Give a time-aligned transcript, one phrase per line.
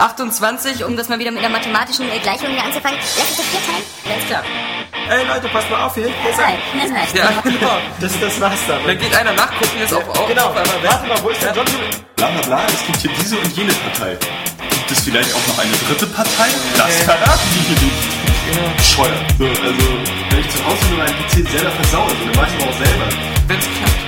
[0.00, 3.00] 28, um das mal wieder mit einer mathematischen Gleichung hier anzufangen.
[3.18, 3.84] Lass uns das vier teilen.
[4.06, 4.42] Alles klar.
[5.10, 6.58] Ey Leute, passt mal auf, hier Nein, ein...
[6.78, 7.08] nein, nein.
[7.14, 7.78] Ja, genau.
[7.98, 8.78] Das, das war's dann.
[8.86, 10.90] Dann geht einer nachgucken, jetzt auf, auf, Genau, auf einmal weg.
[10.92, 11.66] warte mal, wo ist der John?
[12.14, 14.16] Bla bla bla, es gibt hier diese und jene Partei.
[14.70, 16.46] Gibt es vielleicht auch noch eine dritte Partei?
[16.76, 18.76] Das verraten die hier nicht.
[18.76, 19.18] Bescheuert.
[19.36, 19.86] So, also,
[20.30, 22.78] wenn ich zu Hause nur meinen PC selber versaue, so, dann mach ich aber auch
[22.78, 23.04] selber.
[23.48, 24.07] Wenn's klappt.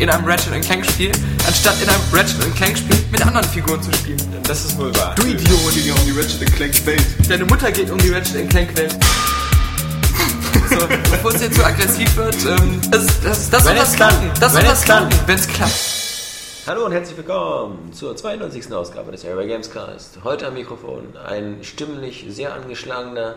[0.00, 1.12] in einem Ratchet Clank Spiel,
[1.46, 4.18] anstatt in einem Ratchet Clank Spiel mit anderen Figuren zu spielen.
[4.44, 5.14] Das ist wohl wahr.
[5.14, 5.74] Du Idiot!
[5.74, 7.06] geht ja um die Ratchet Clank Welt.
[7.28, 8.96] Deine Mutter geht um die Ratchet Clank Welt.
[10.70, 14.42] So, bevor es jetzt zu aggressiv wird, ähm, das, das, das Wenn das klappt.
[14.42, 15.28] Das Wenn das es klappt.
[15.28, 15.74] wenn es klappt.
[16.66, 18.72] Hallo und herzlich willkommen zur 92.
[18.72, 20.18] Ausgabe des Area Games Cast.
[20.24, 23.34] Heute am Mikrofon ein stimmlich sehr angeschlagener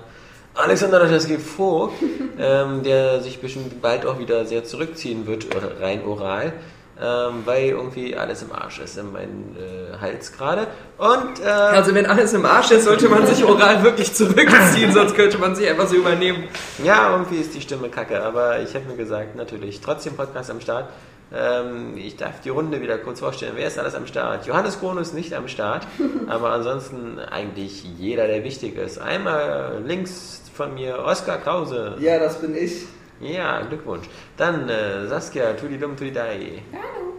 [0.56, 1.96] Alexander Raczewski Vogt,
[2.40, 5.48] ähm, der sich bestimmt bald auch wieder sehr zurückziehen wird,
[5.82, 6.54] rein oral,
[7.02, 10.68] ähm, weil irgendwie alles im Arsch ist in meinem äh, Hals gerade.
[11.00, 15.16] Und ähm, Also wenn alles im Arsch ist, sollte man sich oral wirklich zurückziehen, sonst
[15.16, 16.44] könnte man sich einfach so übernehmen.
[16.84, 20.62] Ja, irgendwie ist die Stimme kacke, aber ich habe mir gesagt, natürlich, trotzdem Podcast am
[20.62, 20.90] Start.
[21.36, 23.54] Ähm, ich darf die Runde wieder kurz vorstellen.
[23.56, 24.46] Wer ist alles am Start?
[24.46, 25.88] Johannes Krono ist nicht am Start,
[26.28, 29.00] aber ansonsten eigentlich jeder, der wichtig ist.
[29.00, 31.96] Einmal links von mir Oskar Krause.
[32.00, 32.86] Ja, das bin ich.
[33.20, 34.06] Ja, Glückwunsch.
[34.38, 36.62] Dann äh, Saskia Tudidum Tudidai.
[36.72, 37.14] Hallo.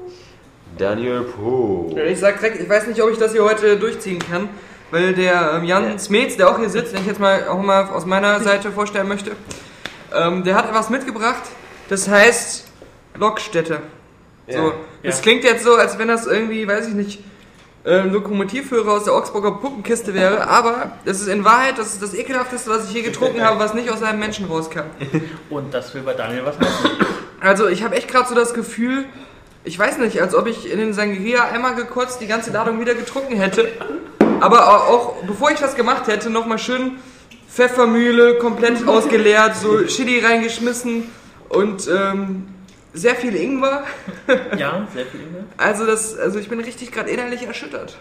[0.79, 1.95] Daniel Po.
[1.97, 4.49] Ich sag direkt, ich weiß nicht, ob ich das hier heute durchziehen kann,
[4.91, 7.89] weil der ähm, Jan Smets, der auch hier sitzt, den ich jetzt mal auch mal
[7.89, 9.33] aus meiner Seite vorstellen möchte,
[10.13, 11.43] ähm, der hat etwas mitgebracht,
[11.89, 12.67] das heißt
[13.17, 13.81] Lokstätte.
[14.47, 17.25] So, das klingt jetzt so, als wenn das irgendwie, weiß ich nicht,
[17.84, 22.02] äh, ein Lokomotivführer aus der Augsburger Puppenkiste wäre, aber das ist in Wahrheit das, ist
[22.02, 24.84] das ekelhafteste, was ich je getrunken habe, was nicht aus einem Menschen rauskam.
[25.50, 26.90] Und das will bei Daniel was heißen.
[27.40, 29.05] Also ich habe echt gerade so das Gefühl,
[29.64, 32.95] ich weiß nicht, als ob ich in den Sangria einmal gekotzt die ganze Ladung wieder
[32.95, 33.68] getrunken hätte.
[34.40, 36.98] Aber auch, auch bevor ich das gemacht hätte, nochmal schön
[37.51, 41.11] Pfeffermühle komplett ausgeleert, so Chili reingeschmissen
[41.51, 42.54] und ähm,
[42.95, 43.85] sehr viel Ingwer.
[44.59, 45.45] Ja, sehr viel Ingwer.
[45.59, 47.97] Also das, also ich bin richtig gerade innerlich erschüttert.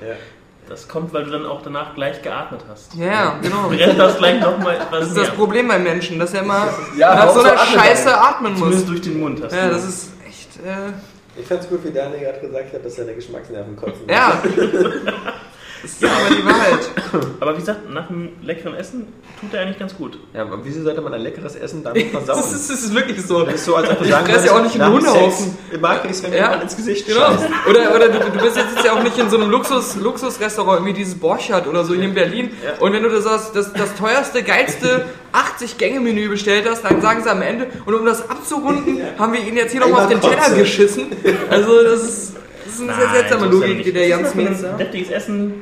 [0.69, 2.93] Das kommt, weil du dann auch danach gleich geatmet hast.
[2.95, 3.67] Ja, genau.
[3.67, 5.35] Brennt das gleich nochmal etwas Das ist das mehr.
[5.35, 8.89] Problem beim Menschen, dass er immer Ja, nach so einer atmen Scheiße atmen Zumindest muss.
[8.91, 9.73] durch den Mund hast Ja, du.
[9.73, 10.49] das ist echt.
[10.65, 14.03] Äh, Ich fand's gut, wie Daniel gerade gesagt hat, dass seine Geschmacksnerven kotzen.
[14.07, 14.41] ja.
[15.83, 16.89] Das ist aber die Wahrheit.
[17.41, 19.05] Aber wie gesagt, nach einem leckeren Essen
[19.41, 20.17] tut er eigentlich ganz gut.
[20.33, 22.37] Ja, aber wieso sollte man ein leckeres Essen damit versauen?
[22.41, 23.43] Das ist, das ist wirklich so.
[23.43, 25.57] Das ist so, als ob du Ich sagen fresse ja auch nicht einen Hundehaufen.
[25.69, 27.19] Sex Mag ich es, wenn mir Ja, jemand ins Gesicht Genau.
[27.19, 27.45] scheißt.
[27.69, 30.93] Oder, oder du, du bist jetzt ja auch nicht in so einem Luxus, Luxusrestaurant wie
[30.93, 32.51] dieses Borchardt oder so hier in Berlin.
[32.79, 37.41] Und wenn du das, das, das teuerste, geilste 80-Gänge-Menü bestellt hast, dann sagen sie am
[37.41, 41.07] Ende, und um das abzurunden, haben wir ihnen jetzt hier nochmal auf den Teller geschissen.
[41.49, 42.33] Also das ist,
[42.65, 44.79] das ist eine sehr seltsame ja Logik, die der Jan Das ist Smith ein sagt.
[44.79, 45.53] deftiges Essen,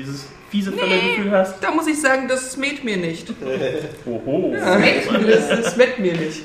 [0.00, 1.62] dieses fiese Völlergefühl hast.
[1.62, 3.28] Da muss ich sagen, das smäht mir nicht.
[4.06, 4.52] Oho.
[4.54, 6.42] Das, das smäht mir nicht.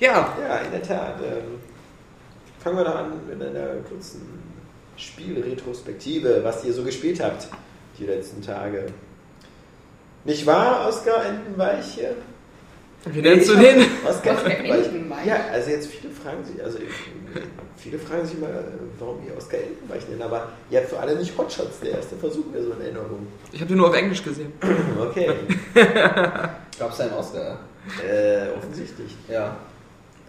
[0.00, 1.20] Ja, Ja, in der Tat.
[1.22, 1.60] Ähm,
[2.58, 4.22] fangen wir doch an mit einer kurzen
[4.96, 7.48] Spielretrospektive, was ihr so gespielt habt
[7.98, 8.86] die letzten Tage.
[10.24, 12.16] Nicht wahr, Oskar Entenweiche?
[13.06, 13.80] Wie nennst du den?
[14.08, 14.84] Oskar Oskar Entenweiche.
[14.84, 15.28] Entenweiche.
[15.28, 16.78] Ja, also jetzt viele fragen sich, also
[17.76, 18.64] viele fragen sich mal,
[18.98, 22.44] warum ihr Oskar Entenweiche nennt, aber ihr habt für alle nicht Hotshots, der erste Versuch
[22.52, 23.26] mir so in Erinnerung.
[23.52, 24.52] Ich habe den nur auf Englisch gesehen.
[25.00, 25.30] Okay,
[26.78, 27.58] Gab's da einen Oscar?
[28.08, 29.16] äh, offensichtlich.
[29.28, 29.56] Ja.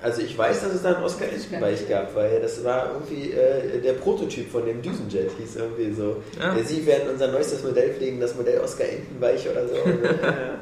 [0.01, 3.79] Also ich weiß, dass es da einen Oscar Entenweich gab, weil das war irgendwie äh,
[3.79, 6.17] der Prototyp von dem Düsenjet, hieß irgendwie so.
[6.37, 6.57] Ja.
[6.57, 9.75] Äh, Sie werden unser neuestes Modell pflegen, das Modell Oscar Entenweich oder so.
[9.75, 10.59] Und, äh, ja.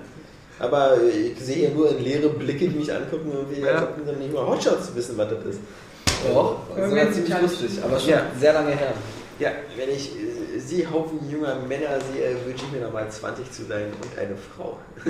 [0.61, 3.73] Aber äh, ich sehe hier nur in leere Blicke, die mich angucken, irgendwie, Ja.
[3.73, 5.59] als ob die nicht mal Hotshots wissen, was das ist.
[6.33, 8.21] Doch, das war ziemlich lustig, aber schon Ja.
[8.39, 8.93] sehr lange her.
[9.39, 13.63] Ja, wenn ich äh, Sie Haufen junger Männer sehe, wünsche ich mir nochmal 20 zu
[13.65, 14.77] sein und eine Frau.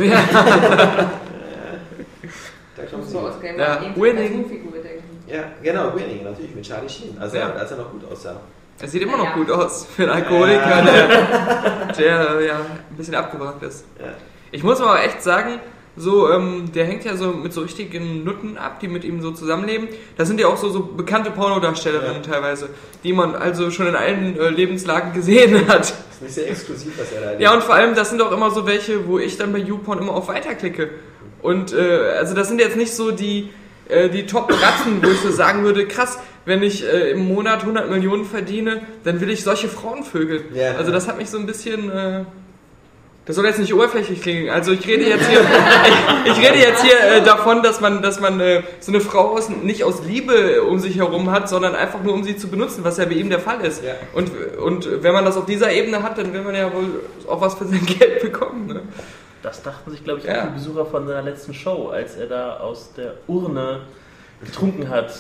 [2.77, 3.12] Da kommen Sie.
[3.12, 4.45] So aus Game Ja, winning.
[5.27, 7.18] Ja, genau, Winning, natürlich, mit Charlie Sheen.
[7.19, 7.51] Also Ja.
[7.54, 8.39] als er noch gut aussah.
[8.80, 9.33] Er sieht immer noch Ja.
[9.36, 13.83] gut aus für einen Alkoholiker, der, der ja ein bisschen abgewrackt ist.
[14.00, 14.07] Ja.
[14.51, 15.59] Ich muss aber echt sagen,
[15.98, 19.31] so, ähm, der hängt ja so mit so richtigen Nutten ab, die mit ihm so
[19.31, 19.89] zusammenleben.
[20.18, 22.69] Das sind ja auch so, so bekannte Pornodarstellerinnen teilweise,
[23.03, 25.81] die man also schon in allen äh, Lebenslagen gesehen hat.
[25.81, 28.51] ist nicht sehr exklusiv, was er da Ja, und vor allem, das sind auch immer
[28.51, 30.89] so welche, wo ich dann bei YouPorn immer auf Weiter klicke.
[31.42, 33.50] Und äh, also das sind jetzt nicht so die,
[33.89, 37.89] äh, die Top-Ratzen, wo ich so sagen würde, krass, wenn ich äh, im Monat 100
[37.89, 40.44] Millionen verdiene, dann will ich solche Frauen vögeln.
[40.54, 40.75] Ja.
[40.75, 41.92] Also das hat mich so ein bisschen...
[41.92, 42.24] Äh,
[43.25, 44.50] das soll jetzt nicht oberflächlich klingen.
[44.50, 48.19] Also ich rede jetzt hier, ich, ich rede jetzt hier äh, davon, dass man, dass
[48.19, 52.01] man äh, so eine Frau aus, nicht aus Liebe um sich herum hat, sondern einfach
[52.01, 53.83] nur um sie zu benutzen, was ja bei ihm der Fall ist.
[53.83, 53.94] Ja.
[54.13, 57.39] Und, und wenn man das auf dieser Ebene hat, dann will man ja wohl auch
[57.41, 58.65] was für sein Geld bekommen.
[58.68, 58.81] Ne?
[59.44, 60.41] Das dachten sich, glaube ich, Ja.
[60.41, 63.81] auch die Besucher von seiner letzten Show, als er da aus der Urne
[64.44, 65.13] getrunken hat,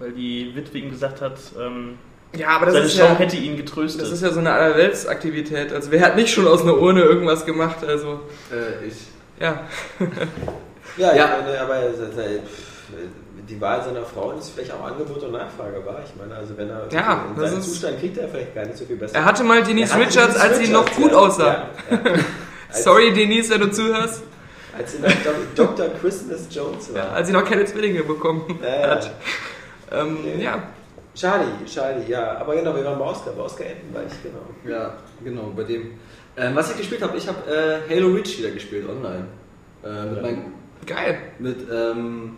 [0.00, 1.98] weil die Witwe ihm gesagt hat, ähm,
[2.36, 4.02] Ja, aber das seine ist Show ja, hätte ihn getröstet.
[4.02, 5.72] das ist ja so eine Allerweltsaktivität.
[5.72, 7.84] Also wer hat nicht schon aus einer Urne irgendwas gemacht?
[7.86, 8.20] Also
[8.50, 8.94] Äh, ich.
[9.40, 9.62] ja.
[10.96, 11.38] Ja, Ja.
[11.38, 11.76] Ich meine, aber
[13.48, 16.00] die Wahl seiner Frauen ist vielleicht auch Angebot und Nachfrage war.
[16.04, 18.84] Ich meine, also wenn er Ja, in seinem Zustand kriegt er vielleicht gar nicht so
[18.84, 19.16] viel besser.
[19.16, 21.18] Er hatte mal Denise hatte Richards, Denise als sie noch gut ja.
[21.18, 21.46] aussah.
[21.46, 22.00] Ja, ja.
[22.70, 24.22] Sorry Denise, wenn du zuhörst.
[24.76, 25.10] Als sie noch
[25.54, 25.86] Dr.
[26.00, 27.04] Christmas Jones war.
[27.04, 28.88] Ja, als sie noch keine Zwillinge bekommen Ja, ja.
[28.90, 29.10] hat.
[29.92, 30.62] Ähm, ja.
[31.14, 32.38] Charlie, Charlie, ja.
[32.38, 34.74] Aber genau, wir waren bei Oscar, bei Oscar Entenreich, genau.
[34.76, 35.92] Ja, genau, bei dem.
[36.36, 39.26] Ähm, was ich gespielt habe, ich habe äh, Halo Reach wieder gespielt online.
[39.84, 40.44] Äh, mit, mein,
[40.86, 41.18] Geil.
[41.38, 42.36] mit ähm,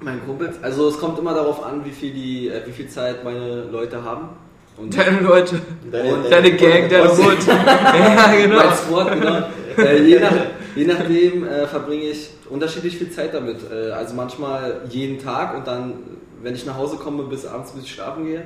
[0.00, 0.56] meinen Kumpels.
[0.62, 4.02] Also es kommt immer darauf an, wie viel, die, äh, wie viel Zeit meine Leute
[4.04, 4.28] haben.
[4.76, 5.60] Und Deine Leute.
[5.90, 7.38] Deine- Deine Gang, deine Hut.
[7.48, 8.56] Ja, genau.
[8.56, 9.38] mein Squad, genau.
[9.78, 10.32] äh, je, nach,
[10.76, 13.58] je nachdem äh, verbringe ich unterschiedlich viel Zeit damit.
[13.70, 15.94] Äh, also manchmal jeden Tag und dann,
[16.42, 18.42] wenn ich nach Hause komme, bis abends, bis ich schlafen gehe.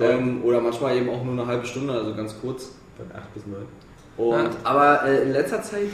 [0.00, 2.72] Ähm, oder manchmal eben auch nur eine halbe Stunde, also ganz kurz.
[2.96, 3.60] Von 8 bis 9.
[4.16, 4.50] Und.
[4.64, 5.88] Aber äh, in letzter Zeit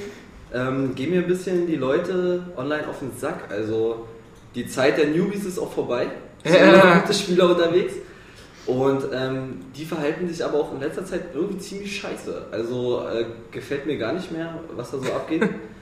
[0.53, 3.51] ähm, gehen mir ein bisschen die Leute online auf den Sack.
[3.51, 4.07] Also
[4.55, 6.09] die Zeit der Newbies ist auch vorbei.
[6.43, 6.99] Es sind Ja.
[6.99, 7.95] gute Spieler unterwegs.
[8.67, 12.47] Und ähm, die verhalten sich aber auch in letzter Zeit irgendwie ziemlich scheiße.
[12.51, 15.43] Also äh, gefällt mir gar nicht mehr, was da so abgeht.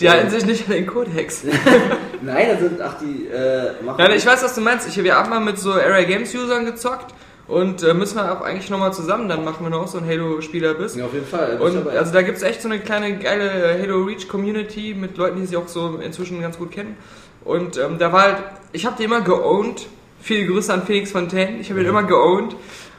[0.00, 1.44] Die halten sich nicht an den Codex.
[2.22, 4.00] Nein, da sind, ach, die äh, machen.
[4.00, 4.88] Ja, ich weiß, was du meinst.
[4.88, 7.14] Ich, wir haben mal mit so Area Games Usern gezockt
[7.48, 10.74] und äh, müssen wir auch eigentlich nochmal zusammen, dann machen wir noch so ein Halo-Spieler
[10.74, 10.96] bist.
[10.96, 11.58] Ja, auf jeden Fall.
[11.58, 11.98] Und dabei.
[11.98, 15.46] also da gibt es echt so eine kleine geile Halo Reach Community mit Leuten, die
[15.46, 16.96] sich auch so inzwischen ganz gut kennen.
[17.44, 18.36] Und ähm, da war halt,
[18.72, 19.86] ich habe die immer geowned.
[20.20, 21.58] Viele Grüße an Phoenix Fontaine.
[21.60, 22.54] Ich habe ihn immer geowned.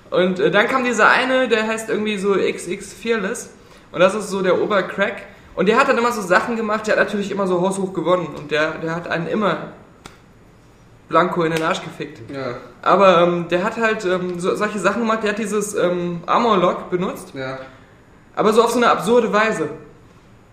[0.10, 3.52] Und äh, dann kam dieser eine, der heißt irgendwie so XX Fearless.
[3.92, 5.28] Und das ist so der Obercrack.
[5.60, 8.28] Und der hat dann immer so Sachen gemacht, der hat natürlich immer so haushoch gewonnen.
[8.28, 9.74] Und der, der hat einen immer
[11.10, 12.32] Blanco in den Arsch gefickt.
[12.34, 16.22] ja, Aber ähm, der hat halt ähm, so, solche Sachen gemacht, der hat dieses ähm,
[16.26, 17.34] Armor Lock benutzt.
[17.34, 17.58] ja.
[18.38, 19.68] Aber so auf so eine absurde Weise.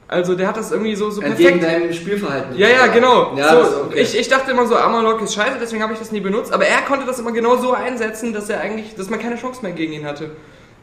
[0.08, 1.82] Also der hat das irgendwie so, so Entgegen perfekt.
[1.85, 2.56] deinem Spielverhalten.
[2.56, 3.37] Ja, ja, genau.
[3.37, 4.00] Ja, so, okay.
[4.00, 6.52] ich, ich dachte immer so, Armorlock ist scheiße, deswegen habe ich das nie benutzt.
[6.52, 9.61] Aber er konnte das immer genau so einsetzen, dass er eigentlich, dass man keine Chance
[9.62, 10.32] mehr gegen ihn hatte.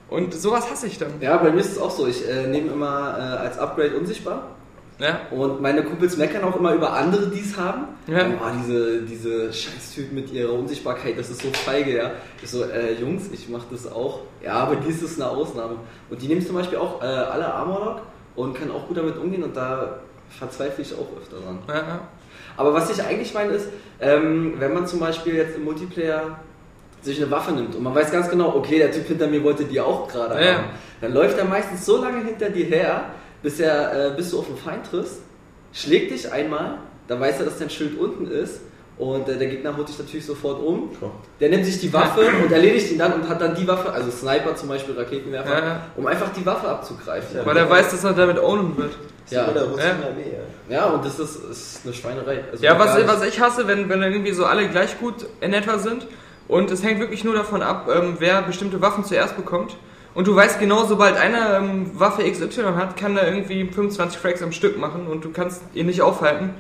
[0.10, 1.14] Und sowas hasse ich dann.
[1.22, 2.08] ja, bei mir ist es auch so.
[2.08, 4.50] Ich äh, nehme immer äh, als Upgrade unsichtbar.
[5.00, 5.22] Ja.
[5.32, 7.88] Und meine Kumpels meckern auch immer über andere, die es haben.
[8.08, 8.28] Ja.
[8.40, 12.12] Oh, diese, diese Scheißtypen mit ihrer Unsichtbarkeit, das ist so feige, ja.
[12.42, 14.20] Ich so, äh, Jungs, ich mach das auch.
[14.44, 15.78] Ja, aber dies ist eine Ausnahme.
[16.10, 18.02] Und die nehmen zum Beispiel auch äh, alle Armorlock
[18.36, 21.60] und können auch gut damit umgehen und da verzweifle ich auch öfter dran.
[21.68, 22.08] Ja, ja.
[22.56, 23.68] Aber was ich eigentlich meine ist,
[24.00, 26.40] ähm, wenn man zum Beispiel jetzt im Multiplayer
[27.04, 29.66] sich eine Waffe nimmt und man weiß ganz genau, okay, der Typ hinter mir wollte
[29.66, 30.54] die auch gerade Ja.
[30.56, 30.64] haben,
[31.02, 33.06] dann läuft er meistens so lange hinter dir her,
[33.42, 35.20] bis, er, äh, bis du auf den Feind triffst,
[35.74, 38.62] schlägt dich einmal, dann weiß er, dass dein Schild unten ist
[38.98, 40.92] und äh, der Gegner holt dich natürlich sofort um.
[41.42, 44.10] Der nimmt sich die Waffe und erledigt ihn dann und hat dann die Waffe, also
[44.10, 45.82] Sniper zum Beispiel, Raketenwerfer, Ja, ja.
[45.98, 47.40] um einfach die Waffe abzugreifen.
[47.44, 48.92] Weil er weiß, dass er damit ownen wird.
[49.30, 49.46] Ja.
[49.46, 49.94] Russische Ja.
[49.94, 50.32] Armee,
[50.70, 50.76] ja.
[50.78, 52.44] Ja, und das ist, ist eine Schweinerei.
[52.52, 55.78] Also Ja, was, was ich hasse, wenn, wenn irgendwie so alle gleich gut in etwa
[55.80, 56.06] sind
[56.48, 59.76] und es hängt wirklich nur davon ab, ähm, wer bestimmte Waffen zuerst bekommt.
[60.14, 64.44] Und du weißt genau, sobald einer ähm, Waffe XY hat, kann er irgendwie 25 Frags
[64.44, 66.52] am Stück machen und du kannst ihn nicht aufhalten.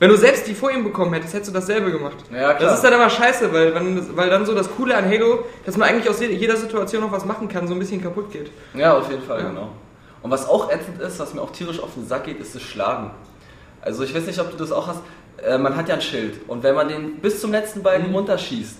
[0.00, 2.16] Wenn du selbst die vor ihm bekommen hättest, hättest du dasselbe gemacht.
[2.30, 2.58] Ja, klar.
[2.70, 3.74] Das ist dann aber scheiße, weil,
[4.14, 7.10] weil dann so das Coole an Halo, dass man eigentlich aus jeder- jeder Situation noch
[7.10, 8.50] was machen kann, so ein bisschen kaputt geht.
[8.74, 9.48] Ja, auf jeden Fall, Ja.
[9.48, 9.70] genau.
[10.22, 12.62] Und was auch ätzend ist, was mir auch tierisch auf den Sack geht, ist das
[12.62, 13.10] Schlagen.
[13.80, 15.00] Also ich weiß nicht, ob du das auch hast.
[15.44, 18.16] Äh, man hat ja ein Schild und wenn man den bis zum letzten Balken Mhm.
[18.16, 18.76] runterschießt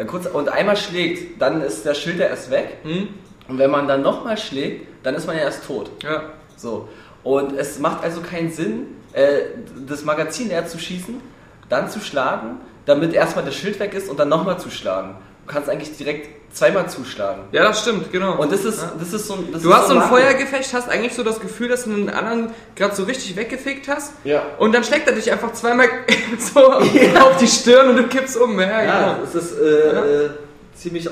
[0.00, 2.78] äh, kurz, und einmal schlägt, dann ist der Schild ja erst weg.
[2.82, 3.08] Hm?
[3.48, 5.90] Und wenn man dann nochmal schlägt, dann ist man ja erst tot.
[6.02, 6.22] Ja.
[6.56, 6.88] So.
[7.22, 9.40] Und es macht also keinen Sinn, äh,
[9.86, 11.20] das Magazin leer zu schießen,
[11.68, 15.16] dann zu schlagen, damit erstmal das Schild weg ist und dann nochmal zu schlagen.
[15.50, 17.42] Du kannst eigentlich direkt zweimal zuschlagen.
[17.50, 18.36] ja, das stimmt, genau.
[18.40, 18.92] Und das ist, Ja.
[18.96, 19.48] das ist so ein.
[19.52, 20.08] Das Du hast so ein.
[20.08, 24.12] Feuergefecht, hast eigentlich so das Gefühl, dass du einen anderen gerade so richtig weggefickt hast.
[24.22, 24.42] Ja.
[24.58, 25.88] Und dann schlägt er dich einfach zweimal
[26.38, 28.60] so auf die Stirn und du kippst um.
[28.60, 29.24] Ja, Ja, genau.
[29.24, 30.30] es ist äh, äh,
[30.76, 31.10] ziemlich, äh,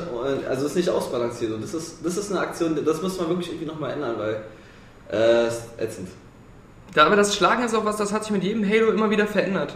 [0.49, 1.53] also ist nicht ausbalanciert.
[1.55, 4.43] Und das ist, das ist eine Aktion, das muss man wirklich irgendwie nochmal ändern, weil
[5.11, 6.11] äh, ätzend.
[6.95, 9.27] Ja, aber das Schlagen ist auch was, das hat sich mit jedem Halo immer wieder
[9.27, 9.75] verändert.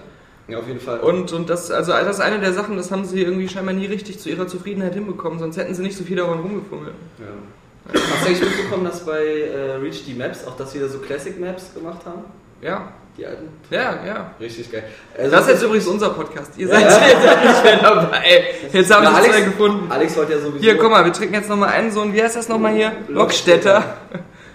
[0.52, 1.00] Ja, auf jeden Fall.
[1.00, 3.86] Und, und das, also das ist eine der Sachen, das haben sie irgendwie scheinbar nie
[3.86, 6.94] richtig zu ihrer Zufriedenheit hinbekommen, sonst hätten sie nicht so viel daran rumgefummelt.
[7.18, 7.92] Ja.
[7.94, 11.38] Hast du eigentlich mitbekommen, dass bei äh, Reach die Maps auch das wieder so Classic
[11.40, 12.22] Maps gemacht haben?
[12.60, 13.48] Ja, Die alten?
[13.70, 14.30] ja, ja.
[14.40, 14.84] Richtig geil.
[15.18, 16.52] Also Das ist jetzt übrigens unser Podcast.
[16.56, 16.90] Ihr Ja, seid, ja.
[17.22, 18.44] seid nicht mehr dabei.
[18.72, 19.90] Jetzt habe ich Na, es Alex, wieder gefunden.
[19.90, 20.58] Alex wollte ja sowieso.
[20.58, 22.92] Hier, guck mal, wir trinken jetzt nochmal einen so ein, wie heißt das nochmal hier?
[23.08, 23.82] Lockstädter.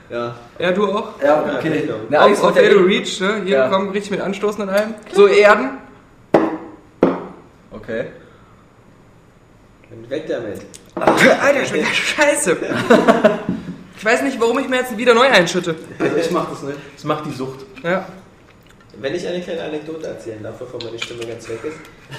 [0.09, 0.35] Ja.
[0.57, 1.21] Ja, du auch?
[1.21, 1.81] Ja, Ja, okay.
[1.81, 1.95] genau.
[2.09, 3.41] Na, Alex Auf, auf ja Reach, ne?
[3.43, 3.67] Hier, Ja.
[3.69, 4.93] komm, richtig mit Anstoßen und allem.
[5.11, 5.71] So, Erden.
[7.81, 8.05] Okay.
[9.89, 10.61] Dann weg damit.
[10.95, 12.57] Alter, schmeckt das scheiße.
[13.97, 15.75] Ich weiß nicht, warum ich mir jetzt wieder neu einschütte.
[15.99, 16.77] Also ich mach das nicht.
[16.95, 17.65] Das macht die Sucht.
[17.83, 18.05] Ja.
[18.99, 21.77] Wenn ich eine kleine Anekdote erzählen darf, bevor meine Stimme ganz weg ist,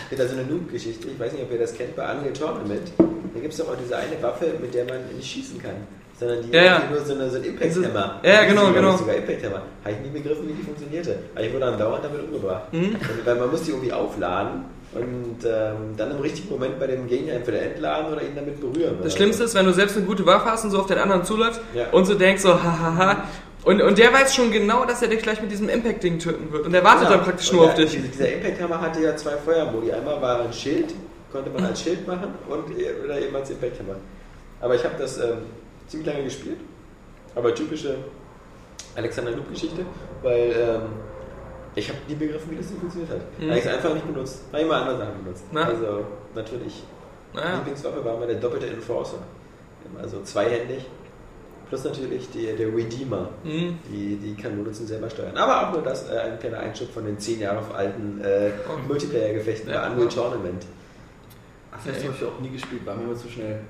[0.09, 1.09] gibt da so eine Noob-Geschichte.
[1.09, 2.93] Ich weiß nicht, ob ihr das kennt, bei Unreal Tournament.
[2.99, 5.75] Da gibt es doch auch diese eine Waffe, mit der man nicht schießen kann.
[6.19, 6.81] Sondern die Ja, ja.
[6.81, 8.21] die nur so, eine, so ein Impact-Hammer.
[8.23, 8.97] Ja, ja, genau, genau.
[8.97, 9.63] Sogar Impact-Hammer.
[9.85, 11.19] Habe ich nie begriffen, wie die funktionierte.
[11.35, 12.73] Aber ich wurde dann dauernd damit umgebracht.
[12.73, 12.97] Mhm.
[12.97, 17.07] Und, weil man muss die irgendwie aufladen und ähm, dann im richtigen Moment bei dem
[17.09, 18.97] Gegner entweder entladen oder ihn damit berühren.
[19.03, 21.25] Das Schlimmste ist, wenn du selbst eine gute Waffe hast und so auf den anderen
[21.25, 21.91] zuläufst Ja.
[21.93, 23.25] und so denkst so, hahaha.
[23.65, 26.65] Und, und der weiß schon genau, dass er dich gleich mit diesem Impact-Ding töten wird.
[26.65, 27.17] Und der wartet Genau.
[27.17, 28.01] dann praktisch Und nur auf der- dich.
[28.13, 29.93] Dieser, Impact-Hammer hatte ja zwei Feuermodi.
[29.93, 30.95] Einmal war ein Schild,
[31.33, 33.97] konnte man als Schild machen und e- oder eben als Impact-Hammer.
[34.61, 35.39] Aber ich habe das ähm,
[35.87, 36.57] ziemlich lange gespielt.
[37.35, 37.97] Aber typische
[38.97, 39.83] Alexander Loop-Geschichte,
[40.23, 40.81] weil ähm,
[41.79, 43.21] ich habe nie begriffen, wie das Ding funktioniert hat.
[43.39, 43.49] Mhm.
[43.49, 44.43] Habe ich es einfach nicht benutzt.
[44.53, 45.45] Habe ich mal andere Sachen benutzt.
[45.53, 45.65] Na?
[45.65, 46.83] Also natürlich.
[47.35, 47.57] Naja.
[47.57, 49.19] Lieblingswaffe war immer der doppelte Enforcer.
[50.01, 50.85] Also zweihändig.
[51.69, 53.29] Plus natürlich die, der Redeemer.
[53.45, 53.79] Mhm.
[53.93, 55.37] Die, die Kanone zum selber steuern.
[55.37, 58.79] Aber auch nur das, äh, ein kleiner Einschub von den 10 Jahre alten äh, Oh.
[58.89, 59.87] Multiplayer-Gefechten Ja.
[59.87, 60.65] bei Unreal Tournament.
[61.71, 63.61] Ach, das habe ich auch nie gespielt, war mir immer zu schnell.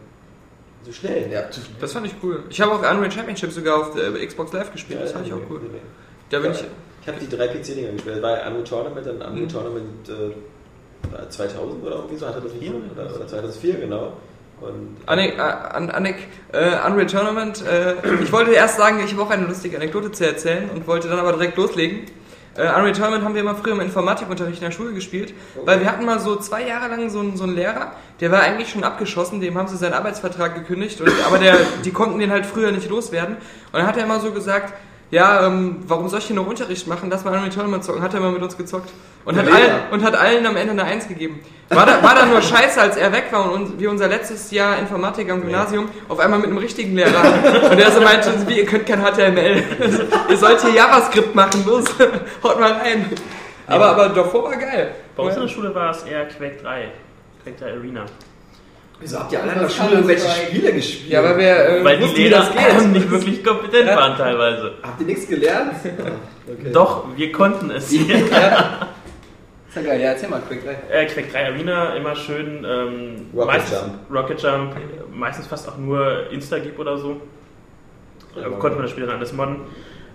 [0.84, 1.28] So schnell.
[1.30, 1.76] Ja, zu schnell.
[1.80, 2.44] Das fand ich cool.
[2.48, 5.00] Ich habe auch Unreal Championship sogar auf der Xbox Live gespielt.
[5.02, 5.60] Das fand ich auch cool.
[6.30, 6.56] Da bin Ja.
[6.56, 6.64] ich.
[7.08, 8.16] Ich habe die drei PC-Dinger gespielt.
[8.16, 9.48] Das war Unreal Tournament, dann Unreal Mhm.
[9.48, 12.72] Tournament äh, 2000 oder irgendwie so, hatte das nicht Vier?
[12.72, 13.00] so?
[13.00, 14.12] Oder, oder 2004, genau.
[14.60, 16.16] Und Annik, äh, An- Annik
[16.52, 17.64] äh, Unreal Tournament.
[17.66, 21.08] Äh, ich wollte erst sagen, ich habe auch eine lustige Anekdote zu erzählen und wollte
[21.08, 22.00] dann aber direkt loslegen.
[22.56, 25.32] Äh, Unreal Tournament haben wir immer früher im Informatikunterricht in der Schule gespielt,
[25.64, 28.40] weil wir hatten mal so zwei Jahre lang so einen, so einen Lehrer, der war
[28.42, 32.30] eigentlich schon abgeschossen, dem haben sie seinen Arbeitsvertrag gekündigt, und, aber der, die konnten den
[32.32, 33.36] halt früher nicht loswerden.
[33.36, 34.74] Und dann hat er immer so gesagt,
[35.10, 37.08] ja, ähm, warum soll ich hier noch Unterricht machen?
[37.10, 38.02] Lass mal Unreal Tournament zocken.
[38.02, 38.90] Hat er immer mit uns gezockt.
[39.24, 41.40] Und Der hat, allen, und hat allen am Ende eine Eins gegeben.
[41.70, 44.50] War da, war da nur scheiße, als er weg war und uns- wir unser letztes
[44.50, 47.70] Jahr Informatik am Gymnasium auf einmal mit einem richtigen Lehrer hatten.
[47.70, 49.62] Und der so meinte, wie, ihr könnt kein HTML.
[50.30, 51.84] ihr sollt hier JavaScript machen, los,
[52.42, 53.06] haut mal rein.
[53.66, 54.94] Aber, aber davor war geil.
[55.16, 56.88] Bei uns in der Schule war es eher Quake 3.
[57.44, 58.04] Quake 3 Arena.
[59.00, 61.10] Wieso habt ihr alle in der Schule irgendwelche Spiele gespielt?
[61.12, 62.92] Ja, weil wir äh, Weil die wussten, wie Lehrer das geht.
[62.92, 63.96] nicht wirklich kompetent Ja.
[63.96, 64.72] waren teilweise.
[64.82, 65.74] Habt ihr nichts gelernt?
[66.50, 66.72] Okay.
[66.72, 67.92] Doch, wir konnten es.
[67.92, 70.70] Ist ja geil, ja, erzähl mal, Quick 3.
[70.90, 72.64] Äh, Quake 3 Arena, immer schön.
[72.66, 73.94] Ähm, Rocket meistens, Jump.
[74.10, 74.72] Rocket Jump,
[75.12, 77.20] meistens fast auch nur Instagip oder so.
[78.34, 79.60] Äh, konnte man das Spiel dann alles modden.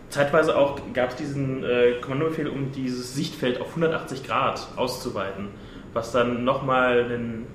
[0.10, 5.50] Zeitweise auch gab es diesen äh, Kommandobefehl, um dieses Sichtfeld auf 180 Grad auszuweiten,
[5.94, 7.46] was dann nochmal einen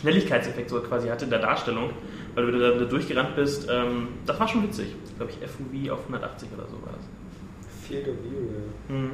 [0.00, 1.90] Schnelligkeitseffekt so quasi hatte in der Darstellung,
[2.34, 3.66] weil du da, da durchgerannt bist.
[3.70, 4.94] Ähm, das war schon witzig.
[5.16, 7.86] Glaube ich, FUV auf 180 oder so war das.
[7.88, 8.40] Field of View,
[8.88, 8.94] ja.
[8.94, 9.10] Mhm.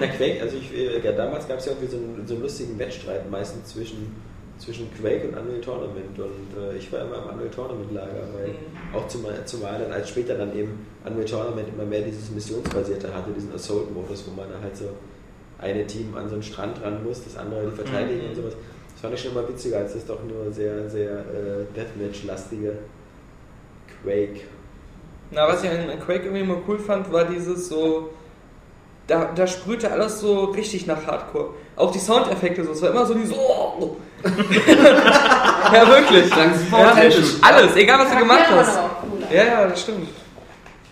[0.00, 2.42] Na, Quake, also ich, äh, ja, damals gab es ja irgendwie so einen, so einen
[2.42, 4.14] lustigen Wettstreit meistens zwischen,
[4.58, 8.54] zwischen Quake und Unreal Tournament und äh, ich war immer im Unreal Tournament Lager, weil
[8.98, 13.30] auch zumal, zumal dann als später dann eben Unreal Tournament immer mehr dieses Missionsbasierte hatte,
[13.36, 14.86] diesen Assault-Modus, wo man da halt so
[15.58, 18.28] eine Team an so einen Strand ran muss, das andere die verteidigen Mhm.
[18.30, 18.56] und sowas.
[18.98, 22.78] Das fand ich schon immer witziger als das doch nur sehr, sehr äh, Deathmatch-lastige
[24.02, 24.40] Quake.
[25.30, 28.10] Na, was ich an Quake irgendwie immer cool fand, war dieses so.
[29.06, 31.50] Da, da sprühte alles so richtig nach Hardcore.
[31.76, 32.72] Auch die Soundeffekte so.
[32.72, 33.36] Es war immer so dieses.
[33.38, 33.98] Oh.
[34.24, 36.28] ja, wirklich.
[36.72, 36.92] Ja,
[37.42, 38.80] alles, egal was du gemacht hast.
[39.08, 39.32] cooler.
[39.32, 40.08] Ja, ja, das stimmt.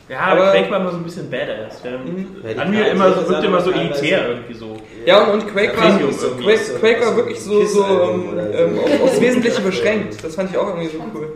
[0.08, 1.82] Ja, Aber- Quake war immer so ein bisschen badass.
[1.82, 2.26] Mhm.
[2.44, 4.76] Ja, Unreal Karte immer so, wirkte immer so elitär irgendwie so.
[5.04, 8.25] Ja, und, und Quake, war, Premium so- Quake, so- Quake war wirklich so, so ähm,
[8.30, 8.38] so.
[8.58, 10.22] ähm, auf- aufs Wesentliche beschränkt.
[10.22, 11.32] Das fand ich auch irgendwie so cool.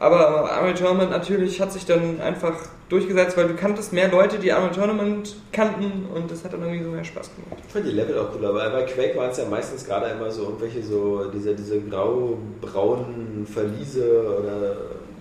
[0.00, 2.54] Aber Unreal Tournament natürlich hat sich dann einfach
[2.88, 6.84] durchgesetzt, weil du kanntest mehr Leute, die Unreal Tournament kannten und das hat dann irgendwie
[6.84, 7.62] so mehr Spaß gemacht.
[7.66, 10.30] Ich fand die Level auch cool, aber bei Quake waren es ja meistens gerade immer
[10.30, 14.76] so irgendwelche so, diese, diese grau-braunen Verliese oder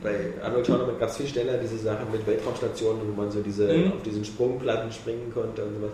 [0.07, 3.65] bei Unreal Tournament gab es viel schneller diese Sachen mit Weltraumstationen, wo man so diese
[3.67, 3.93] Mhm.
[3.93, 5.91] auf diesen Sprungplatten springen konnte und sowas.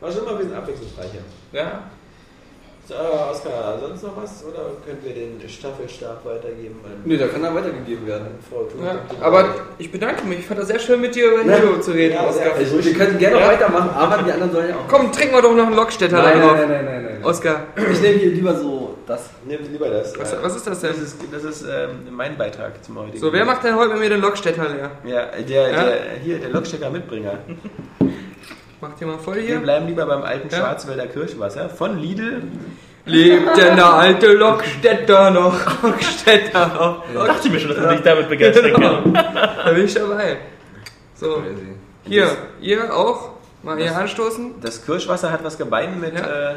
[0.00, 1.22] War schon immer ein bisschen abwechslungsreicher.
[1.52, 1.82] Ja.
[2.88, 2.94] So,
[3.30, 4.44] Oskar, sonst noch was?
[4.44, 6.80] Oder können wir den Staffelstab weitergeben?
[6.84, 8.26] an Nee, da kann er weitergegeben werden.
[8.50, 8.84] Frau Thun?
[8.84, 10.40] Ja, aber ich bedanke mich.
[10.40, 12.54] Ich fand das sehr schön, mit dir über Halo zu reden, Ja, Oskar.
[12.56, 13.46] Also, wir könnten gerne Ja.
[13.46, 14.88] weitermachen, aber die anderen sollen ja auch.
[14.88, 16.24] Komm, trinken wir doch noch einen Lockstädter drauf.
[16.34, 17.24] nein, nein, nein, nein, nein.
[17.24, 18.81] Oskar, Ich nehme hier lieber so
[19.12, 19.30] das.
[19.46, 20.18] Nehmt lieber das.
[20.18, 20.38] was, Ja.
[20.42, 20.90] was ist das denn?
[20.90, 23.18] Das ist, das ist ähm, mein Beitrag zum heutigen.
[23.18, 24.90] So, wer macht denn heute mit mir den Lockstädter leer?
[25.04, 25.84] Ja, der, Ja?
[25.84, 27.38] der hier, der Lokstecker Mitbringer.
[28.80, 29.58] Macht ihr mal voll Wir hier.
[29.60, 30.58] bleiben lieber beim alten Ja.
[30.58, 32.42] Schwarzwälder Kirschwasser von Lidl.
[33.04, 35.82] Lebt denn der alte Lockstädter noch?
[35.82, 37.04] Lockstädter noch.
[37.26, 39.12] Dachte ich mir schon, dass er dich damit begeistern kann.
[39.14, 40.38] Da bin ich dabei.
[41.14, 41.42] So,
[42.04, 42.28] hier,
[42.60, 43.30] ihr auch?
[43.62, 44.54] Mal hier anstoßen.
[44.60, 46.50] Das Kirschwasser hat was gemein mit Ja.
[46.50, 46.54] äh,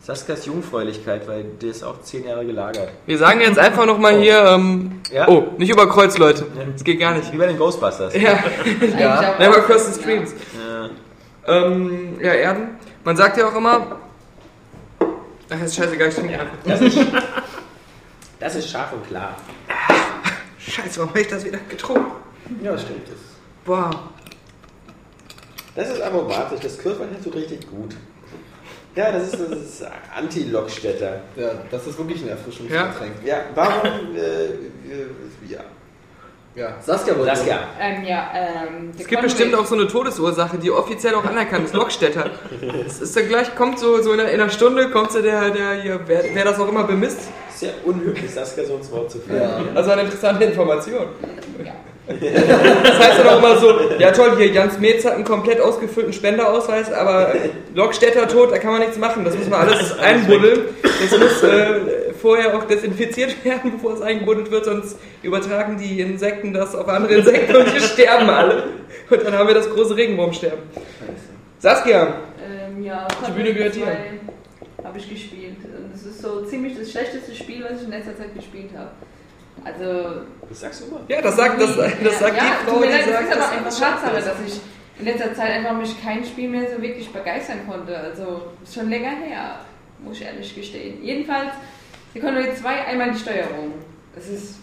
[0.00, 2.90] Saskas Jungfräulichkeit, weil der ist auch zehn Jahre gelagert.
[3.06, 5.26] Wir sagen jetzt einfach nochmal hier, ähm, Ja.
[5.28, 6.46] oh, nicht über Kreuz, Leute.
[6.72, 7.32] Das geht gar nicht.
[7.32, 8.14] Wie bei den Ghostbusters.
[8.20, 8.38] Ja,
[8.98, 9.34] Ja.
[9.38, 10.32] never cross the streams.
[10.56, 10.90] Ja.
[11.48, 12.78] Ähm, ja, Erden.
[13.04, 13.96] Man sagt ja auch immer,
[15.50, 16.46] ach, ist scheißegal, ich trinke einfach.
[16.64, 16.98] Das ist,
[18.40, 19.36] das ist scharf und klar.
[20.58, 22.10] Scheiße, warum habe ich das wieder getrunken?
[22.62, 23.08] Ja, stimmt.
[23.08, 23.16] Das
[23.64, 23.90] Boah.
[25.74, 27.94] Das ist aromatisch, das Kirschwasser tut richtig gut.
[28.96, 29.84] Ja, das ist, das ist
[30.16, 31.20] Anti-Lockstädter.
[31.36, 33.12] ja, das ist wirklich ein Erfrischungsgetränk.
[33.24, 35.06] Ja, warum, äh, äh,
[35.48, 35.60] ja.
[36.54, 36.74] Ja.
[36.80, 37.36] Saskia wollte.
[37.36, 37.58] Saskia.
[37.78, 41.74] Ähm, ja, ähm, Es gibt bestimmt auch so eine Todesursache, die offiziell auch anerkannt ist,
[41.74, 42.30] Lockstädter.
[42.86, 45.50] Es ist dann gleich, kommt so, so in, einer, in einer Stunde, kommt so der,
[45.50, 47.28] der hier, wer, wer das auch immer bemisst.
[47.54, 49.42] Sehr unhöflich, Saskia so ins Wort zu führen.
[49.42, 49.60] Ja.
[49.74, 51.08] Also eine interessante Information.
[52.08, 56.12] Das heißt dann auch immer so, ja toll, hier Jans Metz hat einen komplett ausgefüllten
[56.12, 57.34] Spenderausweis, aber
[57.74, 59.24] Lockstädter tot, da kann man nichts machen.
[59.24, 60.60] Das müssen wir alles einbuddeln.
[60.82, 66.52] Das muss äh, vorher auch desinfiziert werden, bevor es eingebuddelt wird, sonst übertragen die Insekten
[66.52, 68.64] das auf andere Insekten und die sterben alle.
[69.10, 70.60] Und dann haben wir das große Regenwurmsterben.
[71.58, 73.86] Saskia, Ähm, ja, Die Bühne gehört dir.
[74.84, 75.56] Habe ich gespielt.
[75.64, 78.90] Und es ist so ziemlich das schlechteste Spiel, was ich in letzter Zeit gespielt habe.
[79.64, 80.22] Also.
[80.48, 81.00] Das sagst du immer.
[81.08, 83.40] ja, das sagt, das, das sagt ja, die Frau, die leid, sagt, es ist aber
[83.40, 84.60] das einfach ist Tatsache, dass ich
[84.98, 87.96] in letzter Zeit einfach mich kein Spiel mehr so wirklich begeistern konnte.
[87.96, 89.60] Also ist schon länger her,
[89.98, 91.02] muss ich ehrlich gestehen.
[91.02, 91.52] Jedenfalls,
[92.12, 93.74] wir konnten jetzt zwei einmal die Steuerung.
[94.14, 94.56] Das ist.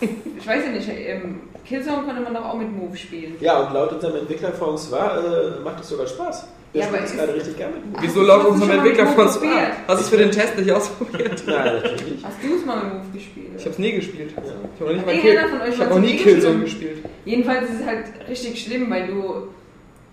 [0.36, 3.36] Ich weiß ja nicht, im Killzone konnte man doch auch mit Move spielen.
[3.38, 6.48] Ja, und laut unserem Entwickler François äh, macht es sogar Spaß.
[6.72, 8.02] Wir Ja, spielen es gerade richtig gerne mit.
[8.02, 9.72] Wieso schon mal Entwickler von Move probiert?
[9.88, 11.42] Hast du es für den Test nicht ausprobiert?
[11.46, 12.24] Nein, natürlich nicht.
[12.24, 13.46] Hast du es mal mit Move gespielt?
[13.58, 14.30] Ich hab's nie gespielt.
[14.30, 14.48] Ich habe
[14.80, 17.04] noch, nicht mal Irgendeiner Kill- von euch ich war hab noch zu nie Killzone gespielt?
[17.26, 19.48] Jedenfalls ist es halt richtig schlimm, weil du.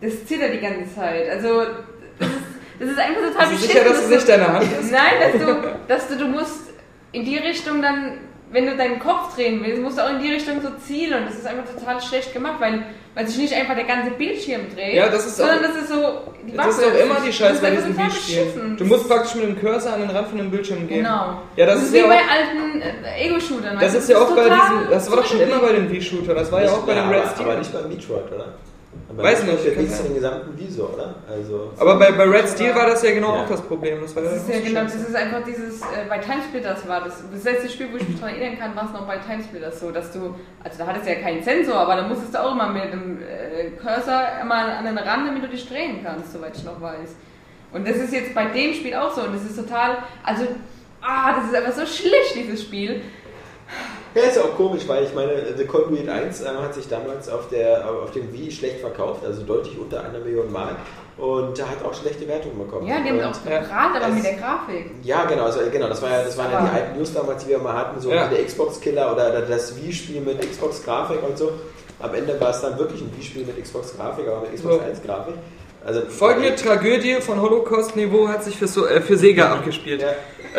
[0.02, 1.30] Das zittert die ganze Zeit.
[1.30, 1.62] Also,
[2.20, 2.36] das ist,
[2.80, 4.92] das ist einfach total Bist du sicher, dass es nicht deine Hand ist?
[4.92, 5.56] Nein, dass du,
[5.88, 6.70] dass du, du musst
[7.14, 8.14] in die Richtung dann,
[8.52, 11.20] wenn du deinen Kopf drehen willst, musst du auch in die Richtung so zielen.
[11.22, 12.84] Und das ist einfach total schlecht gemacht, weil,
[13.16, 14.96] weil sich nicht einfach der ganze Bildschirm dreht.
[14.96, 15.96] Ja, das ist sondern auch- das ist so.
[16.48, 18.78] Die Das ist Waffe doch immer die Scheiße bei das diesen beschissen.
[18.78, 21.04] Du musst praktisch mit dem Cursor an den Rand von dem Bildschirm gehen.
[21.04, 21.42] Genau.
[21.56, 23.76] Ja, das, Das, ist ist wie ja bei alten äh, Ego-Shootern.
[23.76, 24.00] Das weißt du?
[24.00, 24.90] ist ja auch bei diesen.
[24.90, 26.36] Das war doch schon immer bei den Wii-Shootern.
[26.36, 27.46] Das war ja auch bei Ja, dem Red aber, Steel.
[27.46, 28.46] aber nicht beim Metroid, oder?
[29.10, 30.04] Aber Weiß nicht, du sein.
[30.06, 31.16] den gesamten Visor, oder?
[31.28, 33.44] Also, Aber bei, bei Red Steel war das ja genau Ja.
[33.44, 34.02] auch das Problem.
[34.02, 37.24] Das war Das ist ja genau, das ist einfach dieses, äh, bei Timesplitters war das,
[37.34, 39.90] das letzte Spiel, wo ich mich daran erinnern kann, war es noch bei Timesplitters so,
[39.90, 42.70] dass du, also da hattest du ja keinen Sensor, aber da musstest du auch immer
[42.70, 46.64] mit dem äh, Cursor immer an den Rand, damit du dich drehen kannst, soweit ich
[46.64, 47.16] noch weiß.
[47.74, 50.46] Und das ist jetzt bei dem Spiel auch so und das ist total, also,
[51.02, 53.02] ah, das ist einfach so schlecht, dieses Spiel.
[54.16, 57.30] Ja, ist ja auch komisch, weil ich meine, The Conduit 1 äh, hat sich damals
[57.30, 60.76] auf, der, auf dem Wii schlecht verkauft, also deutlich unter einer Million Mal.
[61.18, 62.88] Und da hat auch schlechte Wertungen bekommen.
[62.88, 64.92] Ja, die haben und, auch gebrannt, aber mit der Grafik.
[65.04, 67.50] Ja, genau, also, genau das, war ja, das waren ja die alten News damals, die
[67.50, 68.32] wir mal hatten, so Ja.
[68.32, 71.52] wie der Xbox-Killer oder das Wii-Spiel mit Xbox-Grafik und so.
[72.00, 74.82] Am Ende war es dann wirklich ein Wii-Spiel mit Xbox-Grafik, aber mit Xbox So.
[74.82, 75.34] 1-Grafik.
[75.86, 80.02] Also, Folgende Tragödie von Holocaust-Niveau hat sich für, so, äh, für Sega abgespielt.
[80.02, 80.10] Ja.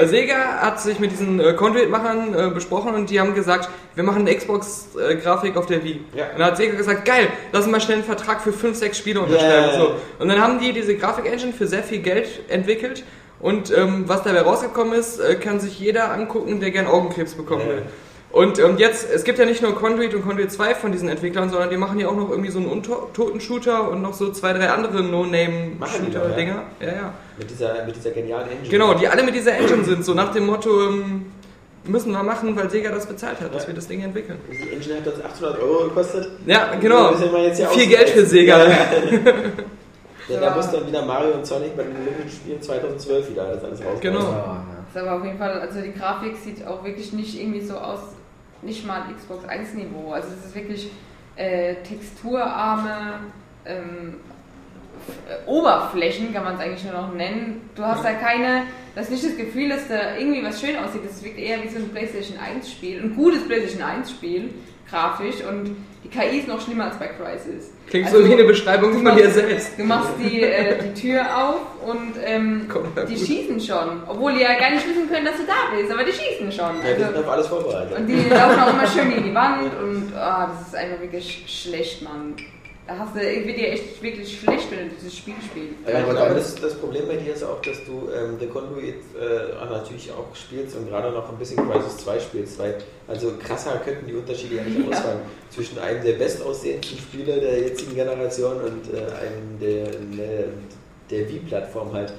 [0.00, 4.04] Äh, Sega hat sich mit diesen äh, Conduit-Machern äh, besprochen und die haben gesagt, wir
[4.04, 6.00] machen eine Xbox-Grafik auf der Wii.
[6.16, 6.30] Ja.
[6.30, 8.96] Und dann hat Sega gesagt, geil, lass uns mal schnell einen Vertrag für 5, 6
[8.96, 9.66] Spiele unterschreiben.
[9.72, 9.78] Ja.
[9.78, 9.94] So.
[10.18, 13.04] Und dann haben die diese Grafik-Engine für sehr viel Geld entwickelt
[13.40, 17.62] und ähm, was dabei rausgekommen ist, äh, kann sich jeder angucken, der gern Augenkrebs bekommen
[17.62, 17.68] Ja.
[17.68, 17.82] will.
[18.32, 21.50] Und ähm, jetzt, es gibt ja nicht nur Conduit und Conduit 2 von diesen Entwicklern,
[21.50, 24.52] sondern die machen ja auch noch irgendwie so einen untoten Shooter und noch so zwei,
[24.52, 26.62] drei andere No-Name-Shooter-Dinger.
[26.78, 27.14] doch, Ja, ja.
[27.38, 28.68] mit, dieser, mit dieser genialen Engine.
[28.68, 31.26] Genau, die alle mit dieser Engine sind, so nach dem Motto, ähm,
[31.84, 33.68] müssen wir machen, weil Sega das bezahlt hat, dass Ja.
[33.70, 34.38] wir das Ding entwickeln.
[34.48, 36.28] Die Engine hat uns 800 Euro gekostet.
[36.46, 37.12] Ja, genau.
[37.16, 38.58] Hier Viel Geld für Sega.
[40.28, 43.64] Ja, da muss dann wieder Mario und Sonic bei den Olympischen Spielen 2012 wieder das
[43.64, 44.00] alles rauskommen.
[44.00, 44.20] Genau.
[44.22, 47.74] Das ist aber auf jeden Fall, also die Grafik sieht auch wirklich nicht irgendwie so
[47.76, 47.98] aus,
[48.62, 50.12] nicht mal Xbox 1 Niveau.
[50.12, 50.90] Also es ist wirklich
[51.36, 53.20] äh, texturarme,
[53.64, 54.16] ähm,
[55.28, 57.70] äh, Oberflächen, kann man es eigentlich nur noch nennen.
[57.74, 61.02] Du hast da keine, das ist nicht das Gefühl, dass da irgendwie was schön aussieht.
[61.04, 64.50] Das wirkt eher wie so ein PlayStation 1 Spiel, ein gutes PlayStation 1 Spiel,
[64.88, 67.72] grafisch und die KI ist noch schlimmer als bei Crysis.
[67.88, 69.78] Klingt Also, so wie eine Beschreibung von machst- dir selbst.
[69.78, 72.68] Du machst die, äh, die Tür auf und ähm,
[73.08, 73.26] die gut.
[73.26, 74.02] schießen schon.
[74.08, 76.76] Obwohl die ja gar nicht wissen können, dass du da bist, aber die schießen schon.
[76.82, 77.98] Ja, sind Also, auf alles vorbereitet.
[77.98, 81.44] und die laufen auch immer schön gegen die Wand und ah, das ist einfach wirklich
[81.46, 82.34] schlecht, Mann.
[82.90, 85.74] Da hast du, wird dir echt wirklich schlecht, wenn du dieses Spiel spielst.
[85.86, 88.96] Ja, ich glaube, das, das Problem bei dir ist auch, dass du ähm, The Conduit
[89.14, 93.80] äh, natürlich auch spielst und gerade noch ein bisschen Crisis 2 spielst, weil also krasser
[93.84, 94.88] könnten die Unterschiede ja nicht Ja.
[94.88, 99.84] ausfallen zwischen einem der bestaussehendsten Spieler der jetzigen Generation und äh, einem der,
[100.18, 100.44] der,
[101.10, 102.12] der Wii-Plattform halt,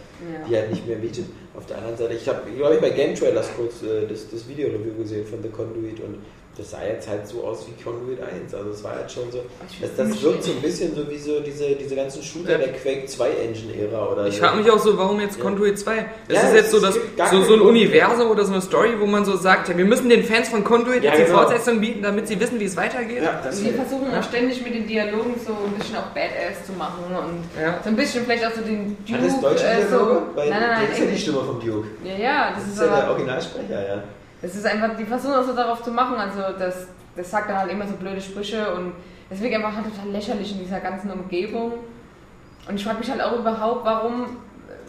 [0.48, 0.60] die Ja.
[0.62, 1.26] halt nicht mehr bietet.
[1.54, 4.48] Auf der anderen Seite, ich habe, glaube ich, bei Game Trailers kurz äh, das, das
[4.48, 6.20] Video-Review gesehen von The Conduit und
[6.62, 8.54] das sah jetzt halt so aus wie Conduit 1.
[8.54, 9.40] Also es war halt schon so,
[9.82, 12.58] das, das wirkt so ein bisschen so wie so diese, diese ganzen Shooter Ja.
[12.60, 14.42] der Quake 2 Engine-Ära oder Ich so.
[14.44, 15.44] frage mich auch so, warum jetzt Ja.
[15.44, 16.06] Conduit 2?
[16.28, 16.96] Das Ja, ist jetzt so, das,
[17.32, 17.62] so, so ein.
[17.62, 20.64] Universum oder so eine Story, wo man so sagt, ja, wir müssen den Fans von
[20.64, 21.38] Conduit Ja, jetzt die genau.
[21.40, 23.24] Fortsetzung bieten, damit sie wissen, wie es weitergeht.
[23.24, 26.66] Ja, das Und die versuchen auch ständig mit den Dialogen so ein bisschen auch Badass
[26.68, 27.80] zu machen und Ja.
[27.84, 29.20] so ein bisschen vielleicht auch so den Duke.
[29.20, 30.22] Hat das deutsche äh, so, Dialoge?
[30.36, 31.18] Weil nein, nein, nein, das ist ja die.
[31.18, 31.88] Stimme vom Duke.
[32.04, 34.04] Ja, ja, das, Das ist ist ja der Originalsprecher, ja.
[34.42, 37.58] Das ist einfach, die versuchen auch so darauf zu machen, also das, das sagt dann
[37.58, 38.94] halt immer so blöde Sprüche und
[39.30, 41.74] das wirkt einfach halt total lächerlich in dieser ganzen Umgebung.
[42.68, 44.38] Und ich frage mich halt auch überhaupt, warum,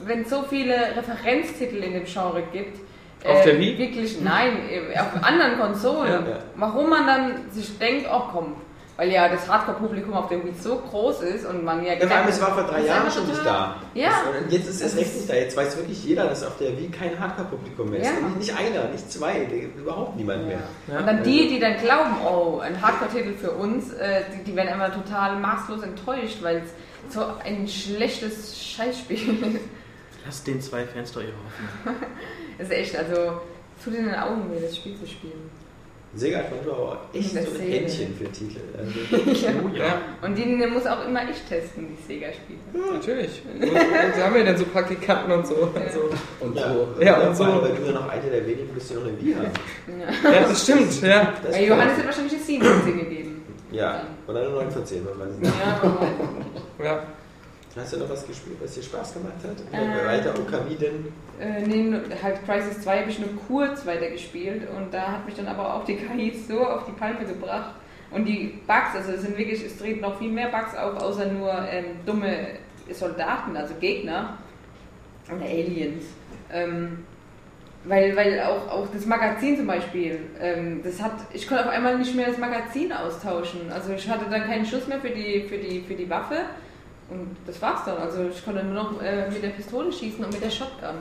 [0.04, 2.78] wenn es so viele Referenztitel in dem Genre gibt,
[3.24, 3.78] äh, Auf der Wii?
[3.78, 6.24] Wirklich, nein, äh, auf anderen Konsolen.
[6.24, 6.30] Ja.
[6.30, 6.38] Ja.
[6.56, 8.56] Warum man dann sich denkt, oh komm,
[8.96, 12.16] weil ja das Hardcore-Publikum auf dem Wii so groß ist und man ja Ja, vor
[12.16, 13.76] allem, es war vor drei das ist Jahren schon nicht da.
[13.94, 14.10] Ja.
[14.10, 15.34] Das, und jetzt ist es echt nicht da.
[15.34, 18.06] Jetzt weiß wirklich jeder, dass auf der Wii kein Hardcore-Publikum mehr ist.
[18.06, 18.28] Ja.
[18.38, 20.60] Nicht einer, nicht zwei, überhaupt niemand mehr.
[20.88, 20.98] Ja.
[20.98, 24.68] Und dann die, die dann glauben, oh, ein Hardcore-Titel für uns, äh, die, die werden
[24.74, 29.16] immer total maßlos enttäuscht, weil es so ein schlechtes Scheißspiel
[29.54, 29.60] ist.
[30.24, 31.96] Lass den zwei Fans doch ihre Hoffnung.
[32.58, 33.40] Es ist echt, also
[33.82, 35.50] tut in den Augen weh, das Spiel zu spielen.
[36.14, 37.72] Sega hat manchmal auch echt so Das ein Seele.
[37.72, 38.60] Händchen für Titel.
[38.78, 40.00] Also, Oh ja.
[40.20, 42.58] Und die muss auch immer ich testen, die Sega-Spiele.
[42.92, 43.42] Natürlich.
[43.54, 45.54] Und, und haben wir denn so Praktikanten und so.
[45.74, 47.02] Also, Und ja, so.
[47.02, 47.44] Ja, und allem, so.
[47.44, 49.50] Weil du ja noch eine der wenigen bist, die noch eine Wii haben.
[50.24, 50.30] Ja.
[50.32, 51.32] ja, das stimmt, ja.
[51.42, 53.42] Das Bei Johannes hat wahrscheinlich eine 7 von 10 gegeben.
[53.70, 55.52] Ja, oder eine 9 von 10, wenn man es nicht.
[55.64, 56.38] Ja, aber weiß ich
[56.78, 56.84] nicht.
[56.84, 57.02] ja.
[57.74, 59.56] Hast du noch was gespielt, was dir Spaß gemacht hat?
[59.72, 61.06] Ähm, Weiter Okami denn?
[61.40, 65.48] Äh, nee, halt Crisis 2 habe ich nur kurz weitergespielt und da hat mich dann
[65.48, 67.74] aber auch die KI so auf die Palme gebracht.
[68.10, 71.26] Und die Bugs, also es sind wirklich, es treten noch viel mehr Bugs auf, außer
[71.26, 72.58] nur ähm, dumme
[72.90, 74.36] Soldaten, also Gegner
[75.34, 76.04] oder Aliens.
[76.52, 77.04] Ähm,
[77.84, 81.98] weil, weil auch, auch das Magazin zum Beispiel, ähm, das hat, ich konnte auf einmal
[81.98, 83.72] nicht mehr das Magazin austauschen.
[83.72, 86.42] Also ich hatte dann keinen Schuss mehr für die, für die, für die Waffe
[87.12, 87.98] und das war's dann.
[87.98, 90.96] Also ich konnte nur noch äh, mit der Pistole schießen und mit der Shotgun.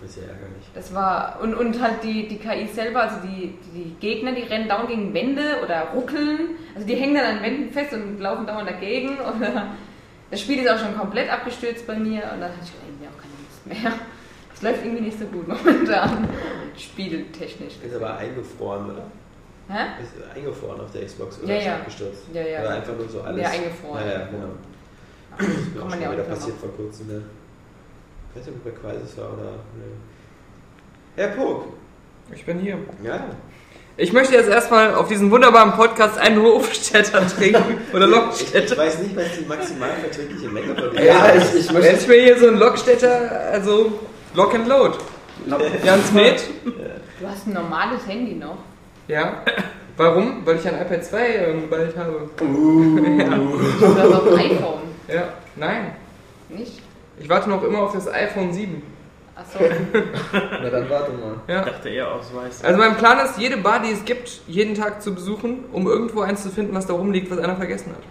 [0.00, 0.64] Das ist ja ärgerlich.
[0.74, 4.68] Das war, und, und halt die, die KI selber, also die, die Gegner, die rennen
[4.68, 6.56] dauernd gegen Wände oder ruckeln.
[6.74, 9.10] Also die hängen dann an Wänden fest und laufen dauernd dagegen.
[9.20, 9.68] Oder
[10.30, 13.20] das Spiel ist auch schon komplett abgestürzt bei mir und dann hatte ich irgendwie auch
[13.20, 13.92] keine Lust mehr.
[14.54, 16.28] Es läuft irgendwie nicht so gut momentan,
[16.76, 17.74] spieltechnisch.
[17.84, 19.04] Ist aber eingefroren, oder?
[19.68, 20.02] Hä?
[20.02, 21.74] Ist eingefroren auf der Xbox oder Ja, ist ja.
[21.74, 22.22] abgestürzt?
[22.32, 22.60] Ja, ja.
[22.60, 23.42] Oder einfach nur so alles.
[23.42, 24.04] Ja, eingefroren.
[24.04, 24.48] Ja, ja, genau.
[25.38, 27.22] Kann Ist man schon ja auch wieder passiert vor kurzem, ne?
[28.34, 29.42] Ich weiß nicht, ob bei Crisis war oder.
[29.52, 29.84] Ne.
[31.16, 31.64] Herr Pog.
[32.34, 32.78] Ich bin hier.
[33.02, 33.20] Ja.
[33.98, 37.76] Ich möchte jetzt erstmal auf diesen wunderbaren Podcast einen Hofstädter trinken.
[37.92, 38.72] Oder Lockstädter.
[38.72, 41.54] ich weiß nicht, was die maximal verträgliche Menge von dir Ja, ist.
[41.54, 43.92] ich, ich möchte jetzt mir hier so einen Lockstädter, also
[44.34, 44.96] Lock and Load.
[45.84, 46.48] Jan Smith.
[46.64, 48.56] Du hast ein normales Handy noch.
[49.08, 49.42] Ja.
[49.98, 50.40] Warum?
[50.46, 52.30] Weil ich ein iPad 2 ähm, bald habe.
[52.38, 52.46] Du
[53.98, 54.81] hast auch ein iPhone.
[55.08, 55.24] Ja.
[55.56, 55.94] Nein.
[56.48, 56.80] Nicht?
[57.18, 58.82] Ich warte noch immer auf das iPhone 7.
[59.34, 59.58] Achso.
[60.32, 61.34] Na dann warte mal.
[61.46, 61.62] Ich Ja.
[61.64, 62.64] dachte eher aus Weiß.
[62.64, 66.20] Also mein Plan ist, jede Bar, die es gibt, jeden Tag zu besuchen, um irgendwo
[66.20, 68.02] eins zu finden, was da rumliegt, was einer vergessen hat.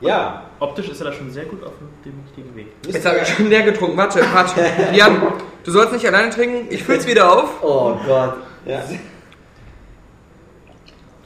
[0.00, 0.42] Ja.
[0.60, 1.72] Optisch ist er da schon sehr gut auf
[2.04, 2.66] dem richtigen Weg.
[2.86, 3.96] Jetzt habe ich schon leer getrunken.
[3.96, 4.60] Warte, warte.
[4.92, 5.22] Jan,
[5.62, 6.66] du sollst nicht alleine trinken.
[6.70, 7.62] Ich füll's wieder auf.
[7.62, 8.34] Oh Gott.
[8.66, 8.82] Ja.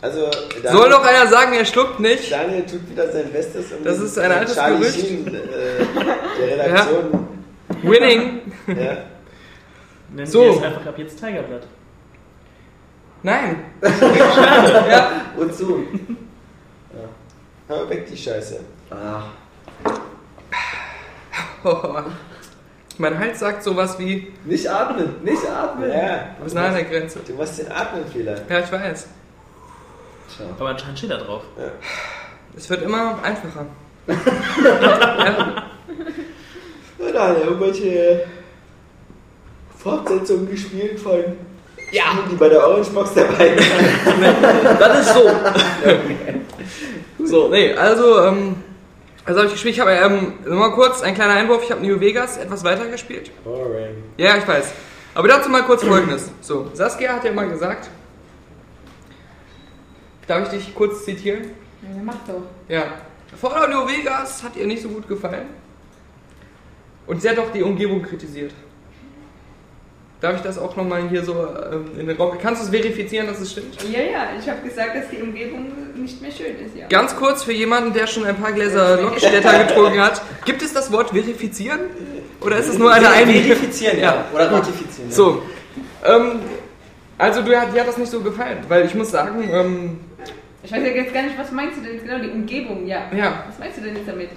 [0.01, 0.31] Also,
[0.71, 2.31] Soll doch einer sagen, er schluckt nicht.
[2.31, 5.01] Daniel tut wieder sein Bestes, um Das ist ein altes Charlie Gerücht.
[5.01, 5.41] Sheen, äh,
[6.41, 7.29] der Redaktion.
[7.83, 8.41] Winning.
[8.69, 8.75] Ja.
[10.11, 10.43] Nennen So.
[10.45, 11.63] wir es einfach ab jetzt Tigerblatt.
[13.25, 13.65] Nein.
[15.37, 15.83] Wozu?
[17.67, 18.61] Hör weg die Scheiße.
[18.91, 19.25] Ah.
[21.65, 21.99] Oh.
[22.99, 25.91] Mein Hals sagt sowas wie, Nicht atmen, nicht atmen.
[25.91, 26.29] Ja.
[26.39, 27.21] du bist nah an der Grenze.
[27.27, 28.37] Du machst den Atmenfehler.
[28.49, 29.09] Ja, ich weiß.
[30.59, 31.43] Aber anscheinend steht da drauf.
[32.57, 33.67] Es wird immer einfacher.
[36.99, 37.35] ja.
[37.35, 38.27] irgendwelche
[39.77, 41.23] Fortsetzungen gespielt von
[41.93, 42.05] ja.
[42.31, 44.77] die bei der Orange Box dabei waren?
[44.79, 45.31] Das ist so.
[47.25, 48.57] so, nee, also, ähm,
[49.25, 49.75] also habe ich gespielt.
[49.75, 51.63] Ich habe, ähm, nochmal kurz, ein kleiner Einwurf.
[51.65, 53.31] Ich habe New Vegas etwas weiter gespielt.
[53.45, 54.03] Boring.
[54.17, 54.73] Ja, ich weiß.
[55.15, 56.31] Aber dazu mal kurz folgendes.
[56.41, 57.91] So, Saskia hat ja mal gesagt,
[60.29, 61.51] darf ich dich kurz zitieren?
[61.83, 62.43] Ja, mach doch.
[62.69, 62.85] Ja.
[63.41, 65.47] Fallout New Vegas hat ihr nicht so gut gefallen.
[67.07, 68.53] Und sie hat auch die Umgebung kritisiert.
[70.21, 72.37] Darf ich das auch nochmal hier so ähm, in den Raum...
[72.43, 73.81] Kannst du es verifizieren, dass es stimmt?
[73.85, 76.89] Ja, ja, ich habe gesagt, dass die Umgebung nicht mehr schön ist, ja.
[76.89, 80.21] Ganz kurz für jemanden, der schon ein paar Gläser Lockstädter getrunken hat.
[80.45, 81.81] Gibt es das Wort verifizieren?
[82.41, 83.57] Oder ist es nur eine Einwilligung?
[83.57, 84.25] Verifizieren, ja.
[84.35, 85.09] Oder ratifizieren.
[85.09, 85.17] ja.
[85.17, 85.43] So.
[86.05, 86.41] Ähm,
[87.17, 90.01] also du, dir hat das nicht so gefallen, weil ich muss sagen, ähm,
[90.69, 93.11] Ich weiß ja jetzt gar nicht, was meinst du denn jetzt genau, die Umgebung, ja.
[93.17, 94.29] ja, Was meinst du denn jetzt damit?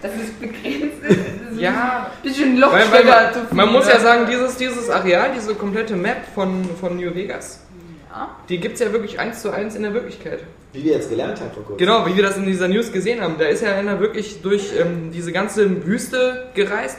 [0.00, 1.18] Dass es begrenzt ist?
[1.44, 2.10] Das ist Ja.
[2.16, 5.32] Ein bisschen weil, weil Lochsteller zu man, viel, man muss ja sagen, dieses, dieses Areal,
[5.36, 7.66] diese komplette Map von, von New Vegas,
[8.10, 8.34] Ja.
[8.48, 10.40] die gibt es ja wirklich eins zu eins in der Wirklichkeit.
[10.72, 11.76] Wie wir jetzt gelernt haben vor kurzem.
[11.76, 13.34] Genau, wie wir das in dieser News gesehen haben.
[13.38, 16.96] Da ist ja einer wirklich durch ähm, diese ganze Wüste gereist.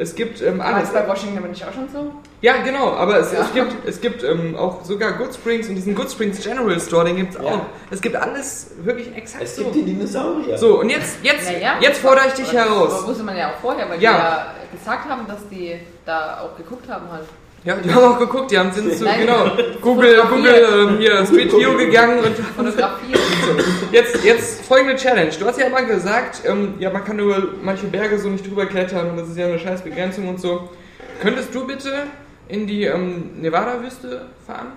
[0.00, 0.92] Es gibt ähm, alles.
[0.92, 2.12] das bei Washington aber nicht auch schon so?
[2.40, 3.40] Ja, genau, aber es, Ja.
[3.40, 7.04] es gibt, es gibt ähm, auch sogar Good Springs und diesen Good Springs General Store,
[7.04, 7.50] den gibt es auch.
[7.50, 7.66] Ja.
[7.90, 9.64] Es gibt alles wirklich exakt Es so.
[9.64, 10.56] gibt die Dinosaurier.
[10.56, 11.74] So, und jetzt, jetzt, Naja.
[11.80, 12.92] jetzt fordere ich dich Aber heraus.
[12.98, 14.12] Das wusste man ja auch vorher, weil Ja.
[14.12, 14.46] die ja
[14.80, 17.24] gesagt haben, dass die da auch geguckt haben halt.
[17.64, 19.20] Ja, die haben auch geguckt, die haben sind zu, Nein.
[19.20, 20.22] genau, Google.
[20.30, 23.18] Google ähm, hier Street View gegangen und Fotografiert.
[23.92, 25.30] jetzt, jetzt folgende Challenge.
[25.38, 28.66] Du hast ja immer gesagt, ähm, ja, man kann über manche Berge so nicht drüber
[28.66, 30.70] klettern und das ist ja eine scheiß Begrenzung und so.
[31.20, 32.04] Könntest du bitte
[32.48, 34.72] in die ähm, Nevada-Wüste fahren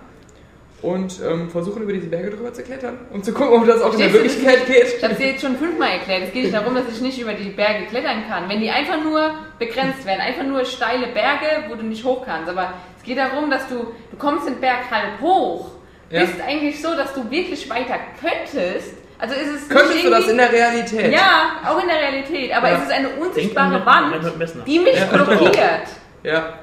[0.81, 3.93] und ähm, versuchen, über diese Berge drüber zu klettern, um zu gucken, ob das auch
[3.93, 4.95] in der Wirklichkeit geht?
[4.97, 6.23] Ich habe dir jetzt schon fünfmal erklärt.
[6.23, 8.49] Es geht nicht darum, dass ich nicht über die Berge klettern kann.
[8.49, 12.49] Wenn die einfach nur begrenzt werden, einfach nur steile Berge, wo du nicht hoch kannst.
[12.49, 13.75] Aber es geht darum, dass du,
[14.11, 15.71] du kommst den Berg halb hoch,
[16.09, 16.21] Ja.
[16.21, 18.95] bist eigentlich so, dass du wirklich weiter könntest.
[19.19, 21.13] Also ist es Könntest du das in der Realität?
[21.13, 22.51] Ja, auch in der Realität.
[22.55, 22.77] Aber Ja.
[22.77, 24.15] es ist eine unsichtbare Wand,
[24.65, 25.05] die mich Ja.
[25.05, 25.87] blockiert.
[26.23, 26.53] Ja.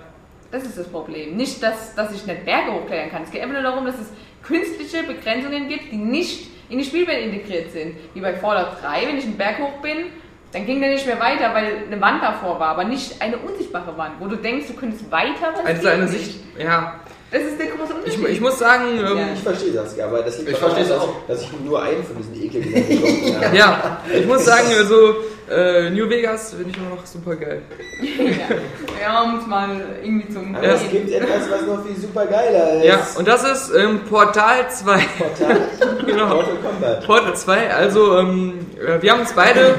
[0.50, 1.36] Das ist das Problem.
[1.36, 3.22] Nicht, dass, dass ich nicht Berge hochklettern kann.
[3.24, 4.08] Es geht einfach nur darum, dass es
[4.42, 7.96] künstliche Begrenzungen gibt, die nicht in die Spielwelt integriert sind.
[8.14, 10.06] Wie bei Fallout 3, wenn ich einen Berg hoch bin,
[10.52, 13.96] dann ging der nicht mehr weiter, weil eine Wand davor war, aber nicht eine unsichtbare
[13.98, 16.12] Wand, wo du denkst, du könntest weiter, es Also eine nicht.
[16.24, 17.00] Sicht, ja.
[17.30, 18.28] Das ist der große Ich, Unterschied.
[18.36, 19.32] ich muss sagen, ähm, Ja.
[19.34, 21.26] Ich verstehe das, ja, aber das liegt Ich daran, verstehe es dass, auch.
[21.28, 23.56] dass ich nur einen von diesen getroffen habe.
[23.56, 25.16] ja, ich muss sagen, also
[25.50, 27.62] äh, New Vegas finde ich immer noch super geil.
[28.00, 29.02] ja.
[29.02, 32.74] ja, um es mal irgendwie zum Aber es gibt etwas, was noch viel super geiler
[32.74, 32.84] ist.
[32.84, 34.98] Ja, und das ist ähm, Portal 2.
[35.18, 35.60] Portal,
[36.06, 36.28] genau.
[36.28, 37.06] Mortal Kombat.
[37.06, 39.76] Portal 2, also ähm, äh, wir haben uns beide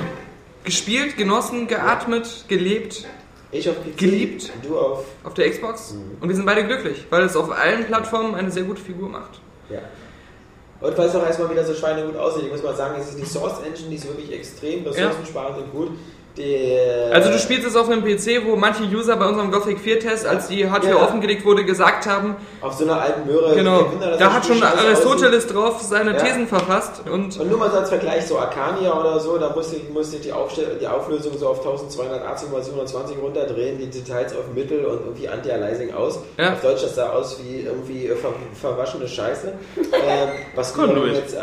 [0.64, 3.06] gespielt, genossen, geatmet, gelebt
[3.52, 4.52] Ich auf PC, Geliebt.
[4.64, 5.06] du auf...
[5.24, 8.64] auf der Xbox und wir sind beide glücklich, weil es auf allen Plattformen eine sehr
[8.64, 9.40] gute Figur macht.
[9.70, 9.80] Ja.
[10.82, 13.20] Und weil es auch erstmal wieder so schweinegut aussieht, ich muss mal sagen, es ist
[13.20, 15.90] die Source Engine, die ist wirklich extrem ressourcensparend und gut.
[16.38, 20.00] Der, Also du spielst es auf einem PC, wo manche User bei unserem Gothic 4
[20.00, 21.04] Test, als die Hardware Ja.
[21.04, 23.56] offengelegt wurde, gesagt haben, auf so einer alten Möhre.
[23.56, 26.18] genau, Wunder, dass da hat schon Aristoteles drauf seine Ja.
[26.24, 29.78] Thesen verfasst und Und nur mal so als Vergleich, so Arcania oder so, da musste
[29.78, 34.34] ich, musste ich die, Aufstell die Auflösung so auf 1280 x 720 runterdrehen, die Details
[34.34, 36.20] auf Mittel und irgendwie Anti-Aliasing aus.
[36.38, 36.54] Ja.
[36.54, 39.48] Auf Deutsch, das sah aus wie irgendwie äh, ver verwaschene Scheiße.
[39.78, 41.40] ähm, was, wiederum jetzt, äh,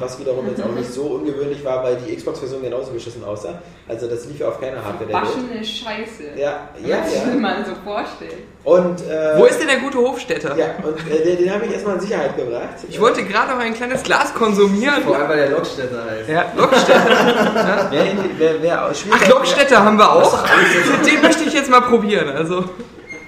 [0.00, 3.60] was wiederum jetzt auch nicht so ungewöhnlich war, weil die Xbox-Version genauso beschissen aussah.
[3.88, 5.14] Also das lief ja auf keiner Hardware der.
[5.14, 6.24] Waschene Scheiße.
[6.36, 7.40] Ja, ja, mir ja.
[7.40, 8.42] mal so vorstellen.
[8.64, 10.56] Und, äh, wo ist denn der gute Hofstädter?
[10.56, 12.74] Ja, und äh, den, den habe ich erstmal in Sicherheit gebracht.
[12.88, 15.02] Ich wollte gerade noch ein kleines Glas konsumieren.
[15.04, 16.28] Vor allem, weil der Lockstädter heißt.
[16.28, 17.88] Ja, Lockstädter.
[17.90, 18.06] Wer,
[18.38, 20.44] wer, wer Ach, Lockstädter haben wir auch.
[21.06, 22.28] Den möchte ich jetzt mal probieren.
[22.28, 22.64] Also,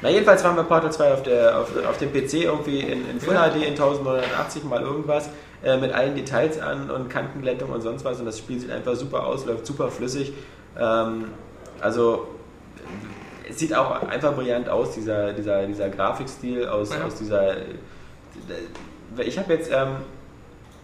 [0.03, 3.21] Na jedenfalls waren wir Portal 2 auf, der, auf, auf dem PC irgendwie in, in
[3.21, 5.31] Full HD in 1980 mal irgendwas
[5.63, 8.95] äh, mit allen Details an und Kantenglättung und sonst was und das Spiel sieht einfach
[8.95, 10.33] super aus, läuft super flüssig.
[10.79, 11.27] Ähm,
[11.81, 12.29] also
[13.49, 17.05] es sieht auch einfach brillant aus, dieser, dieser, dieser Grafikstil aus, Ja.
[17.05, 17.57] aus dieser...
[19.19, 19.97] Ich habe jetzt ähm,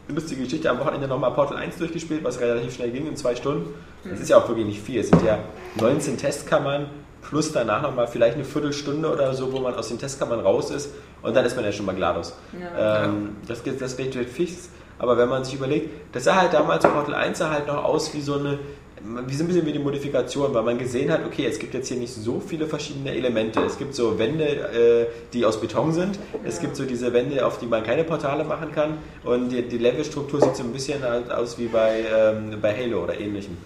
[0.09, 3.37] eine lustige Geschichte am Wochenende nochmal Portal 1 durchgespielt, was relativ schnell ging in zwei
[3.37, 3.73] Stunden.
[4.11, 5.01] Es ist ja auch wirklich nicht viel.
[5.01, 5.39] Es sind ja
[5.81, 6.87] 19 Testkammern
[7.23, 10.91] plus danach nochmal vielleicht eine Viertelstunde oder so, wo man aus den Testkammern raus ist
[11.23, 12.35] und dann ist man ja schon mal GLaDOS.
[12.61, 13.05] Ja.
[13.05, 17.15] Ähm, das geht das fix, aber wenn man sich überlegt, das sah halt damals Portal
[17.15, 18.59] 1 sah halt noch aus wie so eine
[19.05, 21.89] wie so ein bisschen wie die Modifikation, weil man gesehen hat, okay, es gibt jetzt
[21.89, 23.61] hier nicht so viele verschiedene Elemente.
[23.61, 26.19] Es gibt so Wände, äh, die aus Beton sind.
[26.43, 28.99] Es gibt so diese Wände, auf die man keine Portale machen kann.
[29.23, 33.03] Und die, die Levelstruktur sieht so ein bisschen halt aus wie bei, ähm, bei Halo
[33.05, 33.59] oder ähnlichem.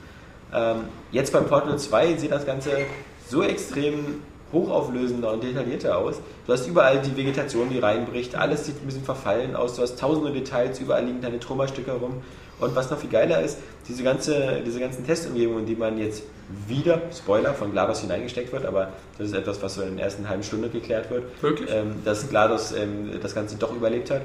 [0.52, 2.70] Ähm, jetzt beim Portal 2 sieht das Ganze
[3.28, 4.22] so extrem
[4.52, 6.16] hochauflösender und detaillierter aus.
[6.46, 9.98] Du hast überall die Vegetation, die reinbricht, alles sieht ein bisschen verfallen aus, du hast
[9.98, 12.22] tausende Details, überall liegen deine Trümmerstücke rum.
[12.60, 13.58] Und was noch viel geiler ist,
[13.88, 16.24] diese, ganze, diese ganzen Testumgebungen, die man jetzt
[16.66, 20.28] wieder, Spoiler, von GLaDOS hineingesteckt wird, aber das ist etwas, was so in der ersten
[20.28, 21.70] halben Stunde geklärt wird, Wirklich?
[21.72, 24.22] ähm, dass GLaDOS ähm, das Ganze doch überlebt hat.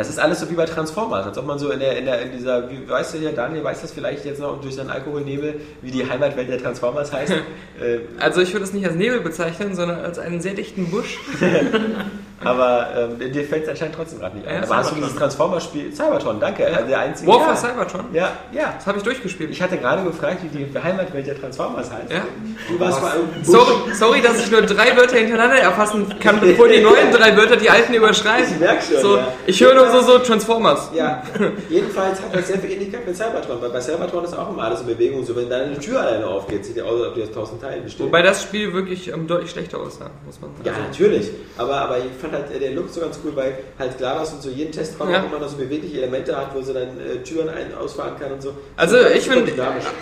[0.00, 2.22] Das ist alles so wie bei Transformers, als ob man so in, der, in, der,
[2.22, 5.60] in dieser, wie, weißt du ja, Daniel weiß das vielleicht jetzt noch durch seinen Alkoholnebel,
[5.82, 7.32] wie die Heimatwelt der Transformers heißt.
[7.78, 11.18] äh, Also ich würde es nicht als Nebel bezeichnen, sondern als einen sehr dichten Busch.
[12.42, 12.88] aber
[13.20, 14.56] ähm, dir fällt es anscheinend trotzdem gerade nicht ein.
[14.56, 16.68] Ja, aber hast du dieses Transformers-Spiel, Cybertron, danke, Ja.
[16.76, 17.30] also der einzige.
[17.30, 17.56] War for ja.
[17.56, 18.04] Cybertron?
[18.12, 18.74] Ja, ja.
[18.76, 19.50] Das habe ich durchgespielt.
[19.50, 22.10] Ich hatte gerade gefragt, wie die Heimatwelt der Transformers heißt.
[22.10, 22.22] Ja.
[22.68, 23.12] Du warst mal.
[23.42, 27.56] Sorry, sorry, dass ich nur drei Wörter hintereinander erfassen kann, bevor die neuen drei Wörter
[27.56, 28.50] die alten überschreiben.
[28.52, 29.28] Ich merk schon, So, ja.
[29.46, 30.90] ich höre nur so, so Transformers.
[30.94, 31.22] Ja,
[31.68, 34.80] jedenfalls hat das sehr viel Ähnlichkeit mit Cybertron, weil bei Cybertron ist auch immer alles
[34.80, 35.24] in Bewegung.
[35.24, 37.84] So, wenn deine Tür alleine aufgeht, sieht ja aus, als ob die aus tausend Teilen
[37.84, 38.06] besteht.
[38.06, 40.64] Wobei das Spiel wirklich ähm, deutlich schlechter aussah, muss man sagen.
[40.64, 41.30] ja, natürlich.
[41.58, 44.42] Aber, aber ich fand halt äh, den Look so ganz cool, weil halt GLaDOS und
[44.42, 45.20] so jeden Testraum Ja.
[45.22, 48.32] auch immer noch so bewegliche Elemente hat, wo sie dann äh, Türen ein ausfahren kann
[48.32, 48.54] und so.
[48.76, 49.52] Also Das ist ich finde,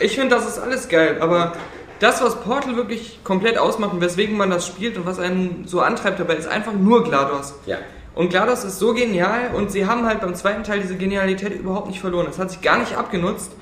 [0.01, 1.53] ich finde, das ist alles geil, aber
[2.01, 5.81] das, was Portal wirklich komplett ausmacht und weswegen man das spielt und was einen so
[5.81, 7.55] antreibt dabei, ist einfach nur GLaDOS.
[7.67, 7.79] Ja.
[8.15, 11.89] Und GLaDOS ist so genial und sie haben halt beim zweiten Teil diese Genialität überhaupt
[11.89, 12.27] nicht verloren.
[12.31, 13.53] Es hat sich gar nicht abgenutzt.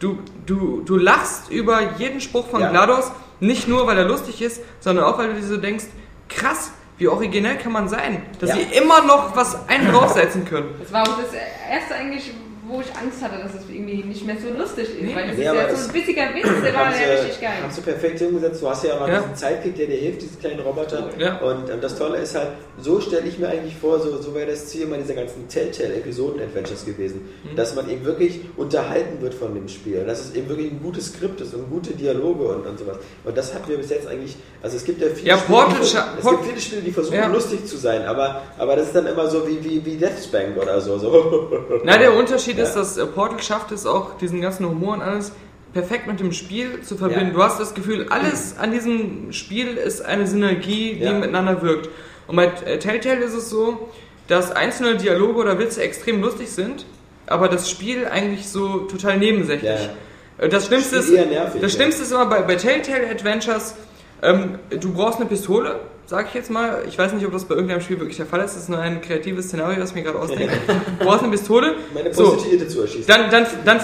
[0.00, 2.70] Du, du, du lachst über jeden Spruch von Ja.
[2.70, 5.84] GLaDOS, nicht nur, weil er lustig ist, sondern auch, weil du dir so denkst,
[6.28, 8.56] krass, wie originell kann man sein, dass Ja.
[8.56, 10.72] sie immer noch was einen draufsetzen können.
[10.80, 11.32] Das war auch das
[11.68, 12.32] erste eigentlich,
[12.72, 15.14] wo ich Angst hatte, dass es irgendwie nicht mehr so lustig ist.
[15.14, 17.50] Weil das Nee, ist ja so ein bissiger Witz, der war ja richtig geil.
[17.62, 18.62] haben sie perfekt hingesetzt.
[18.62, 19.20] Du hast ja immer Ja.
[19.20, 21.10] diesen Sidekick, der dir hilft, diesen kleinen Roboter.
[21.18, 21.38] Ja.
[21.38, 22.48] Und ähm, das Tolle ist halt,
[22.80, 26.84] so stelle ich mir eigentlich vor, so, so wäre das Ziel immer dieser ganzen Telltale-Episoden-Adventures
[26.84, 27.28] gewesen.
[27.44, 27.56] Mhm.
[27.56, 29.98] Dass man eben wirklich unterhalten wird von dem Spiel.
[30.00, 32.96] Und dass es eben wirklich ein gutes Skript ist und gute Dialoge und, und sowas.
[33.24, 35.76] Und das hatten wir bis jetzt eigentlich, also es gibt ja viele Ja, Spiele, Portal
[35.80, 35.92] die, es
[36.24, 37.26] Port- gibt viele Spiele, die versuchen Ja.
[37.26, 40.80] lustig zu sein, aber, aber das ist dann immer so wie, wie, wie Deathspank oder
[40.80, 40.98] so.
[40.98, 41.50] so.
[41.84, 42.68] Na, der Unterschied Ja.
[42.68, 45.32] ist, dass äh, Portal schafft es auch, diesen ganzen Humor und alles
[45.72, 47.28] perfekt mit dem Spiel zu verbinden.
[47.28, 47.32] Ja.
[47.34, 51.12] Du hast das Gefühl, alles an diesem Spiel ist eine Synergie, die Ja.
[51.12, 51.88] miteinander wirkt.
[52.26, 53.88] Und bei äh, Telltale ist es so,
[54.28, 56.86] dass einzelne Dialoge oder Witze extrem lustig sind,
[57.26, 59.70] aber das Spiel eigentlich so total nebensächlich.
[59.70, 60.44] Ja.
[60.44, 61.72] Äh, Das Schlimmste ist, nervig, das.
[61.72, 63.74] Schlimmste ist immer bei, bei Telltale Adventures,
[64.22, 65.80] ähm, du brauchst eine Pistole,
[66.12, 66.84] sag ich jetzt mal.
[66.86, 68.54] Ich weiß nicht, ob das bei irgendeinem Spiel wirklich der Fall ist.
[68.54, 70.52] Das ist nur ein kreatives Szenario, das ich mir gerade ausdenke.
[70.98, 71.76] Du brauchst eine Pistole.
[71.94, 73.06] Meine So, Prostituierte zu erschießen.
[73.06, 73.78] dann, dann, dann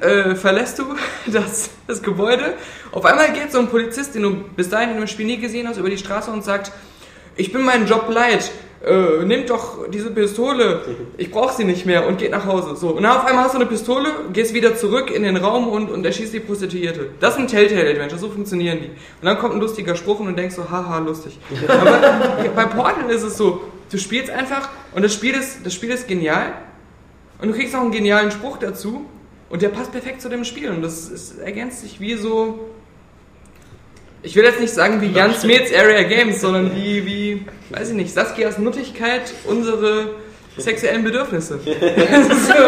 [0.00, 0.84] äh, verlässt du
[1.26, 2.54] das, das Gebäude.
[2.92, 5.66] Auf einmal geht so ein Polizist, den du bis dahin in dem Spiel nie gesehen
[5.66, 6.70] hast, über die Straße und sagt,
[7.34, 8.52] ich bin meinen Job leid.
[8.84, 10.80] Äh, nimm doch diese Pistole,
[11.16, 12.74] ich brauche sie nicht mehr und geht nach Hause.
[12.74, 15.68] So, und dann auf einmal hast du eine Pistole, gehst wieder zurück in den Raum
[15.68, 17.10] und, und erschießt die Prostituierte.
[17.20, 18.88] Das sind Telltale-Adventures, so funktionieren die.
[18.88, 21.38] Und dann kommt ein lustiger Spruch und du denkst so, haha, lustig.
[21.68, 22.00] Aber
[22.56, 26.08] bei Portal ist es so, du spielst einfach und das Spiel ist, das Spiel ist
[26.08, 26.52] genial
[27.40, 29.06] und du kriegst noch einen genialen Spruch dazu
[29.48, 32.58] und der passt perfekt zu dem Spiel und das ist, ergänzt sich wie so.
[34.24, 37.96] Ich will jetzt nicht sagen wie Jan Smets Area Games, sondern wie, wie, weiß ich
[37.96, 40.10] nicht, Saskias Nuttigkeit, unsere
[40.56, 41.58] sexuellen Bedürfnisse.
[41.60, 42.54] So.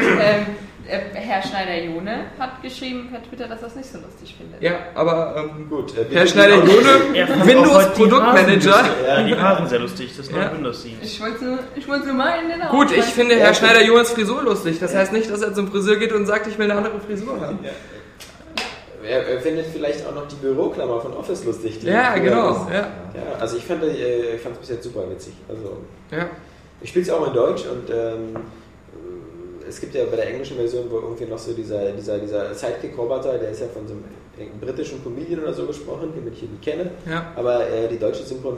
[0.00, 0.46] Ähm,
[0.88, 4.62] äh, Herr Schneider-Jone hat geschrieben per Twitter, dass er es nicht so lustig findet.
[4.62, 9.78] Ja, aber ähm, Gut, äh, Herr Schneider-Jone, Er fand auch Windows heute die Hasen sehr
[9.78, 10.52] lustig, das neue Ja.
[10.54, 10.96] Windows Scene.
[11.02, 14.10] Ich wollte nur, ich wollte nur mal in den Raum Gut, ich finde Herr Schneider-Jones
[14.10, 14.78] Frisur lustig.
[14.80, 17.38] Das heißt nicht, dass er zum Friseur geht und sagt, ich will eine andere Frisur
[17.40, 17.58] haben.
[19.04, 21.82] Er, er findet vielleicht auch noch die Büroklammer von Office lustig.
[21.82, 22.50] Ja, genau.
[22.50, 22.72] ist.
[22.72, 25.34] Ja, Ja, also ich fand äh, es bis jetzt super witzig.
[25.48, 25.78] Also
[26.10, 26.28] ja.
[26.80, 28.36] ich spiele es auch in Deutsch und ähm,
[29.68, 33.38] es gibt ja bei der englischen Version wohl irgendwie noch so dieser, dieser, dieser Sidekick-Roboter,
[33.38, 34.04] der ist ja von so einem
[34.60, 36.90] britischen Comedian oder so gesprochen, den ich hier nicht kenne.
[37.08, 37.32] Ja.
[37.36, 38.56] Aber äh, die deutsche Synchron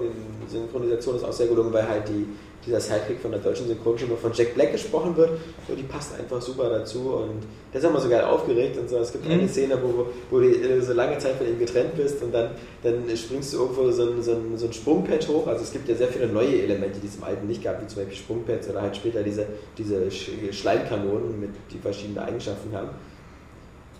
[0.49, 2.27] Synchronisation ist auch sehr gelungen, weil halt die,
[2.67, 5.31] dieser Sidekick von der deutschen Synchronstimme von Jack Black gesprochen wird.
[5.69, 7.43] So, die passt einfach super dazu und
[7.73, 8.99] der ist immer so geil aufgeregt und so.
[8.99, 9.33] Es gibt Mhm.
[9.33, 12.51] eine Szene, wo, wo du äh, so lange Zeit von ihm getrennt bist und dann,
[12.83, 15.47] dann springst du irgendwo so ein, so, ein, so ein Sprungpad hoch.
[15.47, 17.87] Also es gibt ja sehr viele neue Elemente, die es im Alten nicht gab, wie
[17.87, 19.47] zum Beispiel Sprungpads oder halt später diese,
[19.79, 22.91] diese Sch- Schleimkanonen, mit, die verschiedene Eigenschaften haben.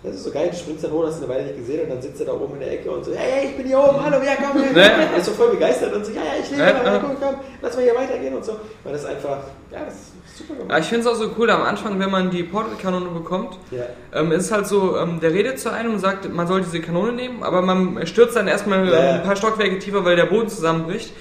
[0.03, 1.89] Das ist so geil, du springst dann hoch, hast ihn eine Weile nicht gesehen und
[1.91, 3.79] dann sitzt er da oben in der Ecke und so, hey, hey, ich bin hier
[3.79, 4.81] oben, hallo, ja, komm, ja, Ne?
[5.13, 6.93] Er ist so voll begeistert und so, ja, ja, ich lebe Ja, noch, ja.
[6.95, 8.57] ja, komm, komm, lass mal hier weitergehen und so.
[8.83, 9.37] Weil das einfach,
[9.71, 10.79] ja, das ist super Ja, gemacht.
[10.81, 13.57] ich finde es auch so cool am Anfang, wenn man die Portal-Kanone bekommt.
[13.71, 13.83] Ja.
[14.13, 16.81] Ähm, es ist halt so, ähm, der redet zu einem und sagt, man soll diese
[16.81, 18.99] Kanone nehmen, aber man stürzt dann erstmal Ja, ja.
[18.99, 21.13] ähm, ein paar Stockwerke tiefer, weil der Boden zusammenbricht.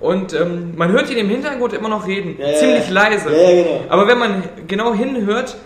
[0.00, 2.92] Und ähm, man hört ihn im Hintergrund immer noch reden, Ja, ziemlich ja.
[2.94, 3.30] leise.
[3.30, 3.84] Ja, genau.
[3.88, 5.56] Aber wenn man genau hinhört,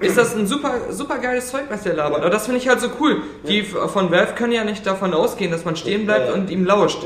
[0.00, 2.22] ist das ein super, super geiles Zeug, was der labert.
[2.24, 3.22] Und das finde ich halt so cool.
[3.48, 6.98] Die von Valve können ja nicht davon ausgehen, dass man stehen bleibt und ihm lauscht.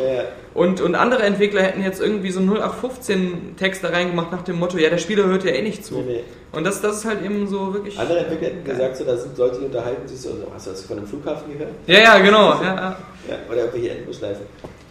[0.55, 4.91] Und, und andere Entwickler hätten jetzt irgendwie so 0815-Text da reingemacht nach dem Motto, ja,
[4.91, 5.95] der Spieler hört ja eh nicht zu.
[5.95, 6.25] Nee, nee.
[6.53, 7.99] Und das, das ist halt eben so wirklich...
[7.99, 10.71] Andere Entwickler hätten gesagt, so, da sind Leute, die unterhalten sich so, so, hast du
[10.73, 11.71] das von einem Flughafen gehört?
[11.87, 12.51] Ja, ja, genau.
[12.61, 12.97] Ja, ja.
[13.29, 14.45] Ja, oder irgendwelche Endlosschleifen.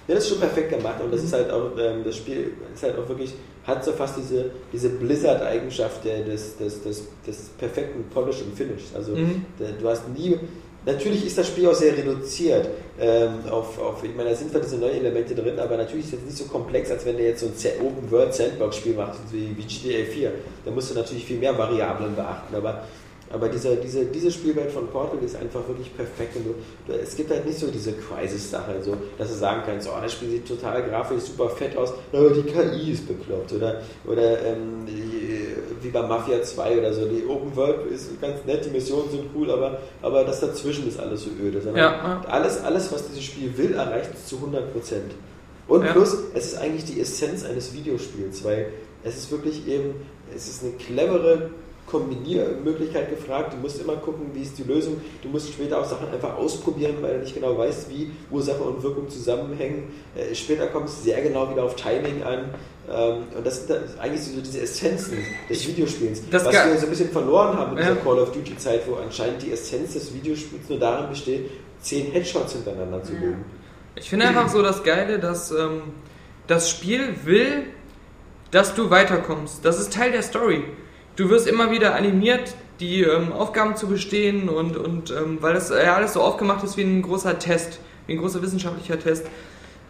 [0.08, 2.84] Ja, das ist schon perfekt gemacht und das ist halt auch, ähm, das Spiel ist
[2.84, 3.34] halt auch wirklich,
[3.66, 8.84] hat so fast diese, diese Blizzard-Eigenschaft des, des, des, des perfekten Polish und Finish.
[8.96, 9.46] Also Mhm.
[9.80, 10.38] du hast nie,
[10.86, 12.68] natürlich ist das Spiel auch sehr reduziert
[13.00, 16.14] ähm, auf, auf, ich meine, da sind zwar diese neuen Elemente drin, aber natürlich ist
[16.14, 19.64] es nicht so komplex, als wenn der jetzt so ein Z- Open-World-Sandbox-Spiel macht, wie, wie
[19.64, 20.32] GTA 4.
[20.66, 22.86] Da musst du natürlich viel mehr Variablen beachten, aber
[23.34, 26.36] aber diese, diese, diese Spielwelt von Portal ist einfach wirklich perfekt.
[26.36, 26.56] Und du,
[26.88, 30.12] du, es gibt halt nicht so diese Crisis-Sache, so, dass du sagen kannst, oh, das
[30.14, 33.54] Spiel sieht total grafisch super fett aus, aber die KI ist bekloppt.
[33.54, 35.48] Oder, oder ähm, die,
[35.82, 37.06] wie bei Mafia 2 oder so.
[37.06, 41.00] Die Open World ist ganz nett, die Missionen sind cool, aber, aber das dazwischen ist
[41.00, 41.62] alles so öde.
[41.62, 45.12] Sondern Ja, Alles, alles, was dieses Spiel will, erreicht es zu 100 Prozent.
[45.68, 45.94] Und Ja.
[45.94, 48.68] plus, es ist eigentlich die Essenz eines Videospiels, weil
[49.04, 49.96] es ist wirklich eben,
[50.36, 51.50] es ist eine clevere
[51.88, 53.54] Kombiniermöglichkeit gefragt.
[53.54, 55.02] Du musst immer gucken, wie ist die Lösung.
[55.22, 58.82] Du musst später auch Sachen einfach ausprobieren, weil du nicht genau weißt, wie Ursache und
[58.82, 59.92] Wirkung zusammenhängen.
[60.16, 62.46] Äh, später kommt es sehr genau wieder auf Timing an.
[62.90, 65.18] Ähm, und das sind eigentlich so diese Essenzen
[65.50, 66.22] des Videospiels.
[66.30, 67.92] Das was wir so ein bisschen verloren haben in Ja.
[67.92, 71.50] dieser Call of Duty Zeit, wo anscheinend die Essenz des Videospiels nur darin besteht,
[71.82, 73.44] zehn Headshots hintereinander zu legen.
[73.96, 75.82] Ich finde einfach so das Geile, dass ähm,
[76.48, 77.64] das Spiel will,
[78.52, 79.64] dass du weiterkommst.
[79.66, 80.64] Das ist Teil der Story.
[81.22, 85.70] Du wirst immer wieder animiert, die ähm, Aufgaben zu bestehen und, und ähm, weil das
[85.70, 89.28] ja alles so aufgemacht ist wie ein großer Test, wie ein großer wissenschaftlicher Test.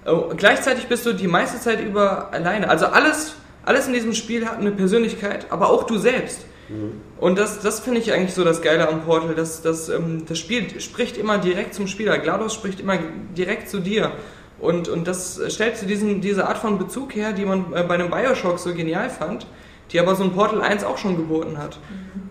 [0.03, 2.69] Äh, gleichzeitig bist du die meiste Zeit über alleine.
[2.69, 6.41] Also alles, alles in diesem Spiel hat eine Persönlichkeit, aber auch du selbst.
[7.17, 9.33] Und das, das finde ich eigentlich so das Geile am Portal.
[9.33, 12.17] dass dass, ähm, das Spiel spricht immer direkt zum Spieler.
[12.17, 12.97] GLaDOS spricht immer
[13.37, 14.11] direkt zu dir.
[14.59, 18.09] Und, und das stellt diesen, diese Art von Bezug her, die man äh, bei einem
[18.09, 19.47] Bioshock so genial fand,
[19.91, 21.77] die aber so ein Portal 1 auch schon geboten hat.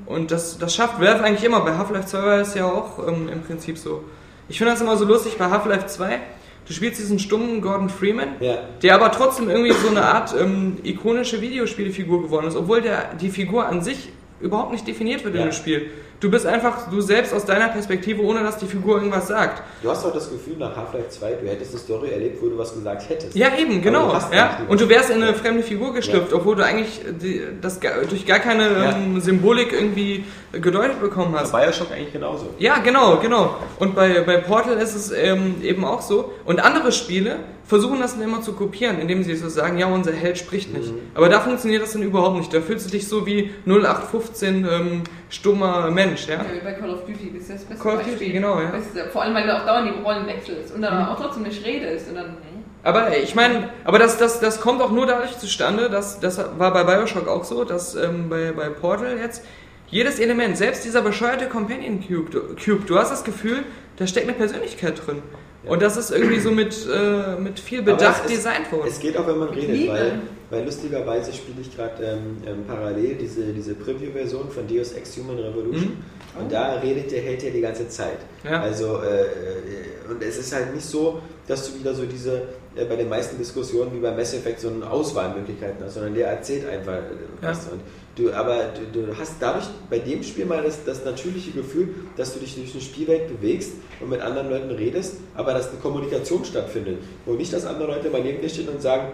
[0.07, 1.61] Und das, das schafft Valve eigentlich immer.
[1.61, 4.05] Bei Half-Life 2 war es ja auch ähm, im Prinzip so.
[4.49, 6.19] Ich finde das immer so lustig bei Half-Life 2.
[6.67, 8.59] Du spielst diesen stummen Gordon Freeman, Ja.
[8.83, 13.31] der aber trotzdem irgendwie so eine Art ähm, ikonische Videospielfigur geworden ist, obwohl der, die
[13.31, 15.43] Figur an sich überhaupt nicht definiert wird Ja.
[15.43, 15.91] in dem Spiel.
[16.21, 19.63] Du bist einfach du selbst aus deiner Perspektive, ohne dass die Figur irgendwas sagt.
[19.83, 22.59] Du hast auch das Gefühl, nach Half-Life 2, du hättest eine Story erlebt, wo du
[22.59, 23.35] was gesagt hättest.
[23.35, 24.13] Ja, eben, genau.
[24.13, 24.59] du Ja.
[24.69, 28.39] Und du wärst in eine fremde Figur geschlüpft, obwohl du eigentlich die, das durch gar
[28.39, 28.97] keine Ja.
[28.97, 31.53] ähm, Symbolik irgendwie gedeutet bekommen hast.
[31.53, 32.51] Bei Bioshock eigentlich genauso.
[32.59, 33.57] Ja, genau, genau.
[33.79, 36.33] Und bei, bei Portal ist es ähm, eben auch so.
[36.45, 37.37] Und andere Spiele
[37.71, 40.93] versuchen das dann immer zu kopieren, indem sie so sagen, ja, unser Held spricht nicht.
[41.15, 42.53] Aber da funktioniert das dann überhaupt nicht.
[42.53, 46.35] Da fühlst du dich so wie 0815 ähm, stummer Mensch, ja.
[46.35, 48.33] Ja, wie bei Call of Duty, das ist das beste Call of Duty, Beispiel.
[48.33, 48.73] genau, ja.
[49.13, 51.09] Vor allem, weil du auch dauernd die Rollen wechselst und dann Mhm.
[51.09, 52.37] auch trotzdem nicht redest und dann?
[52.83, 56.73] Aber ich meine, aber das, das, das kommt auch nur dadurch zustande, dass das war
[56.73, 59.45] bei Bioshock auch so, dass ähm, bei, bei Portal jetzt
[59.89, 63.65] jedes Element, selbst dieser bescheuerte Companion Cube, du, Cube, du hast das Gefühl,
[63.97, 65.23] da steckt eine Persönlichkeit drin.
[65.67, 68.89] Und das ist irgendwie so mit, äh, mit viel Bedacht ist- designt worden.
[68.89, 69.93] Es geht auch, wenn man redet, Liebe.
[69.93, 70.13] weil,
[70.49, 75.39] weil lustigerweise spiele ich gerade ähm, ähm, parallel diese, diese Preview-Version von Deus Ex Human
[75.39, 75.99] Revolution.
[76.39, 78.19] Und da redet der Held ja die ganze Zeit.
[78.43, 78.51] Mhm.
[78.51, 78.63] Ja.
[78.63, 82.43] Also, äh, äh, und es ist halt nicht so, dass du wieder so diese,
[82.77, 86.29] äh, bei den meisten Diskussionen wie bei Mass Effect so eine Auswahlmöglichkeiten hast, sondern der
[86.29, 87.67] erzählt einfach äh, was.
[87.67, 87.81] Und
[88.21, 92.35] du, aber du, du hast dadurch bei dem Spiel mal das, das natürliche Gefühl, dass
[92.35, 96.45] du dich durch eine Spielwelt bewegst und mit anderen Leuten redest, aber dass eine Kommunikation
[96.45, 96.99] stattfindet.
[97.25, 99.13] Wo nicht, dass andere Leute mal neben dir stehen und sagen,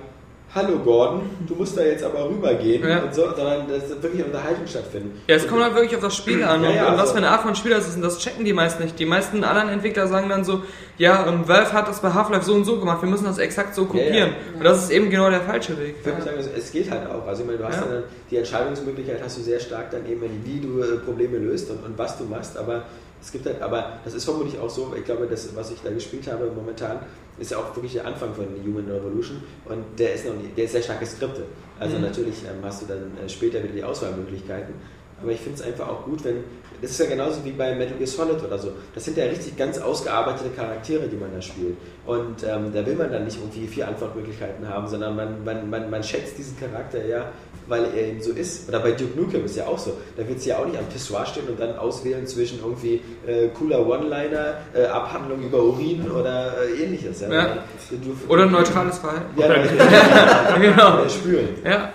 [0.55, 3.01] Hallo Gordon, du musst da jetzt aber rübergehen Ja.
[3.03, 5.12] und so, sondern dass wirklich Unterhaltung stattfindet.
[5.26, 7.12] Ja, es kommt halt wirklich auf das Spiel an Ja, und, ja, und was also-
[7.12, 7.97] für eine Art von Spieler es ist.
[7.97, 8.99] Und das checken die meisten nicht.
[8.99, 10.62] Die meisten anderen Entwickler sagen dann so,
[10.97, 13.74] ja, ähm, Valve hat das bei Half-Life so und so gemacht, wir müssen das exakt
[13.74, 14.30] so kopieren.
[14.57, 15.97] Und das ist eben genau der falsche Weg.
[16.01, 17.26] Ich würde sagen, es geht halt auch.
[17.26, 20.61] Also ich meine, du hast dann die Entscheidungsmöglichkeit hast du sehr stark dann eben, wie
[20.61, 22.84] du Probleme löst und, und was du machst, aber
[23.26, 25.90] es gibt halt, aber das ist vermutlich auch so, ich glaube, das, was ich da
[25.90, 27.00] gespielt habe momentan,
[27.40, 30.64] ist ja auch wirklich der Anfang von Human Revolution und der ist noch nicht, der
[30.64, 31.44] ist sehr stark geskriptet.
[31.80, 32.02] Also Mhm.
[32.02, 34.74] natürlich ähm, hast du dann äh, später wieder die Auswahlmöglichkeiten.
[35.20, 36.44] aber ich finde es einfach auch gut, wenn.
[36.82, 38.68] Das ist ja genauso wie bei Metal Gear Solid oder so.
[38.94, 41.76] Das sind ja richtig ganz ausgearbeitete Charaktere, die man da spielt.
[42.04, 45.88] Und ähm, da will man dann nicht irgendwie vier Antwortmöglichkeiten haben, sondern man, man, man,
[45.88, 47.32] man schätzt diesen Charakter ja,
[47.68, 48.68] weil er eben so ist.
[48.68, 49.96] Oder bei Duke Nukem ist ja auch so.
[50.16, 53.48] Da wird sie ja auch nicht am Pissoir stehen und dann auswählen zwischen irgendwie äh,
[53.48, 57.20] cooler One-Liner, äh, Abhandlung über Urin oder äh, ähnliches.
[57.20, 57.32] Ja.
[57.32, 57.64] Ja.
[57.90, 59.38] Du, Oder ein neutrales Verhalten.
[59.38, 59.48] Ja,
[60.60, 61.04] genau.
[61.04, 61.48] äh, spüren.
[61.64, 61.92] Ja.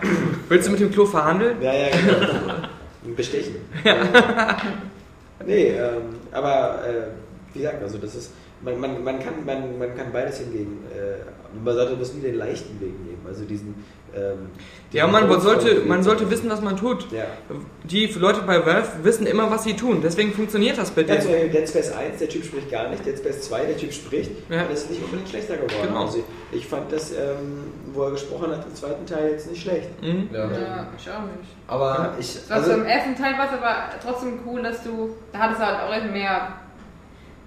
[0.49, 1.61] Willst du mit dem Klo verhandeln?
[1.61, 3.15] Ja, ja, genau.
[3.15, 3.55] Bestechen.
[5.45, 7.07] Nee, ähm, aber äh,
[7.53, 10.83] wie gesagt, also das ist, man, man, man, kann, man, man kann beides hingegen.
[10.95, 13.21] Äh, man sollte das nie den leichten Weg nehmen.
[13.27, 13.75] Also diesen.
[14.15, 14.49] Ähm,
[14.91, 17.09] Ja, man sollte, man sollte wissen, was man tut.
[17.11, 17.23] Ja.
[17.83, 20.01] Die Leute bei Valve wissen immer, was sie tun.
[20.03, 21.43] Deswegen funktioniert das bei Ja, zum denen.
[21.43, 24.31] Beispiel Dead Space 1, der Typ spricht gar nicht, Dead Space 2, der Typ spricht,
[24.49, 24.63] Ja.
[24.63, 25.87] und es ist nicht unbedingt schlechter geworden.
[25.87, 26.05] Genau.
[26.05, 29.89] Also ich fand das, ähm, wo er gesprochen hat, im zweiten Teil jetzt nicht schlecht.
[30.01, 30.29] Mhm.
[30.33, 30.39] Ja.
[30.51, 31.49] Ja, ich auch nicht.
[31.67, 32.37] Aber ich.
[32.49, 35.65] Also, Also, im ersten Teil war es aber trotzdem cool, dass du, da hattest du
[35.65, 36.47] halt auch mehr.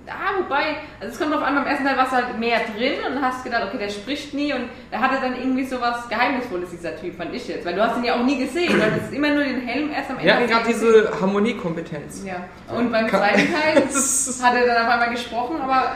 [0.07, 2.95] Ah, wobei, also es kommt drauf an, beim ersten Teil warst du halt mehr drin
[3.11, 6.71] und hast gedacht, okay, der spricht nie und da hatte dann irgendwie so was Geheimnisvolles,
[6.71, 7.65] dieser Typ, fand ich jetzt.
[7.65, 9.91] Weil du hast ihn ja auch nie gesehen, weil es ist immer nur den Helm
[9.91, 10.29] erst am Ende.
[10.31, 10.93] Gerade ihn gesehen.
[11.05, 12.23] diese Harmoniekompetenz.
[12.27, 12.37] Ja,
[12.77, 13.77] und beim Kann- zweiten Teil
[14.43, 15.93] hat er dann auf einmal gesprochen, aber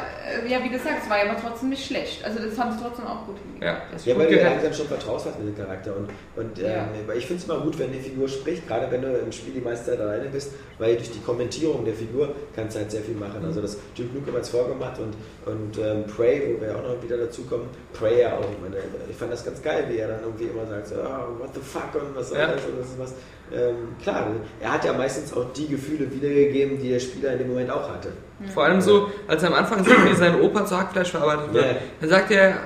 [0.49, 2.25] ja, wie du sagst, es war ja aber trotzdem nicht schlecht.
[2.25, 3.65] Also das haben sie trotzdem auch gut hingekriegt.
[3.65, 3.83] Ja.
[3.93, 4.53] Das Ja, weil du gerettet.
[4.53, 5.95] langsam schon vertraust hast mit dem Charakter.
[5.97, 6.89] Und, und ähm, Ja.
[7.07, 9.55] weil ich finde es immer gut, wenn die Figur spricht, gerade wenn du im Spiel
[9.55, 13.03] die meiste Zeit alleine bist, weil durch die Kommentierung der Figur kannst du halt sehr
[13.03, 13.45] viel machen.
[13.45, 15.15] Also das Duke Nukem hat es vorgemacht und,
[15.53, 18.41] und ähm, Prey, wo wir auch noch wieder dazu kommen, Prey ja auch.
[18.51, 18.77] Ich, meine,
[19.09, 21.61] ich fand das ganz geil, wie er dann irgendwie immer sagt, so, oh, what the
[21.61, 22.47] fuck und was soll Ja.
[22.53, 23.15] das und das ist was.
[23.51, 27.49] Ähm, klar, er hat ja meistens auch die Gefühle wiedergegeben, die der Spieler in dem
[27.49, 28.11] Moment auch hatte.
[28.55, 31.65] Vor allem so, als er am Anfang sieht, wie sein Opa zu Hackfleisch verarbeitet wird.
[31.67, 31.77] Ja.
[32.01, 32.59] Dann sagt er,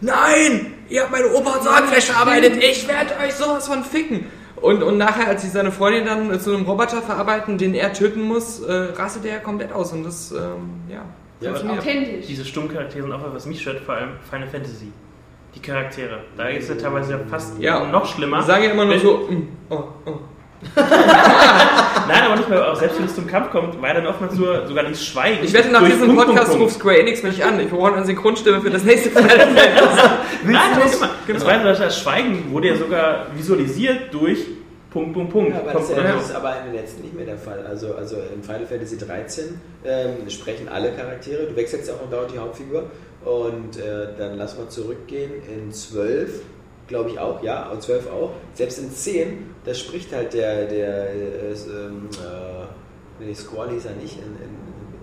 [0.00, 4.26] nein, ihr habt meine Opa zu Hackfleisch verarbeitet, ich werde euch sowas von ficken.
[4.56, 8.22] Und, und nachher, als sich seine Freundin dann zu einem Roboter verarbeiten, den er töten
[8.22, 9.92] muss, äh, rastet er komplett aus.
[9.92, 11.02] Und das, ähm, ja,
[11.40, 11.78] Ja, funktioniert.
[11.80, 12.26] Authentisch.
[12.26, 14.92] Diese stummen Charaktere sind auch was, was mich stört, vor allem Final Fantasy.
[15.54, 16.20] Die Charaktere.
[16.38, 17.84] Da ist es ja teilweise ja fast Ja.
[17.86, 18.38] noch schlimmer.
[18.40, 20.12] Die sagen ja immer nur so, mm, oh, oh.
[22.08, 24.34] Nein, aber nicht mehr, auch selbst wenn es zum Kampf kommt, war ja dann oftmals
[24.34, 25.44] nur sogar dieses Schweigen.
[25.44, 26.64] Ich wette, nach diesem Punkt, Punkt, Podcast Punkt.
[26.64, 27.58] ruft Square Enix mich an.
[27.60, 30.08] Ich brauche eine Synchronstimme für das nächste Final Fantasy.
[30.44, 31.38] Nein, das, ist immer, Genau.
[31.38, 34.46] das, war das Schweigen wurde ja sogar visualisiert durch
[34.90, 35.50] Punkt, Punkt, Punkt.
[35.50, 37.36] Ja, aber Kommt das, ist ja, das ist aber in den letzten nicht mehr der
[37.36, 37.66] Fall.
[37.66, 41.46] Also, also in Final Fantasy 13 ähm, sprechen alle Charaktere.
[41.46, 42.84] Du wechselst ja auch dauernd die Hauptfigur.
[43.24, 46.42] Und äh, dann lass mal zurückgehen in 12,
[46.88, 48.30] glaube ich auch, ja, und 12 auch.
[48.54, 52.08] Selbst in 10, da spricht halt der, der äh, ist, ähm,
[53.20, 54.16] äh, nee, Squall hieß er nicht.
[54.18, 54.50] In, in,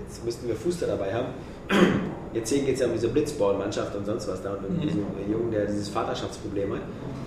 [0.08, 1.28] jetzt müssten wir Fuster dabei haben.
[2.34, 4.54] In 10 geht es ja um diese Blitzball-Mannschaft und sonst was da.
[4.54, 6.82] Und um diesen Jungen, der dieses Vaterschaftsproblem hat.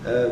[0.05, 0.31] Ähm,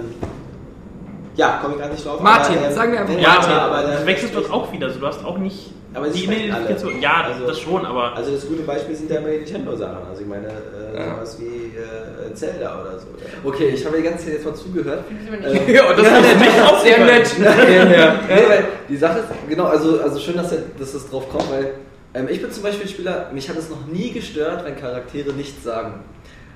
[1.37, 2.20] ja, komme ich gerade nicht drauf.
[2.20, 3.53] Martin, ähm, sagen wir einfach Ja, Martin.
[3.53, 4.89] aber, dann- du wechselst dort auch wieder.
[4.89, 6.25] Also du hast auch nicht Aber die.
[6.25, 7.01] Identifikation.
[7.01, 10.09] Ja, Also- das schon, aber Also das gute Beispiel sind ja immer die Nintendo-Sachen.
[10.09, 10.51] Also ich meine, äh,
[10.95, 11.14] Ja.
[11.16, 13.07] sowas wie äh, Zelda oder so.
[13.18, 13.49] Ja.
[13.49, 15.05] okay, ich habe die ganze Zeit jetzt mal zugehört.
[15.11, 17.34] Ähm, Ja, und das ist nicht auch sehr nett.
[17.38, 18.20] Ja, ja.
[18.28, 21.74] Nee, die Sache ist, genau, also, also schön, dass, dass es drauf kommt, weil
[22.14, 25.32] ähm, ich bin zum Beispiel ein Spieler, mich hat es noch nie gestört, wenn Charaktere
[25.32, 26.01] nichts sagen.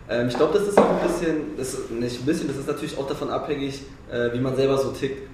[0.08, 2.68] Ähm, ich glaube, das ist auch ein bisschen, das ist nicht ein bisschen, das ist
[2.68, 5.28] natürlich auch davon abhängig, äh, wie man selber so tickt.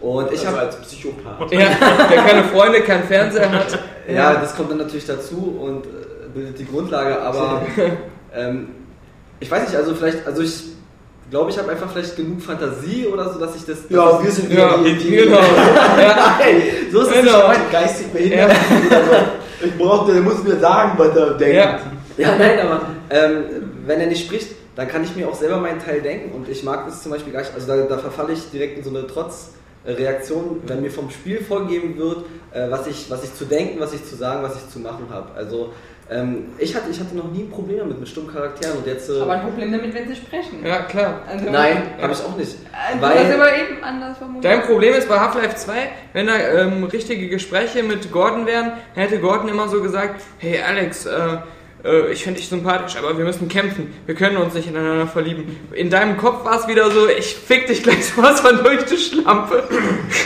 [0.00, 1.52] Und ich also habe als Psychopath.
[1.52, 1.58] Ja,
[2.10, 3.78] der keine Freunde, keinen Fernseher hat.
[4.08, 7.62] Ja, das kommt dann natürlich dazu und äh, bildet die Grundlage, aber
[8.36, 8.68] ähm,
[9.40, 10.64] ich weiß nicht, also vielleicht, also ich
[11.30, 13.78] glaube, ich habe einfach vielleicht genug Fantasie oder so, dass ich das.
[13.88, 15.38] Ja, dass wir sind Ja, die, die, genau.
[15.98, 16.62] Ja, Nein,
[16.92, 17.48] So ist es Genau.
[17.48, 17.72] nicht gemeint.
[17.72, 18.52] geistig behindert.
[19.64, 21.54] Ich brauchte, der muss mir sagen, was er denkt.
[21.56, 21.78] ja.
[22.18, 23.44] Ja, nein, aber ähm,
[23.86, 26.62] wenn er nicht spricht, dann kann ich mir auch selber meinen Teil denken und ich
[26.64, 29.04] mag das zum Beispiel gar nicht, also da, da verfalle ich direkt in so eine
[29.06, 32.18] Trotzreaktion, wenn mir vom Spiel vorgegeben wird,
[32.52, 35.06] äh, was, ich, was ich zu denken, was ich zu sagen, was ich zu machen
[35.10, 35.28] habe.
[35.36, 35.72] Also
[36.14, 39.10] ähm, ich, hatte, ich hatte noch nie ein Problem damit mit stummen Charakteren und jetzt...
[39.10, 40.64] Äh, Aber ein Problem damit, wenn sie sprechen.
[40.64, 41.22] ja, klar.
[41.28, 42.52] Also, nein, habe ich auch nicht.
[42.94, 44.44] Du Weil- hast aber eben anders formuliert.
[44.44, 45.72] Dein Problem ist bei Half-Life 2,
[46.12, 51.06] wenn da ähm, richtige Gespräche mit Gordon wären, hätte Gordon immer so gesagt, hey Alex,
[51.06, 51.38] äh,
[51.84, 53.92] äh, ich finde dich sympathisch, aber wir müssen kämpfen.
[54.06, 55.56] Wir können uns nicht ineinander verlieben.
[55.72, 58.96] In deinem Kopf war es wieder so, ich fick dich gleich sowas von durch die
[58.96, 59.62] Schlampe.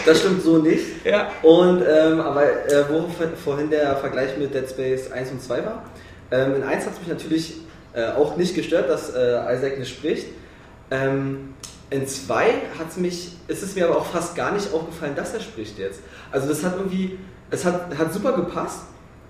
[0.06, 0.84] Das stimmt so nicht.
[1.04, 1.30] Ja.
[1.42, 5.64] Und, ähm, aber äh, wo vor- vorhin der Vergleich mit Dead Space 1 und 2
[5.64, 5.84] war,
[6.30, 7.54] ähm, in 1 hat es mich natürlich
[7.94, 10.26] äh, auch nicht gestört, dass äh, Isaac nicht spricht.
[10.90, 11.54] Ähm,
[11.90, 12.44] in 2
[12.78, 16.00] hat's mich, ist es mir aber auch fast gar nicht aufgefallen, dass er spricht jetzt.
[16.30, 17.18] Also das hat irgendwie,
[17.50, 18.80] es hat, hat super gepasst,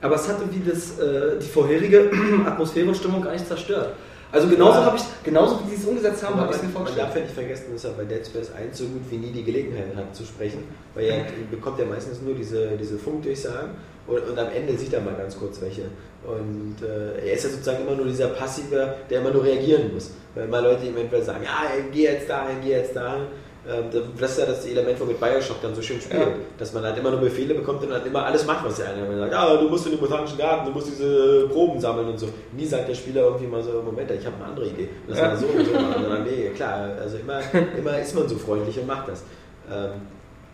[0.01, 2.11] aber es hat irgendwie das, äh, die vorherige
[2.47, 3.95] Atmosphäre und Stimmung gar nicht zerstört.
[4.31, 4.85] Also genauso Ja.
[4.87, 7.09] habe ich, genauso wie sie es umgesetzt haben, habe ich es mir man, man vorgestellt.
[7.09, 9.43] darf ja nicht vergessen, dass er bei Dead Space 1 so gut wie nie die
[9.43, 13.71] Gelegenheit hat zu sprechen, weil er bekommt ja meistens nur diese, diese Funkdurchsagen
[14.07, 15.83] und, und am Ende sieht er mal ganz kurz welche.
[16.27, 20.11] Und äh, er ist ja sozusagen immer nur dieser Passive, der immer nur reagieren muss.
[20.35, 23.29] Weil immer Leute ihm entweder sagen, ja, geh jetzt dahin, geh jetzt dahin.
[23.69, 23.85] Ähm,
[24.19, 26.21] das ist ja das Element, womit Bioshock dann so schön spielt.
[26.23, 26.27] Ja.
[26.57, 29.19] Dass man halt immer nur Befehle bekommt und halt immer alles macht, was der eine
[29.19, 29.33] sagt.
[29.33, 32.29] Ja, du musst in den botanischen Garten, du musst diese Proben sammeln und so.
[32.53, 34.89] Nie sagt der Spieler irgendwie mal so, Moment, ich habe eine andere Idee.
[35.07, 35.25] Das Ja.
[35.29, 35.73] war so und so.
[35.73, 36.03] machen.
[36.03, 37.41] Sondern nee, klar, also immer,
[37.77, 39.23] immer ist man so freundlich und macht das.
[39.71, 39.91] Ähm,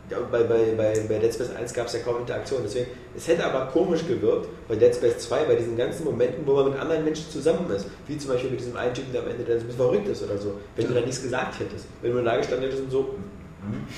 [0.09, 2.86] bei, bei, bei, bei Dead Space 1 gab es ja kaum Interaktion, deswegen,
[3.16, 6.70] es hätte aber komisch gewirkt bei Dead Space 2, bei diesen ganzen Momenten, wo man
[6.70, 9.44] mit anderen Menschen zusammen ist, wie zum Beispiel mit diesem einen Typen, der am Ende
[9.44, 12.12] der so ein bisschen verrückt ist oder so, wenn du da nichts gesagt hättest, wenn
[12.12, 13.14] du da gestanden hättest und so,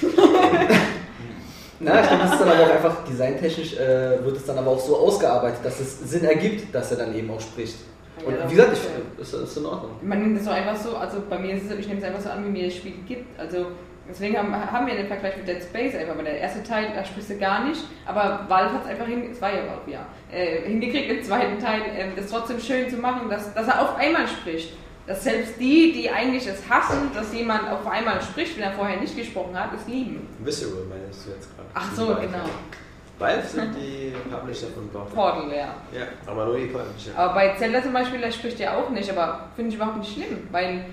[1.78, 4.70] Na, ich glaube, das ist dann aber auch einfach designtechnisch äh, wird es dann aber
[4.70, 7.76] auch so ausgearbeitet, dass es Sinn ergibt, dass er dann eben auch spricht.
[8.24, 8.80] Und Ja, wie gesagt, das
[9.28, 9.90] ich, ist, ist in Ordnung.
[10.00, 12.20] Man nimmt es so einfach so, also bei mir ist es, ich nehme es einfach
[12.20, 13.38] so an, wie mir das Spiel gibt.
[13.38, 13.66] Also
[14.09, 17.04] deswegen haben, haben wir den Vergleich mit Dead Space einfach, weil der erste Teil, da
[17.04, 20.07] sprichst du gar nicht, aber Valve hat es einfach hin, es war ja Valve, ja,
[20.32, 23.96] äh, hingekriegt im zweiten Teil, ähm, das trotzdem schön zu machen, dass, dass er auf
[23.96, 24.72] einmal spricht.
[25.07, 28.98] Dass selbst die, die eigentlich es hassen, dass jemand auf einmal spricht, wenn er vorher
[28.98, 30.26] nicht gesprochen hat, es lieben.
[30.40, 31.68] Visceral meinst du jetzt gerade.
[31.74, 32.26] Ach so, Valve.
[32.26, 32.44] genau.
[33.18, 35.14] Valve sind die Publisher von Portal.
[35.14, 35.74] Portal, ja.
[35.96, 37.16] Ja, aber nur die Publisher.
[37.16, 40.12] Aber bei Zelda zum Beispiel, der spricht ja auch nicht, aber finde ich überhaupt nicht
[40.12, 40.84] schlimm, weil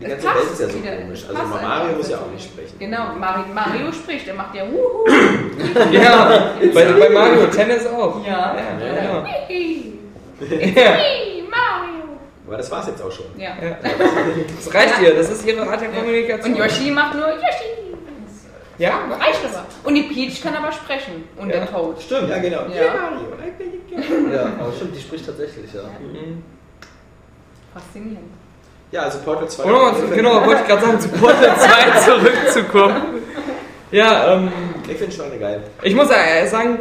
[0.00, 1.24] Die es ganze passt Welt ist ja so wieder, komisch.
[1.28, 2.78] Also Mario einfach muss ja auch nicht sprechen.
[2.78, 5.04] Genau, Mario, Mario spricht, der macht ja Wuhu.
[5.92, 8.24] Ja, bei, bei Mario Tennis auch.
[8.24, 8.54] Ja.
[8.56, 9.24] ja, Ja.
[9.48, 9.98] Wihi.
[10.40, 10.46] Ja.
[10.48, 12.04] Wihi, Mario.
[12.46, 13.26] Aber das war's jetzt auch schon.
[13.36, 13.50] Ja.
[13.60, 13.76] Ja.
[14.56, 16.52] Das reicht ihr, das ist ihre Art der Kommunikation.
[16.52, 17.88] Und Yoshi macht nur Yoshi.
[18.78, 19.66] Ja, Reicht aber.
[19.82, 21.24] Und die Peach kann aber sprechen.
[21.36, 21.56] Und Ja.
[21.56, 22.00] der Toad.
[22.00, 22.60] Stimmt, ja genau.
[22.72, 22.94] Ja.
[22.94, 24.32] Mario.
[24.32, 25.80] Ja, aber stimmt, die spricht tatsächlich, ja.
[27.74, 28.30] Faszinierend.
[28.90, 29.64] Ja, also Portal 2.
[29.64, 32.96] Um nochmal zu, genau, wollte ich gerade sagen, zu Portal 2 zurückzukommen.
[33.90, 34.48] Ja, ähm,
[34.88, 35.62] Ich finde schon geil.
[35.82, 36.78] ich muss äh, sagen,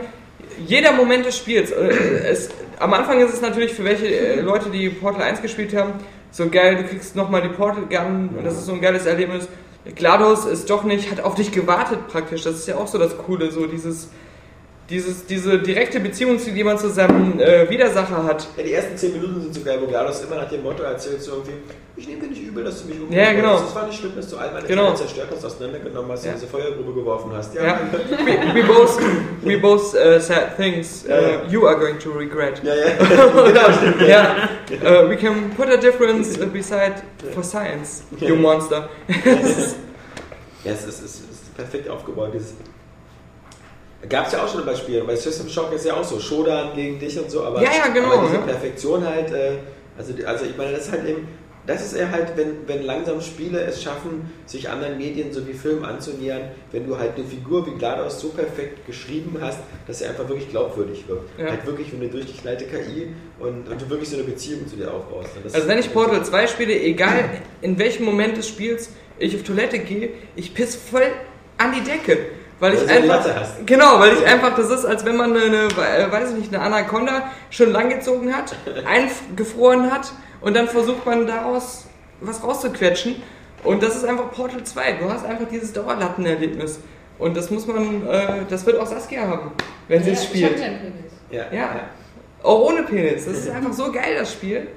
[0.66, 1.88] jeder Moment des Spiels, äh,
[2.30, 2.50] es,
[2.80, 5.94] am Anfang ist es natürlich für welche äh, Leute, die Portal 1 gespielt haben,
[6.32, 9.48] so geil, du kriegst nochmal die Portal Gun und das ist so ein geiles Erlebnis.
[9.96, 13.18] GLaDOS ist doch nicht, hat auf dich gewartet praktisch, das ist ja auch so das
[13.18, 14.10] Coole, so dieses,
[14.90, 18.48] dieses, diese direkte Beziehung, die man zu seinem äh, Widersacher hat.
[18.56, 21.22] Ja, die ersten 10 Minuten sind so geil, wo GLaDOS immer nach dem Motto erzählt,
[21.22, 21.56] so irgendwie,
[21.98, 23.56] ich nehme dir nicht übel, dass du mich Ja, genau.
[23.56, 23.68] hast.
[23.70, 24.86] Es war nicht schlimm, dass du all meine Genau.
[24.86, 26.32] Teile zerstört hast, auseinandergenommen hast, Ja.
[26.32, 27.54] in diese Feuergrube geworfen hast.
[27.54, 27.80] Ja.
[28.26, 28.98] We, we both,
[29.44, 31.42] we both uh, said things uh, Ja, ja.
[31.50, 32.62] you are going to regret.
[32.64, 32.96] ja, ja.
[33.46, 34.02] genau, stimmt.
[34.02, 34.48] Yeah,
[34.84, 37.02] uh, we can put a difference beside
[37.34, 38.88] for science, you monster.
[40.64, 42.30] Ja, es ist, es ist perfekt aufgebaut.
[42.34, 42.54] Dieses
[44.10, 45.08] Gab es ja auch schon bei Spielen.
[45.08, 46.20] Bei System Shock ist ja auch so.
[46.20, 47.44] Shodan gegen dich und so.
[47.44, 48.40] Aber, Ja, ja, genau, aber diese.
[48.40, 49.32] Perfektion halt.
[49.32, 49.58] Äh,
[49.98, 51.28] also, also ich meine, das ist halt eben.
[51.66, 55.84] Das ist eher halt, wenn, wenn langsam Spiele es schaffen, sich anderen Medien sowie Filmen
[55.84, 60.30] anzunähern, wenn du halt eine Figur wie GLaDOS so perfekt geschrieben hast, dass sie einfach
[60.30, 61.30] wirklich glaubwürdig wirkt.
[61.38, 61.48] Ja.
[61.50, 65.32] Halt wirklich eine durchgeknallte KI und, und du wirklich so eine Beziehung zu dir aufbaust.
[65.52, 69.80] Also wenn ich Portal 2 spiele, egal in welchem Moment des Spiels ich auf Toilette
[69.80, 71.12] gehe, ich piss voll
[71.58, 72.18] an die Decke.
[72.60, 73.24] Weil ich einfach.
[73.66, 77.30] Genau, weil ich einfach, das ist, als wenn man eine, weiß ich nicht, eine Anaconda
[77.50, 78.56] schon langgezogen hat,
[78.86, 81.86] eingefroren hat und dann versucht man daraus
[82.22, 83.22] was rauszuquetschen.
[83.64, 84.94] Und das ist einfach Portal 2.
[84.94, 86.80] Du hast einfach dieses Dauerlattenerlebnis.
[87.20, 89.52] Und das muss man, äh, das wird auch Saskia haben,
[89.88, 90.54] wenn sie es Ich spielt.
[90.54, 90.70] hab
[91.32, 91.44] ja.
[91.52, 91.80] Ja, Ja.
[92.44, 93.26] Auch ohne Penis.
[93.26, 94.68] Das ist einfach so geil, das Spiel.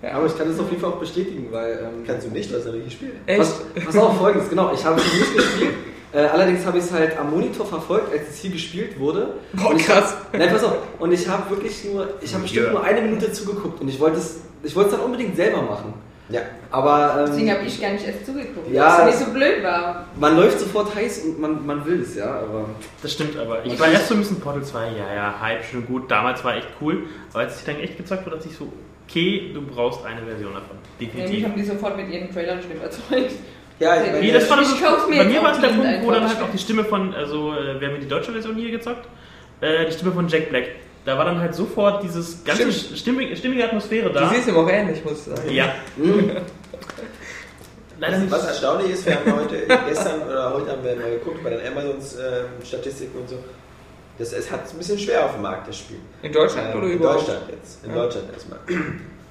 [0.00, 1.72] Aber ich kann das auf jeden Fall auch bestätigen, weil.
[1.72, 3.14] Ähm, Kannst du nicht, du hast ja nicht gespielt.
[3.26, 3.40] Echt?
[3.40, 4.72] Was, pass auf, folgendes, genau.
[4.72, 5.74] Ich habe es nicht gespielt.
[6.12, 9.34] Äh, allerdings habe ich es halt am Monitor verfolgt, als es hier gespielt wurde.
[9.52, 10.14] Boah, Und ich krass.
[10.32, 10.76] Hab, nein, pass auf.
[10.98, 12.72] Und ich habe wirklich nur, ich habe bestimmt Ja.
[12.72, 15.92] nur eine Minute zugeguckt und ich wollte es, ich wollte es dann unbedingt selber machen.
[16.30, 16.40] Ja.
[16.70, 18.98] Aber Deswegen ähm, habe ich gar nicht erst zugeguckt, Ja.
[19.00, 20.04] weil es nicht so blöd war.
[20.20, 22.40] man läuft sofort heiß und man, man will es, ja.
[22.40, 22.66] Aber
[23.02, 23.64] Das stimmt aber.
[23.64, 26.10] Ich war erst so ein bisschen Portal 2, ja, ja, Hype, schon gut.
[26.10, 27.04] Damals war echt cool.
[27.32, 28.70] Aber als ich dann echt gezockt wurde, dachte ich so,
[29.08, 30.76] okay, du brauchst eine Version davon.
[31.00, 31.44] Definitiv.
[31.44, 33.32] haben die sofort mit ihren Trailern schon überzeugt.
[33.80, 34.74] Ja, ich meine, Nee, das war Ich so,
[35.08, 37.80] bei mir war es der Punkt, wo dann halt auch die Stimme von, also äh,
[37.80, 39.06] wir haben die deutsche Version hier gezockt,
[39.60, 40.64] äh, die Stimme von Jack Black.
[41.04, 44.28] Da war dann halt sofort dieses ganze stimmige, stimmige Atmosphäre Du da.
[44.28, 45.50] siehst ihm auch ähnlich, muss ich sagen.
[45.50, 45.74] Ja.
[48.00, 48.30] Leider nicht.
[48.30, 51.66] Was erstaunlich ist, wir haben heute, gestern oder heute haben wir mal geguckt bei den
[51.66, 53.36] Amazons ähm, Statistiken und so.
[54.18, 55.98] Das, es hat es ein bisschen schwer auf dem Markt, das Spiel.
[56.22, 57.20] In Deutschland Ähm, oder in überhaupt?
[57.28, 57.84] Deutschland jetzt.
[57.84, 57.96] In Ja.
[57.96, 58.58] Deutschland erstmal.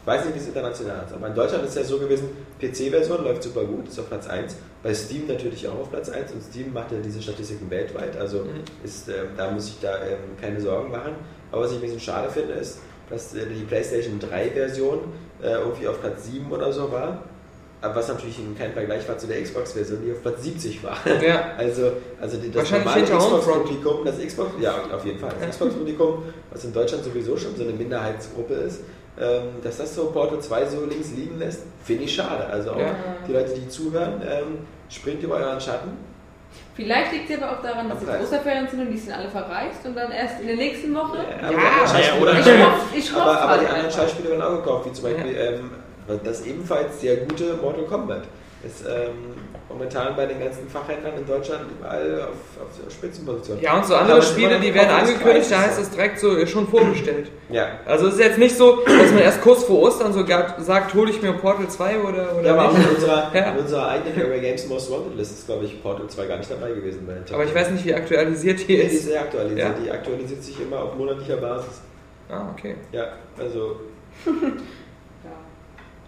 [0.08, 2.30] Ich weiß nicht, wie es international ist, aber in Deutschland ist es ja so gewesen,
[2.62, 4.56] PC-Version läuft super gut, ist auf Platz 1.
[4.82, 8.38] Bei Steam natürlich auch auf Platz 1 und Steam macht ja diese Statistiken weltweit, also
[8.38, 8.64] Mhm.
[8.86, 11.12] ist, ähm, da muss ich da ähm, keine Sorgen machen.
[11.52, 12.80] Aber was ich ein bisschen schade finde, ist,
[13.10, 15.00] dass äh, die PlayStation 3 Version
[15.44, 17.24] äh, irgendwie auf Platz 7 oder so war.
[17.82, 20.98] Was natürlich kein Vergleich war zu der Xbox-Version, die auf Platz 70 war.
[21.22, 21.52] Ja.
[21.58, 23.04] Also, also die, das normale.
[23.04, 25.34] Xbox-Publikum, das Xbox, ja, auf jeden Fall.
[25.40, 28.80] Das Xbox-Publikum, was in Deutschland sowieso schon so eine Minderheitsgruppe ist,
[29.20, 32.46] ähm, dass das so Portal 2 so links liegen lässt, finde ich schade.
[32.46, 32.96] Also auch Ja.
[33.28, 34.60] die Leute, die zuhören, ähm,
[34.90, 35.92] springt über euren Schatten.
[36.76, 38.22] Vielleicht liegt es aber auch daran, dass Preis.
[38.24, 41.18] Osterferien sind und die sind alle verreist und dann erst in der nächsten Woche.
[41.20, 44.02] aber die anderen ja, oder- Ich hoffe, ich hoffe aber, aber halt die anderen einfach.
[44.04, 45.72] Schauspieler werden auch gekauft, wie zum Beispiel ähm,
[46.24, 48.22] das ebenfalls sehr gute Mortal Kombat.
[48.66, 49.36] Ist ähm,
[49.70, 53.62] momentan bei den ganzen Fachhändlern in Deutschland überall auf, auf Spitzenposition.
[53.62, 57.30] Ja, und so andere Spiele, die werden angekündigt, da heißt es direkt so, schon vorbestellt.
[57.50, 57.68] Ja.
[57.86, 60.26] Also es ist jetzt nicht so, dass man erst kurz vor Ostern so
[60.58, 62.90] sagt, hole ich mir Portal 2 oder, oder Ja, aber auch nicht.
[62.90, 63.52] in unserer, Ja.
[63.52, 66.50] in unserer eigenen Area Games Most Wanted List ist, glaube ich, Portal 2 gar nicht
[66.50, 67.08] dabei gewesen.
[67.32, 67.56] Aber ich 10.
[67.56, 69.06] weiß nicht, wie aktualisiert die Die ist ist.
[69.06, 69.60] sehr aktualisiert.
[69.60, 69.76] Ja.
[69.84, 71.82] Die aktualisiert sich immer auf monatlicher Basis.
[72.30, 72.76] Ah, okay.
[72.92, 73.06] Ja,
[73.38, 73.80] also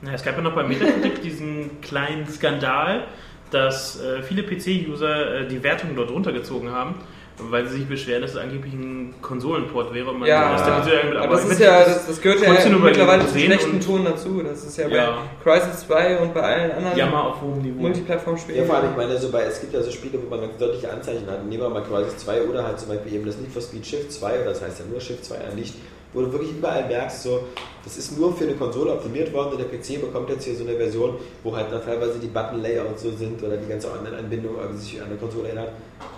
[0.06, 3.04] Ja, es gab ja noch bei Metacritic diesen kleinen Skandal,
[3.52, 6.96] dass äh, viele PC-User äh, die Wertung dort runtergezogen haben,
[7.38, 10.12] weil sie sich beschweren, dass es angeblich ein Konsolenport wäre.
[10.12, 12.70] Und man Ja, aus der Konsole- aber das ist ja, das, das gehört ja bei
[12.70, 14.42] mittlerweile zum schlechten Ton dazu.
[14.44, 15.18] Das ist ja bei Ja.
[15.44, 17.82] Crisis 2 und bei allen anderen Jammer auf hohem Niveau.
[17.82, 18.60] Multiplattform-Spielen.
[18.60, 20.58] Ja, vor allem, ich meine, so bei, es gibt ja so Spiele, wo man ganz
[20.58, 21.44] deutliche Anzeichen hat.
[21.46, 24.12] Nehmen wir mal Crisis 2 oder halt zum Beispiel eben das Need for Speed Shift
[24.14, 25.76] 2, oder das heißt ja nur Shift 2 ja nicht,
[26.14, 27.44] wo du wirklich überall merkst, so,
[27.84, 30.64] das ist nur für eine Konsole optimiert worden und der PC bekommt jetzt hier so
[30.64, 35.02] eine Version, wo halt dann teilweise die Button-Layouts so sind oder die ganze Online-Anbindung sich
[35.02, 35.70] an der Konsole erinnert.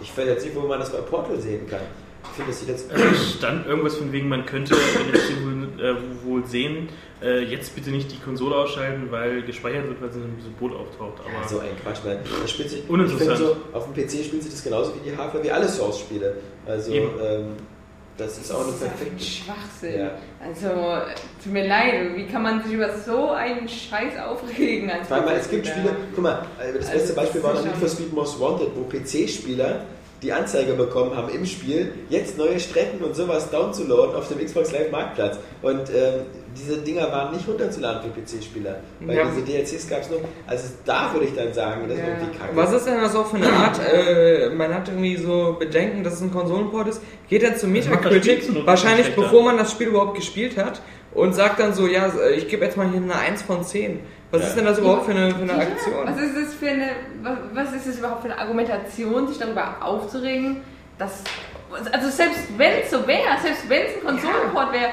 [0.01, 1.81] Ich weiß jetzt nicht, wo man das bei Portal sehen kann.
[2.23, 2.91] Ich finde, das sieht jetzt.
[2.91, 6.87] Es stand irgendwas von wegen, man könnte in wohl, äh, wohl sehen,
[7.21, 11.19] äh, jetzt bitte nicht die Konsole ausschalten, weil gespeichert wird, weil so ein Symbol auftaucht.
[11.19, 12.17] Aber so ein Quatsch, man.
[12.41, 13.37] Das spielt sich, ich Uninteressant.
[13.37, 16.37] finde so, auf dem PC spielt sich das genauso wie die Hardware, wie alle Source-Spiele.
[16.65, 17.55] Also, ähm,
[18.21, 19.23] das ist auch eine perfekte.
[19.23, 19.99] Schwachsinn.
[19.99, 20.11] Ja.
[20.45, 20.69] Also,
[21.43, 24.89] tut mir leid, wie kann man sich über so einen Scheiß aufregen?
[24.89, 25.67] Als Vor allem, es gibt?
[25.67, 28.69] Spiele, guck mal, äh, das Also, beste Beispiel war noch Need for Speed Most Wanted,
[28.75, 29.85] wo PC-Spieler
[30.21, 34.71] die Anzeige bekommen haben im Spiel, jetzt neue Strecken und sowas downzuladen auf dem Xbox
[34.71, 35.39] Live Marktplatz.
[35.63, 36.25] Und ähm,
[36.57, 39.23] diese Dinger waren nicht runterzuladen für PC-Spieler, weil Ja.
[39.25, 40.19] diese DLCs gab es nur.
[40.47, 42.09] Also da würde ich dann sagen, das ist Ja.
[42.09, 42.55] irgendwie kacke.
[42.55, 43.79] Was ist denn das auch für eine Art?
[43.93, 47.01] Äh, man hat irgendwie so Bedenken, dass es ein Konsolenport ist.
[47.29, 50.81] Geht dann das Metacritic, zu wahrscheinlich bevor man das Spiel überhaupt gespielt hat,
[51.13, 53.99] und sagt dann so: Ja, ich gebe jetzt mal hier eine 1 von 10.
[54.31, 54.47] Was Ja.
[54.47, 56.05] ist denn das überhaupt für eine, für eine Aktion?
[56.05, 56.87] Was ist das für eine,
[57.21, 60.61] was, was ist das überhaupt für eine Argumentation, sich darüber aufzuregen,
[60.97, 61.21] dass,
[61.91, 64.89] also selbst wenn es so wäre, selbst wenn es ein Konsolenport wäre,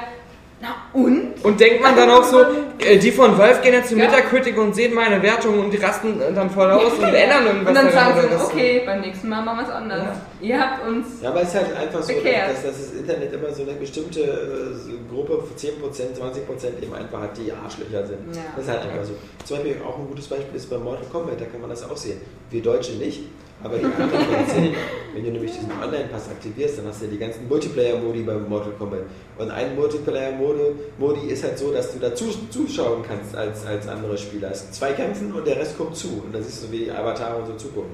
[0.60, 1.34] na und?
[1.44, 2.40] Und denkt man dann auch so,
[2.80, 4.06] äh, die von Valve gehen jetzt zum Ja.
[4.06, 7.68] Metacritic und sehen meine Wertung und die rasten dann voll aus und ändern irgendwas.
[7.68, 10.16] Und dann sagen sie, okay, beim nächsten Mal machen wir es anders.
[10.40, 12.50] Ihr habt uns Ja, aber es ist halt einfach so, Bekehrt.
[12.50, 17.20] dass, dass das Internet immer so eine bestimmte äh, Gruppe von 10%, 20% eben einfach
[17.20, 18.34] hat, die Arschlöcher sind.
[18.34, 18.42] Ja.
[18.56, 19.12] Das ist halt einfach so.
[19.44, 21.96] Zum Beispiel auch ein gutes Beispiel ist bei Mortal Kombat, da kann man das auch
[21.96, 22.20] sehen.
[22.50, 23.20] Wir Deutsche nicht,
[23.62, 24.74] aber die anderen sehen.
[25.14, 28.72] Wenn du nämlich diesen Online-Pass aktivierst, dann hast du ja die ganzen Multiplayer-Modi bei Mortal
[28.78, 29.00] Kombat.
[29.38, 34.50] Und ein Multiplayer-Modi ist halt so, dass du dazu zuschauen kannst als, als andere Spieler.
[34.50, 36.22] Es zwei kämpfen und der Rest guckt zu.
[36.24, 37.90] Und dann siehst du, wie die Avatare und so zugucken.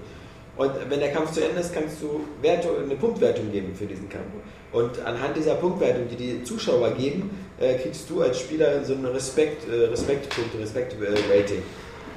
[0.57, 4.09] Und wenn der Kampf zu Ende ist, kannst du Werte, eine Punktwertung geben für diesen
[4.09, 4.27] Kampf.
[4.73, 9.07] Und anhand dieser Punktwertung, die die Zuschauer geben, äh, kriegst du als Spieler so einen
[9.07, 11.63] Respekt, äh, Respektpunkt, Respekt-Rating.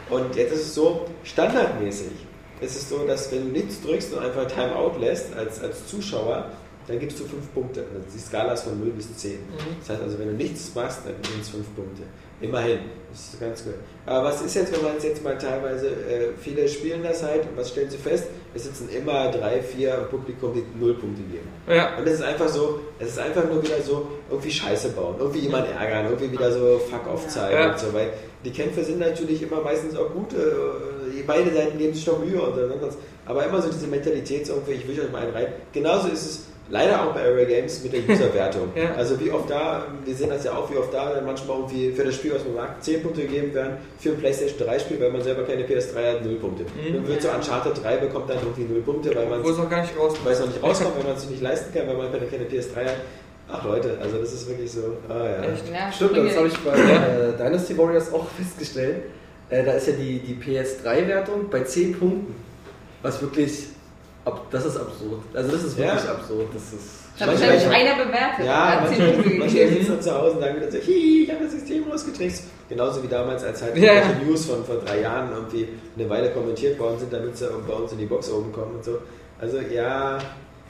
[0.09, 2.26] Und jetzt ist es so, standardmäßig
[2.61, 6.49] ist es so, dass wenn du nichts drückst und einfach Timeout lässt als, als Zuschauer,
[6.87, 7.81] dann gibst du 5 Punkte.
[8.07, 9.39] Ist die Skala ist von 0 bis 10.
[9.81, 12.03] Das heißt also, wenn du nichts machst, dann sind es 5 Punkte.
[12.39, 12.79] Immerhin.
[13.11, 13.73] Das ist ganz gut.
[14.05, 17.41] Aber was ist jetzt, wenn man es jetzt mal teilweise, äh, viele spielen das halt
[17.43, 18.25] und was stellen sie fest?
[18.53, 21.47] Es sitzen immer drei, vier im Publikum, die 0 Punkte geben.
[21.67, 21.97] Ja.
[21.97, 25.39] Und es ist einfach so, es ist einfach nur wieder so, irgendwie Scheiße bauen, irgendwie
[25.39, 27.71] jemanden ärgern, irgendwie wieder so Fuck-off zeigen Ja.
[27.71, 28.11] und so, weil
[28.45, 30.37] die Kämpfe sind natürlich immer meistens auch gut, äh,
[31.25, 34.53] beide Seiten geben sich doch Mühe und so, sonst- aber immer so diese Mentalität, so
[34.53, 35.47] irgendwie, ich will euch mal einen rein.
[35.73, 38.69] Genauso ist es leider auch bei Area Games mit der Userwertung.
[38.75, 38.93] Ja.
[38.95, 41.91] Also wie oft da, wir sehen das ja auch, wie oft da dann manchmal irgendwie
[41.91, 44.99] für das Spiel, was man mag, 10 Punkte gegeben werden, für ein Playstation 3 Spiel,
[45.01, 46.63] weil man selber keine PS3 hat, 0 Punkte.
[46.63, 46.93] Mhm.
[46.93, 49.81] Dann wird so Uncharted 3 bekommt dann irgendwie 0 Punkte, weil man es noch gar
[49.81, 51.95] nicht raus weil es noch nicht rauskommt, weil man es sich nicht leisten kann, weil
[51.97, 52.95] man keine, keine PS3 hat.
[53.49, 54.81] Ach Leute, also das ist wirklich so.
[55.07, 55.51] Ah ja.
[55.51, 55.63] Echt?
[55.71, 59.03] Ja, Stimmt, das habe ich bei äh, Dynasty Warriors auch festgestellt.
[59.49, 62.35] Äh, da ist ja die, die PS3-Wertung bei 10 Punkten.
[63.01, 63.67] Was wirklich,
[64.25, 65.21] ab, das ist absurd.
[65.33, 66.11] Also das ist wirklich Ja.
[66.11, 66.47] absurd.
[66.53, 68.45] Das ist Das hat wahrscheinlich Manchmal- einer bewertet.
[68.45, 69.49] Ja, gegeben.
[69.49, 72.43] sitzen dann zu Hause und sagen wieder so, hi, ich habe das System rausgetrickst.
[72.69, 76.31] Genauso wie damals, als halt Ja, irgendwelche News von vor drei Jahren irgendwie eine Weile
[76.31, 78.97] kommentiert worden sind, damit sie bei uns in die Box oben kommen und so.
[79.39, 80.17] Also ja,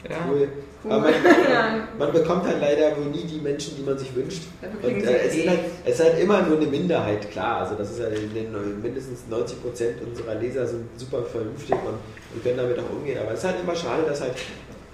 [0.08, 0.16] Ja.
[0.30, 0.48] Cool.
[0.84, 0.92] Cool.
[0.92, 1.88] Aber man, Ja.
[1.98, 4.42] man bekommt halt leider wohl nie die Menschen, die man sich wünscht.
[4.82, 5.40] Und äh, es, eh.
[5.40, 7.62] ist halt, es ist halt immer nur eine Minderheit, klar.
[7.62, 11.98] Also das ist den, mindestens 90 Prozent unserer Leser sind super vernünftig und,
[12.34, 13.18] und können damit auch umgehen.
[13.20, 14.34] Aber es ist halt immer schade, dass halt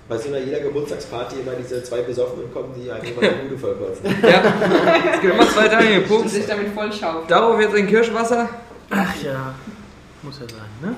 [0.08, 3.58] bei so einer jeder Geburtstagsparty immer diese zwei Besoffenen kommen, die einem immer die Bude
[3.58, 4.04] vollkotzen.
[4.22, 4.42] Ja,
[5.14, 6.30] es gibt immer zwei Und Punkt.
[6.30, 7.26] sich damit voll schaufeln.
[7.28, 8.48] Darauf jetzt ein Kirschwasser.
[8.90, 9.54] Ach ja,
[10.22, 10.96] muss ja sein, ne?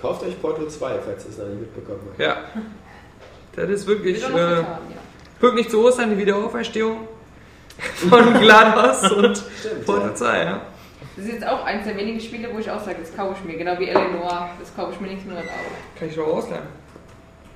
[0.00, 2.20] Kauft euch Portal 2, falls ihr es noch nicht mitbekommen habt.
[2.20, 2.36] Ja.
[3.66, 4.80] Das ist wirklich auch äh, ja.
[5.38, 7.08] pünktlich zu Ostern die Wiederauferstehung
[8.08, 9.44] von GLaDOS und
[10.14, 10.62] 2, ja.
[11.16, 13.44] Das ist jetzt auch eins der wenigen Spiele, wo ich auch sage, das kaufe ich
[13.44, 13.58] mir.
[13.58, 15.98] Genau wie Eleanor, das kaufe ich mir nächsten Monat auch.
[15.98, 16.62] Kann ich doch ausleihen.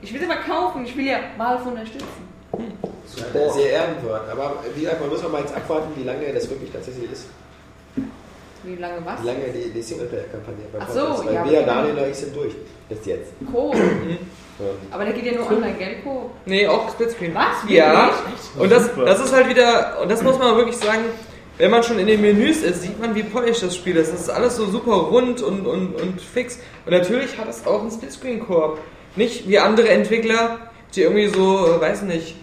[0.02, 2.34] Ich will es aber kaufen, ich will ja Valve unterstützen.
[3.32, 4.28] Ja, sehr ehrenwert.
[4.30, 7.26] Aber wie gesagt, man muss auch mal jetzt abwarten, wie lange das wirklich tatsächlich ist.
[8.64, 9.22] Wie lange was?
[9.22, 11.26] Wie lange die, die Singleplayer-Kampagne bei Ach so, ist.
[11.26, 12.54] Weil ja, wir, Daniel und ich sind durch.
[12.88, 13.32] Bis jetzt.
[13.50, 13.74] Co.
[14.58, 16.30] Und Aber der geht ja nur online, gell, Co?
[16.46, 17.34] Nee, auch Splitscreen.
[17.34, 17.68] Was?
[17.68, 18.06] Ja.
[18.06, 18.62] Wirklich?
[18.62, 21.04] Und das, das ist halt wieder, und das muss man wirklich sagen,
[21.58, 24.12] wenn man schon in den Menüs ist, sieht man, wie polished das Spiel ist.
[24.12, 26.58] Das ist alles so super rund und, und, und fix.
[26.84, 28.78] Und natürlich hat es auch einen Splitscreen-Koop.
[29.16, 30.58] Nicht wie andere Entwickler,
[30.94, 32.36] die irgendwie so, weiß nicht,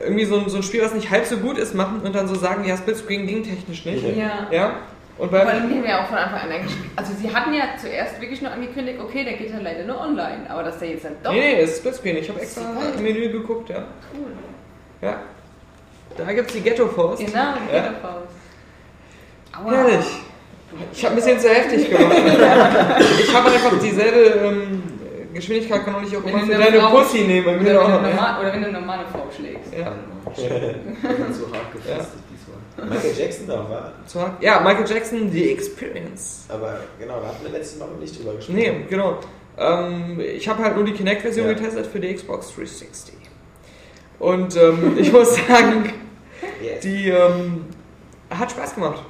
[0.00, 2.28] irgendwie so ein, so ein Spiel, was nicht halb so gut ist, machen und dann
[2.28, 4.04] so sagen, ja, Splitscreen ging technisch nicht.
[4.16, 4.48] Ja.
[4.50, 4.76] Ja.
[5.16, 6.74] Und Vor bei, allem, die haben ja auch von Anfang an eigentlich.
[6.96, 10.42] Also, sie hatten ja zuerst wirklich nur angekündigt, okay, der geht halt leider nur online.
[10.48, 11.30] Aber dass der jetzt dann doch.
[11.32, 12.16] nee, nee, es ist Splitscreen.
[12.16, 12.62] Ich habe extra
[12.96, 13.84] im Menü geguckt, ja.
[14.12, 14.32] Cool.
[15.00, 15.20] Ja.
[16.16, 17.18] Da gibt's die Ghetto Force.
[17.20, 17.82] Genau, die Ja.
[17.90, 18.34] auf Faust.
[19.64, 19.72] Aua.
[19.72, 20.06] Herrlich.
[20.92, 22.16] Ich habe ein bisschen zu heftig gemacht.
[23.20, 24.82] ich habe einfach dieselbe ähm,
[25.32, 27.46] Geschwindigkeit, kann auch nicht auch Wenn immer du für eine deine Frau- Pussy nehmen.
[27.46, 27.88] Oder Bei wenn, ja.
[28.00, 29.72] normal, oder wenn du eine normale Frau schlägst.
[29.72, 29.92] Ja.
[31.32, 32.23] so hart gefestigt diesmal.
[32.76, 33.92] Michael Jackson noch war.
[34.06, 36.44] So, ja, Michael Jackson, The Experience.
[36.48, 38.56] Aber genau, da hatten wir letztes Mal noch nicht drüber gesprochen.
[38.56, 39.18] Nee, genau.
[39.56, 41.52] Ähm, ich habe halt nur die Kinect-Version Ja.
[41.52, 43.14] getestet für die Xbox 360.
[44.18, 45.92] Und ähm, ich muss sagen,
[46.62, 46.80] Yes.
[46.80, 47.66] die ähm,
[48.30, 49.02] hat Spaß gemacht.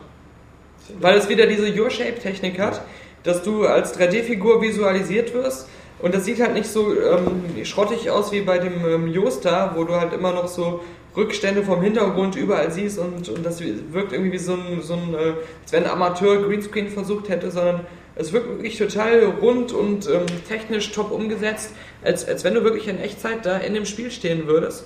[1.00, 2.82] Weil es wieder diese Your-Shape-Technik hat,
[3.22, 5.66] dass du als 3D-Figur visualisiert wirst.
[6.00, 9.84] Und das sieht halt nicht so ähm, schrottig aus wie bei dem ähm, Yosta, wo
[9.84, 10.80] du halt immer noch so
[11.16, 15.14] Rückstände vom Hintergrund überall siehst und, und das wirkt irgendwie wie so ein, so ein
[15.14, 17.80] äh, als wenn ein Amateur Greenscreen versucht hätte, sondern
[18.16, 21.70] es wirkt wirklich total rund und ähm, technisch top umgesetzt,
[22.02, 24.84] als, als wenn du wirklich in Echtzeit da in dem Spiel stehen würdest.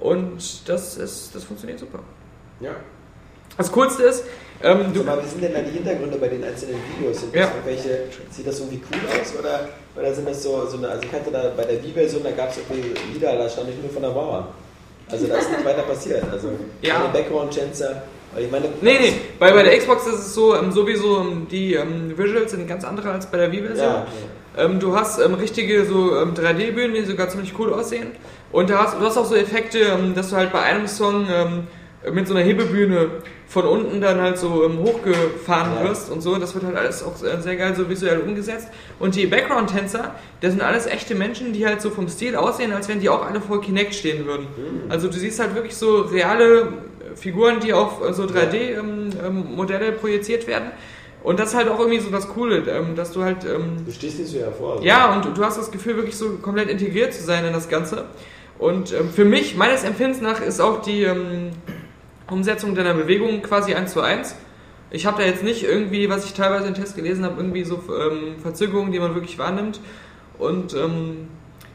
[0.00, 2.00] Und das ist, das funktioniert super.
[2.60, 2.70] Ja.
[3.56, 4.24] Das Coolste ist,
[4.62, 7.20] ähm, du, Also mal, wie sind denn da die Hintergründe bei den einzelnen Videos?
[7.20, 7.48] Sind Ja.
[7.54, 11.12] irgendwelche, sieht das irgendwie cool aus oder, oder sind das so, so eine, also ich
[11.12, 14.02] hatte da bei der Wii-Version, da gab es irgendwie Lieder, da stand ich nur von
[14.02, 14.48] der Mauer.
[15.14, 16.24] Also da ist nicht weiter passiert.
[16.30, 16.48] Also
[16.82, 16.94] Ja.
[16.94, 18.02] keine Background-Chancer.
[18.34, 21.46] Weil ich meine, Nee, nee, bei, bei der Xbox ist es so, ähm, sowieso ähm,
[21.50, 23.86] die ähm, Visuals sind ganz andere als bei der Wii-Version.
[23.86, 24.06] Ja,
[24.56, 28.08] Ähm, du hast ähm, richtige so ähm, 3D-Bühnen, die sogar ziemlich cool aussehen.
[28.50, 31.26] Und da hast, du hast auch so Effekte, ähm, dass du halt bei einem Song
[31.32, 31.66] ähm,
[32.12, 33.08] mit so einer Hebebühne
[33.54, 35.88] von unten dann halt so ähm, hochgefahren Ja.
[35.88, 36.34] wirst und so.
[36.38, 38.66] Das wird halt alles auch äh, sehr geil so visuell umgesetzt.
[38.98, 42.88] Und die Background-Tänzer, das sind alles echte Menschen, die halt so vom Stil aussehen, als
[42.88, 44.48] wenn die auch alle vor Kinect stehen würden.
[44.88, 46.66] Also du siehst halt wirklich so reale äh,
[47.14, 50.72] Figuren, die auf äh, so 3D-Modelle projiziert werden.
[51.22, 53.92] Und das ist halt auch irgendwie so das Coole, ähm, dass du halt ähm, du
[53.92, 54.72] stehst nicht so hervor.
[54.72, 54.84] Also.
[54.84, 58.04] ja, und du hast das Gefühl, wirklich so komplett integriert zu sein in das Ganze.
[58.58, 61.50] Und ähm, für mich, meines Empfindens nach, ist auch die ähm,
[62.30, 64.34] Umsetzung deiner Bewegung quasi eins zu eins.
[64.90, 67.82] Ich habe da jetzt nicht irgendwie, was ich teilweise im Test gelesen habe, irgendwie so
[67.88, 69.80] ähm, Verzögerungen, die man wirklich wahrnimmt.
[70.38, 71.28] Und ähm,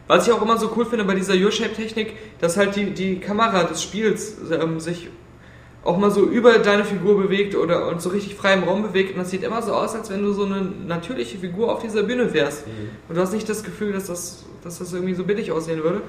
[0.08, 3.64] was ich auch immer so cool finde bei dieser Your-Shape-Technik, dass halt die, die Kamera
[3.64, 5.10] des Spiels ähm, sich
[5.84, 9.14] auch mal so über deine Figur bewegt oder und so richtig frei im Raum bewegt.
[9.14, 12.04] Und das sieht immer so aus, als wenn du so eine natürliche Figur auf dieser
[12.04, 12.66] Bühne wärst.
[13.08, 16.02] Und du hast nicht das Gefühl, dass das, dass das irgendwie so billig aussehen würde.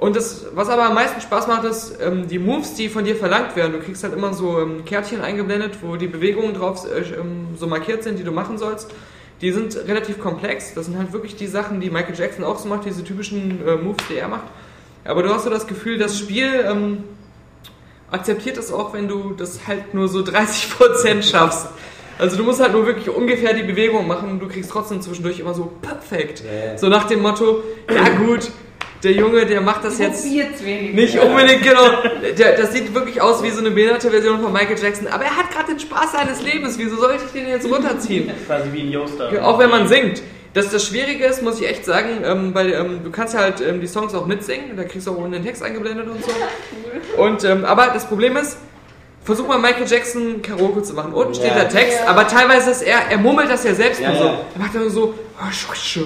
[0.00, 3.16] Und das, was aber am meisten Spaß macht, ist ähm, die Moves, die von dir
[3.16, 3.72] verlangt werden.
[3.72, 7.66] Du kriegst halt immer so ähm, Kärtchen eingeblendet, wo die Bewegungen drauf äh, ähm, so
[7.66, 8.92] markiert sind, die du machen sollst.
[9.40, 10.74] Die sind relativ komplex.
[10.74, 13.76] Das sind halt wirklich die Sachen, die Michael Jackson auch so macht, diese typischen äh,
[13.76, 14.46] Moves, die er macht.
[15.04, 17.04] Aber du hast so das Gefühl, das Spiel ähm,
[18.10, 21.68] akzeptiert es auch, wenn du das halt nur so 30% schaffst.
[22.18, 25.38] Also du musst halt nur wirklich ungefähr die Bewegung machen und du kriegst trotzdem zwischendurch
[25.38, 26.42] immer so perfekt.
[26.44, 26.76] Ja.
[26.76, 28.50] So nach dem Motto, ja gut,
[29.02, 30.62] der Junge, der macht das jetzt wenigstens.
[30.94, 32.02] nicht unbedingt, genau.
[32.36, 35.06] Der, das sieht wirklich aus wie so eine behinderte Version von Michael Jackson.
[35.06, 36.78] Aber er hat gerade den Spaß seines Lebens.
[36.78, 38.30] Wieso sollte ich den jetzt runterziehen?
[38.46, 39.30] Quasi wie ein Yoster.
[39.46, 40.22] Auch wenn man singt.
[40.54, 43.60] Das, das Schwierige ist, muss ich echt sagen, ähm, weil ähm, du kannst ja halt
[43.60, 46.30] ähm, die Songs auch mitsingen, da kriegst du auch den Text eingeblendet und so.
[47.22, 48.56] Und, ähm, aber das Problem ist,
[49.22, 51.12] versuch mal Michael Jackson Karaoke zu machen.
[51.12, 51.54] Unten steht Ja.
[51.54, 52.10] der Text, Ja.
[52.10, 54.24] aber teilweise ist er, er murmelt das ja selbst Ja, nur so.
[54.24, 54.40] ja.
[54.54, 56.00] Er macht dann so, "Ah, schu, schu."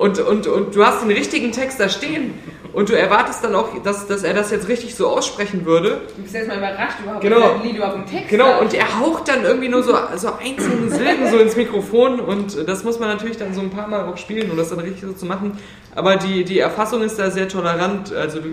[0.00, 2.32] Und, und, und du hast den richtigen Text da stehen
[2.72, 6.00] und du erwartest dann auch, dass, dass er das jetzt richtig so aussprechen würde.
[6.16, 7.52] Du bist erstmal überrascht überhaupt, Genau.
[7.56, 8.60] ein Lied überhaupt einen Text Genau, hat.
[8.62, 12.82] und er haucht dann irgendwie nur so, so einzelne Silben so ins Mikrofon und das
[12.82, 15.12] muss man natürlich dann so ein paar Mal auch spielen, um das dann richtig so
[15.12, 15.58] zu machen.
[15.94, 18.10] Aber die, die Erfassung ist da sehr tolerant.
[18.14, 18.48] Also du,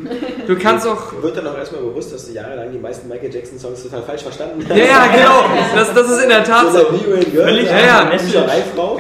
[0.48, 1.14] du kannst auch.
[1.22, 4.66] Wird dann auch erstmal bewusst, dass du jahrelang die meisten Michael Jackson-Songs total falsch verstanden
[4.68, 4.76] hast.
[4.78, 5.46] Ja, ja, genau.
[5.76, 6.86] Das, das ist in der Tat So so.
[7.34, 8.12] Völlig Ja, ja.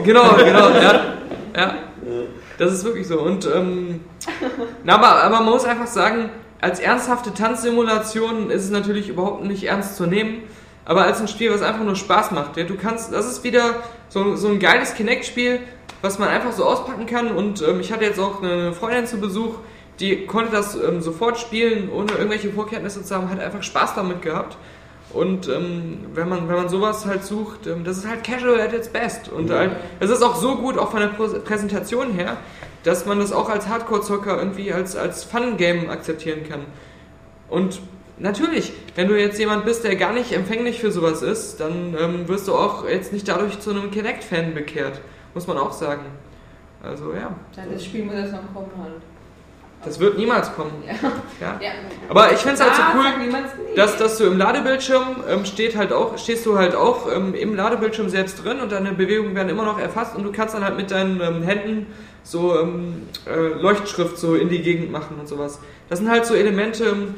[0.02, 1.02] Genau, genau, ja.
[1.58, 1.76] ja.
[2.58, 3.20] Das ist wirklich so.
[3.20, 4.02] Und ähm,
[4.84, 6.30] na, aber, aber man muss einfach sagen,
[6.60, 10.44] als ernsthafte Tanzsimulation ist es natürlich überhaupt nicht ernst zu nehmen.
[10.86, 12.58] Aber als ein Spiel, was einfach nur Spaß macht.
[12.58, 13.76] Ja, du kannst, das ist wieder
[14.10, 15.60] so, so ein geiles Kinect-Spiel,
[16.02, 17.32] was man einfach so auspacken kann.
[17.32, 19.56] Und ähm, ich hatte jetzt auch eine Freundin zu Besuch,
[20.00, 24.22] die konnte das ähm, sofort spielen, ohne irgendwelche Vorkenntnisse zu haben, hat einfach Spaß damit
[24.22, 24.58] gehabt.
[25.14, 28.74] Und ähm, wenn, man, wenn man sowas halt sucht, ähm, das ist halt casual at
[28.74, 29.30] its best.
[29.30, 32.38] Und halt, es ist auch so gut, auch von der Prä- Präsentation her,
[32.84, 36.62] dass man das auch als Hardcore-Zocker irgendwie als, als Fun-Game akzeptieren kann.
[37.50, 37.80] Und
[38.20, 42.28] natürlich, wenn du jetzt jemand bist, der gar nicht empfänglich für sowas ist, dann ähm,
[42.28, 45.00] wirst du auch jetzt nicht dadurch zu einem Kinect-Fan bekehrt.
[45.34, 46.02] Muss man auch sagen.
[46.84, 48.94] Also ja, Ja, das Spiel muss erst noch kommen halt.
[49.86, 50.72] Das wird niemals kommen.
[50.86, 50.94] Ja.
[51.40, 51.60] Ja.
[52.10, 53.06] Aber ich finde es halt so cool,
[53.76, 57.56] dass, dass du im Ladebildschirm ähm, steht halt auch, stehst du halt auch ähm, im
[57.56, 60.78] Ladebildschirm selbst drin und deine Bewegungen werden immer noch erfasst und du kannst dann halt
[60.78, 61.88] mit deinen ähm, Händen
[62.24, 65.60] so ähm, äh, Leuchtschrift so in die Gegend machen und sowas.
[65.90, 67.16] Das sind halt so Elemente, ähm,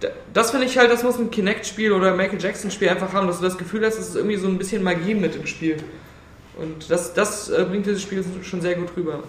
[0.00, 3.26] da- das finde ich halt, das muss ein Kinect-Spiel oder ein Michael Jackson-Spiel einfach haben,
[3.26, 5.76] dass du das Gefühl hast, es ist irgendwie so ein bisschen Magie mit im Spiel.
[6.58, 9.22] Und das, das äh, bringt dieses Spiel schon sehr gut rüber.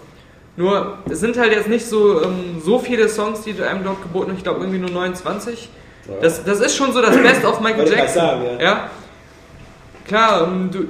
[0.58, 4.26] Nur, es sind halt jetzt nicht so, ähm, so viele Songs, die einem dort geboten
[4.26, 4.38] werden.
[4.38, 5.68] Ich glaube irgendwie nur 29.
[6.20, 8.20] Das, das ist schon so das Best of Michael Wollte ich Jackson.
[8.20, 8.60] sagen, ja.
[8.60, 8.90] ja.
[10.04, 10.88] Klar, ähm, du,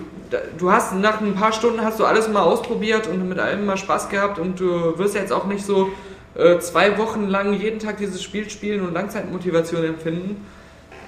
[0.57, 3.77] du hast nach ein paar Stunden hast du alles mal ausprobiert und mit allem mal
[3.77, 5.91] Spaß gehabt und du wirst jetzt auch nicht so
[6.35, 10.47] äh, zwei Wochen lang jeden Tag dieses Spiel spielen und Langzeitmotivation empfinden.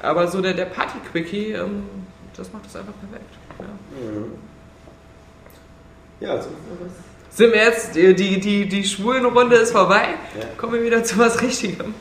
[0.02, 1.84] Aber so der, der Party-Quickie, ähm,
[2.36, 3.32] das macht das einfach perfekt.
[6.20, 6.28] Ja.
[6.28, 6.50] Ja, so.
[7.30, 10.02] Sind wir jetzt, die, die, die, die Schwulenrunde ist vorbei,
[10.38, 10.46] Ja.
[10.56, 11.94] kommen wir wieder zu was Richtigem.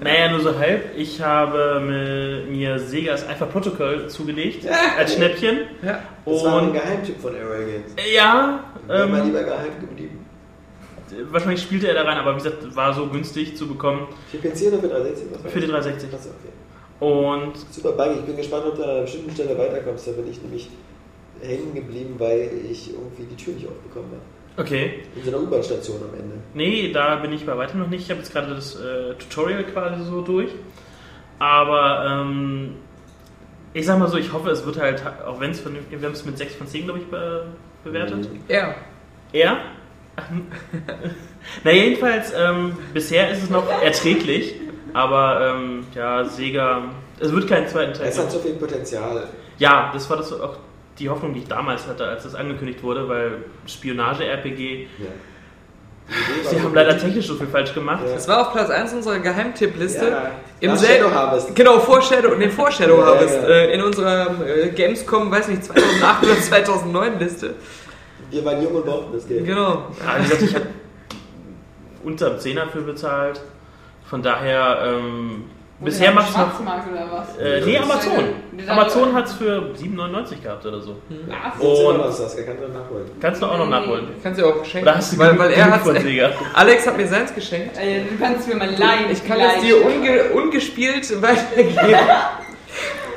[0.00, 0.96] Naja, nur so halb.
[0.96, 4.66] Ich habe mi- mir Segas Alpha Protocol zugelegt
[4.98, 5.58] als Schnäppchen.
[5.80, 6.00] Ja.
[6.26, 7.92] Das war ein Geheimtipp von Airway Games.
[8.12, 10.26] ja, Wäre mal ähm, lieber geheim geblieben.
[11.30, 14.66] wahrscheinlich spielte er da rein, aber wie gesagt, war so günstig zu bekommen Für PC
[14.72, 15.26] oder für 360?
[15.44, 15.84] Was für die das?
[15.84, 16.14] 360.
[16.14, 17.04] Achso, okay.
[17.04, 18.18] Und Super Buggy.
[18.18, 20.08] Ich bin gespannt, ob du an einer bestimmten Stelle weiterkommst.
[20.08, 20.68] Da bin ich nämlich
[21.40, 24.22] hängen geblieben, weil ich irgendwie die Tür nicht aufbekommen habe.
[24.56, 26.36] Okay, In so einer U-Bahn-Station am Ende.
[26.54, 28.02] nee, da bin ich bei weitem noch nicht.
[28.04, 30.50] Ich habe jetzt gerade das äh, Tutorial quasi so durch.
[31.38, 32.76] Aber ähm,
[33.74, 36.14] ich sag mal so, ich hoffe, es wird halt, auch wenn es vernünftig, wir haben
[36.14, 37.46] es mit 6 von 10, glaube ich, be
[37.84, 38.28] bewertet.
[38.48, 38.76] Ja.
[39.32, 39.56] Er?
[40.14, 40.24] Ach.
[41.64, 44.54] Na jedenfalls, ähm, bisher ist es noch erträglich,
[44.92, 46.82] aber ähm, ja, Sega,
[47.18, 49.26] es wird keinen zweiten Teil Es hat so viel Potenzial.
[49.58, 50.58] Ja, das war das auch
[50.98, 55.06] die Hoffnung, die ich damals hatte, als das angekündigt wurde, weil Spionage-RPG, Ja.
[56.50, 58.02] Sie haben leider technisch so viel falsch gemacht.
[58.06, 58.14] Ja.
[58.14, 60.08] Das war auf Platz 1 unserer Geheimtippliste.
[60.10, 60.30] Ja,
[60.60, 61.54] Im Shadow Harvest.
[61.54, 63.38] Genau, vor Shadow, nee, vor Shadow Ja, Harvest.
[63.40, 63.48] ja.
[63.48, 67.54] Äh, in unserer äh, Gamescom, weiß nicht, 2008 oder 2009 Liste.
[68.30, 69.46] Wir waren jung und brauchten das Geld.
[69.46, 69.86] Genau.
[70.04, 70.66] Ja, wie gesagt, ich habe
[72.04, 73.40] unter einem Zehner für bezahlt.
[74.10, 75.44] Von daher, ähm,
[75.84, 76.48] bisher macht es noch.
[76.48, 77.38] Schwarzmarkt oder was?
[77.38, 78.24] Äh, nee, Amazon.
[78.68, 80.96] Amazon hat es für 7,99 gehabt oder so.
[81.08, 81.60] Was?
[81.60, 83.04] Und Und- noch das, kann man nachholen.
[83.20, 84.06] Kannst du auch noch nachholen.
[84.22, 84.88] Kannst du auch schenken.
[84.88, 85.80] Oder hast du weil, weil er hat?
[86.54, 87.76] Alex hat mir seins geschenkt.
[87.78, 89.10] Äh, Du kannst mir mal leihen.
[89.10, 91.76] Ich kann es dir unge ungespielt weitergeben.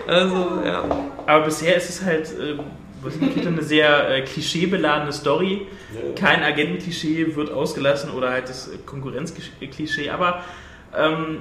[0.07, 0.84] Also, ja.
[1.26, 2.59] Aber bisher ist es halt äh,
[3.01, 5.68] was das, eine sehr äh, klischeebeladene Story.
[6.16, 10.41] Kein Agentenklischee wird ausgelassen oder halt das Konkurrenzklischee, aber
[10.97, 11.39] ähm,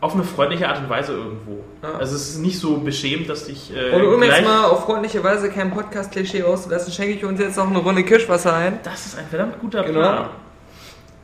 [0.00, 1.62] auf eine freundliche Art und Weise irgendwo.
[1.82, 1.92] Ja.
[1.98, 5.22] Also es ist nicht so beschämt, dass ich äh, Und um jetzt mal auf freundliche
[5.22, 8.78] Weise kein Podcast-Klischee auszulassen, schenke ich uns jetzt noch eine Runde Kirschwasser ein.
[8.82, 10.00] Das ist ein verdammt guter Genau.
[10.00, 10.26] Plan.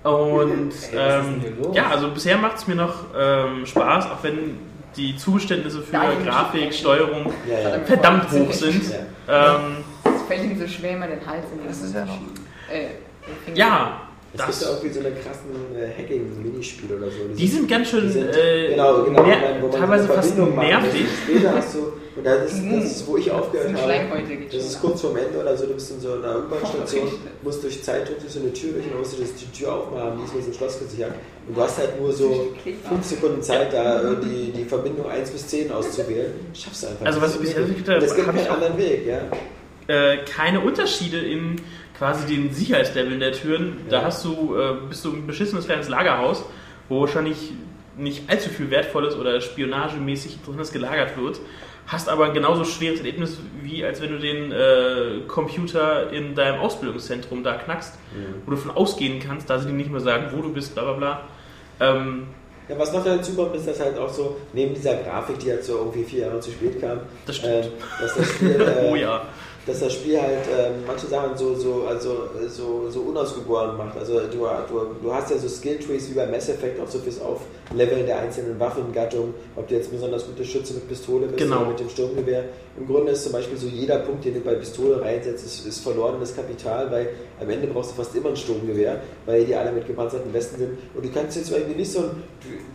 [0.03, 4.59] Und ähm, ja, also bisher macht es mir noch ähm, Spaß, auch wenn
[4.97, 7.79] die Zugeständnisse für Nein, Grafik, Steuerung Ja, ja.
[7.85, 8.83] verdammt hoch sind.
[9.27, 9.57] ja.
[9.57, 12.19] Ähm, Es fällt ihm so schwer, mal den Hals in den Das ist ja noch-
[12.71, 14.01] Äh, ja,
[14.39, 17.17] Es gibt das, ja irgendwie so eine krassen äh, Hacking-Minispiele oder so.
[17.37, 19.23] die sind ganz schön Die sind- äh, genau, genau,
[19.61, 21.07] wo man teilweise fast nervig.
[21.25, 21.79] Später hast du,
[22.17, 23.93] und das ist, das ist wo ich Das aufgehört habe.
[24.51, 27.63] Das ist kurz vorm Ende oder so, du bist in so einer U-Bahn-Station, Oh, musst
[27.63, 30.19] durch Zeitdruck durch so eine Tür durch und dann musst du das, die Tür aufmachen,
[30.19, 31.13] die ist mit so einem Schloss gesichert.
[31.49, 35.31] Und du hast halt nur so 5 Sekunden Zeit, da äh, die, die Verbindung 1
[35.31, 36.33] bis 10 auszuwählen.
[36.55, 37.29] Schaffst du einfach Also nicht.
[37.29, 39.21] was ich bisher gekriegt habe, Es gibt keinen anderen Weg, ja.
[39.95, 41.57] äh, keine Unterschiede in
[41.99, 43.79] quasi den Sicherheitsleveln der Türen.
[43.89, 46.45] Da hast du, äh, bist du ein beschissenes kleines Lagerhaus,
[46.89, 47.53] wo wahrscheinlich
[47.97, 51.41] nicht allzu viel Wertvolles oder spionagemäßig drinnes gelagert wird.
[51.87, 56.59] Hast aber ein genauso schweres Erlebnis, wie als wenn du den äh, Computer in deinem
[56.61, 57.95] Ausbildungszentrum da knackst,
[58.45, 60.83] wo du von ausgehen kannst, da sie dir nicht mehr sagen, wo du bist, bla
[60.83, 61.21] bla bla.
[61.81, 62.27] Ähm,
[62.69, 65.63] Ja, was noch dazu kommt, ist, dass halt auch so, neben dieser Grafik, die halt
[65.65, 67.53] so irgendwie vier Jahre zu spät kam, Das stimmt.
[67.67, 67.71] ähm,
[68.01, 69.23] dass das Spiel, äh, oh ja.
[69.67, 73.99] Dass das Spiel halt ähm, manche Sachen so, so, also, so, so unausgegoren macht.
[73.99, 77.21] Also du, du, du hast ja so Skill-Trees wie bei Mass Effect auch so fürs
[77.71, 81.61] Aufleveln der einzelnen Waffengattungen, ob du jetzt besonders gute Schütze mit Pistole bist Genau.
[81.63, 82.45] oder mit dem Sturmgewehr.
[82.79, 85.81] Im Grunde ist zum Beispiel so jeder Punkt, den du bei Pistole reinsetzt, ist, ist
[85.81, 87.09] verlorenes Kapital, weil
[87.41, 90.71] am Ende brauchst du fast immer ein Sturmgewehr, weil die alle mit gepanzerten Westen sind.
[90.95, 92.11] Und du kannst jetzt irgendwie nicht so ein,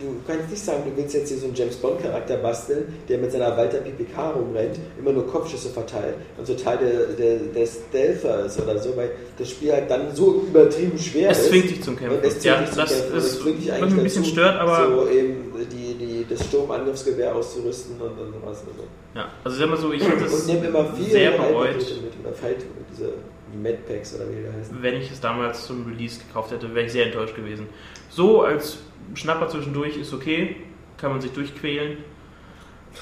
[0.00, 2.92] du, du kannst nicht sagen, du willst jetzt hier so einen James Bond Charakter basteln,
[3.08, 7.66] der mit seiner Walter PPK rumrennt, immer nur Kopfschüsse verteilt und total der, der, der
[7.66, 11.48] Stealther ist oder so, weil das Spiel halt dann so übertrieben schwer Es ist.
[11.48, 12.18] zwingt dich zum Kämpfen.
[12.22, 13.16] Es zwingt Ja, dich zum das Kämpfen.
[13.16, 16.26] Ist- es dich was eigentlich mich ein bisschen dazu, stört, aber- so eben die, die,
[16.28, 18.62] das Sturmangriffsgewehr auszurüsten und, und sowas.
[18.66, 18.88] Also.
[19.14, 22.64] Ja, also sag mal so, ich hätte nimm immer viel sehr bereut, mit oder Fight,
[22.90, 23.12] diese
[23.60, 24.82] Medpacks oder wie die heißen.
[24.82, 27.66] wenn ich es damals zum Release gekauft hätte, wäre ich sehr enttäuscht gewesen.
[28.08, 28.78] So als
[29.14, 30.56] Schnapper zwischendurch ist okay,
[30.96, 31.98] kann man sich durchquälen.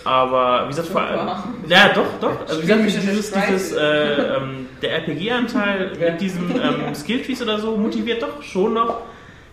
[0.05, 1.28] Aber wie gesagt, vor allem.
[1.68, 2.41] Ja, doch, doch.
[2.47, 7.76] Also wie gesagt, dieses, dieses äh, ähm, der RPG-Anteil mit diesen ähm, Skilltrees oder so
[7.76, 9.03] motiviert doch schon noch.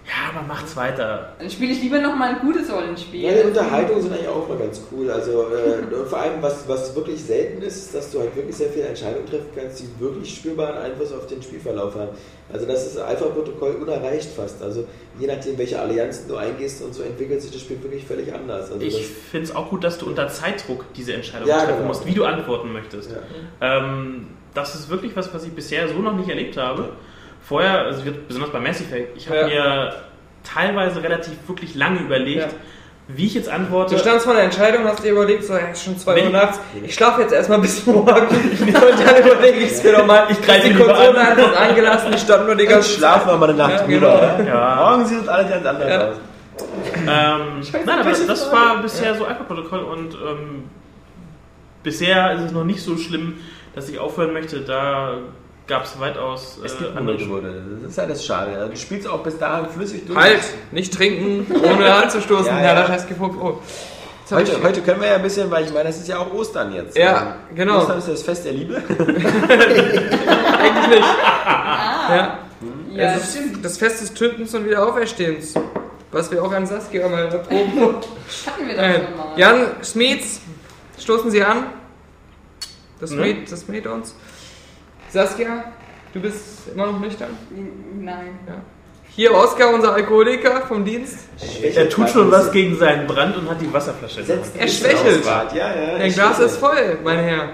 [0.07, 1.33] Ja, aber macht's weiter.
[1.37, 3.23] Dann spiele ich lieber noch mal ein gutes Rollenspiel.
[3.23, 5.11] Ja, die Unterhaltungen sind eigentlich auch mal ganz cool.
[5.11, 8.69] Also äh, vor allem, was, was wirklich selten ist, ist, dass du halt wirklich sehr
[8.69, 12.11] viele Entscheidungen treffen kannst, die wirklich spürbaren Einfluss auf den Spielverlauf haben.
[12.53, 14.61] Also das ist Alpha-Protokoll unerreicht fast.
[14.63, 14.87] Also
[15.19, 18.71] je nachdem, welche Allianzen du eingehst und so entwickelt sich das Spiel wirklich völlig anders.
[18.71, 21.87] Also Ich finde es auch gut, dass du unter Zeitdruck diese Entscheidung Ja, treffen genau.
[21.87, 23.11] musst, wie du antworten möchtest.
[23.11, 23.17] Ja.
[23.59, 26.93] Ähm, das ist wirklich was, was ich bisher so noch nicht erlebt habe.
[27.47, 29.47] Vorher, also wird- besonders bei Mass Effect, ich habe Ja.
[29.47, 29.93] mir
[30.43, 32.47] teilweise relativ wirklich lange überlegt, Ja.
[33.07, 33.95] wie ich jetzt antworte.
[33.95, 36.59] Du standst vor der Entscheidung, hast dir überlegt, so, ja, ist schon 2 Uhr nachts,
[36.83, 38.05] ich schlafe jetzt erstmal bis morgen.
[38.27, 40.25] und dann überlege ich es mir nochmal.
[40.29, 41.15] Ich greife die Konsole an.
[41.15, 44.35] einfach angelassen, ich stand nur die ganze schlafen wir mal eine Nacht Ja, drüber.
[44.37, 44.49] genau.
[44.49, 44.75] Ja.
[44.89, 46.09] Morgen sieht es alles ganz anders Ja.
[46.09, 46.15] aus.
[46.95, 50.63] Ähm, nein, aber das war bisher so Alpha-Protokoll und ähm,
[51.83, 53.35] bisher ist es noch nicht so schlimm,
[53.75, 54.61] dass ich aufhören möchte.
[54.61, 55.13] Da
[55.67, 57.61] gab es weitaus Es äh, gibt andere Mode.
[57.83, 58.51] Das ist alles schade.
[58.57, 60.17] Also, du spielst auch bis dahin flüssig durch.
[60.19, 60.41] Halt,
[60.71, 62.47] nicht trinken, ohne anzustoßen.
[62.47, 62.75] Ja, ja, ja.
[62.81, 63.35] das heißt gefuckt.
[63.41, 63.59] Oh.
[64.29, 66.73] Heute, heute können wir ja ein bisschen, weil ich meine, das ist ja auch Ostern
[66.73, 66.97] jetzt.
[66.97, 67.77] Ja, Ähm, genau.
[67.79, 68.75] Ostern ist ja das Fest der Liebe.
[68.89, 71.07] Eigentlich nicht.
[71.07, 72.39] Ja.
[72.93, 73.63] Ja, es ist stimmt.
[73.63, 75.53] das Fest des Tötens und Wiederauferstehens.
[76.11, 77.71] Was wir auch an Saskia mal erproben.
[78.45, 79.33] Hatten wir das schon mal.
[79.37, 80.41] Jan Smets,
[80.99, 81.67] stoßen Sie an.
[82.99, 83.21] Das Ne?
[83.21, 84.15] mäht, das mäht uns.
[85.09, 85.63] Saskia,
[86.13, 87.29] du bist immer noch nüchtern.
[87.99, 88.39] Nein.
[89.09, 91.19] Hier Oskar, unser Alkoholiker vom Dienst.
[91.63, 94.21] Er tut schon was gegen seinen Brand und hat die Wasserflasche.
[94.57, 95.25] Er schwächelt.
[95.25, 95.97] Ja, ja.
[95.97, 97.49] Dein Glas ist voll, mein Herr.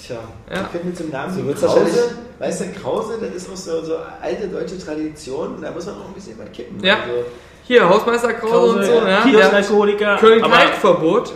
[0.00, 0.16] Tja,
[0.48, 0.68] Ja.
[0.72, 2.02] ich finde zum Namen So wird's Krause, wahrscheinlich-
[2.38, 6.08] weißt du, Krause, das ist auch so, so alte deutsche Tradition, da muss man auch
[6.08, 6.82] ein bisschen was kippen.
[6.82, 6.94] Ja.
[7.02, 7.24] Also,
[7.64, 8.92] Hier, Hausmeister Krause und so.
[8.94, 10.08] Ja, der Kiosk-Alkoholiker.
[10.12, 11.32] aber Köln-Kalk-Verbot.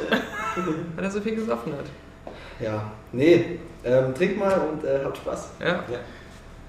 [0.97, 1.85] weil er so viel gesoffen hat.
[2.61, 5.51] Ja, nee, ähm, trink mal und äh, habt Spaß.
[5.61, 5.85] Ja.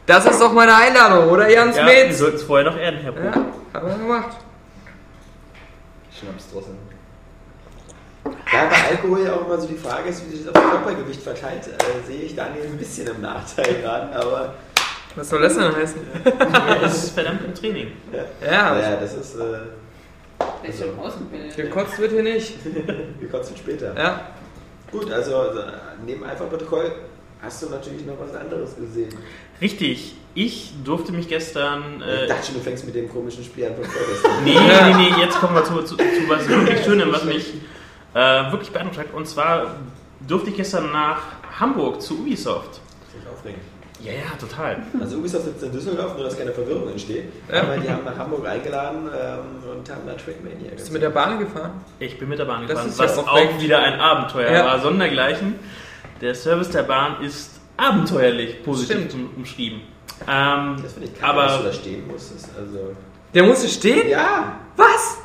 [0.05, 2.20] Das ist doch meine Einladung, oder Jan ja, wir Smets?
[2.20, 3.26] sollten es vorher noch erden, Herr Pro.
[3.26, 3.34] Ja,
[3.74, 4.38] haben wir gemacht.
[6.11, 6.78] Schnaps draußen.
[8.24, 11.22] Da bei Alkohol ja auch immer so die Frage ist, wie sich das auf Körpergewicht
[11.22, 14.53] verteilt, äh, sehe ich Daniel ein bisschen im Nachteil gerade, aber
[15.16, 16.01] Was soll das denn heißen?
[16.41, 17.91] Er ist verdammt im Training.
[18.41, 21.55] Ja, naja, das ist, äh, ausgebildet.
[21.55, 22.55] gekotzt wird hier nicht.
[23.20, 23.95] wir kotzen später.
[23.97, 24.22] Ja.
[25.00, 25.60] Gut, also, also
[26.06, 26.91] neben Alpha-Protokoll
[27.41, 29.14] hast du natürlich noch was anderes gesehen.
[29.62, 30.16] Richtig.
[30.34, 32.02] Ich durfte mich gestern.
[32.02, 34.32] ich Äh, dachte schon, du fängst mit dem komischen Spiel an von vorgestern.
[34.43, 37.54] nee, nee, nee, jetzt kommen wir zu, zu, zu was wirklich Schönem, was mich
[38.14, 39.14] äh, wirklich beeindruckt hat.
[39.14, 39.76] Und zwar
[40.28, 41.22] durfte ich gestern nach
[41.60, 42.82] Hamburg zu Ubisoft.
[43.06, 43.62] Das ist aufregend.
[44.06, 44.78] Ja, ja, total.
[44.99, 47.26] Also Ubisoft sitzt in Düsseldorf, nur dass keine Verwirrung entsteht.
[47.51, 47.62] Ja.
[47.64, 51.10] Aber die haben nach Hamburg eingeladen ähm, und haben da Trackmania Bist du mit der
[51.10, 51.72] Bahn gefahren?
[51.99, 53.53] Ich bin mit der Bahn Das gefahren, ist ja was aufregend.
[53.58, 54.66] auch wieder ein Abenteuer Ja.
[54.66, 55.56] war, sondergleichen.
[56.22, 59.13] Der Service der Bahn ist abenteuerlich positiv Stimmt.
[59.16, 59.82] um, umschrieben.
[60.29, 62.50] Ähm, Das finde ich kacke, dass du aber da stehen musstest.
[62.58, 62.96] Also,
[63.34, 64.08] Der musste stehen?
[64.09, 65.17] ja, Was?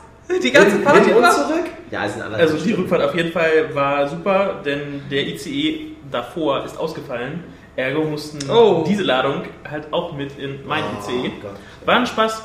[0.43, 1.31] Die ganze Fahrt Hin und über?
[1.33, 1.65] zurück?
[1.91, 5.97] ja, es sind andere also die Rückfahrt auf jeden Fall war super, denn der ICE
[6.11, 7.43] davor ist ausgefallen.
[7.81, 8.85] Ergo mussten Oh.
[8.87, 11.31] diese Ladung halt auch mit in mein ICE.
[11.43, 11.53] Gott.
[11.85, 12.43] War ein Spaß.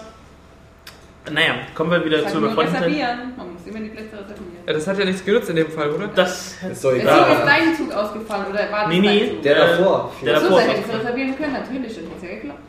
[1.31, 2.57] Naja, kommen wir wieder befreundeten.
[2.83, 3.33] reservieren.
[3.35, 4.63] Man muss immer die Plätze reservieren.
[4.67, 6.07] Ja, das hat ja nichts genutzt in dem Fall, oder?
[6.09, 7.31] Das Ist doch Der egal.
[7.31, 9.41] Ist dein Zug ausgefallen oder war das Nee, nee, dein Zug?
[9.41, 10.11] Der davor.
[10.23, 12.59] der so, davor ist hättest du reservieren können, natürlich, hätte es ja geklappt.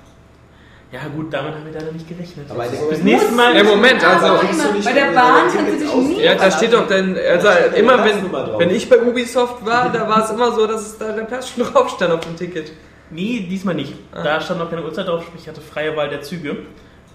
[0.96, 2.50] Ja gut, damit haben wir leider nicht gerechnet.
[2.50, 3.54] Aber dem Bis nächsten Mal.
[3.54, 4.40] Ja, Moment, also.
[4.82, 6.22] Bei der Bahn kannst du dich nie.
[6.22, 10.08] Ja, da steht doch dann, also steht immer wenn, wenn ich bei Ubisoft war, da
[10.08, 12.72] war es immer so, dass es da der Platz schon drauf stand auf dem Ticket.
[13.10, 13.92] Nee, diesmal nicht.
[14.12, 14.22] Ah.
[14.22, 16.56] Da stand noch keine Uhrzeit drauf, sprich ich hatte freie Wahl der Züge,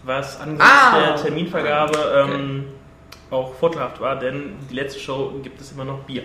[0.04, 1.00] was angesichts Ah.
[1.00, 2.66] der Terminvergabe ähm,
[3.32, 6.24] auch vorteilhaft war, denn die letzte Show gibt es immer noch Bier.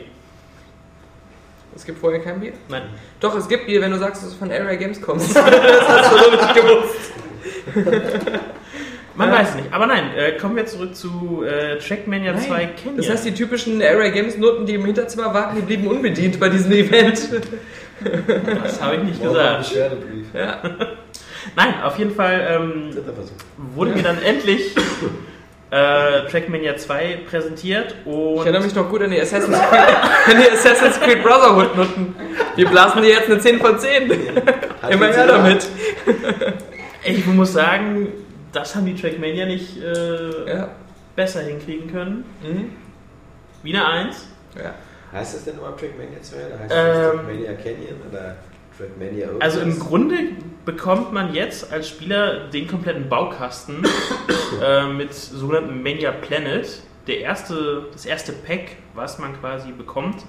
[1.74, 2.52] Es gibt vorher kein Bier?
[2.68, 2.82] Nein.
[3.20, 5.34] Doch, es gibt Bier, wenn du sagst, dass du von Area Games kommst.
[5.36, 7.12] das hast du nicht gewusst.
[9.16, 9.38] Man Ja.
[9.38, 9.72] weiß nicht.
[9.72, 12.96] Aber nein, äh, kommen wir zurück zu äh, Trackmania 2 Kenya.
[12.98, 16.50] Das heißt, die typischen Area Games Noten, die im Hinterzimmer warten, die blieben unbedient bei
[16.50, 17.20] diesem Event.
[18.62, 19.58] das habe ich nicht Morgen gesagt.
[19.68, 20.26] Beschwerdebrief.
[20.34, 20.62] Ja.
[21.56, 22.90] Nein, auf jeden Fall ähm,
[23.74, 24.74] wurde mir dann endlich
[25.70, 29.96] äh, Trackmania 2 präsentiert und Ich erinnere mich noch gut an die Assassin's Creed,
[30.34, 32.14] an die Assassin's Creed Brotherhood Noten.
[32.56, 34.10] Wir blasen dir jetzt eine 10 von 10.
[34.90, 35.66] Immer her damit.
[37.06, 38.08] Ich muss sagen,
[38.52, 40.68] das haben die Trackmania nicht äh, Ja.
[41.14, 42.24] besser hinkriegen können.
[42.42, 42.70] Mhm.
[43.62, 44.26] Wie eine 1.
[44.56, 44.74] ja.
[45.12, 48.36] Heißt das denn überhaupt Trackmania 2 oder heißt Ähm, das Trackmania Canyon oder
[48.76, 49.42] Trackmania irgendwas?
[49.54, 50.16] Also im Grunde
[50.64, 53.82] bekommt man jetzt als Spieler den kompletten Baukasten
[54.62, 56.66] äh, mit sogenannten Mania Planet.
[57.06, 60.24] Der erste, das erste Pack, was man quasi bekommt,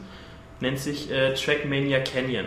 [0.60, 2.46] nennt sich äh, Trackmania Canyon.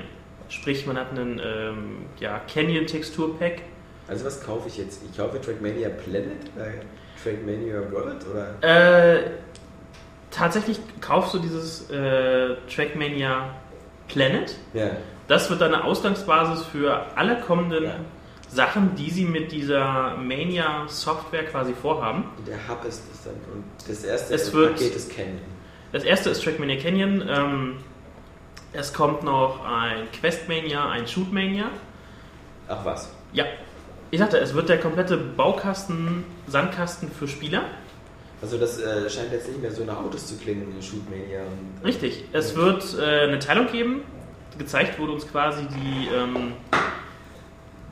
[0.49, 3.63] Sprich, man hat einen ähm, ja, Canyon-Textur-Pack.
[4.11, 5.03] Also was kaufe ich jetzt?
[5.09, 6.67] Ich kaufe Trackmania Planet oder
[7.23, 9.17] Trackmania World oder?
[9.17, 9.31] Äh,
[10.31, 13.55] tatsächlich kaufst du dieses äh, Trackmania
[14.09, 14.57] Planet.
[14.75, 14.91] Ja.
[15.29, 17.95] Das wird dann eine Ausgangsbasis für alle kommenden Ja.
[18.49, 22.25] Sachen, die sie mit dieser Mania-Software quasi vorhaben.
[22.49, 25.39] Der Hub ist das dann und das erste Es wird- Paket ist Canyon.
[25.93, 27.25] Das erste ist Trackmania Canyon.
[27.29, 27.77] Ähm,
[28.73, 31.67] es kommt noch ein Questmania, ein Shootmania.
[32.69, 33.13] Ach was.
[33.33, 33.45] Ja,
[34.11, 37.63] ich sagte, es wird der komplette Baukasten, Sandkasten für Spieler.
[38.43, 41.43] Also das äh, scheint jetzt nicht mehr so nach Autos zu klingen, Shootmania.
[41.43, 42.25] Und, Richtig.
[42.33, 44.03] Es wird äh, eine Teilung geben.
[44.59, 46.53] Gezeigt wurde uns quasi die ähm,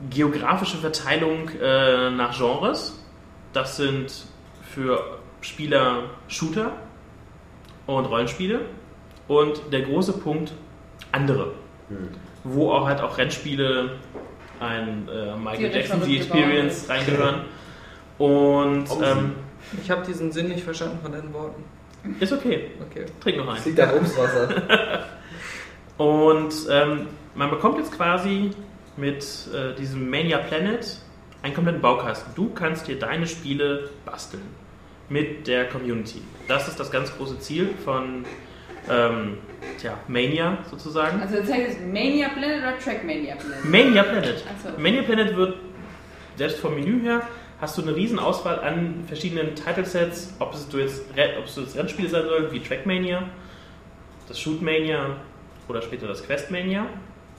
[0.09, 2.99] geografische Verteilung äh, nach Genres.
[3.53, 4.25] Das sind
[4.73, 6.73] für Spieler Shooter
[7.85, 8.61] und Rollenspiele.
[9.27, 10.53] Und der große Punkt
[11.11, 11.53] andere.
[11.89, 12.09] Hm.
[12.43, 13.97] Wo auch halt auch Rennspiele,
[14.59, 16.11] ein äh, Michael Jackson, Bahn.
[16.11, 17.41] Experience reingehören.
[18.17, 19.35] Und ähm,
[19.81, 21.63] Ich habe diesen Sinn nicht verstanden von deinen Worten.
[22.19, 22.71] ist okay.
[22.89, 23.05] Okay.
[23.21, 23.63] Trink noch einen.
[23.63, 25.05] liegt am Obstwasser.
[25.97, 28.51] Und ähm, man bekommt jetzt quasi
[28.95, 29.23] mit
[29.53, 30.97] äh, diesem Mania Planet
[31.41, 32.33] einen kompletten Baukasten.
[32.35, 34.43] Du kannst dir deine Spiele basteln
[35.09, 36.21] mit der Community.
[36.47, 38.25] Das ist das ganz große Ziel von
[38.89, 39.37] ähm,
[39.79, 41.21] tja, Mania sozusagen.
[41.21, 43.65] Also das heißt Mania Planet oder Trackmania Planet?
[43.65, 44.43] Mania Planet.
[44.63, 44.81] So.
[44.81, 45.55] Mania Planet wird,
[46.37, 47.21] selbst vom Menü her,
[47.61, 51.03] hast du eine riesen Auswahl an verschiedenen Titlesets, ob es du jetzt,
[51.37, 53.23] ob es jetzt Rennspiele sein soll, wie Trackmania,
[54.27, 55.17] das Shootmania
[55.67, 56.85] oder später das Questmania.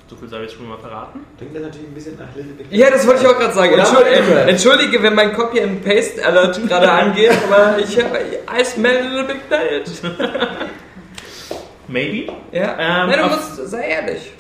[0.08, 1.20] So viel sei ich jetzt schon mal verraten.
[1.38, 3.74] Klingt das natürlich ein bisschen nach Little Big Ja, das wollte ich auch gerade sagen.
[3.74, 8.96] Entschuldige, entschuldige, wenn mein Copy and Paste Alert gerade angeht, aber ich habe I smell
[8.96, 9.88] a little bit planet.
[11.90, 12.32] Maybe.
[12.52, 12.76] Ja.
[12.78, 14.32] Ähm, Nein, du musst, sei ehrlich.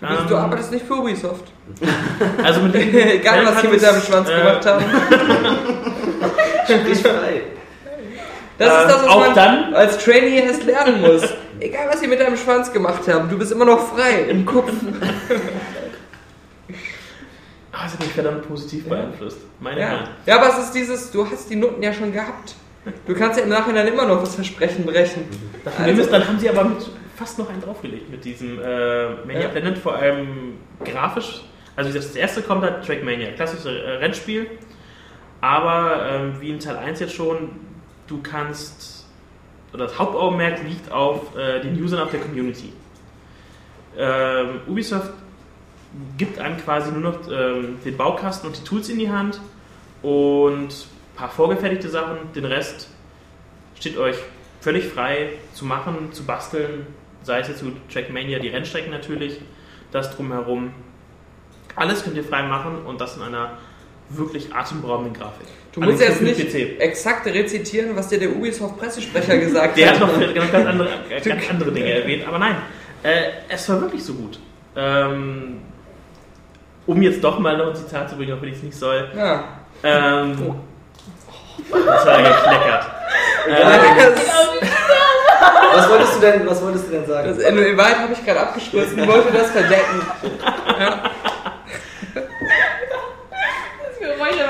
[0.00, 1.44] Du, bist, Ähm, du arbeitest nicht für Ubisoft.
[2.44, 4.84] Also mit dem Egal, was sie mit deinem Schwanz äh, gemacht haben.
[6.64, 7.42] Sprich frei.
[8.58, 11.22] Das ist Ähm, das, was auch man dann- als Trainee erst lernen muss.
[11.60, 14.70] Egal, was sie mit deinem Schwanz gemacht haben, du bist immer noch frei im Kopf.
[17.72, 19.38] Ah, das hat mich verdammt positiv beeinflusst.
[19.60, 20.04] Meine Ja.
[20.24, 22.54] Ja, aber es ist dieses, du hast die Noten ja schon gehabt.
[23.06, 25.24] Du kannst ja im Nachhinein immer noch das Versprechen brechen.
[25.64, 29.14] Das Problem ist, dann haben sie aber mit fast noch einen draufgelegt mit diesem äh,
[29.26, 29.48] Mania Ja.
[29.48, 30.54] Planet, vor allem
[30.84, 31.42] grafisch.
[31.74, 34.46] Also das erste kommt halt Trackmania, klassisches äh, Rennspiel.
[35.40, 37.50] Aber ähm, wie in Teil 1 jetzt schon,
[38.06, 39.06] du kannst,
[39.72, 42.72] oder das Hauptaugenmerk liegt auf äh, den Usern auf der Community.
[43.98, 45.12] Ähm, Ubisoft
[46.18, 49.40] gibt einem quasi nur noch ähm, den Baukasten und die Tools in die Hand
[50.02, 52.18] und ein paar vorgefertigte Sachen.
[52.34, 52.88] Den Rest
[53.78, 54.16] steht euch
[54.60, 56.86] völlig frei zu machen, zu basteln.
[57.22, 59.40] Sei es jetzt zu Trackmania, die Rennstrecken natürlich,
[59.92, 60.72] das drumherum.
[61.74, 63.58] Alles könnt ihr frei machen und das in einer
[64.10, 65.46] wirklich atemberaubenden Grafik.
[65.72, 66.80] Du musst jetzt nicht PC.
[66.80, 70.00] exakt rezitieren, was dir der Ubisoft-Pressesprecher gesagt Der hat.
[70.00, 72.56] hat noch ganz, andere, äh, ganz andere Dinge erwähnt, aber nein,
[73.02, 74.38] äh, es war wirklich so gut.
[74.76, 75.58] Ähm,
[76.86, 79.08] um jetzt doch mal noch ein Zitat zu bringen, auch wenn ich es nicht soll.
[79.16, 79.44] Ja.
[79.82, 80.54] Ähm,
[81.70, 82.86] das hat er gekleckert.
[83.48, 84.66] Ähm,
[85.74, 87.28] Was wolltest du denn, was wolltest du denn sagen?
[87.28, 90.02] Das, in, in Wahrheit habe ich gerade abgeschlossen und wollte das verdecken.
[93.82, 94.40] Das Geräusch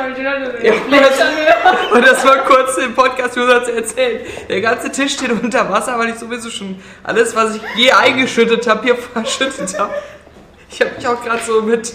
[1.92, 4.20] Und das war kurz im Podcast-User zu erzählen.
[4.48, 8.66] Der ganze Tisch steht unter Wasser, weil ich sowieso schon alles, was ich je eingeschüttet
[8.68, 9.94] habe, hier verschüttet habe.
[10.70, 11.92] Ich habe mich auch gerade so mit,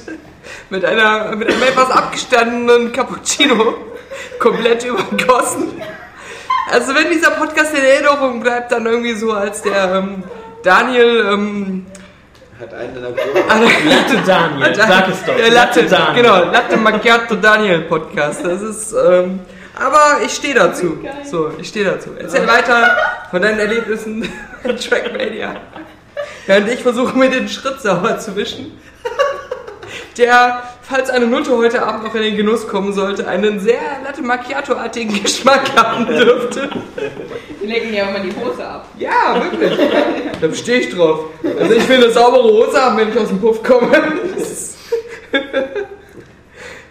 [0.69, 3.90] mit, einer, mit einem etwas abgestandenen Cappuccino
[4.39, 5.81] komplett übergossen.
[6.71, 10.23] Also wenn dieser Podcast in Erinnerung bleibt, dann irgendwie so als der ähm,
[10.63, 11.25] Daniel...
[11.31, 11.85] Ähm,
[12.59, 13.39] Hat einen in der Kurve.
[13.89, 15.35] Latte Daniel, sag es doch.
[15.35, 16.23] Der Latte, Daniel.
[16.23, 18.45] genau, Latte Macchiato Daniel Podcast.
[18.45, 19.41] Das ist, ähm,
[19.75, 20.99] aber ich stehe dazu.
[21.23, 22.11] So, ich stehe dazu.
[22.17, 22.95] Erzähl weiter
[23.31, 24.29] von deinen Erlebnissen
[24.63, 25.55] in Trackmania.
[26.45, 28.79] Während ich versuche, mir den Schritt sauber zu wischen.
[30.17, 34.21] Der, falls eine Nutte heute Abend noch in den Genuss kommen sollte, einen sehr Latte
[34.21, 36.69] Macchiato-artigen Geschmack haben dürfte.
[37.61, 38.87] Die lecken ja immer die Hose ab.
[38.97, 39.79] Ja, wirklich.
[40.41, 41.29] Da stehe ich drauf.
[41.59, 43.89] Also ich will eine saubere Hose haben, wenn ich aus dem Puff komme.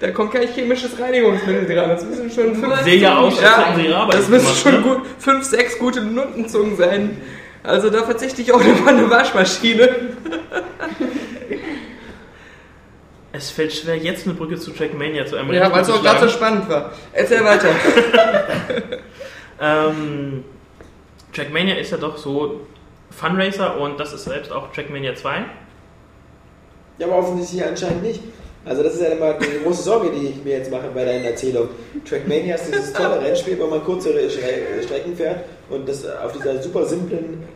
[0.01, 1.91] Da kommt kein chemisches Reinigungsmittel dran.
[1.91, 4.81] Das müssen schon fünf, Sehe ja aus, ja, das müssen gemacht, schon ne?
[4.81, 7.21] gut, fünf, sechs gute Nuttenzungen sein.
[7.63, 9.91] Also da verzichte ich auch auf eine Waschmaschine.
[13.32, 16.20] Es fällt schwer, jetzt eine Brücke zu Trackmania zu einem Ja, weil es auch gerade
[16.20, 16.93] so spannend war.
[17.12, 17.69] Erzähl weiter.
[19.62, 20.43] Ähm,
[21.35, 22.61] Trackmania ist ja doch so
[23.11, 25.44] Funracer und das ist selbst auch Trackmania 2.
[26.97, 28.20] Ja, aber offensichtlich anscheinend nicht.
[28.65, 31.27] Also das ist ja immer die große Sorge, die ich mir jetzt mache bei deiner
[31.27, 31.69] Erzählung.
[32.09, 36.62] Trackmania ist dieses tolle Rennspiel, wo man kurzere Stre- Strecken fährt und das auf dieser
[36.62, 37.47] super simplen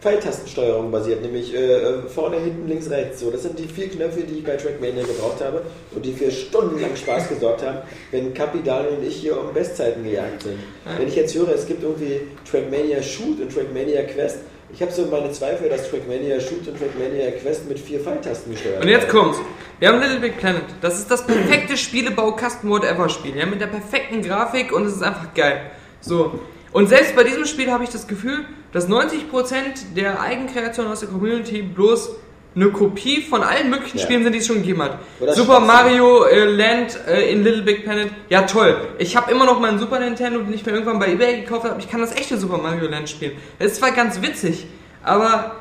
[0.00, 3.20] Pfeiltastensteuerung basiert, nämlich äh, vorne, hinten, links, rechts.
[3.20, 5.62] So, das sind die vier Knöpfe, die ich bei Trackmania gebraucht habe
[5.94, 7.78] und die für stundenlang Spaß gesorgt haben,
[8.10, 10.58] wenn Kapi, Daniel und ich hier um Bestzeiten gejagt sind.
[10.98, 14.38] Wenn ich jetzt höre, es gibt irgendwie Trackmania Shoot und Trackmania Quest,
[14.72, 18.82] ich habe so meine Zweifel, dass Trackmania Shoot und Trackmania Quest mit vier Pfeiltasten gesteuert
[18.82, 19.38] Und jetzt kommt's.
[19.78, 20.64] Wir haben Little Big Planet.
[20.80, 23.36] Das ist das perfekte Spielebau-Custom-Mode-Ever-Spiel.
[23.36, 25.70] Ja, mit der perfekten Grafik und es ist einfach geil.
[26.00, 26.40] So.
[26.72, 28.44] Und selbst bei diesem Spiel habe ich das Gefühl,
[28.76, 32.10] dass 90% der Eigenkreationen aus der Community bloß
[32.54, 34.04] eine Kopie von allen möglichen Ja.
[34.04, 34.98] Spielen sind, die es schon gegeben hat.
[35.18, 35.66] Oder Super Schwachsinn.
[35.66, 38.76] Mario äh, Land äh, in Little Big Planet, ja toll.
[38.98, 41.80] Ich habe immer noch meinen Super Nintendo, den ich mir irgendwann bei eBay gekauft habe.
[41.80, 43.32] Ich kann das echte Super Mario Land spielen.
[43.58, 44.66] Es ist zwar ganz witzig,
[45.02, 45.56] aber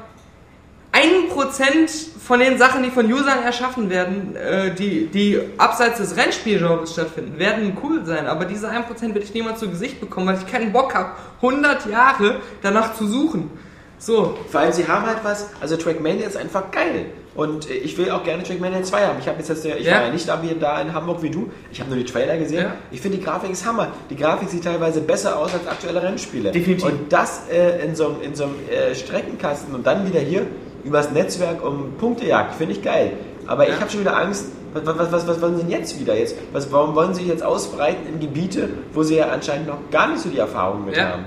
[0.92, 1.90] ein Prozent
[2.26, 7.38] von den Sachen, die von Usern erschaffen werden, äh, die, die abseits des Rennspielgenres stattfinden,
[7.38, 8.26] werden cool sein.
[8.26, 11.12] Aber diese 1% werde ich niemals zu Gesicht bekommen, weil ich keinen Bock habe,
[11.42, 13.52] 100 Jahre danach zu suchen.
[14.00, 17.06] So, Vor allem, sie haben halt was, also Trackmania ist einfach geil.
[17.36, 19.20] Und äh, ich will auch gerne Trackmania 2 haben.
[19.20, 19.96] Ich habe jetzt, jetzt ich Ja.
[19.96, 21.52] war ja nicht da, wie da in Hamburg wie du.
[21.72, 22.64] Ich habe nur die Trailer gesehen.
[22.64, 22.74] Ja.
[22.92, 23.90] Ich finde, die Grafik ist Hammer.
[24.10, 26.52] Die Grafik sieht teilweise besser aus als aktuelle Rennspiele.
[26.52, 26.86] Definitiv.
[26.86, 30.48] Und das äh, in so einem in so einem, äh, Streckenkasten und dann wieder hier
[30.86, 33.14] übers Netzwerk um Punktejagd, finde ich geil.
[33.48, 36.18] Aber ich habe schon wieder Angst, was, was, was, was wollen sie denn jetzt wieder?
[36.18, 39.78] Jetzt, was, warum wollen sie sich jetzt ausbreiten in Gebiete, wo sie ja anscheinend noch
[39.92, 41.10] gar nicht so die Erfahrung mit Ja.
[41.10, 41.24] haben?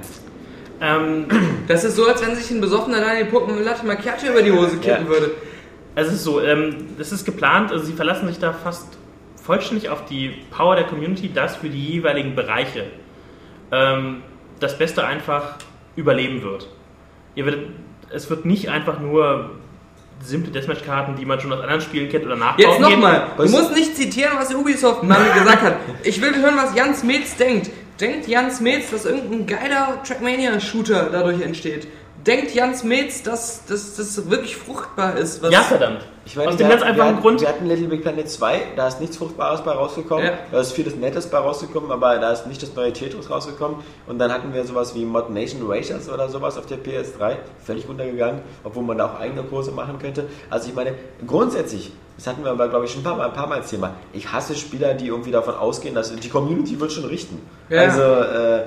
[0.80, 1.26] Ähm,
[1.66, 4.52] das ist so, als wenn sich ein besoffener Daniel Puppen mit Latte Macchiato über die
[4.52, 5.08] Hose kippen Ja.
[5.08, 5.30] würde.
[5.96, 8.86] es ist so, ähm, es ist geplant, also sie verlassen sich da fast
[9.42, 12.84] vollständig auf die Power der Community, dass für die jeweiligen Bereiche
[13.72, 14.22] ähm,
[14.60, 15.54] das Beste einfach
[15.96, 16.68] überleben wird.
[17.34, 17.66] Ihr werdet,
[18.10, 19.50] es wird nicht einfach nur
[20.22, 23.72] simple Deathmatch-Karten, die man schon aus anderen Spielen kennt oder nachbauen Jetzt nochmal, du musst
[23.74, 25.76] nicht zitieren, was Ubisoft mal gesagt hat.
[26.02, 27.70] Ich will hören, was Jan Smets denkt.
[28.00, 31.88] Denkt Jan Smets, dass irgendein geiler Trackmania-Shooter dadurch entsteht?
[32.26, 35.42] Denkt Jan Smets, dass das wirklich fruchtbar ist?
[35.42, 36.06] Was Ja, verdammt.
[36.28, 38.86] Ich meine, Aus dem ganz einfachen hatten, Grund, Wir hatten Little Big Planet 2, da
[38.86, 40.26] ist nichts Fruchtbares bei rausgekommen.
[40.26, 40.32] Ja.
[40.52, 43.78] Da ist vieles Nettes bei rausgekommen, aber da ist nicht das neue Tetris rausgekommen.
[44.06, 47.88] Und dann hatten wir sowas wie Mod Nation Racers oder sowas auf der PS3, völlig
[47.88, 50.26] untergegangen, obwohl man da auch eigene Kurse machen könnte.
[50.50, 50.92] Also ich meine,
[51.26, 53.70] grundsätzlich, das hatten wir aber, glaube ich, schon ein paar Mal, ein paar Mal als
[53.70, 53.94] Thema.
[54.12, 57.40] Ich hasse Spieler, die irgendwie davon ausgehen, dass die Community wird schon richten.
[57.70, 57.84] Ja.
[57.84, 58.64] Also, äh,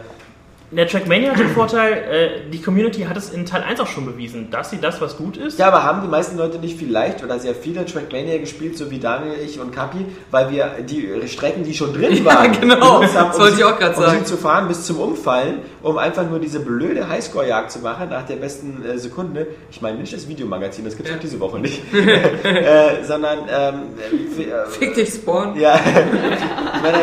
[0.71, 4.05] der Trackmania hat den Vorteil, äh, die Community hat es in Teil 1 auch schon
[4.05, 7.23] bewiesen, dass sie das, was gut ist, Ja, aber haben die meisten Leute nicht vielleicht
[7.23, 11.63] oder sehr viele Trackmania gespielt, so wie Daniel, ich und Kapi, weil wir die Strecken,
[11.63, 12.99] die schon drin Ja, waren, genau.
[12.99, 14.19] benutzt haben, Das wollte sie- ich auch um sagen.
[14.19, 18.25] sie zu fahren bis zum Umfallen, um einfach nur diese blöde Highscore-Jagd zu machen nach
[18.25, 19.47] der besten äh, Sekunde.
[19.71, 21.17] Ich meine nicht das Videomagazin, das gibt es Ja.
[21.17, 23.75] auch diese Woche nicht, äh, sondern ähm,
[24.39, 25.59] äh, Fick dich, Spawn.
[25.59, 25.79] ja,
[26.81, 26.99] meine,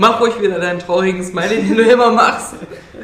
[0.00, 2.54] Mach ruhig wieder deinen traurigen Smiley, den du immer machst.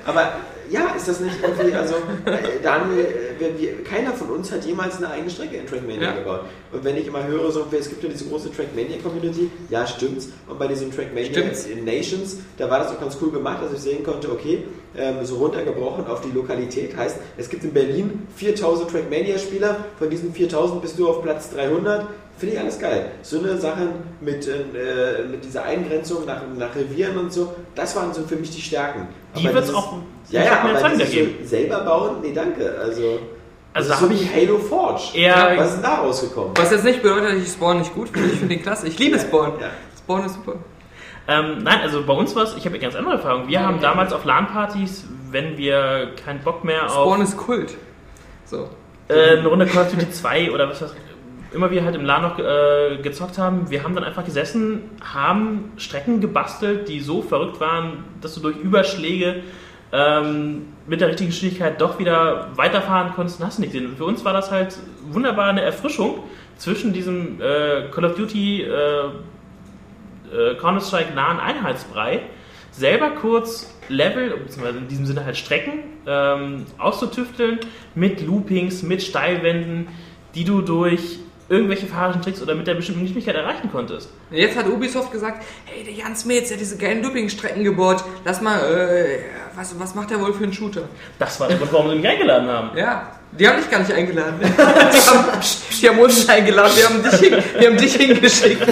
[0.07, 0.33] Aber
[0.71, 1.95] ja, ist das nicht irgendwie, also
[2.25, 6.11] äh, Daniel, äh, wir, wir, keiner von uns hat jemals eine eigene Strecke in Trackmania
[6.11, 6.13] Ja.
[6.19, 6.41] gebaut.
[6.73, 10.29] Und wenn ich immer höre, so, es gibt ja diese große Trackmania-Community, ja, stimmt's.
[10.49, 11.67] Und bei diesem Trackmania Stimmt's.
[11.67, 14.65] in Nations, da war das auch ganz cool gemacht, dass ich sehen konnte, okay,
[14.97, 16.97] ähm, so runtergebrochen auf die Lokalität.
[16.97, 22.07] Heißt, es gibt in Berlin 4000 Trackmania-Spieler, von diesen 4000 bist du auf Platz 300.
[22.37, 23.13] Finde ich alles geil.
[23.23, 23.91] So eine Sachen
[24.21, 28.51] mit, äh, mit dieser Eingrenzung nach, nach Revieren und so, das waren so für mich
[28.51, 29.07] die Stärken.
[29.37, 29.95] Die wird's dieses- auch
[30.31, 31.35] ja, ja, aber Zeit geben.
[31.43, 32.75] so selber bauen, nee, danke.
[32.81, 33.21] Also,
[33.73, 35.03] Also das da ist so wie ich Halo Forge.
[35.15, 36.51] eher- Was ist denn da rausgekommen?
[36.57, 38.29] Was jetzt nicht bedeutet, dass ich Spawn nicht gut finde.
[38.31, 38.89] Ich finde den klasse.
[38.89, 39.53] Ich liebe Spawn.
[39.61, 39.69] Ja.
[39.99, 40.55] Spawn ist super.
[41.27, 43.49] Ähm, nein, also bei uns war es, ich habe eine ganz andere Erfahrung.
[43.49, 47.75] Wir haben damals auf LAN-Partys, wenn wir keinen Bock mehr auf Spawn ist Kult.
[48.45, 48.69] So.
[49.09, 50.95] äh, eine Runde Call of Duty 2 oder was weiß
[51.55, 55.73] immer wir halt im LAN noch äh, gezockt haben, wir haben dann einfach gesessen, haben
[55.77, 59.43] Strecken gebastelt, die so verrückt waren, dass du durch Überschläge
[59.93, 63.91] ähm, mit der richtigen Geschwindigkeit doch wieder weiterfahren konntest hast du nicht gesehen.
[63.91, 64.77] Und für uns war das halt
[65.11, 66.25] wunderbar eine Erfrischung
[66.57, 69.05] zwischen diesem äh, Call of Duty äh,
[70.33, 72.23] äh, Counter-Strike nahen Einheitsbrei
[72.73, 77.61] selber kurz Level, beziehungsweise in diesem Sinne halt Strecken, ähm, auszutüfteln
[77.95, 79.89] mit Loopings, mit Steilwänden,
[80.35, 84.09] die du durch irgendwelche fahrischen Tricks oder mit der bestimmten Geschwindigkeit erreichen konntest.
[84.31, 88.05] Jetzt hat Ubisoft gesagt, hey, der Jan Smets, der hat diese geilen Looping-Strecken gebaut.
[88.25, 89.19] Lass mal, äh,
[89.55, 90.89] was, was macht er wohl für einen Shooter?
[91.19, 92.77] Das war der Grund, warum sie mich eingeladen haben.
[92.77, 94.41] Ja, die haben dich gar nicht eingeladen.
[94.41, 95.41] Die haben,
[95.81, 98.67] die haben uns eingeladen, wir haben dich, wir haben dich hingeschickt.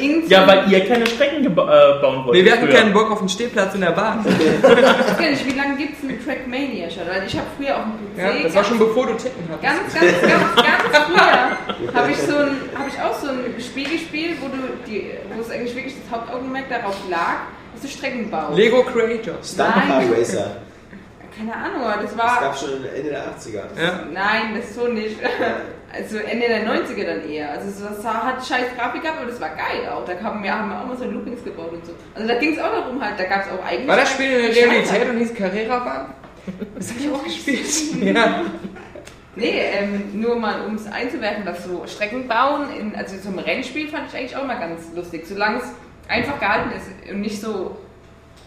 [0.00, 0.32] Irgendwie.
[0.32, 2.32] Ja, weil ihr keine Strecken äh, bauen wollt.
[2.36, 2.74] Nee, wir hatten früher.
[2.74, 4.24] keinen Bock auf einen Stehplatz in der Bahn.
[4.38, 7.02] Ich weiß gar nicht, wie lange gibt es einen Trackmania schon?
[7.08, 8.18] Weil ich habe früher auf dem PC.
[8.36, 9.62] Ja, das war schon bevor du Ticken hattest.
[9.62, 13.88] Ganz, ganz, ganz, ganz früher habe ich, so ein, hab ich auch so ein Spiel
[13.90, 14.56] gespielt, wo, du
[14.86, 17.36] die, wo es eigentlich wirklich das Hauptaugenmerk darauf lag,
[17.72, 18.56] dass du Strecken baust.
[18.56, 19.52] Lego Creators.
[19.52, 19.68] Stunt.
[20.16, 20.56] Racer.
[21.36, 22.40] Keine Ahnung, aber das Das war.
[22.40, 23.80] gab schon Ende der 80er.
[23.80, 24.00] Ja.
[24.12, 25.16] Nein, das so nicht.
[25.92, 27.50] Also Ende der 90er dann eher.
[27.50, 30.04] Also es- das hat scheiß Grafik gehabt, aber das war geil auch.
[30.04, 31.92] Da haben wir, haben wir auch mal so Loopings gebaut und so.
[32.14, 33.88] Also da ging es auch darum halt, da gab es auch eigentlich.
[33.88, 36.06] War das Spiel in der Realität und hieß Carrera Bahn?
[36.76, 37.66] Das habe ich auch gespielt.
[38.14, 38.42] Ja.
[39.36, 43.38] Nee, ähm, nur mal um es einzuwerfen, dass so Strecken bauen, in, also so ein
[43.38, 45.64] Rennspiel fand ich eigentlich auch immer ganz lustig, solange es
[46.08, 47.76] einfach gehalten ist und nicht so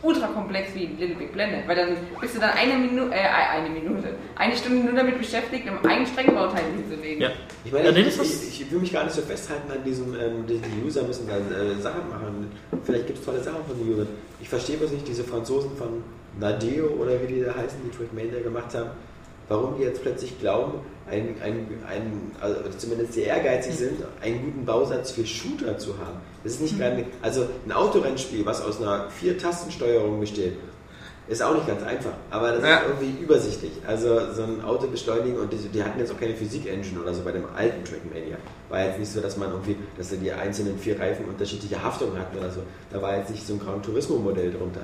[0.04, 3.70] ultra komplex wie Little Big Planet, weil dann bist du dann eine Minute, äh, eine
[3.70, 7.22] Minute, eine Stunde nur damit beschäftigt, um einen Streckenbauteil hinzulegen.
[7.22, 7.30] Ja.
[7.64, 10.46] Ich meine, Ja, ich, ich, ich will mich gar nicht so festhalten an diesem, ähm,
[10.48, 12.52] die, die User müssen da äh, Sachen machen.
[12.84, 14.08] Vielleicht gibt es tolle Sachen von den Usern.
[14.42, 16.04] Ich verstehe bloß nicht diese Franzosen von
[16.40, 18.92] Nadeo oder wie die da heißen, die Trackmania gemacht haben,
[19.52, 20.80] warum die jetzt plötzlich glauben,
[21.10, 26.20] ein, ein, ein, also zumindest sehr ehrgeizig sind, einen guten Bausatz für Shooter zu haben.
[26.44, 30.54] Das ist nicht gerade, also ein Autorennspiel, was aus einer Vier-Tastensteuerung besteht,
[31.28, 32.78] ist auch nicht ganz einfach, aber das Ja.
[32.78, 33.72] ist irgendwie übersichtlich.
[33.86, 37.22] Also so ein Auto beschleunigen und die, die hatten jetzt auch keine Physik-Engine oder so
[37.22, 38.38] bei dem alten Trackmania.
[38.70, 42.18] War jetzt nicht so, dass man irgendwie, dass da die einzelnen vier Reifen unterschiedliche Haftungen
[42.18, 42.62] hatten oder so.
[42.90, 44.82] Da war jetzt nicht so ein Gran Turismo-Modell drunter.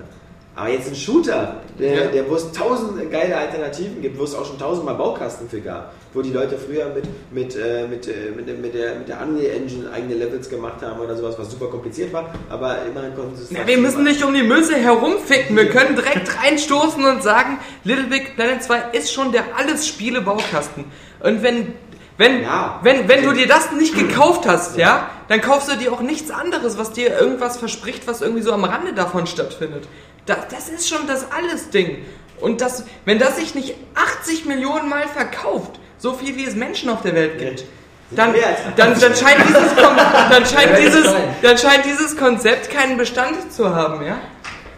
[0.57, 2.05] Aber jetzt ein Shooter, der, Ja.
[2.07, 5.93] der, wo es tausend geile Alternativen gibt, wo es auch schon tausendmal Baukasten für gab,
[6.13, 9.21] wo die Leute früher mit, mit, äh, mit, äh, mit, der- mit, der, mit der
[9.21, 13.35] Unreal Engine eigene Levels gemacht haben oder sowas, was super kompliziert war, aber immerhin konnten
[13.35, 14.05] sie es Ja, wir müssen machen.
[14.05, 15.55] nicht um die Münze herumficken.
[15.55, 20.21] Wir können direkt reinstoßen und sagen, Little Big Planet 2 ist schon der alles Spiele
[20.21, 20.85] Baukasten.
[21.21, 21.73] Und wenn
[22.19, 22.79] wenn, Ja.
[22.81, 26.31] wenn, wenn du dir das nicht gekauft hast, ja, dann kaufst du dir auch nichts
[26.31, 29.83] anderes, was dir irgendwas verspricht, was irgendwie so am Rande davon stattfindet.
[30.27, 32.05] Das, das ist schon das alles Ding.
[32.39, 36.89] Und das, wenn das sich nicht 80 Millionen Mal verkauft, so viel wie es Menschen
[36.89, 37.63] auf der Welt gibt,
[38.11, 38.33] dann,
[38.77, 44.05] dann, dann, scheint dieses, dann, scheint dieses, dann scheint dieses Konzept keinen Bestand zu haben,
[44.05, 44.19] ja?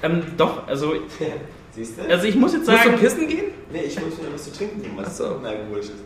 [0.01, 0.95] Ähm, doch, also,
[1.71, 2.09] Siehst du?
[2.09, 3.45] also ich muss jetzt Musst du sagen, pissen gehen?
[3.71, 5.25] Nee, ich muss mir was zu trinken nehmen, was so.
[5.25, 6.03] unalkoholisch ist.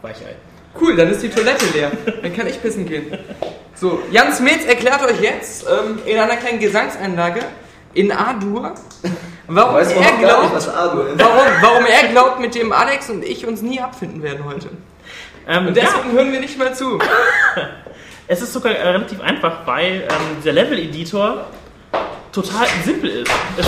[0.00, 0.36] Weichei.
[0.80, 1.90] Cool, dann ist die Toilette leer.
[2.22, 3.18] Dann kann ich pissen gehen.
[3.74, 7.40] So, Jan Smets erklärt euch jetzt ähm, in einer kleinen Gesangseinlage
[7.94, 8.74] in A-Dur,
[9.46, 11.18] warum Weiß man er nicht, glaubt, was A-Dur ist.
[11.18, 14.68] warum, warum er glaubt, mit dem Alex und ich uns nie abfinden werden heute.
[15.46, 16.98] Ähm, Und ja, deswegen hören wir nicht mehr zu.
[18.28, 21.46] es ist sogar äh, relativ einfach, weil ähm, der Level-Editor
[22.32, 23.32] total simpel ist.
[23.56, 23.66] Es,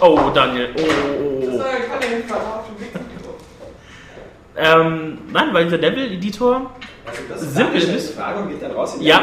[0.00, 0.68] oh, Daniel.
[0.76, 1.62] Oh, oh, oh.
[4.58, 6.70] Ähm, nein, weil dieser Level-Editor,
[7.32, 9.22] Also Simpel ist- Frage und geht dann raus in die ja,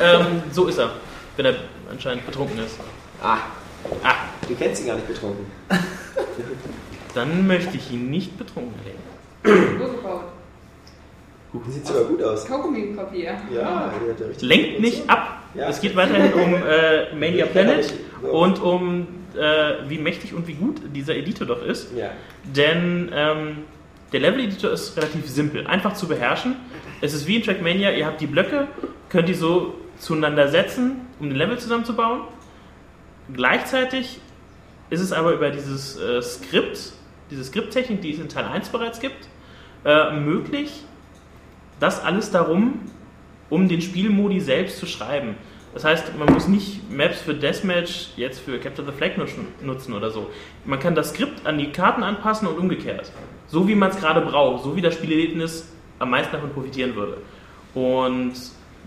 [0.00, 0.90] ähm, so ist er,
[1.36, 1.54] wenn er
[1.90, 2.76] anscheinend betrunken ist.
[3.22, 3.38] Ah,
[4.02, 4.14] Ah,
[4.48, 5.46] du kennst ihn gar nicht betrunken.
[7.14, 8.74] dann möchte ich ihn nicht betrunken.
[9.44, 10.24] So gebaut.
[11.68, 12.44] Sieht sogar gut aus.
[12.46, 13.36] Kaugummi-Papier.
[13.54, 15.42] Ja, der richtig Lenkt nicht ab.
[15.54, 15.68] Ja.
[15.68, 18.28] Es geht weiterhin um äh, Mania Planet Ja.
[18.30, 21.94] und um äh, wie mächtig und wie gut dieser Editor doch ist.
[21.96, 22.10] Ja.
[22.44, 23.58] Denn ähm,
[24.12, 26.56] der Level-Editor ist relativ simpel, einfach zu beherrschen.
[27.00, 28.66] Es ist wie in Trackmania, ihr habt die Blöcke,
[29.08, 32.22] könnt die so zueinander setzen, um ein Level zusammenzubauen.
[33.32, 34.20] Gleichzeitig
[34.90, 36.92] ist es aber über dieses äh, Skript,
[37.30, 39.28] diese Skripttechnik, die es in Teil 1 bereits gibt,
[39.84, 40.84] äh, möglich,
[41.80, 42.80] das alles darum,
[43.50, 45.36] um den Spielmodi selbst zu schreiben.
[45.74, 49.18] Das heißt, man muss nicht Maps für Deathmatch jetzt für Capture the Flag
[49.60, 50.30] nutzen, oder so.
[50.64, 53.12] Man kann das Skript an die Karten anpassen und umgekehrt.
[53.46, 57.18] So wie man es gerade braucht, so wie das Spielerlebnis am meisten davon profitieren würde.
[57.74, 58.32] Und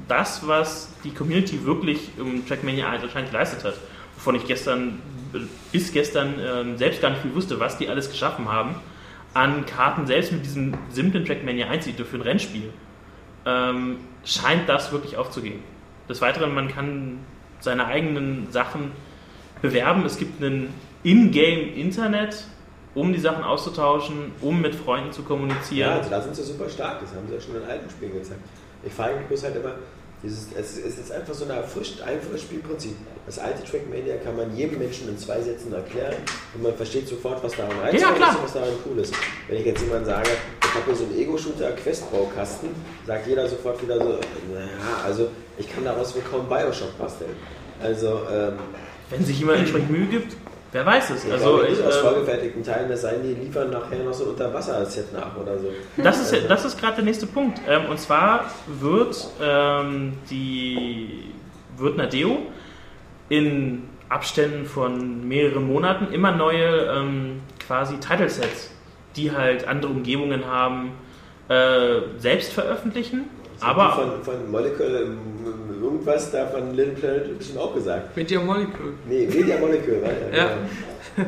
[0.07, 3.75] das, was die Community wirklich im Trackmania 1 wahrscheinlich geleistet hat,
[4.19, 5.01] wovon ich gestern
[5.71, 8.75] bis gestern ähm, selbst gar nicht viel wusste, was die alles geschaffen haben,
[9.33, 12.73] an Karten, selbst mit diesem simplen Trackmania 1 Editor für ein Rennspiel,
[13.45, 15.59] ähm, scheint das wirklich aufzugehen.
[16.09, 17.19] Des Weiteren, man kann
[17.59, 18.91] seine eigenen Sachen
[19.61, 20.03] bewerben.
[20.05, 20.73] Es gibt ein
[21.03, 22.43] In-Game-Internet,
[22.95, 25.91] um die Sachen auszutauschen, um mit Freunden zu Ja, kommunizieren.
[25.91, 28.41] also da sind sie super stark, das haben sie ja schon in alten Spielen gezeigt.
[28.83, 29.73] Ich frage mich bloß halt immer,
[30.23, 32.95] dieses, es, es ist einfach so ein erfrischt, einfaches Spielprinzip.
[33.25, 36.15] Das alte Trackmania kann man jedem Menschen in zwei Sätzen erklären
[36.55, 38.29] und man versteht sofort, was daran reizvoll Ja, klar.
[38.31, 39.13] ist und was daran cool ist.
[39.47, 40.29] Wenn ich jetzt jemand sage,
[40.61, 42.69] ich habe hier so einen Ego-Shooter-Questbaukasten,
[43.07, 44.19] sagt jeder sofort wieder so,
[44.53, 44.67] naja,
[45.05, 47.31] also ich kann daraus wohl kaum Bioshock basteln.
[47.81, 48.53] Also, ähm,
[49.09, 50.35] Wenn sich jemand entsprechend Mühe gibt,
[50.71, 51.25] wer weiß es.
[51.25, 54.13] ich Also, ich, nicht aus äh, vorgefertigten Teilen, es sei denn, die liefern nachher noch
[54.13, 55.71] so ein Unterwasser-Set nach oder so.
[55.97, 57.59] Das ist, das ist gerade der nächste Punkt.
[57.67, 61.33] Ähm, und zwar wird ähm, die
[61.77, 62.39] wird Nadeo
[63.29, 68.71] in Abständen von mehreren Monaten immer neue ähm, quasi Title Sets,
[69.15, 70.91] die halt andere Umgebungen haben,
[71.47, 73.29] äh, selbst veröffentlichen.
[73.61, 75.17] Aber von, von Molecule ähm,
[75.81, 78.15] irgendwas da von Little Planet bestimmt auch gesagt.
[78.15, 78.93] Media Molecule.
[79.07, 80.37] Nee, Media Molecule, war ja.
[80.37, 80.49] Ja.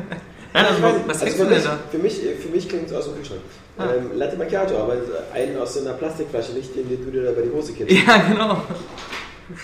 [0.54, 1.78] Nein, also, weiß, was also du denn mich, da?
[1.90, 3.40] Für mich, für mich klingt es aus dem Kühlschrank.
[3.78, 3.86] Ah.
[3.96, 4.96] Ähm, Latte Macchiato, aber
[5.32, 7.94] einen aus so einer Plastikflasche, nicht den, den du dir da bei die Hose kippst.
[8.06, 8.62] Ja, genau.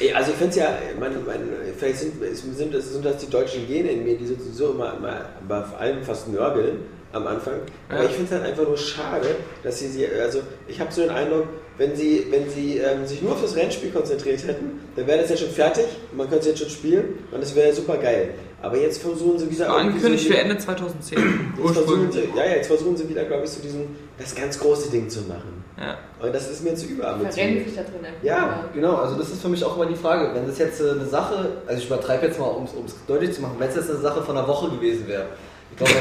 [0.00, 1.36] Ey, Also ich finde es ja, man, man,
[1.76, 5.62] vielleicht sind, sind, das, sind das die deutschen Gene in mir, die sowieso immer, immer
[5.64, 6.78] vor allem fast nörgeln
[7.12, 7.54] am Anfang.
[7.88, 8.04] Aber Ja.
[8.08, 11.10] ich finde es halt einfach nur schade, dass sie, sie also ich habe so den
[11.10, 11.44] Eindruck,
[11.78, 15.30] wenn sie, wenn sie ähm, sich nur auf das Rennspiel konzentriert hätten, dann wäre das
[15.30, 18.30] ja schon fertig, man könnte es jetzt schon spielen und das wäre ja super geil.
[18.60, 19.72] Aber jetzt versuchen sie wieder...
[19.72, 21.18] Angekündigt so für Ende 2010.
[21.62, 24.58] Jetzt versuchen sie, ja, ja, jetzt versuchen sie wieder, glaube ich, so diesen, das ganz
[24.58, 25.62] große Ding zu machen.
[25.78, 25.96] Ja.
[26.20, 27.66] Und das ist mir zu Verrennen überambitioniert.
[27.68, 28.22] sich da drin einfach.
[28.24, 28.64] Ja.
[28.74, 31.06] Genau, also das ist für mich auch immer die Frage, wenn das jetzt äh, eine
[31.06, 34.00] Sache, also ich übertreibe jetzt mal, um es deutlich zu machen, wenn es jetzt eine
[34.00, 35.26] Sache von einer Woche gewesen wäre.
[35.70, 35.92] Ich glaube,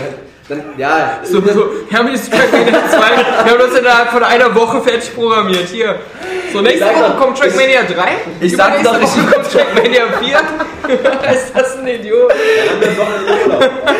[0.49, 4.55] dann ja, So, so, wir haben jetzt Trackmania 2, wir haben das innerhalb von einer
[4.55, 5.67] Woche fertig programmiert.
[5.69, 5.95] Hier.
[6.53, 7.93] So, nächste Woche doch, kommt Trackmania 3.
[8.39, 10.39] ich sag doch, ich- kommt Trackmania 4.
[11.33, 12.31] ist das ein Idiot?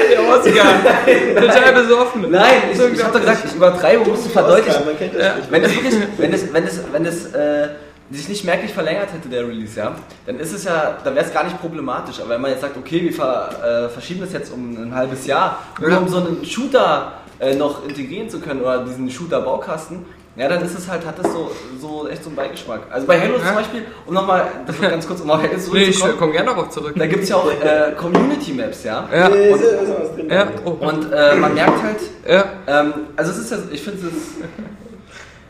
[0.09, 1.41] Der Oscar.
[1.41, 2.25] Total besoffen.
[2.31, 4.83] Nein, ich, ich habe doch gesagt, ich übertreibe, um es zu verdeutlichen.
[5.17, 5.33] Das.
[5.49, 7.67] Wenn es wirklich, wenn es, wenn es, wenn es äh,
[8.11, 11.33] sich nicht merklich verlängert hätte, der Release, ja, dann ist es ja, dann wäre es
[11.33, 12.19] gar nicht problematisch.
[12.21, 15.25] Aber wenn man jetzt sagt, okay, wir ver, äh, verschieben das jetzt um ein halbes
[15.27, 15.97] Jahr, nur Ja.
[15.97, 20.05] um so einen Shooter äh, noch integrieren zu können oder diesen Shooter-Baukasten,
[20.37, 21.51] ja, dann ist es halt, hat das so,
[21.81, 22.81] so echt so einen Beigeschmack.
[22.91, 23.45] Also bei Halo Ja.
[23.47, 26.31] zum Beispiel, um nochmal, das wird ganz kurz, um auf Halo Nee, ich zurückzukommen, komme
[26.33, 26.93] gerne darauf zurück.
[26.95, 29.09] da gibt es ja auch äh, Community-Maps, ja.
[29.11, 30.29] Ja, und, ist, ist was drin.
[30.29, 31.97] ja, oh, Und äh, man merkt halt,
[32.29, 32.45] ja.
[32.67, 34.13] ähm, also es ist ja, ich finde es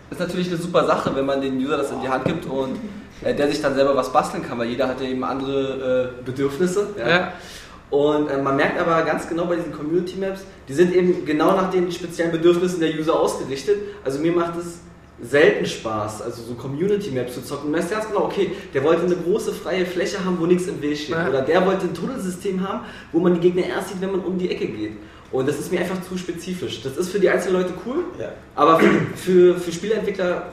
[0.09, 2.77] ist natürlich eine super Sache, wenn man den User das in die Hand gibt und
[3.23, 6.23] äh, der sich dann selber was basteln kann, weil jeder hat ja eben andere äh,
[6.23, 6.87] Bedürfnisse.
[6.97, 7.33] Ja.
[7.89, 11.55] Und äh, man merkt aber ganz genau bei diesen Community Maps, die sind eben genau
[11.55, 13.77] nach den speziellen Bedürfnissen der User ausgerichtet.
[14.03, 14.79] Also mir macht es
[15.21, 17.71] selten Spaß, also so Community Maps zu zocken.
[17.71, 20.81] Man weiß ganz genau, okay, der wollte eine große freie Fläche haben, wo nichts im
[20.81, 21.15] Weg steht.
[21.15, 21.27] Ja.
[21.29, 22.81] Oder der wollte ein Tunnelsystem haben,
[23.11, 24.97] wo man die Gegner erst sieht, wenn man um die Ecke geht.
[25.31, 26.81] Und das ist mir einfach zu spezifisch.
[26.83, 28.29] Das ist für die einzelnen Leute cool, Ja.
[28.55, 30.47] aber für, für, für Spieleentwickler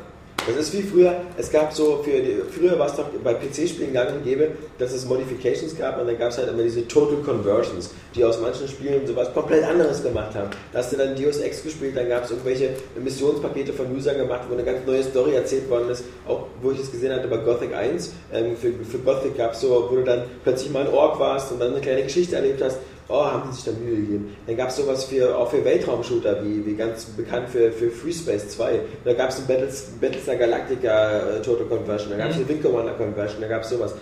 [0.47, 3.95] Das ist wie früher, es gab so, für die, früher war es doch bei PC-Spielen
[3.95, 4.49] gang und gäbe,
[4.79, 8.39] dass es Modifications gab und dann gab es halt immer diese Total Conversions, die aus
[8.43, 10.51] manchen Spielen sowas komplett anderes gemacht haben.
[10.73, 12.71] Da hast du dann Deus Ex gespielt, dann gab es irgendwelche
[13.03, 16.81] Missionspakete von Usern gemacht, wo eine ganz neue Story erzählt worden ist, auch wo ich
[16.81, 18.13] es gesehen hatte bei Gothic 1.
[18.33, 21.53] Ähm, für, für Gothic gab es so, wo du dann plötzlich mal ein Ork warst
[21.53, 22.79] und dann eine kleine Geschichte erlebt hast.
[23.09, 24.37] Oh, haben die sich da Mühe gegeben.
[24.47, 28.13] Dann gab es sowas für, auch für Weltraumshooter, wie, wie ganz bekannt für, für Free
[28.13, 28.81] Space 2.
[29.05, 32.63] Da gab es ein Battles, Battlestar Galactica äh, Total Conversion, da gab es eine Wing
[32.63, 33.95] Commander Conversion, da gab es sowas.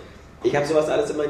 [0.44, 1.24] Ich habe sowas alles immer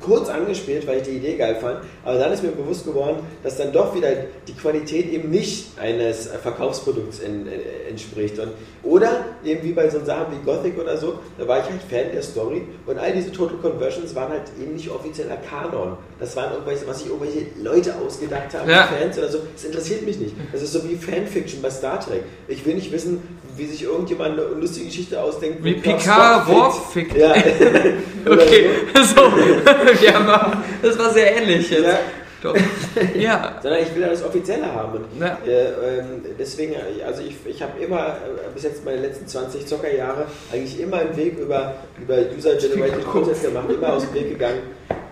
[0.00, 3.56] kurz angespielt, weil ich die Idee geil fand, aber dann ist mir bewusst geworden, dass
[3.56, 4.08] dann doch wieder
[4.46, 8.38] die Qualität eben nicht eines Verkaufsprodukts in, äh, entspricht.
[8.38, 8.52] Und,
[8.82, 12.12] oder eben wie bei so Sachen wie Gothic oder so, da war ich halt Fan
[12.12, 15.96] der Story und all diese Total Conversions waren halt eben nicht offizieller Kanon.
[16.20, 18.86] Das waren irgendwelche, was sich irgendwelche Leute ausgedacht haben, Ja.
[18.86, 19.38] Fans oder so.
[19.54, 20.34] Das interessiert mich nicht.
[20.52, 22.22] Das ist so wie Fanfiction bei Star Trek.
[22.48, 23.22] Ich will nicht wissen,
[23.56, 25.64] wie sich irgendjemand eine lustige Geschichte ausdenkt.
[25.64, 26.96] Wie Picard Worf.
[27.16, 27.34] Ja.
[28.26, 28.70] Okay,
[29.04, 29.22] so.
[30.00, 31.84] Wir haben mal, das war sehr ähnlich jetzt.
[31.84, 31.98] Ja.
[32.42, 32.54] Doch.
[33.14, 33.58] Ja.
[33.62, 35.04] Sondern ich will ja das Offizielle haben.
[35.18, 35.38] Ja.
[35.46, 40.26] äh, ähm, deswegen, also ich, ich habe immer, äh, bis jetzt meine letzten 20 Zockerjahre,
[40.52, 44.60] eigentlich immer einen Weg über, über User-Generated Content gemacht, immer aus dem Weg gegangen.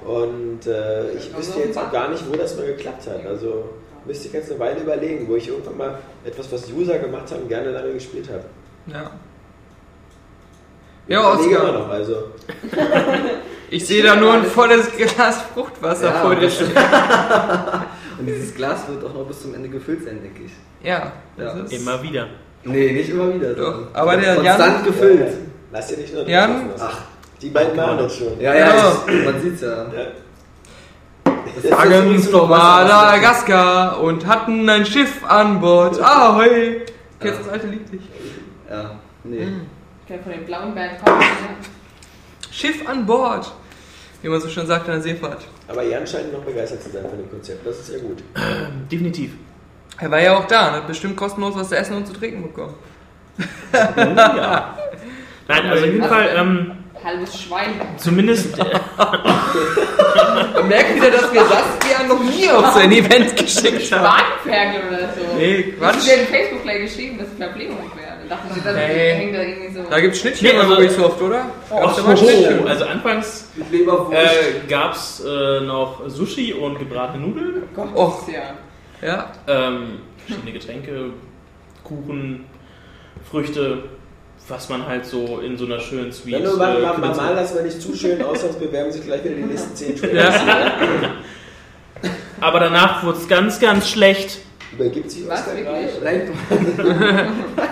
[0.04, 3.26] Und äh, ich wüsste jetzt auch gar nicht, wo das mal geklappt hat.
[3.26, 3.70] Also
[4.04, 7.48] müsste ich jetzt eine Weile überlegen, wo ich irgendwann mal etwas, was User gemacht haben,
[7.48, 8.44] gerne lange gespielt habe.
[8.86, 9.10] Ja.
[11.06, 12.16] Ich Ja, überlege immer noch, also.
[13.74, 16.70] Ich sehe da nur ein volles Glas Fruchtwasser Ja, vor dir stehen.
[18.18, 20.52] Und dieses Glas wird auch noch bis zum Ende gefüllt sein, denke ich.
[20.86, 21.62] Ja, das Ja.
[21.64, 21.72] ist.
[21.72, 22.26] Immer wieder.
[22.62, 23.52] Nee, nicht immer wieder.
[23.54, 25.32] Doch, sondern aber der konstant Jan- gefüllt.
[25.72, 26.70] Lass dir nicht nur Jan?
[26.78, 26.98] Ach,
[27.42, 28.40] die beiden machen das schon.
[28.40, 28.92] Ja, ja, Ja.
[29.08, 29.68] ich, man sieht's ja.
[29.68, 30.06] Ja.
[31.24, 36.00] Was, was- Madagaskar und hatten ein Schiff an Bord.
[36.00, 36.82] Ahoi!
[37.20, 38.04] Kennst du das alte Lied nicht?
[38.70, 38.92] Ja,
[39.24, 39.48] nee.
[40.02, 41.20] Ich kenn von den blauen Bären kommen.
[42.52, 43.52] Schiff an Bord!
[44.24, 45.44] Wie man so schön sagt in der Seefahrt.
[45.68, 47.66] Aber Jan scheint noch begeistert zu sein von dem Konzept.
[47.66, 48.22] Das ist ja gut.
[48.90, 49.32] Definitiv.
[50.00, 52.42] Er war ja auch da und hat bestimmt kostenlos was zu essen und zu trinken
[52.42, 52.74] bekommen.
[53.94, 54.78] ja.
[55.48, 56.72] Nein, also auf jeden Fall, ähm,
[57.04, 57.72] Halbes Schwein.
[57.98, 58.62] zumindest, äh,
[60.54, 64.04] Man merkt wieder, dass wir Saskia noch nie auf so ein Event geschickt haben.
[64.04, 65.36] Wagenferkel oder so.
[65.36, 66.02] Nee, Hast Quatsch.
[66.02, 68.03] du dir in Facebook gleich geschrieben, dass es Verpflegung wäre?
[68.28, 69.12] Dann dachte ich, das Nee.
[69.12, 69.82] hängt da irgendwie so.
[69.90, 71.46] Da gibt's Schnittchen Nee, bei also- Ubisoft, oder?
[71.70, 72.68] oh, Gab's da mal Schnittchen?
[72.68, 78.20] also anfangs äh, gab es äh, noch Sushi und gebratene Nudeln, Gott, Och.
[78.20, 78.34] das ist
[79.02, 79.06] ja.
[79.08, 79.32] Ja.
[79.46, 81.10] ähm, verschiedene Getränke,
[81.82, 82.44] Kuchen,
[83.30, 83.84] Früchte,
[84.48, 87.16] was man halt so in so einer schönen Suite Wenn du mal, äh, mal, findet.
[87.16, 89.96] mal lassen wir nicht zu schön aus, sonst bewerben sich gleich wieder die nächsten 10
[89.96, 90.34] Trailers.
[90.46, 92.10] Ja.
[92.40, 94.40] Aber danach wurde es ganz, ganz schlecht.
[94.72, 95.44] Übergibt sich Was?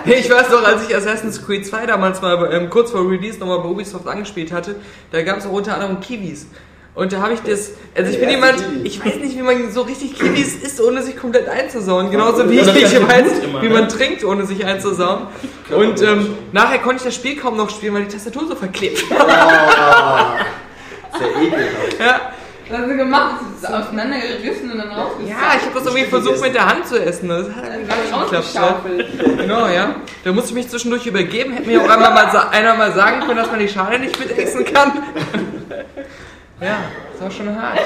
[0.05, 3.59] Ich weiß noch, als ich Assassin's Creed 2 damals mal ähm, kurz vor Release nochmal
[3.59, 4.75] bei Ubisoft angespielt hatte,
[5.11, 6.47] da gab es auch unter anderem Kiwis.
[6.95, 8.87] Und da habe ich das, also ich bin jemand, Kiwi.
[8.87, 12.11] ich weiß nicht, wie man so richtig Kiwis isst, ohne sich komplett einzusauen.
[12.11, 13.73] Genauso wie ich nicht weiß, wie ne?
[13.73, 15.27] man trinkt, ohne sich einzusauen.
[15.75, 19.09] Und ähm, nachher konnte ich das Spiel kaum noch spielen, weil die Tastatur so verklebt
[19.09, 20.37] war.
[21.17, 21.99] Sehr ekelhaft.
[21.99, 22.32] Ja,
[22.69, 23.35] Was hast du gemacht?
[23.61, 25.27] Das ist auseinandergerissen und dann rausgezogen.
[25.27, 27.29] ja ich habe das irgendwie versucht mit der Hand zu essen.
[27.29, 28.53] Das hat irgendwie gar nicht geklappt.
[28.53, 28.61] Ja.
[28.61, 29.37] Rausgeschaufelt.
[29.37, 29.95] Genau, ja.
[30.23, 31.53] Da musste ich mich zwischendurch übergeben.
[31.53, 34.65] Hätte mir auch einmal mal einer mal sagen können, dass man die Schale nicht mitessen
[34.65, 35.03] kann.
[36.61, 36.77] Ja,
[37.11, 37.79] das war schon hart.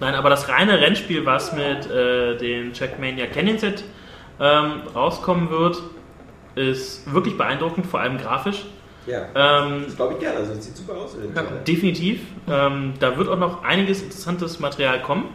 [0.00, 3.84] Nein, aber das reine Rennspiel, was mit äh, den Trackmania Canyon Set
[4.40, 5.82] ähm, rauskommen wird,
[6.54, 8.64] ist wirklich beeindruckend, vor allem grafisch.
[9.06, 10.38] Ja, Ähm, das glaube ich gerne.
[10.38, 11.42] Also, sieht super aus Ja.
[11.66, 12.20] Definitiv.
[12.48, 15.28] Ähm, da wird auch noch einiges interessantes Material kommen.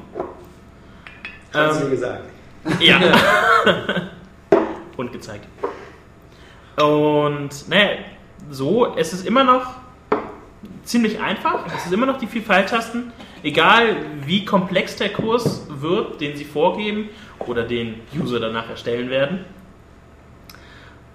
[1.53, 2.23] Hat's Ähm, mir gesagt.
[2.79, 2.99] Ja.
[4.97, 5.47] Und gezeigt.
[6.77, 7.97] Und, naja,
[8.49, 9.75] so, es ist immer noch
[10.83, 11.65] ziemlich einfach.
[11.67, 13.11] Es ist immer noch die vier Pfeiltasten.
[13.43, 17.09] Egal wie komplex der Kurs wird, den sie vorgeben
[17.47, 19.45] oder den User danach erstellen werden.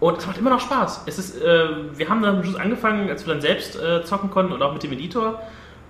[0.05, 1.05] Und es macht immer noch Spaß.
[1.07, 1.67] Es ist, äh,
[1.97, 4.75] wir haben dann am Schluss angefangen, als wir dann selbst äh, zocken konnten und auch
[4.75, 5.41] mit dem Editor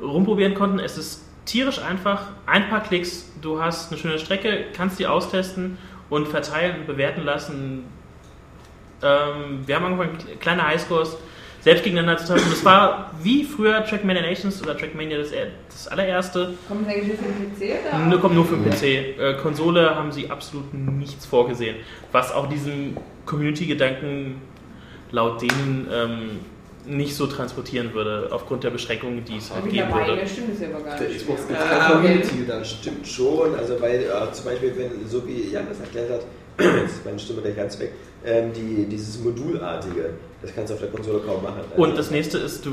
[0.01, 0.78] rumprobieren konnten.
[0.78, 2.28] Es ist tierisch einfach.
[2.47, 5.78] Ein paar Klicks, du hast eine schöne Strecke, kannst die austesten
[6.11, 7.86] und verteilen und bewerten lassen.
[9.03, 11.16] Ähm, wir haben angefangen, kleine Highscores
[11.65, 12.47] selbst gegeneinander zu treffen.
[12.51, 15.31] Das war wie früher Trackmania Nations oder Trackmania das,
[15.70, 16.55] das allererste.
[16.69, 17.99] Kommt das eigentlich für den PC oder?
[18.07, 18.82] Nur kommt nur für den PC.
[19.19, 21.77] Äh, Konsole haben sie absolut nichts vorgesehen.
[22.12, 24.43] Was auch diesem Community-Gedanken
[25.11, 26.41] laut denen ähm,
[26.86, 30.01] nicht so transportieren würde, aufgrund der Beschränkungen, die es halt geben würde.
[30.01, 31.19] Mittlerweile stimmt es ja aber gar Der nicht.
[31.20, 31.59] Xbox mehr.
[31.59, 32.59] gibt Ah, Community dann.
[32.59, 36.20] Das stimmt schon, also weil äh, zum Beispiel, wenn, so wie Jan das erklärt hat,
[36.82, 37.93] jetzt ist meine Stimme gleich ganz weg,
[38.24, 40.10] ähm, die, dieses Modulartige,
[40.42, 41.60] das kannst du auf der Konsole kaum machen.
[41.70, 42.72] Also, Und das nächste ist, du,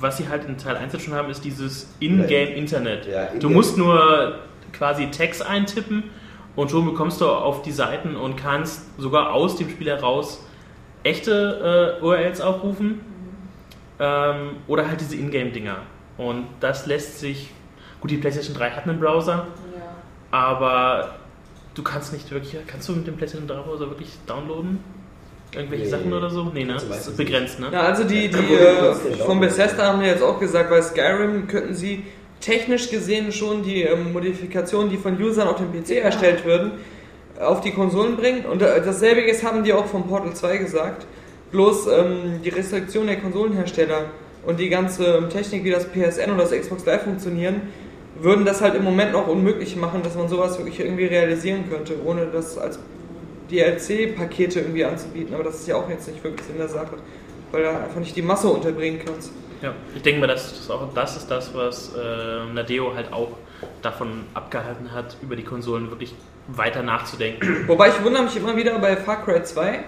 [0.00, 3.06] was sie halt in Teil 1 jetzt schon haben, ist dieses In-Game-Internet.
[3.06, 3.52] Ja, du In-Game.
[3.52, 4.36] musst nur
[4.72, 6.04] quasi Text eintippen
[6.56, 10.40] und schon bekommst du auf die Seiten und kannst sogar aus dem Spiel heraus
[11.02, 13.00] echte äh, URLs aufrufen
[13.98, 15.76] ähm, oder halt diese Ingame-Dinger.
[16.16, 17.50] Und das lässt sich,
[18.00, 19.46] gut, die PlayStation 3 hat einen Browser,
[19.76, 19.82] Ja.
[20.30, 21.10] aber
[21.74, 24.78] du kannst nicht wirklich, kannst du mit dem PlayStation 3 Browser wirklich downloaden?
[25.54, 25.90] Irgendwelche Nee.
[25.90, 26.50] Sachen oder so?
[26.52, 26.74] Nee, ne?
[26.74, 27.68] Das ist begrenzt, ne?
[27.72, 28.94] Ja, also die, die Wo äh,
[29.24, 29.40] von?
[29.40, 32.02] Bethesda haben ja jetzt auch gesagt, bei Skyrim könnten sie
[32.40, 36.72] technisch gesehen schon die ähm, Modifikationen, die von Usern auf dem PC erstellt würden,
[37.40, 38.44] auf die Konsolen bringen.
[38.46, 41.06] Und äh, dasselbe haben die auch von Portal 2 gesagt.
[41.52, 44.06] Bloß ähm, die Restriktion der Konsolenhersteller
[44.44, 47.62] und die ganze ähm, Technik, wie das PSN und das Xbox Live funktionieren,
[48.20, 51.94] würden das halt im Moment noch unmöglich machen, dass man sowas wirklich irgendwie realisieren könnte,
[52.04, 52.78] ohne das als
[53.50, 55.34] DLC-Pakete irgendwie anzubieten.
[55.34, 56.96] Aber das ist ja auch jetzt nicht wirklich Sinn der Sache,
[57.50, 59.32] weil du einfach nicht die Masse unterbringen kannst.
[59.62, 63.30] Ja, ich denke mal, das ist auch das ist das, was äh, Nadeo halt auch
[63.82, 66.14] davon abgehalten hat, über die Konsolen wirklich
[66.48, 67.64] weiter nachzudenken.
[67.66, 69.80] Wobei ich wundere mich immer wieder, bei Far Cry 2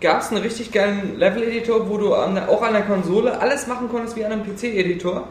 [0.00, 3.88] gab es einen richtig geilen Level-Editor, wo du an auch an der Konsole alles machen
[3.88, 5.28] konntest wie an einem PC-Editor.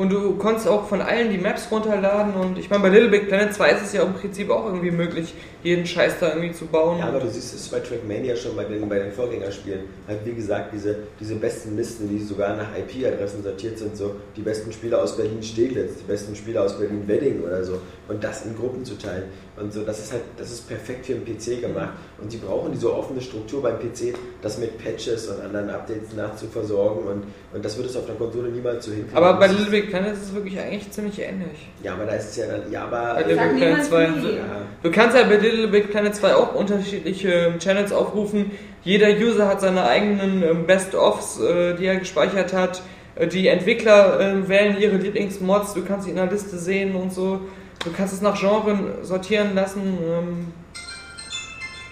[0.00, 3.28] Und du konntest auch von allen die Maps runterladen und ich meine, bei Little Big
[3.28, 6.64] Planet 2 ist es ja im Prinzip auch irgendwie möglich, jeden Scheiß da irgendwie zu
[6.64, 7.00] bauen.
[7.00, 9.80] Ja, aber du siehst es bei Trackmania schon bei den, bei den Vorgängerspielen.
[10.08, 14.40] Halt, wie gesagt, diese, diese besten Listen, die sogar nach IP-Adressen sortiert sind, so die
[14.40, 17.78] besten Spieler aus Berlin-Steglitz, die besten Spieler aus Berlin-Wedding oder so.
[18.08, 19.24] Und das in Gruppen zu teilen.
[19.60, 21.90] Und so, das ist halt, das ist perfekt für den PC gemacht.
[22.20, 27.06] Und sie brauchen diese offene Struktur beim PC, das mit Patches und anderen Updates nachzuversorgen.
[27.06, 29.16] Und, und das wird es auf der Konsole niemals so hinkriegen.
[29.16, 31.68] aber bei Little Big Planet ist es wirklich eigentlich ziemlich ähnlich.
[31.82, 33.14] Ja, aber da ist es ja dann, ja, aber.
[33.14, 34.08] Bei Little Big Planet niemand 2.
[34.08, 34.36] nie.
[34.36, 34.42] ja.
[34.82, 38.52] Du kannst ja bei Little Big Planet 2 auch unterschiedliche ähm, Channels aufrufen.
[38.82, 42.82] Jeder User hat seine eigenen ähm, Best-ofs, äh, die er gespeichert hat.
[43.14, 47.12] Äh, Die Entwickler äh, wählen ihre Lieblingsmods, du kannst sie in der Liste sehen und
[47.12, 47.40] so.
[47.84, 49.98] Du kannst es nach Genren sortieren lassen.
[50.02, 50.52] Ähm,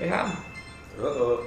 [0.09, 0.31] ja,
[1.01, 1.39] Oh, oh.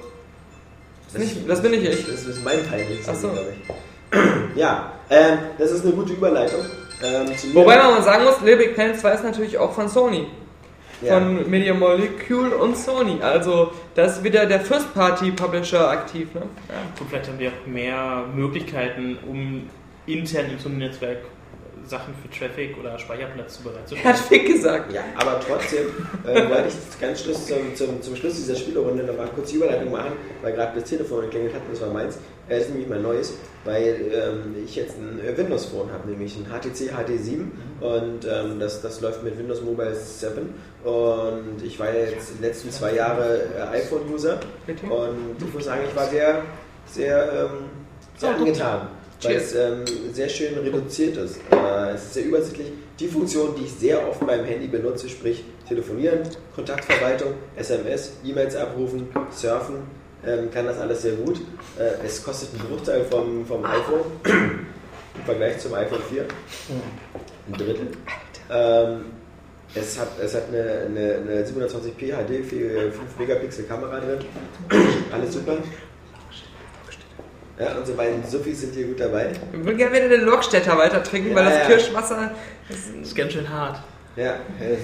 [1.04, 2.08] Das bin ich- das bin ich echt.
[2.08, 3.28] Das ist mein Teil jetzt, so.
[3.28, 4.18] glaube ich.
[4.56, 6.60] Ja, ähm, das ist eine gute Überleitung.
[7.02, 10.26] Ähm, wobei man mal sagen muss, Little Big Planet 2 ist natürlich auch von Sony.
[11.00, 11.14] ja.
[11.14, 13.18] Von Media Molecule und Sony.
[13.22, 16.34] Also da ist wieder der First-Party-Publisher aktiv.
[16.34, 16.42] Ne?
[16.68, 16.74] Ja.
[17.00, 19.68] Und vielleicht haben wir auch mehr Möglichkeiten, um
[20.06, 21.18] intern im Sony-Netzwerk
[21.86, 24.16] Sachen für Traffic oder Speicherplatz zu Er hat bereitzustellen.
[24.16, 24.92] Fick gesagt.
[24.92, 25.86] Ja, aber trotzdem
[26.24, 29.90] äh, wollte ich ganz Schluss zum, zum, zum Schluss dieser Spielerunde nochmal kurz die Überleitung
[29.90, 32.16] machen, weil gerade das Telefon geklingelt hat, das war meins.
[32.48, 33.34] Äh, das ist nämlich mein neues,
[33.64, 37.40] weil ähm, ich jetzt ein äh, Windows-Phone habe, nämlich ein HTC HD7
[37.80, 40.54] und ähm, das, das läuft mit Windows Mobile 7
[40.84, 45.82] und ich war ja jetzt die letzten zwei Jahre äh, iPhone-User und ich muss sagen,
[45.88, 46.42] ich war sehr,
[46.86, 47.70] sehr, ähm,
[48.16, 48.88] sehr angetan.
[49.22, 51.38] Weil es ähm, sehr schön reduziert ist.
[51.50, 52.72] Äh, es ist sehr übersichtlich.
[52.98, 56.20] Die Funktion, die ich sehr oft beim Handy benutze, sprich telefonieren,
[56.54, 59.76] Kontaktverwaltung, SMS, E-Mails abrufen, surfen,
[60.26, 61.40] ähm, kann das alles sehr gut.
[61.78, 66.24] Äh, es kostet einen Bruchteil vom, vom iPhone im Vergleich zum iPhone 4.
[67.48, 67.88] Ein Drittel.
[68.50, 69.00] Ähm,
[69.74, 74.18] es hat, es hat eine, eine, eine 720p HD, 5 Megapixel Kamera drin.
[75.10, 75.58] Alles super.
[77.58, 79.32] Ja, und so bei den Suffis sind hier gut dabei.
[79.52, 81.64] Ich will gerne wieder den Lokstädter weiter trinken, Ja, weil das ja.
[81.66, 82.30] Kirschwasser.
[82.68, 83.80] Das ist ganz schön hart.
[84.16, 84.78] Ja, nee,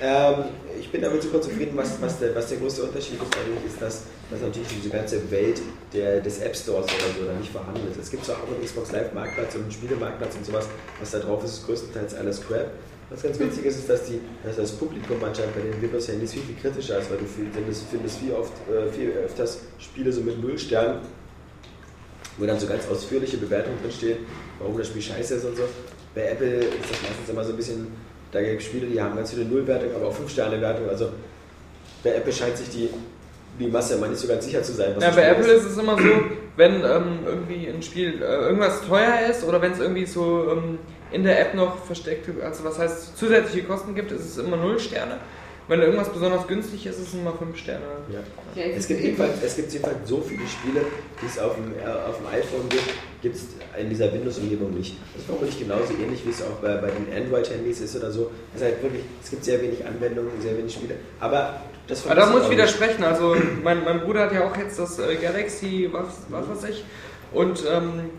[0.00, 0.34] ähm,
[0.78, 3.80] ich bin damit super zufrieden, was, was, der, was der größte Unterschied ist dadurch, ist,
[3.80, 5.60] dass, dass natürlich diese ganze Welt
[5.92, 7.98] der, des App Stores oder so da nicht vorhanden ist.
[7.98, 10.66] Es gibt zwar auch einen Xbox Live Marktplatz und einen Spielemarktplatz und sowas,
[10.98, 12.70] was da drauf ist, ist größtenteils alles Crap.
[13.10, 16.42] Was ganz witzig ist, ist, dass, die, dass das Publikum anscheinend bei den Windows-Handys viel,
[16.42, 20.40] viel kritischer ist, weil du findest, findest viel, oft, äh, viel öfters Spiele so mit
[20.40, 21.00] Null Sternen,
[22.38, 24.18] wo dann so ganz ausführliche Bewertungen drinstehen,
[24.60, 25.64] warum das Spiel scheiße ist und so.
[26.14, 27.88] Bei Apple ist das meistens immer so ein bisschen,
[28.30, 30.88] da gibt es Spiele, die haben ganz viele Nullwertungen, aber auch 5-Sterne-Wertungen.
[30.88, 31.08] Also
[32.04, 32.90] bei Apple scheint sich die,
[33.58, 34.92] die Masse immer nicht so ganz sicher zu sein.
[34.94, 36.08] was Ja, bei Apple ist es immer so,
[36.56, 40.78] wenn ähm, irgendwie ein Spiel äh, irgendwas teuer ist oder wenn es irgendwie so ähm,
[41.12, 44.78] in der App noch versteckte, also was heißt zusätzliche Kosten gibt, ist es immer 0
[44.78, 45.18] Sterne.
[45.68, 47.84] Wenn irgendwas besonders günstig ist, ist es immer 5 Sterne.
[48.12, 48.62] Ja.
[48.62, 50.84] Es gibt, jedenfalls, es gibt jedenfalls so viele Spiele,
[51.22, 52.82] die es auf dem, äh, auf dem iPhone gibt,
[53.22, 53.46] gibt es
[53.78, 54.96] in dieser Windows-Umgebung nicht.
[55.12, 58.32] Das ist vermutlich genauso ähnlich, wie es auch bei, bei den Android-Handys ist oder so.
[58.52, 60.96] Es, ist halt wirklich, es gibt sehr wenig Anwendungen, sehr wenig Spiele.
[61.20, 63.04] Aber das Aber da vermisse muss ich widersprechen.
[63.04, 66.84] Also mein, mein Bruder hat ja auch jetzt das äh, Galaxy, was, was weiß ich.
[67.32, 68.10] Und ähm,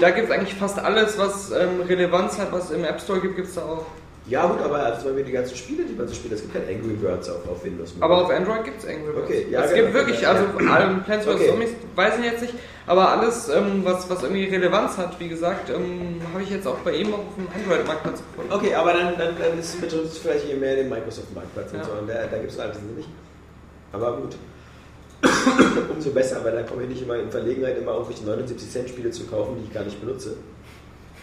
[0.00, 3.36] da gibt es eigentlich fast alles, was ähm, Relevanz hat, was im App Store gibt,
[3.36, 3.86] gibt es da auch.
[4.26, 6.54] Ja, gut, aber also zum Beispiel die ganzen Spiele, die man so spielt, es gibt
[6.54, 7.92] kein Angry Birds auf, auf Windows.
[7.98, 9.28] Aber auf Android gibt es Angry Birds.
[9.28, 9.82] Okay, ja, es genau.
[9.82, 11.34] gibt wirklich, also allem Plants vs.
[11.34, 11.48] Okay.
[11.48, 12.54] Zombies weiß ich jetzt nicht,
[12.86, 16.78] aber alles, ähm, was, was irgendwie Relevanz hat, wie gesagt, ähm, habe ich jetzt auch
[16.78, 18.52] bei ihm auch auf dem Android-Marktplatz gefunden.
[18.52, 21.78] Okay, aber dann, dann, dann ist es betrifft es vielleicht hier mehr den Microsoft-Marktplatz Ja.
[21.80, 21.92] und so.
[21.92, 23.08] Und da, da gibt es alles nicht.
[23.92, 24.36] Aber gut.
[25.94, 29.10] Umso besser, weil dann komme ich nicht immer in Verlegenheit, immer irgendwelche 79 Cent Spiele
[29.10, 30.36] zu kaufen, die ich gar nicht benutze.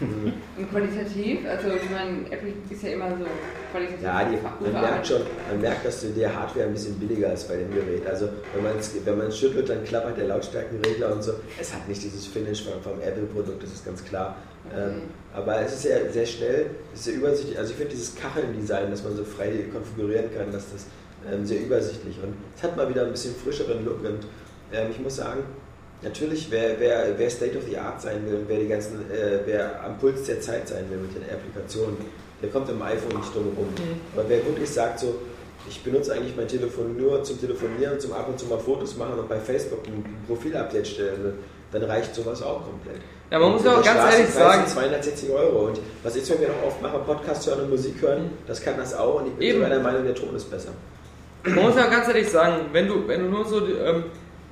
[0.00, 3.26] Und qualitativ, also ich meine, Apple ist ja immer so
[3.70, 4.02] qualitativ.
[4.02, 5.20] Ja, die, man merkt schon,
[5.50, 8.06] man merkt, dass die Hardware ein bisschen billiger ist bei dem Gerät.
[8.06, 11.32] Also wenn man es wenn man's schüttelt, dann klappert der Lautstärkenregler und so.
[11.60, 14.36] Es hat nicht dieses Finish vom, vom Apple-Produkt, das ist ganz klar.
[14.74, 15.02] Ähm,
[15.34, 17.58] aber es ist sehr, sehr schnell, es ist sehr übersichtlich.
[17.58, 20.86] Also ich finde dieses Kacheln-Design, das man so frei konfigurieren kann, dass das
[21.30, 24.26] ähm, sehr übersichtlich und es hat mal wieder ein bisschen frischeren Look und
[24.72, 25.42] ähm, ich muss sagen,
[26.02, 29.40] Natürlich, wer, wer, wer State of the Art sein will und wer, die ganzen, äh,
[29.44, 31.98] wer am Puls der Zeit sein will mit den Applikationen,
[32.40, 33.68] der kommt im iPhone nicht drum rum.
[34.14, 35.16] Aber wer wirklich sagt so,
[35.68, 39.18] ich benutze eigentlich mein Telefon nur zum Telefonieren, zum ab und zu mal Fotos machen
[39.18, 41.34] und bei Facebook ein Profilupdate stellen will,
[41.72, 43.02] dann reicht sowas auch komplett.
[43.30, 45.66] Ja, man muss Und auch ganz ehrlich sagen, sind 260 Euro.
[45.66, 48.94] Und was ich mir noch oft mache, Podcast hören und Musik hören, das kann das
[48.94, 49.20] auch.
[49.20, 49.58] Und ich bin Eben.
[49.58, 50.70] sogar der Meinung, der Ton ist besser.
[51.44, 54.04] Man muss ja ganz ehrlich sagen, wenn du, wenn du nur so, ähm,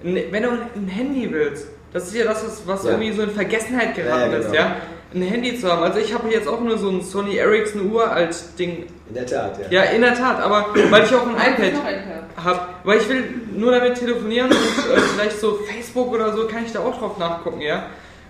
[0.02, 2.90] wenn du ein Handy willst, das ist ja das, was, Ja.
[2.90, 4.54] irgendwie so in Vergessenheit geraten Ja, ist, genau.
[4.62, 4.76] ja.
[5.14, 5.82] Ein Handy zu haben.
[5.82, 8.84] Also ich habe jetzt auch nur so ein Sony Ericsson uralt Ding.
[9.08, 9.82] In der Tat, ja.
[9.84, 11.72] Ja, in der Tat, aber weil ich auch ein ist iPad
[12.44, 13.24] habe, weil ich will
[13.56, 17.16] nur damit telefonieren und äh, vielleicht so Facebook oder so kann ich da auch drauf
[17.18, 17.86] nachgucken, ja.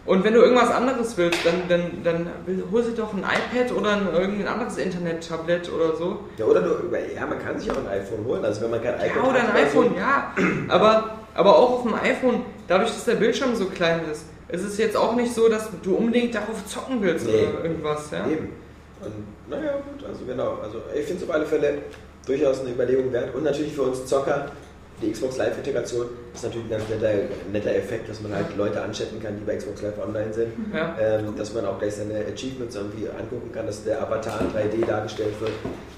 [0.09, 2.27] Und wenn du irgendwas anderes willst, dann, dann, dann
[2.73, 6.21] hol sie doch ein iPad oder ein, irgendein anderes Internet-Tablet oder so.
[6.39, 6.71] Ja, oder du,
[7.15, 8.43] ja, man kann sich auch ein iPhone holen.
[8.45, 10.33] Also wenn man kein iPad Ja, oder hat, ein also- iPhone, ja.
[10.69, 14.79] Aber, aber auch auf dem iPhone, dadurch, dass der Bildschirm so klein ist, ist es
[14.79, 17.47] jetzt auch nicht so, dass du unbedingt darauf zocken willst Nee.
[17.53, 18.27] oder irgendwas, ja.
[18.27, 18.53] Eben.
[19.03, 19.13] Und
[19.51, 20.59] naja, gut, also genau.
[20.63, 21.79] Also ich finde es auf alle Fälle
[22.27, 23.35] durchaus eine Überlegung wert.
[23.35, 24.47] Und natürlich für uns Zocker,
[25.01, 27.15] die Xbox Live-Integration ist natürlich ein ganz netter,
[27.53, 30.49] netter Effekt, dass man halt Leute anchatten kann, die bei Xbox Live online sind.
[30.75, 30.97] Ja.
[31.01, 34.49] Ähm, dass man auch gleich seine Achievements irgendwie angucken kann, dass der Avatar in
[34.83, 35.53] 3D dargestellt wird.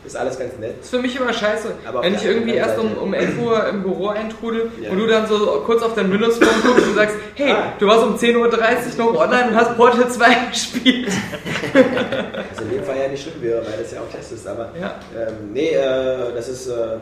[0.05, 0.75] Ist alles ganz nett.
[0.81, 3.83] Ist für mich immer scheiße, Aber wenn ich irgendwie erst um, um 11 Uhr im
[3.83, 4.91] Büro eintrudel Ja.
[4.91, 7.73] und du dann so kurz auf dein Windows-Phone guckst und sagst, hey, Ah.
[7.79, 11.09] du warst um 10.30 Uhr noch online und hast Portal 2 gespielt.
[11.73, 14.47] Was in dem Fall ja nicht schlimm wäre, weil das ja auch Test ist.
[14.47, 14.97] Aber Ja.
[15.19, 16.69] ähm, nee, äh, das ist.
[16.69, 16.97] Äh,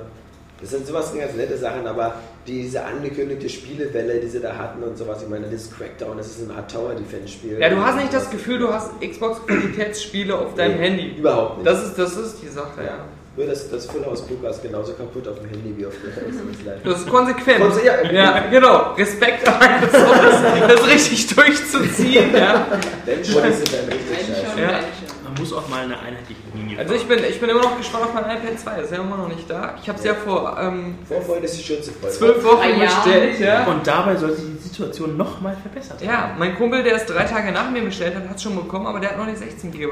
[0.60, 2.14] das sind sowas ganz nette Sachen, aber
[2.46, 6.48] diese angekündigte Spielewelle, die sie da hatten und sowas, ich meine, das Crackdown, das ist
[6.48, 7.58] eine Art Tower-Defense-Spiel.
[7.60, 11.14] Ja, du hast nicht das Gefühl, du hast Xbox-Qualitätsspiele auf deinem Nee, Handy.
[11.18, 11.66] Überhaupt nicht.
[11.66, 12.84] Das ist, das ist die Sache, ja.
[12.86, 12.98] ja.
[13.36, 16.10] Nur das, das Full House Book ist genauso kaputt auf dem Handy wie auf der
[16.24, 16.82] Xbox.
[16.82, 17.60] Das ist konsequent.
[17.62, 18.02] Konse- ja.
[18.10, 18.94] ja, genau.
[18.94, 22.66] Respekt an das, das richtig durchzuziehen, ja.
[23.04, 24.60] Wenn schon ist es dann richtig scheiße.
[24.60, 24.68] Ja.
[24.70, 25.22] wenn schon.
[25.22, 26.40] Man muss auch mal eine einheitliche
[26.78, 29.02] Also ich bin, ich bin immer noch gespannt auf mein iPad 2, das ist ja
[29.02, 29.74] immer noch nicht da.
[29.82, 32.12] Ich habe es ja vor ähm, Vorfreude ist die schönste Freude.
[32.12, 33.02] zwölf Wochen Drei Jahren.
[33.02, 33.66] bestellt, ja.
[33.66, 37.50] Und dabei soll sich die Situation nochmal verbessert Ja, mein Kumpel, der es drei Tage
[37.50, 39.88] nach mir bestellt hat, hat es schon bekommen, aber der hat noch die 16 GB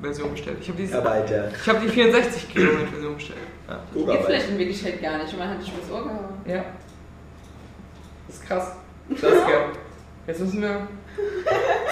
[0.00, 0.56] Version bestellt.
[0.62, 1.02] Ich habe die, ja.
[1.66, 3.38] hab die 64 GB Version bestellt.
[3.68, 3.74] Ja.
[3.74, 4.24] Geht Guckarbeit.
[4.24, 6.24] vielleicht in Wirklichkeit gar nicht und man hat dich übers Ohr gehauen.
[6.46, 6.64] ja.
[8.26, 8.72] Das ist krass.
[9.10, 9.64] Das ist geil.
[10.26, 10.86] Jetzt müssen wir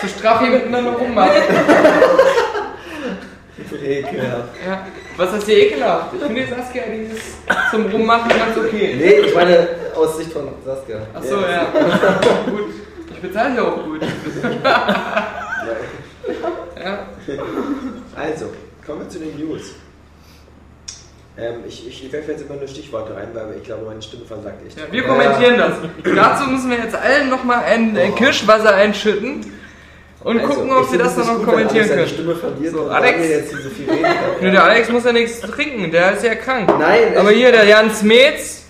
[0.01, 1.33] zu Strafe miteinander rummachen.
[3.73, 4.49] Ekelhaft.
[4.67, 4.87] Ja.
[5.17, 6.15] Was ist hier ekelhaft?
[6.15, 7.21] Ich finde Saskia dieses
[7.71, 8.95] zum Rummachen ganz okay.
[8.97, 11.01] Nee, ich meine aus Sicht von Saskia.
[11.15, 11.67] Achso, ja.
[12.47, 12.75] gut.
[13.13, 14.01] Ich bezahle ja auch gut.
[16.83, 17.07] ja.
[18.17, 18.47] Also,
[18.87, 19.75] kommen wir zu den News.
[21.37, 24.67] Ähm, ich, ich werfe jetzt immer nur Stichworte rein, weil ich glaube, meine Stimme versagt
[24.67, 24.79] echt.
[24.79, 25.73] Ja, wir kommentieren das.
[26.15, 29.47] Dazu müssen wir jetzt allen nochmal ein äh, Kirschwasser einschütten
[30.23, 32.07] und Also, gucken, ob sie das dann noch gut, kommentieren können.
[32.09, 33.19] Stimme verliert So, Alex.
[33.29, 34.15] Jetzt so viel reden kann.
[34.41, 36.71] Nö, der Alex muss ja nichts trinken, der ist ja krank.
[36.79, 38.65] Nein, Aber hier, der Jan Smets,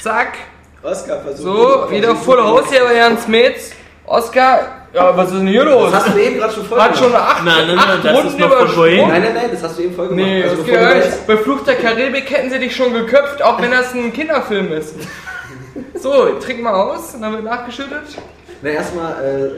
[0.00, 0.34] zack,
[0.82, 1.42] Oscar versucht.
[1.44, 3.72] so, wieder Full House hier bei Jan Smets.
[4.06, 5.90] Oscar, ja, was ist denn hier los?
[5.90, 7.36] Das hast du eben gerade schon voll Hat schon gemacht.
[7.36, 9.08] acht, Nein, nein, acht nein, das Runden übersprungen.
[9.08, 10.24] Nein, nein, nein, das hast du eben voll gemacht.
[10.26, 10.66] Nee, Also das
[11.06, 11.26] nicht.
[11.26, 14.94] Bei Fluch der Karibik hätten sie dich schon geköpft, auch wenn das ein Kinderfilm ist.
[15.94, 18.02] So, trink mal aus und dann wird nachgeschüttet.
[18.62, 19.50] Na, erstmal äh,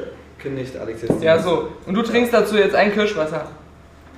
[0.46, 1.22] kündigt Alex jetzt.
[1.22, 1.68] Ja, so.
[1.86, 3.46] Und du trinkst dazu jetzt ein Kirschwasser.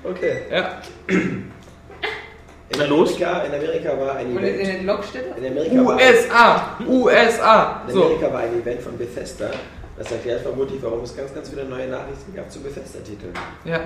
[0.05, 0.43] Okay.
[0.51, 0.81] Ja.
[1.09, 2.83] In.
[2.83, 4.69] Amerika, in Amerika war ein Und in Event.
[4.69, 5.37] den Lokstädter?
[5.39, 6.77] In Amerika, war, USA.
[6.87, 7.83] USA.
[7.89, 8.05] in So.
[8.05, 9.51] Amerika war ein Event von Bethesda.
[9.97, 13.33] Das erklärt vermutlich, warum es ganz, ganz viele neue Nachrichten gab zu Bethesda-Titeln.
[13.65, 13.81] Ja.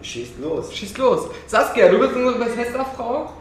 [0.00, 0.72] Schießt los.
[0.74, 1.28] Schieß los.
[1.48, 3.32] Saskia, du bist unsere Bethesda-Frau.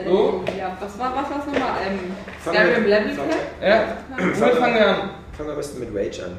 [0.00, 0.42] Äh, So.
[0.58, 1.70] Ja, was war was war's nochmal?
[1.86, 1.98] Ähm,
[2.42, 3.26] Skyrim Level Cap?
[3.62, 3.96] Ja.
[4.18, 5.10] Womit fangen wir an?
[5.36, 6.38] Fangen wir am besten mit Rage an.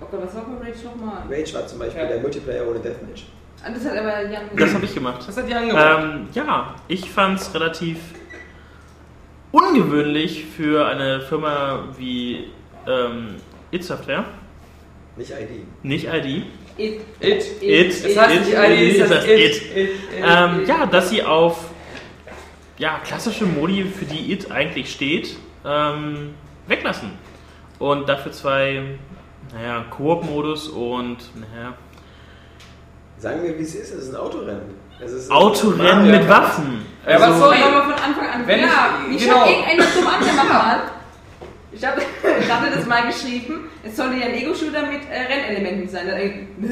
[0.00, 1.22] Oh Gott, was war bei Rage nochmal?
[1.30, 2.08] Rage war zum Beispiel Ja.
[2.08, 3.24] der Multiplayer ohne Deathmatch.
[3.64, 5.22] Ah, Das hat aber Jan Das habe ich gemacht.
[5.26, 5.98] Was hat die angemacht?
[6.04, 7.98] Ähm, ja, ich fand es relativ
[9.52, 12.50] ungewöhnlich für eine Firma wie
[12.86, 13.36] ähm,
[13.70, 14.24] It Software,
[15.16, 15.64] Nicht ID.
[15.82, 16.44] nicht ID,
[16.76, 17.00] It.
[17.20, 17.62] It.
[17.62, 19.38] It, Es heißt It, nicht ID, es heißt heißt It.
[19.38, 19.62] It.
[19.62, 19.76] It.
[19.76, 19.90] It.
[20.22, 20.68] Ähm, It.
[20.68, 21.70] ja, dass sie auf
[22.78, 26.34] ja, klassische Modi, für die It eigentlich steht, ähm,
[26.66, 27.12] weglassen.
[27.78, 28.82] Und dafür zwei,
[29.52, 31.74] naja, Koop-Modus und, naja,
[33.18, 33.92] Sagen wir, wie es ist.
[33.94, 34.74] Es ist ein Autorennen.
[35.02, 36.84] Es ist Autorennen mit Waffen.
[37.08, 38.88] Ja, aber Also, sorry, Aber von Anfang an Wenn klar.
[39.08, 39.40] ich- Ich, genau.
[39.40, 40.80] habe irgendeiner dumm angemacht mal.
[41.72, 43.70] Ich, hab, ich hatte das mal geschrieben.
[43.82, 46.06] Es sollte ja ein Ego-Shooter mit äh, Rennelementen sein.
[46.06, 46.12] Da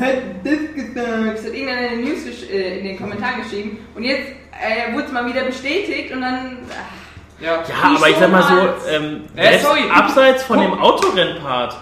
[0.06, 1.36] hat das gesagt.
[1.38, 2.20] Das hat irgendeiner in den News
[2.50, 3.78] äh, in den Kommentaren geschrieben.
[3.94, 6.58] Und jetzt äh, wurde es mal wieder bestätigt und dann.
[6.70, 7.54] ach, ja.
[7.54, 9.58] ja, aber ich sag mal so, ähm, Äh,
[9.90, 11.76] abseits von Guck- dem Autorennpart.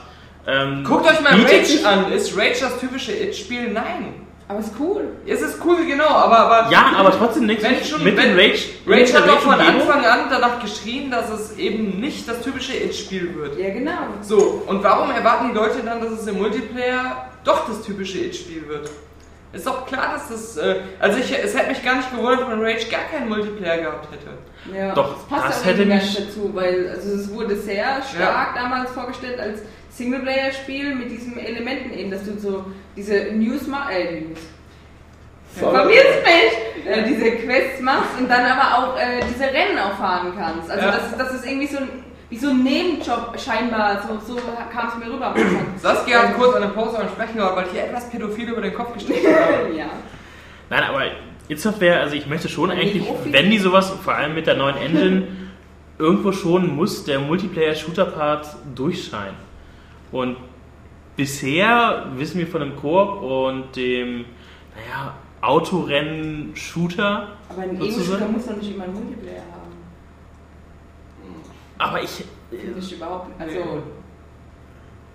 [0.51, 2.13] Ähm, Guckt euch mal Rage an.
[2.13, 3.71] Ist Rage das typische It-Spiel?
[3.73, 4.27] Nein.
[4.49, 5.05] Aber ist cool.
[5.29, 6.39] Es ist cool, genau, aber...
[6.39, 8.63] aber Ja, aber trotzdem nichts Wenn schon, mit wenn, dem Rage.
[8.85, 9.53] Rage hat doch von.
[9.55, 13.57] Anfang an danach geschrien, dass es eben nicht das typische It-Spiel wird.
[13.59, 13.93] Ja, genau.
[14.23, 18.67] So, und warum erwarten die Leute dann, dass es im Multiplayer doch das typische It-Spiel
[18.67, 18.91] wird?
[19.53, 20.57] Ist doch klar, dass das.
[20.57, 24.09] Äh, also, ich, es hätte mich gar nicht gewundert, wenn Rage gar keinen Multiplayer gehabt
[24.13, 24.77] hätte.
[24.77, 29.41] Ja, Doch, passt das hätte mich- dazu, weil also es wurde sehr stark damals vorgestellt
[29.41, 29.61] als
[29.91, 32.65] Singleplayer-Spiel mit diesen Elementen eben, dass du so
[32.97, 34.39] diese News machst, äh, News.
[35.55, 36.87] Verwirrst mich!
[36.87, 40.71] Äh, diese Quests machst und dann aber auch äh, diese Rennen auch fahren kannst.
[40.71, 40.93] Also Ja.
[40.93, 41.89] das, das ist irgendwie so ein,
[42.31, 44.41] wie so ein Nebenjob scheinbar, so, so
[44.73, 45.35] kam es mir rüber.
[45.77, 48.61] Saskia hat kurz an der Pause am Sprechen gehabt, weil ich ihr etwas pädophil über
[48.63, 49.75] den Kopf gestrichen habe.
[49.77, 49.87] Ja.
[50.71, 51.03] Nein, aber
[51.49, 54.77] It Software, also ich möchte schon eigentlich, wenn die sowas, vor allem mit der neuen
[54.77, 55.27] Engine,
[55.99, 58.47] irgendwo schon muss der Multiplayer-Shooter-Part
[58.77, 59.35] durchscheinen.
[60.13, 60.37] Und
[61.17, 64.25] bisher wissen wir von dem Koop und dem,
[64.75, 67.81] naja, Autorennen-Shooter, Aber ein?
[67.81, 69.73] Ego-Shooter muss doch nicht immer einen Multiplayer haben.
[71.79, 73.41] aber ich, Finde ich überhaupt nicht.
[73.41, 73.83] Also,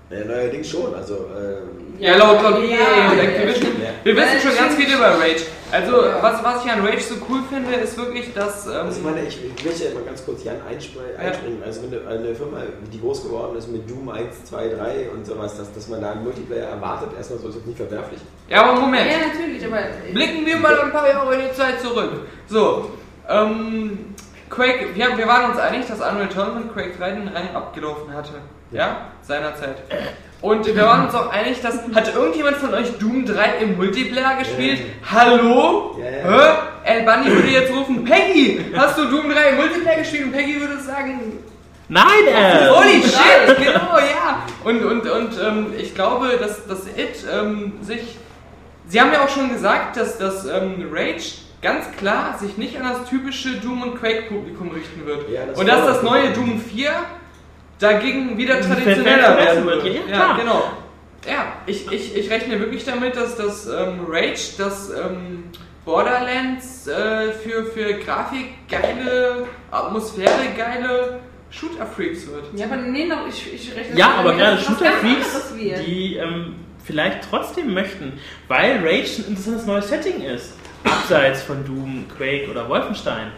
[0.10, 0.94] Ja, neuerdings schon.
[0.94, 3.72] Also, ähm, Ja, laut, laut Ja, EA und ja, Activision.
[3.82, 3.90] ja.
[4.03, 5.45] Wir wissen Ja, schon ganz viel über Rage.
[5.72, 6.22] Also, Ja.
[6.22, 8.68] was, was ich an Rage so cool finde, ist wirklich, dass.
[8.68, 11.64] Ähm, also ich meine, ich, ich möchte ja mal ganz kurz Jan einspr- einspringen.
[11.65, 12.57] Also, wenn du eine Firma,
[12.94, 16.11] die groß geworden ist mit Doom 1, 2, 3 und sowas, dass, dass man da
[16.11, 18.19] einen Multiplayer erwartet, erstmal so ist das nicht verwerflich.
[18.49, 19.10] ja, aber Moment.
[19.10, 19.80] ja, natürlich, aber.
[20.14, 22.11] Blicken wir mal ein paar Jahre in die Zeit zurück.
[22.48, 22.91] So,
[23.27, 24.14] ähm,
[24.49, 28.34] Quake, wir, wir waren uns einig, dass Unreal Tournament Quake 3 den Rang abgelaufen hatte.
[28.71, 29.77] Ja, seinerzeit.
[30.41, 31.79] Und wir waren uns auch einig, dass.
[31.93, 34.81] Hat irgendjemand von euch Doom 3 im Multiplayer gespielt?
[35.11, 35.97] Hallo?
[35.99, 36.67] Ja, ja.
[36.83, 36.97] Hä?
[36.97, 40.25] El Bunny würde jetzt rufen: Peggy, hast du Doom 3 im Multiplayer gespielt?
[40.25, 41.39] Und Peggy würde sagen:
[41.89, 44.43] nein, äh, Holy shit, genau, ja.
[44.63, 48.17] Und, und, und ähm, ich glaube, dass, dass It ähm, sich.
[48.87, 52.83] Sie haben ja auch schon gesagt, dass das ähm, Rage ganz klar sich nicht an
[52.83, 55.27] das typische Doom und Quake-Publikum richten wird.
[55.29, 56.91] Ja, das und dass das neue Doom 4
[57.80, 59.85] dagegen wieder traditioneller werden wird.
[59.85, 60.64] Ja, Ja, genau.
[61.27, 65.45] Ja, ich, ich, ich rechne wirklich damit, dass das ähm, Rage, das ähm,
[65.84, 71.19] Borderlands äh, für, für Grafikgeile, Atmosphäre geile
[71.49, 72.45] Shooter-Freaks wird.
[72.56, 77.73] Ja, aber nee, noch, ich, ich rechne Ja, aber gerade Shooter-Freaks, die ähm, vielleicht trotzdem
[77.73, 78.14] möchten,
[78.47, 80.53] weil Rage ein interessantes neues Setting ist,
[80.84, 83.31] abseits von Doom, Quake oder Wolfenstein,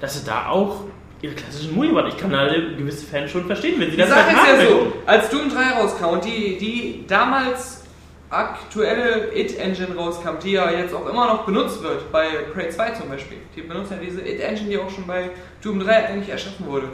[0.00, 0.84] dass sie da auch
[1.22, 2.08] ihre klassischen Muni waren.
[2.08, 4.70] Ich kann alle gewisse Fans schon verstehen, wenn sie Die das Sache halt ist ja
[4.70, 7.84] so, als Doom 3 rauskam und die, die damals
[8.30, 13.08] aktuelle It-Engine rauskam, die ja jetzt auch immer noch benutzt wird, bei Prey 2 zum
[13.08, 13.38] Beispiel.
[13.56, 15.30] Die benutzen ja diese It-Engine, die auch schon bei
[15.62, 16.88] Doom 3 eigentlich erschaffen wurde.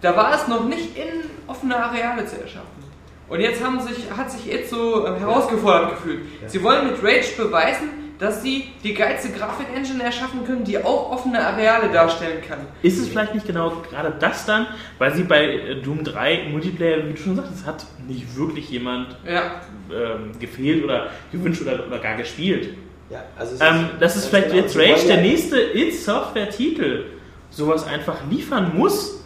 [0.00, 2.88] Da war es noch nicht in offene Areale zu erschaffen.
[3.28, 6.20] Und jetzt haben sich, hat sich It so äh, herausgefordert gefühlt.
[6.46, 11.40] Sie wollen mit Rage beweisen, dass sie die geilste Grafik-Engine erschaffen können, die auch offene
[11.40, 12.58] Areale darstellen kann.
[12.82, 14.66] Ist es vielleicht nicht genau gerade das dann,
[14.98, 18.70] weil sie bei äh, Doom 3 Multiplayer, wie du schon sagst, es hat nicht wirklich
[18.70, 19.60] jemand Ja,
[19.92, 22.74] ähm, gefehlt oder gewünscht oder, oder gar gespielt.
[23.10, 27.04] Ja, also es Ähm, das ist vielleicht genau, jetzt wollen Rage, der nächste It-Software-Titel,
[27.50, 29.24] sowas einfach liefern muss,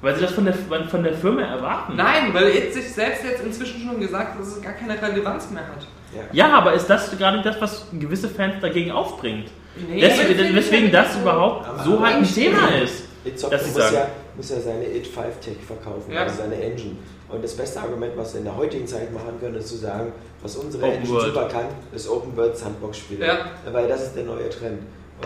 [0.00, 1.96] weil sie das von der, von der Firma erwarten.
[1.96, 5.50] Nein, weil It sich selbst jetzt inzwischen schon gesagt hat, dass es gar keine Relevanz
[5.50, 5.86] mehr hat.
[6.32, 9.50] Ja, aber ist das gerade das, was gewisse Fans dagegen aufbringt?
[9.88, 13.04] Nee, Deswegen, weswegen das überhaupt Aber- so halt ein Thema ist.
[13.24, 13.96] It Software dass sie muss sagen.
[13.96, 14.06] ja,
[14.36, 16.22] muss ja seine It 5 Tech verkaufen, Ja.
[16.22, 16.96] also seine Engine.
[17.28, 20.12] Und das beste Argument, was wir in der heutigen Zeit machen können, ist zu sagen,
[20.42, 21.26] was unsere Open Engine World.
[21.34, 23.26] super kann, ist Open World Sandbox-Spiele.
[23.26, 23.38] Ja.
[23.70, 24.80] Weil das ist der neue Trend.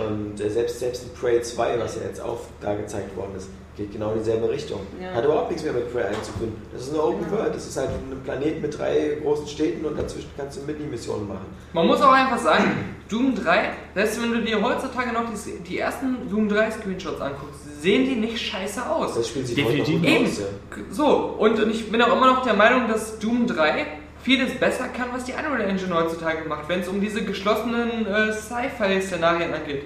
[0.05, 3.49] Und äh, selbst, selbst in Prey 2, was ja jetzt auch da gezeigt worden ist,
[3.77, 4.81] geht genau in dieselbe Richtung.
[5.01, 5.15] Ja.
[5.15, 6.53] Hat überhaupt nichts mehr mit Prey 1 zu tun.
[6.73, 9.99] Das ist eine Open World, das ist halt ein Planet mit drei großen Städten und
[9.99, 11.47] dazwischen kannst du Mini-Missionen machen.
[11.73, 15.79] Man muss auch einfach sagen, Doom 3, selbst wenn du dir heutzutage noch die, die
[15.79, 19.15] ersten Doom 3 Screenshots anguckst, sehen die nicht scheiße aus.
[19.15, 20.01] Das Spiel sieht Definitiv.
[20.01, 20.25] heute noch Eben.
[20.25, 20.41] gut aus.
[20.41, 20.85] Ja.
[20.91, 21.07] So,
[21.39, 23.87] und, und ich bin auch immer noch der Meinung, dass Doom 3
[24.23, 28.33] vieles besser kann, was die Unreal Engine heutzutage macht, wenn es um diese geschlossenen äh,
[28.33, 29.85] Sci-Fi-Szenarien angeht.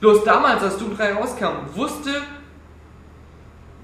[0.00, 2.10] Bloß damals, als Doom 3 rauskam, wusste,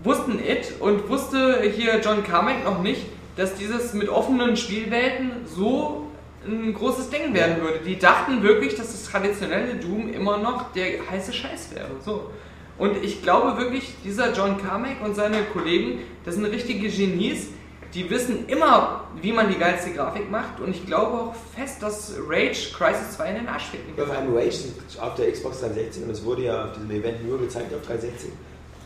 [0.04, 3.06] wussten It und wusste hier John Carmack noch nicht,
[3.36, 6.06] dass dieses mit offenen Spielwelten so
[6.46, 7.80] ein großes Ding werden würde.
[7.84, 11.90] Die dachten wirklich, dass das traditionelle Doom immer noch der heiße Scheiß wäre.
[12.04, 12.30] So.
[12.78, 17.48] Und ich glaube wirklich, dieser John Carmack und seine Kollegen, das sind richtige Genies,
[17.94, 20.60] die wissen immer, wie man die geilste Grafik macht.
[20.60, 24.34] Und ich glaube auch fest, dass Rage Crisis 2 in den Arsch ficken Auf einem
[24.34, 24.58] Rage
[25.00, 28.30] auf der Xbox 360 und es wurde ja auf diesem Event nur gezeigt auf 360.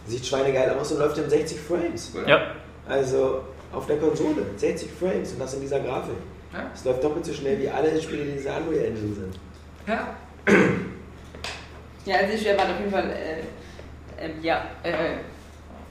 [0.07, 2.13] Sieht schweinegeil aus und läuft in 60 Frames.
[2.27, 2.53] Ja.
[2.89, 3.43] Also
[3.73, 6.17] auf der Konsole, 60 Frames und das in dieser Grafik.
[6.53, 6.71] Ja.
[6.75, 9.39] Es läuft doppelt so schnell wie alle Spiele, die in dieser Unreal Engine sind.
[9.87, 10.09] Ja.
[12.05, 14.93] Ja, also ich erwarte auf jeden Fall, äh, ähm, ja, äh,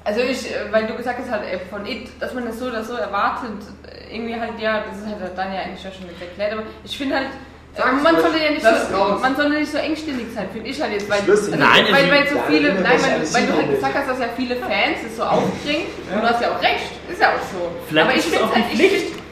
[0.04, 2.66] also ich, äh, weil du gesagt hast, halt, äh, von It, dass man das so
[2.66, 6.54] oder so erwartet, äh, irgendwie halt, ja, das ist halt dann ja eigentlich schon erklärt,
[6.54, 9.72] aber ich finde halt, äh, Sag's man sollte ja nicht es so, man sollte nicht
[9.72, 12.44] so engstirnig sein, finde ich halt jetzt, weil, also, Nein, weil, es- weil so Ja,
[12.50, 15.24] viele, nein, weil, weil du sie halt gesagt hast, dass ja viele Fans es so
[15.24, 17.72] aufbringen und du hast ja auch recht, ist ja auch so.
[17.88, 18.82] Vielleicht aber ist ich es finde auch halt, ich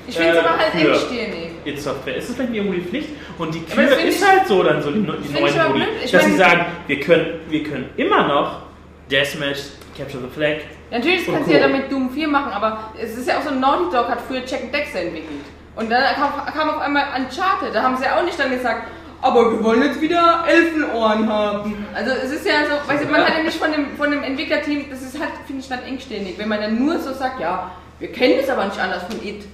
[0.08, 1.50] ich finde es äh, aber halt für- engstirnig.
[1.66, 4.64] It Software ist es vielleicht irgendwo die Pflicht und die Kür ist ich- halt so
[4.64, 5.24] dann so die, die neuen
[5.68, 8.62] Modi, dass sie mein- sagen, wir können, wir können immer noch
[9.12, 9.60] Deathmatch,
[9.98, 10.60] Capture the Flag.
[10.92, 11.68] Natürlich kannst du ja Co.
[11.68, 14.62] damit Doom 4 machen, aber es ist ja auch so, Naughty Dog hat früher Jack
[14.64, 15.42] and Dexter entwickelt.
[15.80, 18.90] Und dann kam, kam auf einmal Uncharted, da haben sie ja auch nicht dann gesagt,
[19.22, 21.86] aber wir wollen jetzt wieder Elfenohren haben.
[21.94, 24.22] Also es ist ja so, weißt du, man hat ja nicht von dem, von dem
[24.24, 27.72] Entwicklerteam, das ist halt, finde ich, dann engständig, wenn man dann nur so sagt, ja,
[27.98, 29.46] wir kennen das aber nicht anders von It.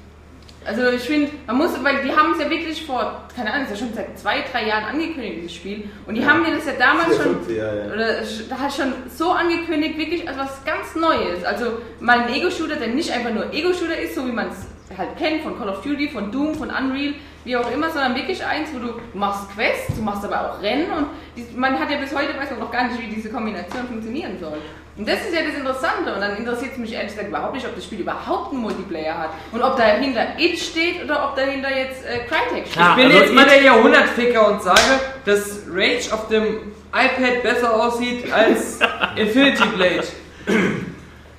[0.66, 3.80] Also ich finde, man muss, weil die haben es ja wirklich vor, keine Ahnung, ist
[3.80, 5.84] ja schon seit zwei, drei Jahren angekündigt, dieses Spiel.
[6.08, 7.94] Und die haben mir das ja damals schon, ja, ja.
[7.94, 11.44] oder da hat schon so angekündigt, wirklich als was ganz Neues.
[11.44, 15.18] Also mal ein Ego-Shooter, der nicht einfach nur Ego-Shooter ist, so wie man es halt
[15.18, 18.70] kennt von Call of Duty, von Doom, von Unreal, wie auch immer, sondern wirklich eins,
[18.74, 22.14] wo du machst Quests, du machst aber auch Rennen und die, man hat ja bis
[22.14, 24.58] heute weiß man noch gar nicht, wie diese Kombination funktionieren soll.
[24.98, 27.66] Und das ist ja das Interessante und dann interessiert es mich ehrlich gesagt überhaupt nicht,
[27.66, 31.76] ob das Spiel überhaupt einen Multiplayer hat und ob dahinter It steht oder ob dahinter
[31.76, 32.74] jetzt äh, Crytek steht.
[32.74, 32.98] Klar.
[32.98, 34.80] Ich bin also jetzt mal der Jahrhundertficker und sage,
[35.26, 38.80] dass Rage auf dem iPad besser aussieht als
[39.16, 40.08] Infinity Blade.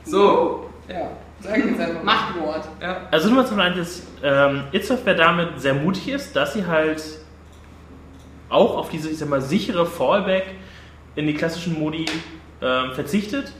[0.04, 0.68] So.
[0.88, 1.10] Ja,
[2.02, 2.68] Machtwort.
[2.80, 3.02] Ja.
[3.10, 6.66] Also nur mal zum einen, dass ähm, It Software damit sehr mutig ist, dass sie
[6.66, 7.02] halt
[8.48, 10.46] auch auf diese, ich sag mal, sichere Fallback
[11.14, 12.06] in die klassischen Modi
[12.62, 13.52] ähm, verzichtet.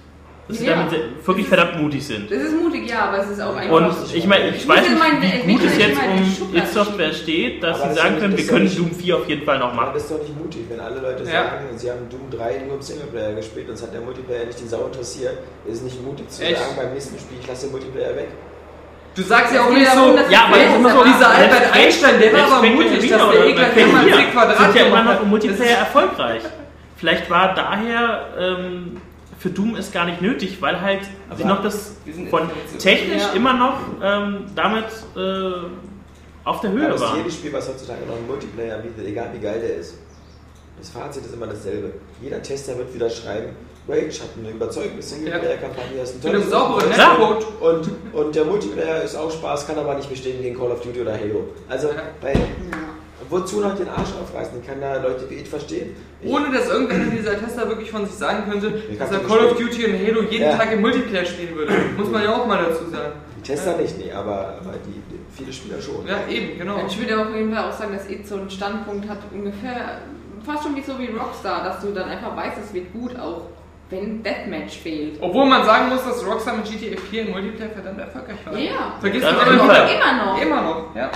[0.49, 0.77] Dass sie Ja.
[0.77, 2.31] damit wirklich verdammt mutig sind.
[2.31, 3.75] Das ist mutig, ja, aber es ist auch einfach.
[3.75, 5.99] Und ich meine, ich Ich weiß nicht, wie gut es jetzt
[6.41, 8.79] um It Software steht, dass Aber sie das sagen ist können, wir können das ist
[8.79, 9.91] Doom 4 auf jeden Fall noch Aber machen.
[9.95, 11.33] das ist doch nicht mutig, wenn alle Leute Ja.
[11.51, 14.61] sagen, sie haben Doom 3 nur im Singleplayer gespielt und es hat der Multiplayer nicht
[14.61, 15.37] die Sau interessiert,
[15.67, 16.59] ist es nicht mutig zu Echt?
[16.59, 18.29] sagen, beim nächsten Spiel, ich lasse den Multiplayer weg.
[19.17, 21.29] Du sagst ja auch nicht so, aber Ja, aber das ist immer so, aber- dieser
[21.31, 25.03] Albert Einstein, der war aber mutig, dass der Egler immer C Quadrat sind ja immer
[25.03, 26.43] noch im Multiplayer Das erfolgreich.
[26.99, 29.01] Vielleicht war daher ähm,
[29.47, 31.01] für Doom es gar nicht nötig, weil halt
[31.37, 33.33] sie noch das wir sind von technisch Ja.
[33.35, 34.87] immer noch ähm, damit
[35.17, 35.53] äh,
[36.45, 37.17] auf der Ja, Höhe das ist war.
[37.19, 39.99] jedes Spiel, was heutzutage noch einen Multiplayer bietet, egal wie geil der ist.
[40.79, 41.93] Das Fazit ist immer dasselbe.
[42.21, 43.51] Jeder Tester wird wieder schreiben,
[43.89, 47.09] Rage hat eine überzeugende Singleplayer-Kampagne, ist ein Mit tolles sauberen Ja.
[47.17, 47.47] Netzcode.
[47.61, 51.01] und, und der Multiplayer ist auch Spaß, kann aber nicht bestehen gegen Call of Duty
[51.03, 51.49] oder Halo.
[51.69, 52.03] Also, Ja.
[52.21, 52.35] bei,
[53.29, 54.61] wozu noch den Arsch aufreißen?
[54.61, 55.95] Ich kann da Leute wie ich verstehen.
[56.21, 59.47] Ich, Ohne dass irgendeiner dieser Tester wirklich von sich sagen könnte, Ich dass er Call
[59.47, 59.57] of.
[59.57, 60.57] Duty und Halo jeden Ja.
[60.57, 61.73] Tag im Multiplayer spielen würde.
[61.97, 63.13] Muss man ja auch mal dazu sagen.
[63.39, 66.07] die Tester nicht, nee, aber, aber die, die, viele Spieler schon.
[66.07, 66.77] Ja, eben, genau.
[66.87, 69.99] Ich würde auf jeden Fall auch sagen, dass It so einen Standpunkt hat, ungefähr
[70.45, 73.43] fast schon wie so wie Rockstar, dass du dann einfach weißt, es wird gut, auch
[73.91, 75.19] wenn Deathmatch fehlt.
[75.21, 78.59] Obwohl man sagen muss, dass Rockstar mit GTA 4 im Multiplayer verdammt erfolgreich war.
[78.59, 78.95] Ja.
[79.01, 79.65] Vergiss Ja, jeden immer noch.
[79.65, 80.43] Immer noch.
[80.43, 81.11] Immer noch, ja.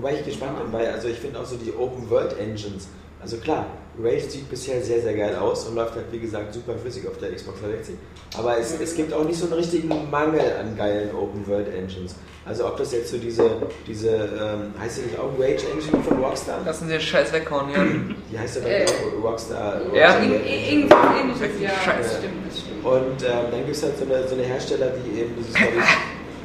[0.00, 2.88] Wobei ich gespannt bin, weil also ich finde auch so die Open World Engines,
[3.22, 3.66] also klar,
[4.02, 7.18] Rage sieht bisher sehr, sehr geil aus und läuft halt wie gesagt super flüssig auf
[7.18, 7.96] der Xbox 360.
[8.38, 12.14] Aber es, es gibt auch nicht so einen richtigen Mangel an geilen Open World Engines.
[12.46, 13.50] Also ob das jetzt so diese,
[13.86, 16.60] diese ähm, heißt die nicht auch Rage Engine von Rockstar?
[16.64, 17.84] Lassen Sie den Scheiß weghauen, ja.
[18.32, 19.80] Die heißt ja dann Äh, auch Rockstar.
[19.92, 20.12] Ja.
[20.14, 22.16] Rockstar Ir- ir- Irgendwas ähnliches, ja, Scheiße.
[22.20, 22.84] stimmt, das stimmt.
[22.86, 25.72] Und ähm, dann gibt es halt so eine, so eine Hersteller, die eben dieses, glaube
[25.78, 25.84] ich,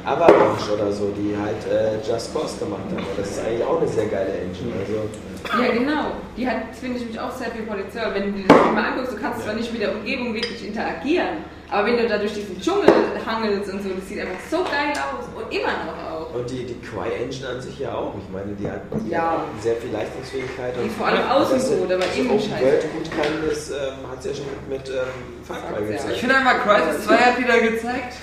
[0.06, 2.98] Avalanche oder so, die halt äh, Just Cause gemacht haben.
[3.04, 4.72] Und das ist eigentlich auch eine sehr geile Engine.
[4.78, 6.04] Also, Ja, genau.
[6.36, 8.14] Die hat, finde ich, mich auch sehr viel Potenzial.
[8.14, 11.44] Wenn du dir das mal anguckst, du kannst zwar nicht mit der Umgebung wirklich interagieren,
[11.68, 12.86] aber wenn du da durch diesen Dschungel
[13.26, 15.98] hangelst und so, das sieht einfach so geil aus und immer noch
[16.30, 16.34] auch.
[16.34, 18.14] Und die, die Cry-Engine an sich ja auch.
[18.22, 19.32] Ich meine, die hat, die Ja.
[19.32, 20.74] hat sehr viel Leistungsfähigkeit.
[20.84, 22.62] Die vor allem außen sie- gut, aber Open scheiße.
[22.64, 26.12] World gut kann, das ähm, hat sie ja schon mit, mit ähm, Far Cry gezeigt.
[26.14, 28.14] Ich finde einfach, Crysis 2 hat wieder gezeigt,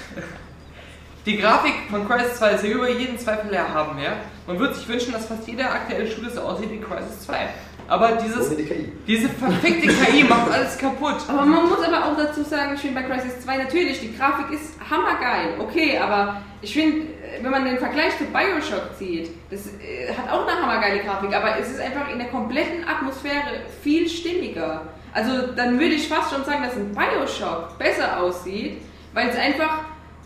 [1.25, 4.13] die Grafik von Crysis 2 ist ja über jeden Zweifel erhaben, ja.
[4.45, 7.47] Man würde sich wünschen, dass fast jeder aktuelle Shooter so aussieht wie Crysis 2.
[7.87, 8.91] Aber dieses, Ohne die KI.
[9.05, 11.17] diese verfickte KI macht alles kaputt.
[11.27, 14.51] Aber man muss aber auch dazu sagen, ich finde bei Crisis 2 natürlich, die Grafik
[14.51, 17.07] ist hammergeil, okay, aber ich finde,
[17.41, 21.57] wenn man den Vergleich zu Bioshock zieht, das äh, hat auch eine hammergeile Grafik, aber
[21.59, 24.81] es ist einfach in der kompletten Atmosphäre viel stimmiger.
[25.13, 28.81] Also dann würde ich fast schon sagen, dass ein Bioshock besser aussieht,
[29.13, 29.79] weil es einfach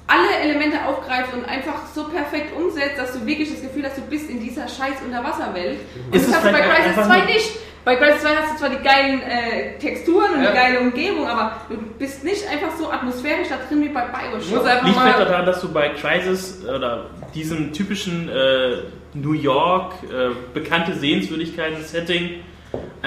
[0.07, 4.01] alle Elemente aufgreift und einfach so perfekt umsetzt, dass du wirklich das Gefühl hast, du
[4.01, 5.79] bist in dieser scheiß Unterwasserwelt.
[6.11, 7.49] Und Ist das hast du bei Crisis einfach 2 nur- nicht.
[7.83, 10.49] Bei Crisis 2 hast du zwar die geilen äh, Texturen und Ja.
[10.51, 14.65] die geile Umgebung, aber du bist nicht einfach so atmosphärisch da drin wie bei Bioshock.
[14.67, 20.29] einfach Liegt vielleicht daran, dass du bei Crisis oder diesem typischen äh, New York, äh,
[20.53, 22.41] bekannte Sehenswürdigkeiten-Setting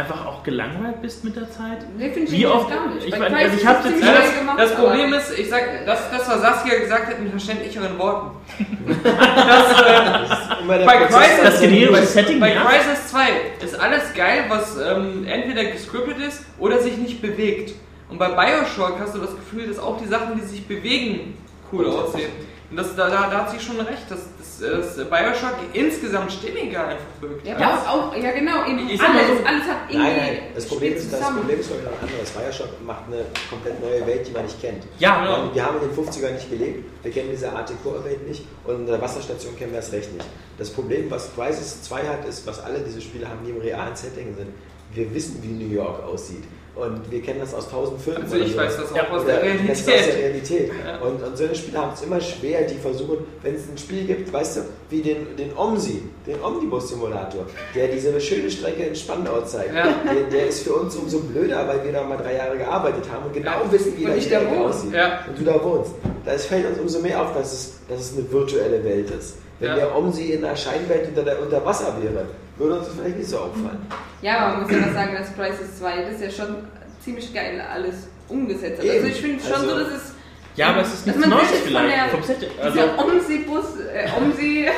[0.00, 1.78] einfach auch gelangweilt bist mit der Zeit?
[1.96, 3.06] Nee, finde ich Wie jetzt oft- gar nicht.
[3.06, 6.28] ich Crisis also ich hab's jetzt- das, gemacht, das Problem ist, ich sag, das, das
[6.28, 8.36] was Saskia gesagt hat, mit verständlicheren Worten.
[10.62, 12.64] Immer der Bei Crisis, Das generische Setting, bei ja.
[12.64, 13.28] Crisis 2
[13.64, 17.74] ist alles geil, was ähm, entweder gescriptet ist oder sich nicht bewegt.
[18.08, 21.36] Und bei Bioshock hast du das Gefühl, dass auch die Sachen, die sich bewegen,
[21.72, 22.30] cool aussehen.
[22.70, 26.86] Und das, da, da, da hat sie schon recht, dass, dass, dass Bioshock insgesamt stimmiger
[26.86, 27.44] einfach wirkt.
[27.44, 30.66] Ja, aber auch, ja genau, eben Ich alles, so- alles hat irgendwie Nein, nein, das
[30.66, 31.20] Problem ist, das.
[31.20, 32.30] Problem ist glaube ich noch ein anderes.
[32.30, 34.84] Bioshock macht eine komplett neue Welt, die man nicht kennt.
[35.00, 38.44] Ja, Man- Wir haben in den 50ern nicht gelebt, wir kennen diese Art Dekor-Welt nicht
[38.64, 40.26] und in der Wasserstation kennen wir das recht nicht.
[40.56, 43.96] Das Problem, was Crisis 2 hat, ist, was alle diese Spiele haben, die im realen
[43.96, 44.48] Setting sind.
[44.92, 46.44] Wir wissen, wie New York aussieht.
[46.76, 48.22] Und wir kennen das aus tausend Filmen.
[48.22, 48.58] Also ich so.
[48.58, 50.16] weiß das auch Ja, aus der das aus der Realität.
[50.16, 50.70] Realität.
[50.86, 50.98] Ja.
[51.06, 54.32] Und, und solche Spiele haben es immer schwer, die versuchen, wenn es ein Spiel gibt,
[54.32, 57.44] weißt du, wie den, den OMSI, den Omnibus-Simulator,
[57.74, 59.92] der diese schöne Strecke in Spandau zeigt, Ja.
[60.12, 63.26] der, der ist für uns umso blöder, weil wir da mal drei Jahre gearbeitet haben
[63.26, 64.92] und genau wissen, wie Und jede da aussieht.
[65.28, 65.90] Und du da wohnst.
[66.24, 69.34] Da ist- fällt uns umso mehr auf, dass es, dass es eine virtuelle Welt ist.
[69.58, 72.24] Wenn der OMSI in einer Scheinwelt unter, der, unter Wasser wäre,
[72.60, 73.78] würde uns das vielleicht nicht so auffallen.
[74.22, 76.56] Ja, aber man muss ja was sagen, dass Crisis 2, das ist ja schon
[77.02, 78.88] ziemlich geil alles umgesetzt hat.
[78.90, 80.14] Also ich finde schon Also- so, dass es
[80.56, 81.96] Ja, aber es ist dass nichts man Neues vielleicht.
[81.96, 82.20] der- Vom.
[82.20, 84.70] Also, Dieser Omsi-Bus, äh, Omsi, äh,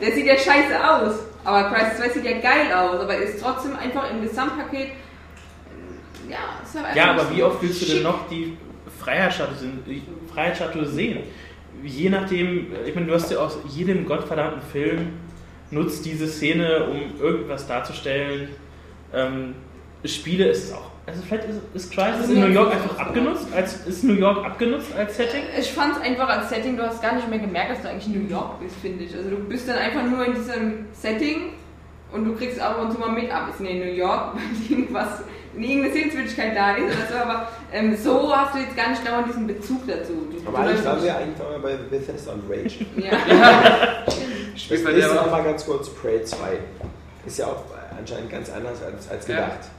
[0.00, 1.14] der sieht ja scheiße aus.
[1.44, 4.88] Aber Crisis 2 sieht ja geil aus, aber ist trotzdem einfach im Gesamtpaket.
[4.88, 8.56] äh, Ja, ist halt ja, einfach aber nicht wie oft willst du denn noch die
[8.98, 10.02] Freiheitsstatue, sehen- die
[10.32, 11.18] Freiheitsstatue sehen?
[11.84, 15.08] Je nachdem, ich meine, du hast ja aus jedem gottverdammten Film
[15.70, 18.50] nutzt diese Szene, um irgendwas darzustellen.
[19.12, 19.54] Ähm,
[20.04, 20.90] Spiele ist es auch.
[21.06, 24.44] Also vielleicht ist, ist Crisis Also in New York einfach abgenutzt, als ist New York
[24.44, 25.42] abgenutzt als Setting?
[25.58, 28.06] Ich fand es einfach als Setting, du hast gar nicht mehr gemerkt, dass du eigentlich
[28.12, 29.14] in New York bist, finde ich.
[29.14, 31.52] Also du bist dann einfach nur in diesem Setting
[32.12, 34.34] und du kriegst ab und zu mal mit, ab, ist in New York,
[34.68, 35.22] weil irgendwas,
[35.56, 39.28] irgendeine Sehenswürdigkeit da ist oder so, aber ähm, so hast du jetzt gar nicht dauernd
[39.28, 40.12] diesen Bezug dazu.
[40.28, 42.84] Du, Aber du eigentlich waren wir, eigentlich bei Bethesda und Rage.
[42.96, 44.04] ja.
[44.56, 46.36] Spielt ist aber noch mal ganz kurz Prey 2.
[47.26, 47.64] Ist ja auch
[47.98, 49.34] anscheinend ganz anders als, als Ja.
[49.36, 49.70] gedacht.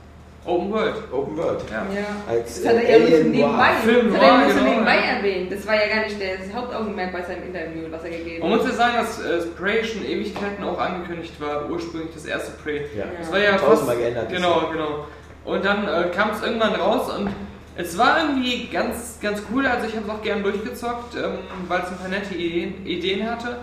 [0.45, 0.95] Open World.
[1.11, 1.61] Open World.
[1.69, 1.85] Ja.
[1.93, 2.05] ja.
[2.27, 3.73] Als Das hat äh, er ja nur so Alien nebenbei.
[3.83, 5.01] Film das hat er ja nur so genau, nebenbei ja.
[5.01, 5.51] erwähnt.
[5.51, 8.57] Das war ja gar nicht das Hauptaugenmerk bei seinem Interview, was er gegeben Man hat.
[8.59, 12.85] muss ja sagen, dass äh, Prey schon Ewigkeiten auch angekündigt war, ursprünglich das erste Prey.
[12.95, 13.05] Ja.
[13.19, 14.29] Das war ja fast, Tausendmal geändert.
[14.29, 15.05] Genau, genau.
[15.43, 17.29] Und dann äh, kam es irgendwann raus und
[17.75, 19.65] es war irgendwie ganz, ganz cool.
[19.67, 23.29] Also ich habe es auch gern durchgezockt, ähm, weil es ein paar nette Ideen, Ideen
[23.29, 23.57] hatte.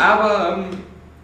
[0.00, 0.64] Aber ähm,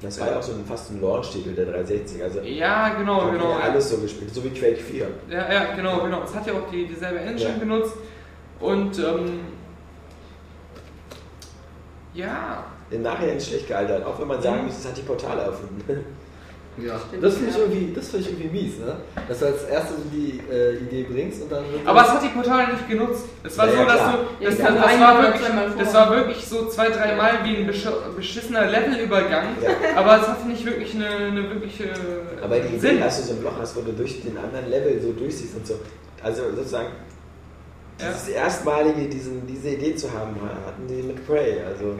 [0.01, 2.23] Das war ja auch so ein, fast ein Launch-Titel der 360.
[2.23, 3.51] Also ja, genau, genau.
[3.51, 5.07] ja alles so gespielt, so wie Quake 4.
[5.29, 6.23] Ja, ja, genau, genau.
[6.25, 7.59] Es hat ja auch die, dieselbe Engine Ja.
[7.59, 7.95] benutzt.
[8.61, 9.41] Und ähm,
[12.15, 15.43] ja, Im Nachhinein ist schlecht gealtert, auch wenn man sagen muss, es hat die Portale
[15.43, 16.05] erfunden.
[16.87, 17.01] Ja.
[17.21, 18.97] Das finde ich, irgendwie- das find ich irgendwie mies, ne?
[19.29, 22.29] Dass du als erstes so die äh, Idee bringst und dann aber es hat die
[22.29, 23.25] Portale nicht genutzt.
[23.45, 24.45] Es war Ja, so, ja, dass du.
[24.45, 25.43] Das, das, das, war wirklich,
[25.79, 29.45] das war wirklich so zwei, dreimal wie ein besch- beschissener Levelübergang.
[29.63, 29.71] Ja.
[29.97, 31.85] Aber es hatte nicht wirklich eine, eine wirkliche.
[32.43, 33.01] Aber die Idee, Sinn.
[33.01, 35.67] dass du so ein Loch hast, wo du durch den anderen Level so durchsiehst und
[35.67, 35.75] so.
[36.23, 36.89] Also sozusagen,
[38.01, 38.07] Ja.
[38.09, 40.37] dieses erstmalige, diesen, diese Idee zu haben,
[40.67, 41.57] hatten die mit Prey.
[41.67, 41.99] Also,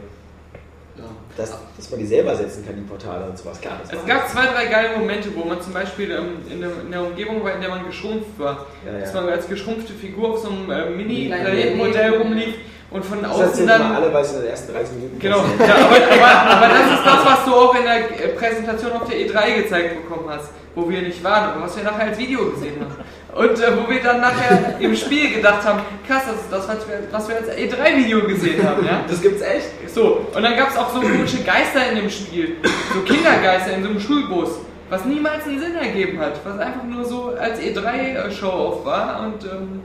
[0.97, 1.03] Ja.
[1.37, 3.59] dass, dass man die selber setzen kann, die Portale und sowas.
[3.61, 6.69] Klar, das Es gab zwei, drei geile Momente, wo man zum Beispiel ähm, in, der,
[6.83, 8.65] in der Umgebung war, in der man geschrumpft war.
[8.85, 9.21] Ja, Dass ja.
[9.21, 12.21] man als geschrumpfte Figur auf so einem äh, Leben.
[12.21, 12.55] rumlief
[12.91, 13.81] und von Das außen dann.
[13.95, 17.05] alle, weil sie in den ersten 30 Minuten Genau, ja, aber, aber, aber das ist
[17.05, 20.89] das, was du auch in der äh, Präsentation auf der E3 gezeigt bekommen hast, wo
[20.89, 22.95] wir nicht waren, aber was wir nachher als Video gesehen haben.
[23.33, 26.87] Und äh, wo wir dann nachher im Spiel gedacht haben, krass, das ist das, was
[26.87, 29.05] wir, was wir als E3-Video gesehen haben, ja?
[29.07, 29.89] Das gibt's echt?
[29.89, 32.57] So, und dann gab es auch so komische Geister in dem Spiel,
[32.93, 34.59] so Kindergeister in so einem Schulbus,
[34.89, 39.81] was niemals einen Sinn ergeben hat, was einfach nur so als E3-Show-Off war und ähm,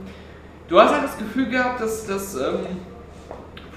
[0.67, 2.65] du hast halt das Gefühl gehabt, dass das ähm,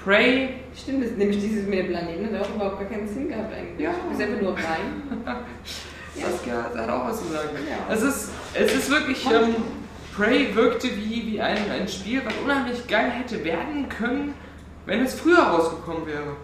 [0.03, 3.27] Prey Stimmt, das ist nämlich dieses mit dem Planeten, hat auch überhaupt gar keinen Sinn
[3.27, 3.79] gehabt eigentlich.
[3.79, 3.91] Ja.
[3.91, 5.25] Du bist einfach nur rein.
[6.15, 7.49] Saskia hat auch was zu sagen.
[7.69, 7.93] Ja.
[7.93, 9.55] Es ist, es ist wirklich, ähm,
[10.15, 14.33] Prey wirkte wie, wie ein, ein Spiel, was unheimlich geil hätte werden können,
[14.85, 16.35] wenn es früher rausgekommen wäre.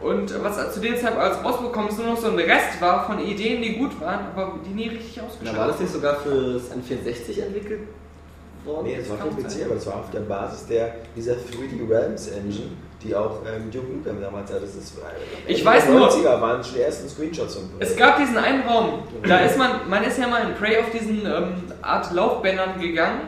[0.00, 3.20] Und was zu dem Zeitpunkt als rausbekommen ist, nur noch so ein Rest war von
[3.20, 7.42] Ideen, die gut waren, aber die nie richtig ausgeschöpft war das nicht sogar fürs N64
[7.42, 7.80] entwickelt
[8.64, 8.86] worden?
[8.86, 9.64] Nee, das war vom PC, sein.
[9.66, 12.70] aber das war auf der Basis der, dieser 3D Realms Engine,
[13.02, 14.62] die auch ähm, Duke Nukem damals hatte.
[14.62, 18.18] Das ist, äh, Ich weiß nur- 90er waren schon die ersten Screenshots und Es gab
[18.18, 21.62] diesen einen Raum, da ist man, man ist ja mal in Prey auf diesen ähm,
[21.80, 23.20] Art Laufbändern gegangen,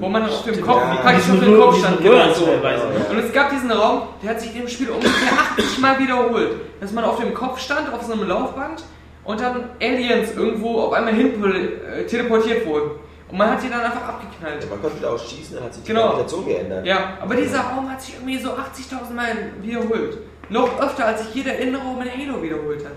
[0.00, 0.92] wo man auf dem Kopf, Ja.
[0.94, 2.00] wie praktisch auf Röhren- Kopf stand.
[2.02, 2.44] Genau so.
[2.46, 6.50] Und es gab diesen Raum, der hat sich in dem Spiel ungefähr 80 Mal wiederholt,
[6.80, 8.82] dass man auf dem Kopf stand, auf so einem Laufband
[9.24, 12.92] und dann Aliens irgendwo auf einmal hin äh, teleportiert wurden.
[13.30, 14.68] Und man hat die dann einfach abgeknallt.
[14.70, 16.08] Man konnte da auch schießen, dann hat sich die Genau.
[16.10, 16.86] Gravitation geändert.
[16.86, 19.26] Ja, aber dieser Raum hat sich irgendwie so 80.000 Mal
[19.60, 20.18] wiederholt.
[20.48, 22.96] Noch öfter, als sich jeder Innenraum in Halo wiederholt hat.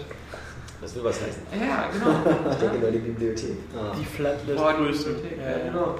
[0.82, 1.42] Das will was heißen.
[1.60, 2.16] Ja, genau.
[2.52, 3.58] Ich denke nur die Bibliothek.
[3.76, 3.94] Ah.
[4.00, 4.84] Die Flatless Boah, die.
[4.86, 5.64] Bibliothek, Ja, ja, ja.
[5.72, 5.96] genau.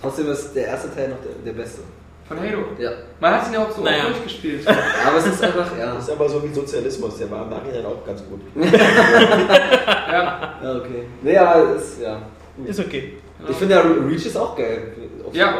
[0.00, 1.82] Trotzdem ist der erste Teil noch der, der beste.
[2.26, 2.64] Von Halo.
[2.78, 2.90] Ja.
[3.20, 4.04] Man hat ihn ja auch so Naja.
[4.06, 4.66] durchgespielt.
[5.06, 5.94] Aber es ist einfach, ja.
[5.94, 8.40] Das ist aber so wie Sozialismus, der war im Nachhinein auch ganz gut.
[8.56, 10.58] ja.
[10.62, 11.04] Ja, okay.
[11.22, 12.20] Nee, aber es ist, ja.
[12.64, 13.18] Ist okay.
[13.48, 14.94] Ich finde ja Reach ist auch geil.
[15.26, 15.54] Auf Ja.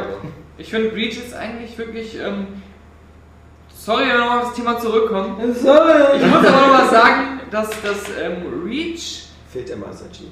[0.59, 2.19] Ich finde Breach ist eigentlich wirklich.
[2.19, 2.47] Ähm,
[3.75, 5.37] sorry, wenn wir nochmal auf das Thema zurückkommen.
[5.49, 9.27] Ich muss aber nochmal sagen, dass das ähm, Reach.
[9.53, 10.29] Fehlt der Master Chief.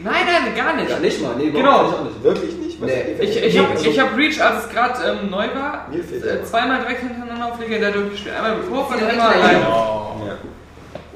[0.00, 0.90] Nein, nein, gar nicht.
[0.90, 1.36] Ja, nicht mal.
[1.36, 1.70] Nee, Genau.
[1.82, 2.22] auch nicht.
[2.22, 2.80] Wirklich nicht?
[2.82, 3.16] Nee.
[3.20, 6.80] Ich, ich habe Also, ich hab Reach, als es gerade ähm, neu war, äh, zweimal
[6.80, 8.34] direkt hintereinander auf Legendär durchgespielt.
[8.34, 9.60] Einmal mit Vorfall und einmal alleine.
[9.60, 10.38] Ja.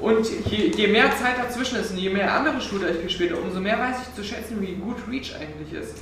[0.01, 3.41] Und je, je mehr Zeit dazwischen ist und je mehr andere Shooter ich gespielt habe,
[3.41, 5.95] umso mehr weiß ich zu schätzen, wie gut Reach eigentlich ist.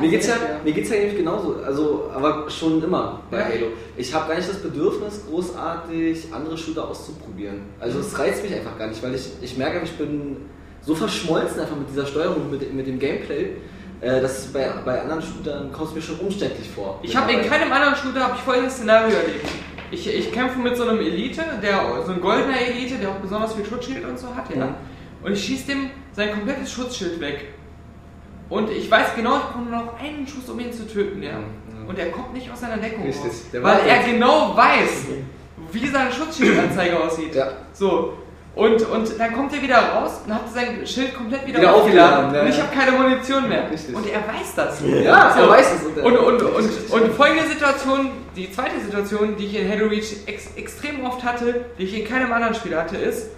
[0.00, 0.34] Mir geht's ja,
[0.64, 3.44] mir geht's ja eigentlich genauso, also, aber schon immer bei Ja.
[3.44, 3.66] Halo.
[3.96, 7.62] Ich habe gar nicht das Bedürfnis, großartig andere Shooter auszuprobieren.
[7.80, 10.36] Also es reizt mich einfach gar nicht, weil ich, ich merke, ich bin
[10.82, 13.56] so verschmolzen einfach mit dieser Steuerung, mit, mit dem Gameplay,
[14.00, 17.00] äh, dass es bei, bei anderen Shootern kommt es mir schon umständlich vor.
[17.02, 19.46] Ich habe in keinem anderen Shooter habe ich folgendes Szenario erlebt.
[19.90, 23.54] Ich, ich kämpfe mit so einem Elite, der so ein goldener Elite, der auch besonders
[23.54, 24.66] viel Schutzschild und so hat, ja.
[24.66, 24.74] Mhm.
[25.22, 27.48] Und ich schieße dem sein komplettes Schutzschild weg.
[28.48, 31.38] Und ich weiß genau, ich brauche nur noch einen Schuss, um ihn zu töten, ja.
[31.38, 31.88] Mhm.
[31.88, 33.46] Und er kommt nicht aus seiner Deckung Richtig, raus.
[33.52, 35.06] Weil er genau weiß,
[35.72, 37.34] wie sein Schutzschildanzeige aussieht.
[37.34, 37.52] Ja.
[37.72, 38.14] So.
[38.58, 42.26] Und, und dann kommt er wieder raus und hat sein Schild komplett wieder, Wieder aufgeladen.
[42.26, 42.64] aufgeladen, ja, und ich ja.
[42.64, 43.70] habe keine Munition mehr.
[43.70, 43.94] Richtig.
[43.94, 44.80] Und er weiß das.
[44.84, 45.86] Ja, er weiß es.
[45.86, 49.86] Und, er- Und, und, und, und folgende Situation, die zweite Situation, die ich in Halo
[49.86, 53.28] Reach ex extrem oft hatte, die ich in keinem anderen Spiel hatte, ist,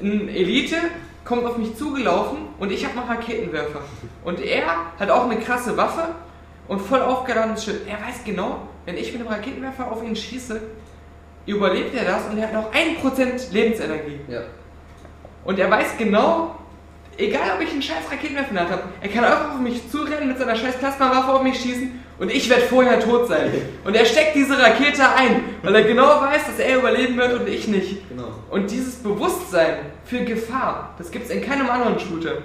[0.00, 0.76] ein Elite
[1.24, 3.82] kommt auf mich zugelaufen und ich habe noch Raketenwerfer.
[4.24, 4.64] Und er
[4.98, 6.08] hat auch eine krasse Waffe
[6.66, 7.82] und voll aufgeladenes Schild.
[7.86, 10.60] Er weiß genau, wenn ich mit dem Raketenwerfer auf ihn schieße,
[11.46, 14.20] überlebt er das und er hat noch 1% Lebensenergie.
[14.28, 14.40] ja.
[15.44, 16.54] Und er weiß genau,
[17.18, 19.90] egal ob ich einen scheiß Raketenwerfer in der Hand habe, er kann einfach auf mich
[19.90, 23.50] zurennen mit seiner scheiß Plasmawaffe auf mich schießen und ich werde vorher tot sein.
[23.84, 27.46] Und er steckt diese Rakete ein, weil er genau weiß, dass er überleben wird und
[27.48, 28.08] ich nicht.
[28.08, 28.28] Genau.
[28.50, 29.74] Und dieses Bewusstsein
[30.06, 32.38] für Gefahr, das gibt es in keinem anderen Shooter.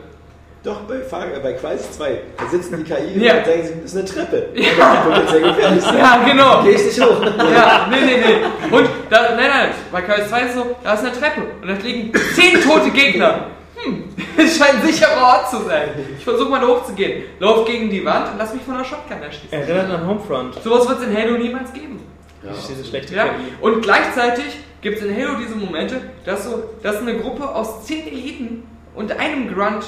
[0.61, 3.37] Doch, bei, Far- äh, bei Crisis 2, da sitzen die KI Ja.
[3.37, 4.49] und sagen, das ist eine Treppe.
[4.55, 5.05] Ja.
[5.07, 5.97] Das wird sehr gefährlich sein.
[5.99, 6.63] Ja, genau.
[6.63, 7.21] Geh ich nicht hoch.
[7.23, 8.75] Ja, nee, nee, nee.
[8.77, 12.11] Und da, nein, nein, bei KS2 ist so, da ist eine Treppe und da liegen
[12.35, 13.47] zehn tote Gegner.
[13.75, 14.03] Hm,
[14.37, 15.89] es scheint ein sicherer Ort zu sein.
[16.17, 17.23] Ich versuche mal da hochzugehen.
[17.39, 19.51] Lauf gegen die Wand und lass mich von der Shotgun erschießen.
[19.51, 20.61] Erinnert an Homefront.
[20.63, 21.99] Sowas wird es in Halo niemals geben.
[22.43, 23.25] Das ist diese schlechte Ja?
[23.61, 24.45] Und gleichzeitig
[24.81, 28.63] gibt es in Halo diese Momente, dass, so, dass eine Gruppe aus zehn Eliten
[28.95, 29.85] und einem Grunt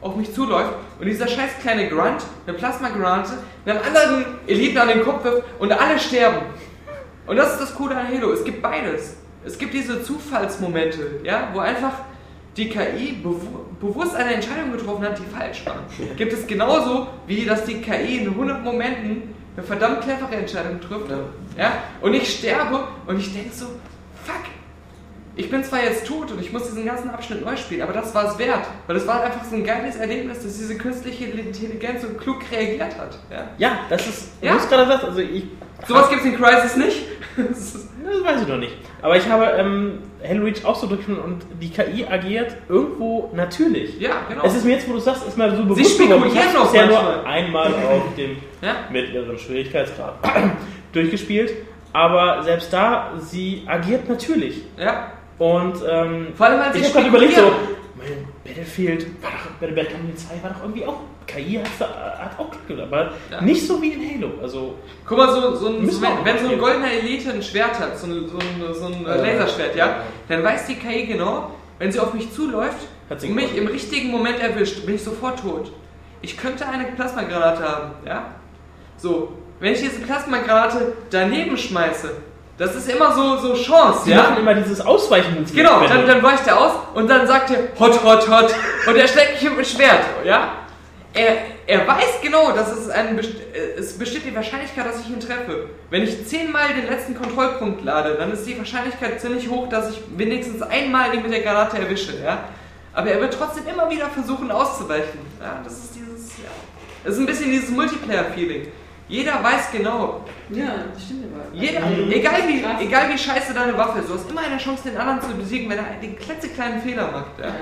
[0.00, 3.32] auf mich zuläuft und dieser scheiß kleine Grunt, eine Plasma-Grunte,
[3.66, 6.38] einem anderen Eliten an den Kopf wirft und alle sterben.
[7.26, 8.32] Und das ist das Coole an Halo.
[8.32, 9.16] Es gibt beides.
[9.44, 11.92] Es gibt diese Zufallsmomente, ja, wo einfach
[12.56, 15.76] die KI bewu bewusst eine Entscheidung getroffen hat, die falsch war.
[16.16, 21.10] Gibt es genauso, wie dass die KI in 100 Momenten eine verdammt clevere Entscheidung trifft.
[21.56, 21.72] Ja.
[22.02, 23.66] Und ich sterbe und ich denke so,
[24.22, 24.44] fuck,
[25.40, 28.14] ich bin zwar jetzt tot und ich muss diesen ganzen Abschnitt neu spielen, aber das
[28.14, 28.66] war es wert.
[28.86, 32.96] Weil es war einfach so ein geiles Erlebnis, dass diese künstliche Intelligenz so klug reagiert
[32.98, 33.18] hat.
[33.30, 33.48] Ja.
[33.58, 34.52] Ja, das ist, Ja.
[34.52, 35.44] du hast gerade gesagt, also ich,
[35.88, 37.02] Sowas gibt es in Crisis nicht.
[38.02, 38.72] Das weiß ich noch nicht.
[39.02, 43.98] Aber ich habe ähm, Halo Reach auch so durchgeführt und die KI agiert irgendwo natürlich.
[44.00, 44.42] ja, genau.
[44.44, 46.26] Es ist mir jetzt, wo du sagst, ist mal so bewusst spekulieren.
[46.26, 47.24] Ich hab's noch bisher nur manchmal.
[47.26, 48.74] einmal auf dem ja.
[48.90, 50.14] mittleren Schwierigkeitsgrad
[50.92, 51.52] durchgespielt.
[51.92, 54.62] Aber selbst da, sie agiert natürlich.
[54.78, 55.12] ja.
[55.40, 57.50] Und ähm, Vor allem, als ich sie habe gerade überlegt, so,
[57.96, 60.96] mein Battlefield, war doch, Company 2 war doch irgendwie auch,
[61.26, 61.88] KI hat,
[62.20, 63.40] hat auch Glück gehabt, aber Ja.
[63.40, 64.32] nicht so wie in Halo.
[64.42, 64.74] Also,
[65.06, 67.98] Guck mal, so, so ein, so, wenn, wenn so ein goldener Elite ein Schwert hat,
[67.98, 69.14] so ein, so ein, so ein Ja.
[69.14, 73.66] Laserschwert, ja, dann weiß die KI genau, wenn sie auf mich zuläuft und mich im
[73.66, 75.72] richtigen Moment erwischt, bin ich sofort tot.
[76.20, 78.26] Ich könnte eine Plasmagranate haben, ja?
[78.98, 82.10] So, wenn ich diese Plasmagranate daneben schmeiße,
[82.60, 84.18] Das ist immer so, so Chance, Sie ja?
[84.18, 85.46] machen immer dieses Ausweichen.
[85.50, 88.54] Genau, dann, dann weicht er aus und dann sagt er hot, hot, hot
[88.86, 90.52] und er schlägt mich mit dem Schwert, ja?
[91.14, 93.22] Er, er weiß genau, dass es, ein, äh,
[93.78, 95.70] es besteht die Wahrscheinlichkeit, dass ich ihn treffe.
[95.88, 100.02] Wenn ich zehnmal den letzten Kontrollpunkt lade, dann ist die Wahrscheinlichkeit ziemlich hoch, dass ich
[100.14, 102.44] wenigstens einmal ihn mit der Granate erwische, ja?
[102.92, 105.20] Aber er wird trotzdem immer wieder versuchen auszuweichen.
[105.40, 106.50] Ja, das ist dieses, ja.
[107.04, 108.66] Das ist ein bisschen dieses Multiplayer-Feeling.
[109.10, 110.20] Jeder weiß genau,
[110.50, 111.44] Ja, das stimmt aber.
[111.52, 112.10] jeder, Mhm.
[112.12, 112.80] egal, wie, Krass.
[112.80, 115.68] egal wie scheiße deine Waffe ist, du hast immer eine Chance, den anderen zu besiegen,
[115.68, 117.38] wenn er den klitzekleinen Fehler macht.
[117.40, 117.46] Ja.
[117.46, 117.52] Ja.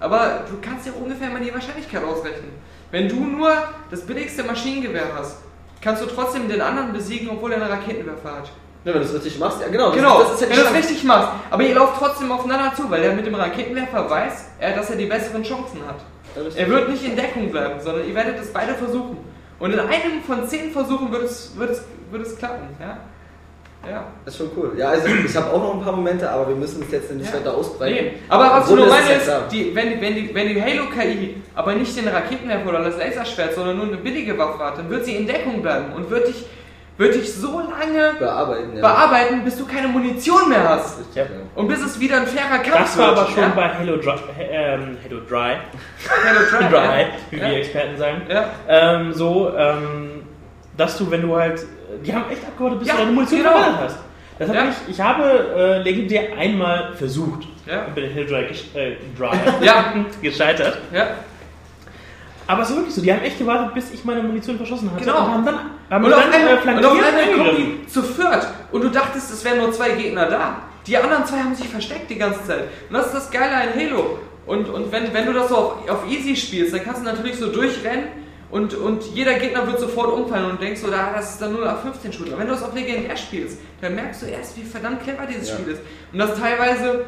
[0.00, 2.50] Aber du kannst ja ungefähr mal die Wahrscheinlichkeit ausrechnen.
[2.90, 3.50] Wenn du nur
[3.90, 5.38] das billigste Maschinengewehr hast,
[5.80, 8.50] kannst du trotzdem den anderen besiegen, obwohl er einen Raketenwerfer hat.
[8.84, 9.86] Ja, wenn du es richtig machst, ja genau.
[9.86, 10.78] Das, genau, das ist ja wenn du es Chance.
[10.80, 11.28] richtig machst.
[11.50, 14.44] Aber ihr lauft trotzdem aufeinander zu, weil er mit dem Raketenwerfer weiß,
[14.76, 15.96] dass er die besseren Chancen hat.
[16.56, 19.16] Er wird nicht in Deckung bleiben, sondern ihr werdet es beide versuchen.
[19.58, 22.68] Und in einem von zehn Versuchen wird es, wird es, wird es klappen.
[22.80, 22.98] Ja?
[23.88, 24.06] Ja.
[24.24, 24.72] Das ist schon cool.
[24.76, 27.30] Ja, also ich habe auch noch ein paar Momente, aber wir müssen es jetzt nicht
[27.32, 27.38] Ja.
[27.38, 27.94] weiter ausbreiten.
[27.94, 30.62] Nee, aber was ich Obwohl, nur meine ist, die, wenn, die, wenn, die, wenn die
[30.62, 34.88] Halo-KI aber nicht den Raketenwerfer oder das Laserschwert, sondern nur eine billige Waffe hat, dann
[34.88, 36.46] wird sie in Deckung bleiben und wird dich,
[36.96, 38.76] wird dich so lange bearbeiten.
[38.76, 38.80] Ja.
[38.82, 40.98] bearbeiten, bis du keine Munition mehr hast.
[41.14, 41.24] Ja.
[41.56, 43.18] Und bis es wieder ein fairer Kampf Das war wird.
[43.18, 43.48] aber schon ja?
[43.54, 45.56] bei Halo Dry, ähm, Halo Dry,
[46.24, 46.68] Halo Dry.
[46.70, 47.48] Dry wie ja.
[47.50, 48.44] wir Experten sagen, Ja.
[48.68, 50.22] ähm, so, ähm,
[50.76, 51.62] dass du, wenn du halt,
[52.04, 53.52] die haben echt abgewartet, bis Ja, du deine Munition genau.
[53.52, 53.98] verwendet hast.
[54.38, 54.64] Das hab Ja.
[54.68, 55.22] ich, ich habe
[55.56, 57.84] äh, legendär einmal versucht, Ja.
[57.86, 58.44] und bin in Halo Dry,
[58.74, 59.30] äh, Dry
[59.64, 59.94] Ja.
[60.22, 60.78] gescheitert.
[60.92, 61.06] Ja.
[62.46, 65.04] Aber es ist wirklich so, die haben echt gewartet, bis ich meine Munition verschossen hatte.
[65.04, 65.24] Genau.
[65.24, 65.60] Und haben dann,
[65.90, 69.44] haben Und auf, einmal, und auf einmal kommen die zu viert und du dachtest, es
[69.44, 70.62] wären nur zwei Gegner da.
[70.86, 72.64] Die anderen zwei haben sich versteckt die ganze Zeit.
[72.88, 74.18] Und das ist das Geile an Halo.
[74.46, 77.36] Und, und wenn, wenn du das so auf, auf Easy spielst, dann kannst du natürlich
[77.36, 78.08] so durchrennen
[78.50, 81.68] und, und jeder Gegner wird sofort umfallen und denkst so, da, das ist dann 0
[82.12, 82.38] Shooter.
[82.38, 85.56] Wenn du das auf Legendär spielst, dann merkst du erst, wie verdammt clever dieses Ja.
[85.56, 85.82] Spiel ist.
[86.12, 87.06] Und dass teilweise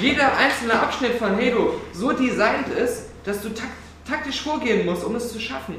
[0.00, 3.68] jeder einzelne Abschnitt von Halo so designt ist, dass du tak
[4.08, 5.76] taktisch vorgehen musst, um es zu schaffen.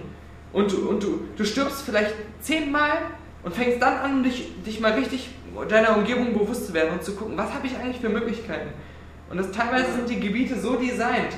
[0.54, 2.98] Und, du- und du, du stirbst vielleicht zehnmal
[3.44, 5.30] und fängst dann an, dich, dich mal richtig
[5.70, 8.70] deiner Umgebung bewusst zu werden und zu gucken, was habe ich eigentlich für Möglichkeiten.
[9.30, 11.34] Und das, teilweise sind die Gebiete so designt,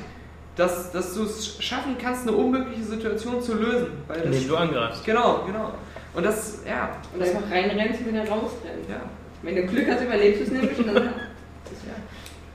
[0.56, 3.88] dass, dass du es schaffen kannst, eine unmögliche Situation zu lösen.
[4.07, 5.03] Weil das, Indem du angreifst.
[5.06, 5.73] genau, genau.
[6.14, 8.90] Und das, ja, Und einfach reinrennst und wieder rausrennst.
[8.90, 9.02] ja.
[9.41, 10.77] Wenn du Glück hast, überlebst du es nämlich.
[10.77, 11.10] Und dann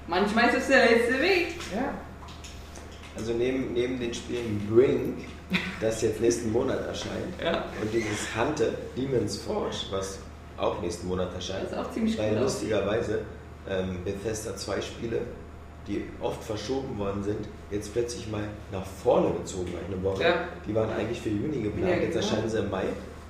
[0.06, 1.54] Manchmal ist es der letzte Weg.
[1.74, 1.92] ja.
[3.16, 5.18] Also neben, neben den Spielen Brink,
[5.80, 7.64] das jetzt nächsten Monat erscheint, Ja.
[7.80, 10.18] und dieses Hunter Demon's Forge, was
[10.56, 13.20] auch nächsten Monat erscheint, Das ist auch ziemlich weil cool lustigerweise
[13.68, 15.20] ähm, Bethesda zwei Spiele,
[15.86, 18.42] die oft verschoben worden sind, jetzt plötzlich mal
[18.72, 20.22] nach vorne gezogen werden, eine Woche.
[20.22, 20.34] Ja.
[20.66, 22.26] Die waren eigentlich für Juni geplant, Ja, jetzt genau.
[22.26, 22.84] erscheinen sie im Mai.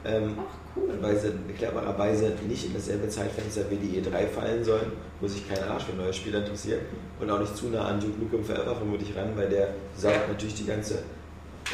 [0.05, 0.91] Ähm, Ach, cool.
[1.01, 5.63] weil sie clevererweise nicht in dasselbe Zeitfenster wie die E3 fallen sollen, wo sich kein
[5.69, 6.81] Arsch für neue Spiele interessiert
[7.21, 10.55] und auch nicht zu nah an Duke Nukem Forever vermutlich ran, weil der saugt natürlich
[10.55, 11.03] die ganze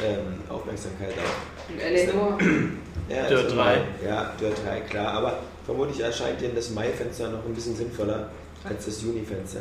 [0.03, 1.37] ähm, Aufmerksamkeit auf.
[1.71, 2.39] Und Eleanor.
[3.07, 3.75] Ja, Dirt ist 3.
[3.75, 8.31] immer- Ja, Dirt 3, klar, aber vermutlich erscheint denen das Mai-Fenster noch ein bisschen sinnvoller
[8.65, 9.61] als das Juni-Fenster.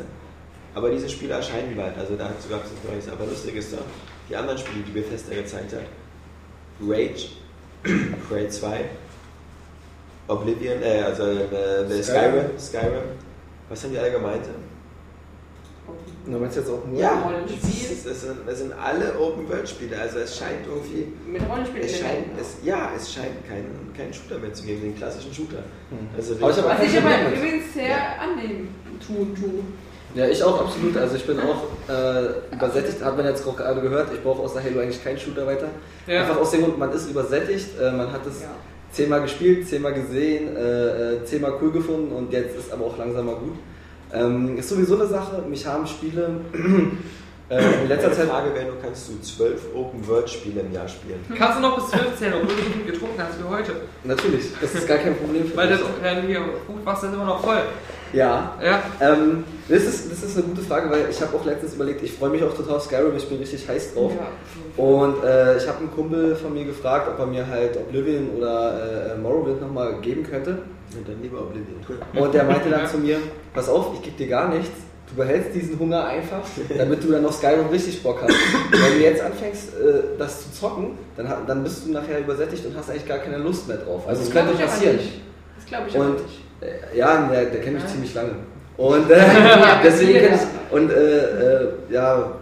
[0.74, 3.08] Aber diese Spiele erscheinen bald, also da gab es nichts Neues.
[3.12, 3.80] Aber lustig ist doch,
[4.30, 5.82] die anderen Spiele, die Bethesda gezeigt hat,
[6.88, 7.28] Rage,
[8.30, 8.84] Prey 2,
[10.28, 12.02] Oblivion, äh, also äh, Skyrim.
[12.02, 12.58] Skyrim.
[12.58, 13.02] Skyrim,
[13.68, 14.54] was haben die alle gemeinsam?
[16.26, 16.98] Du meinst jetzt auch nur?
[16.98, 17.60] Ja, Rollenspiel.
[17.92, 21.82] es, es, sind, es sind alle Open-World-Spiele, also es scheint irgendwie Mit Rollenspiel.
[21.82, 25.58] es scheint, es, ja, es scheint keinen kein Shooter mehr zu geben, den klassischen Shooter.
[26.16, 27.28] Also Aber ich Was ich aber Ja.
[27.30, 28.74] übrigens sehr annehmen
[29.06, 29.74] tun, tun.
[30.14, 30.96] Ja, ich auch absolut.
[30.96, 34.62] Also ich bin auch äh, übersättigt, hat man jetzt auch gerade gehört, ich brauche außer
[34.62, 35.68] Halo eigentlich keinen Shooter weiter.
[36.06, 36.22] Ja.
[36.22, 38.48] Einfach aus dem Grund, man ist übersättigt, äh, man hat es Ja.
[38.92, 43.26] zehnmal gespielt, zehnmal gesehen, äh, äh, zehnmal cool gefunden und jetzt ist aber auch langsam
[43.26, 43.56] mal gut.
[44.14, 46.30] Ähm, ist sowieso eine Sache, mich haben Spiele
[47.48, 48.28] äh, in letzter Zeit...
[48.28, 51.18] Frage wäre, nur kannst du zwölf Open-World-Spiele im Jahr spielen?
[51.36, 53.72] Kannst du noch bis 12 zählen, obwohl du so viel getrunken hast wie heute.
[54.04, 55.80] Natürlich, das ist gar kein Problem für Weil mich.
[55.80, 57.62] das hier Buchwasser ist immer noch voll.
[58.12, 58.80] Ja, Ja.
[59.00, 62.12] ähm, das, ist, das ist eine gute Frage, weil ich habe auch letztens überlegt, ich
[62.12, 64.12] freue mich auch total auf Skyrim, ich bin richtig heiß drauf.
[64.16, 64.82] Ja.
[64.84, 69.14] Und äh, ich habe einen Kumpel von mir gefragt, ob er mir halt Oblivion oder
[69.14, 70.58] äh, Morrowind nochmal geben könnte.
[70.98, 71.80] Und dann lieber Oblivion.
[72.24, 73.18] Und der meinte dann zu mir,
[73.52, 74.70] pass auf, ich gebe dir gar nichts.
[75.08, 76.40] Du behältst diesen Hunger einfach,
[76.76, 78.34] damit du dann auf Skyrim richtig Bock hast.
[78.70, 82.74] Wenn du jetzt anfängst, äh, das zu zocken, dann, dann bist du nachher übersättigt und
[82.76, 84.08] hast eigentlich gar keine Lust mehr drauf.
[84.08, 84.96] Also es könnte passieren.
[84.96, 85.20] nicht.
[85.56, 86.40] Das glaube ich Und nicht.
[86.62, 88.30] äh, ja, der, der kennt mich ziemlich lange.
[88.76, 90.28] Und äh, Ja, deswegen jeder.
[90.28, 92.32] kenn ich, und äh, äh, ja,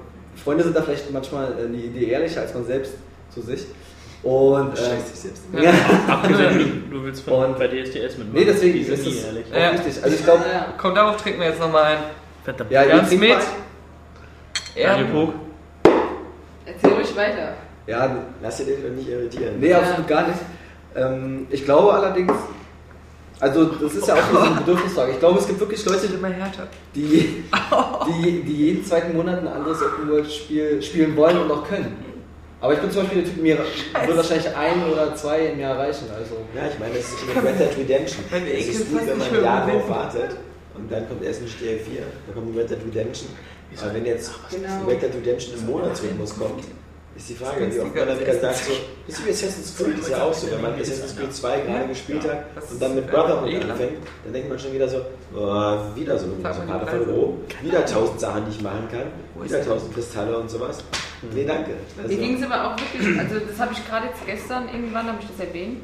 [0.42, 2.92] Freunde sind da vielleicht manchmal äh, eine Idee ehrlicher als man selbst
[3.34, 3.66] zu sich.
[4.22, 5.42] Und, dich selbst.
[5.52, 5.72] ja.
[6.14, 8.30] Abgesehen, du willst von, Und- bei DSDS mitmachen.
[8.32, 9.46] Nee, deswegen ist es ehrlich.
[9.52, 9.72] auch Ja.
[9.72, 10.02] wichtig.
[10.02, 10.66] Also ich glaube, Ja.
[10.78, 11.98] Komm, darauf trinken wir jetzt nochmal ein.
[12.44, 12.70] Verdammt.
[12.70, 13.28] ja, trinkt Smith.
[13.30, 13.40] mal.
[14.76, 15.34] Daniel Ja, Pog.
[16.66, 17.54] Erzähl ruhig weiter.
[17.86, 19.58] Ja, Lass dir den doch nicht irritieren.
[19.58, 20.38] nee, absolut gar nicht.
[20.94, 22.32] Ähm, ich glaube allerdings,
[23.40, 25.12] also das ist ja auch so eine Bedürfnisfrage.
[25.12, 26.68] Ich glaube, es gibt wirklich Leute, immer härter.
[26.94, 27.42] die,
[28.06, 31.96] die, die jeden zweiten Monat ein anderes Open World Spiel spielen wollen und auch können.
[32.62, 35.76] Aber ich bin zum Beispiel der Typ, mir würde wahrscheinlich ein oder zwei im Jahr
[35.76, 36.06] reichen.
[36.14, 36.36] Also.
[36.54, 38.24] Ja, ich meine, das ist mit Red Dead Redemption.
[38.30, 40.36] Es ist gut, wenn nicht man mehr ein Jahr drauf wartet
[40.76, 43.28] und dann kommt erst ein GTA 4, dann kommt Red Dead Redemption.
[43.82, 44.68] Aber wenn jetzt Genau.
[44.86, 46.64] Red Dead Redemption im Monatsrhythmus kommt,
[47.16, 48.72] ist die Frage, wie oft man dann wieder sagt, so,
[49.08, 51.88] das ist wie Assassin's Creed, ist ja auch so, wenn man Assassin's Creed 2 gerade
[51.88, 54.98] gespielt hat und dann mit Brotherhood anfängt, dann denkt man schon wieder so,
[55.34, 59.64] oh, wieder so eine Karte von Rom, wieder tausend Sachen, die ich machen kann, wieder
[59.64, 60.78] tausend Kristalle und sowas.
[61.32, 61.72] Nee, danke.
[61.96, 65.06] Mir Also, ging es aber auch wirklich, also das habe ich gerade jetzt gestern irgendwann,
[65.06, 65.80] habe ich das erwähnt,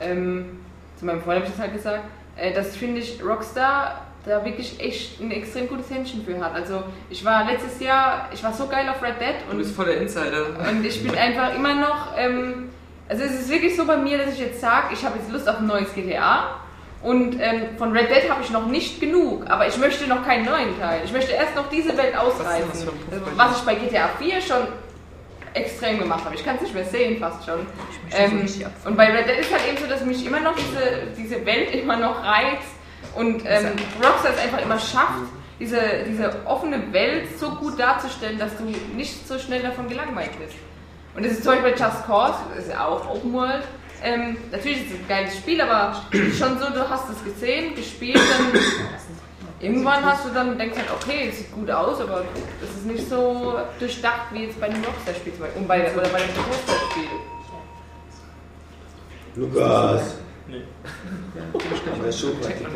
[0.00, 0.60] ähm,
[0.98, 2.04] zu meinem Freund habe ich das halt gesagt,
[2.36, 6.54] äh, dass finde ich Rockstar da wirklich echt ein extrem gutes Händchen für hat.
[6.54, 9.74] Also ich war letztes Jahr, ich war so geil auf Red Dead Du und, bist
[9.74, 10.46] voll der Insider.
[10.68, 12.68] und ich bin einfach immer noch, ähm,
[13.08, 15.48] also es ist wirklich so bei mir, dass ich jetzt sage, ich habe jetzt Lust
[15.48, 16.60] auf ein neues GTA.
[17.02, 20.44] Und ähm, von Red Dead habe ich noch nicht genug, aber ich möchte noch keinen
[20.44, 21.00] neuen Teil.
[21.04, 22.68] Ich möchte erst noch diese Welt ausreizen.
[22.68, 24.68] Was Also, was ich bei GTA 4 schon
[25.54, 26.34] extrem gemacht habe.
[26.34, 27.66] Ich kann es nicht mehr sehen, fast schon.
[28.12, 28.46] Ähm,
[28.84, 31.74] und bei Red Dead ist halt eben so, dass mich immer noch diese, diese Welt
[31.74, 32.68] immer noch reizt
[33.14, 33.72] und ähm,
[34.02, 35.26] Rockstar es einfach immer schafft,
[35.58, 40.54] diese, diese offene Welt so gut darzustellen, dass du nicht so schnell davon gelangweilt bist.
[41.14, 43.64] Und das ist zum Beispiel bei Just Cause, das ist ja auch Open World.
[44.02, 48.16] Ähm, natürlich ist es ein geiles Spiel, aber schon so, du hast es gesehen, gespielt,
[48.18, 48.60] dann
[49.60, 52.24] irgendwann hast du dann denkst halt, okay, es sieht gut aus, aber
[52.62, 55.60] es ist nicht so durchdacht wie jetzt bei einem Rockstar-Spiel zum Beispiel.
[55.62, 57.08] Und bei, oder bei einem Bethesda-Spiel.
[59.36, 60.14] Lukas,
[60.48, 60.62] Nee.
[61.54, 62.74] ich war Schulpraktikant.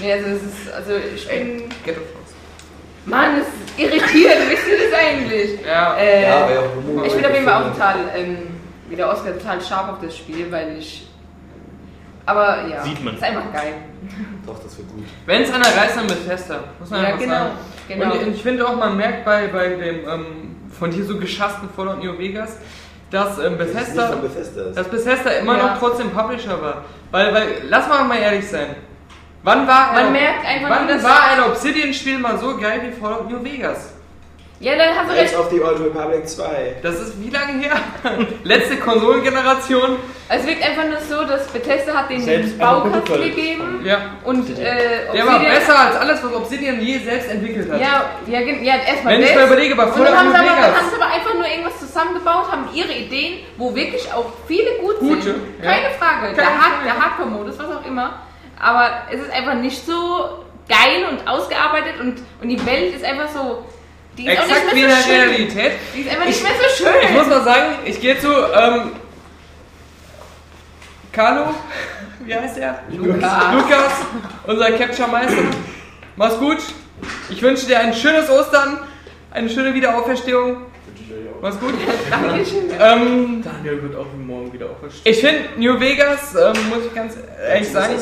[0.00, 1.96] Nee, also es ist, also ich bin, Get.
[3.04, 5.60] Mann, es ist irritierend, wisst ihr das eigentlich?
[5.64, 5.94] Ja.
[5.96, 6.60] Äh, Ja, aber ja,
[7.04, 8.38] ich bin auf jeden Fall auch total, ähm,
[8.88, 11.08] wie der Oscar, total scharf auf das Spiel, weil ich,
[12.24, 13.14] aber ja, Sieht man.
[13.14, 13.74] ist einfach geil.
[14.46, 15.04] Doch, das wird gut.
[15.26, 16.60] Wenn es einer reißt, dann Bethesda.
[16.78, 17.50] Muss man Ja, einfach genau, sagen.
[17.88, 18.12] genau.
[18.12, 22.02] Und ich finde auch, man merkt bei, bei dem ähm, von dir so geschassten Fallout
[22.02, 22.56] New Vegas,
[23.10, 24.62] dass ähm, Das Bethesda, von Bethesda.
[24.74, 25.66] dass Bethesda immer Ja.
[25.66, 26.84] noch trotzdem Publisher war.
[27.10, 28.76] Weil, weil, lass mal mal ehrlich sein.
[29.42, 33.00] Wann war Man ein, merkt einfach wann nur, war ein Obsidian-Spiel mal so geil wie
[33.00, 33.92] Fallout New Vegas?
[34.58, 35.36] Ja, dann hast du recht.
[35.38, 36.76] of the Old Republic 2.
[36.82, 37.76] Das ist wie lange her?
[38.44, 39.96] Letzte Konsolengeneration.
[40.30, 43.98] Es wirkt einfach nur so, dass Bethesda hat den Baukasten gegeben Ja.
[44.24, 47.80] und äh, Der war besser als alles, was Obsidian je selbst entwickelt hat.
[47.80, 50.46] Ja, ja, ja erstmal Wenn ich mal überlege, bei Fallout dann haben, New sie aber,
[50.48, 50.80] dann Vegas.
[50.80, 54.98] haben sie aber einfach nur irgendwas zusammengebaut, haben ihre Ideen, wo wirklich auch viele gut
[55.00, 55.36] Gute, sind.
[55.62, 55.70] ja.
[55.70, 56.20] Keine Frage.
[56.22, 56.84] Keine der, Frage.
[56.84, 58.20] der Hardcore-Modus, was auch immer.
[58.58, 63.28] Aber es ist einfach nicht so geil und ausgearbeitet und, und die Welt ist einfach
[63.28, 63.66] so.
[64.16, 65.20] Die ist Exakt wie nicht in mehr der so schön.
[65.28, 65.72] Realität.
[65.94, 66.94] Die ist einfach nicht Ich- mehr so schön.
[67.02, 68.92] Ich muss mal sagen, ich gehe zu ähm,
[71.12, 71.54] Carlo,
[72.24, 72.80] wie heißt er?
[72.90, 73.32] Lukas.
[73.54, 73.92] Lukas,
[74.46, 75.42] unser Capture-Meister.
[76.16, 76.58] Mach's gut.
[77.28, 78.80] Ich wünsche dir ein schönes Ostern,
[79.30, 80.58] eine schöne Wiederauferstehung.
[81.42, 81.74] Mach's gut.
[82.10, 82.70] Dankeschön.
[82.80, 85.14] ähm, Daniel wird auch morgen wieder auferstehen.
[85.14, 87.14] ich finde New Vegas, ähm, muss ich ganz
[87.46, 87.94] ehrlich sagen.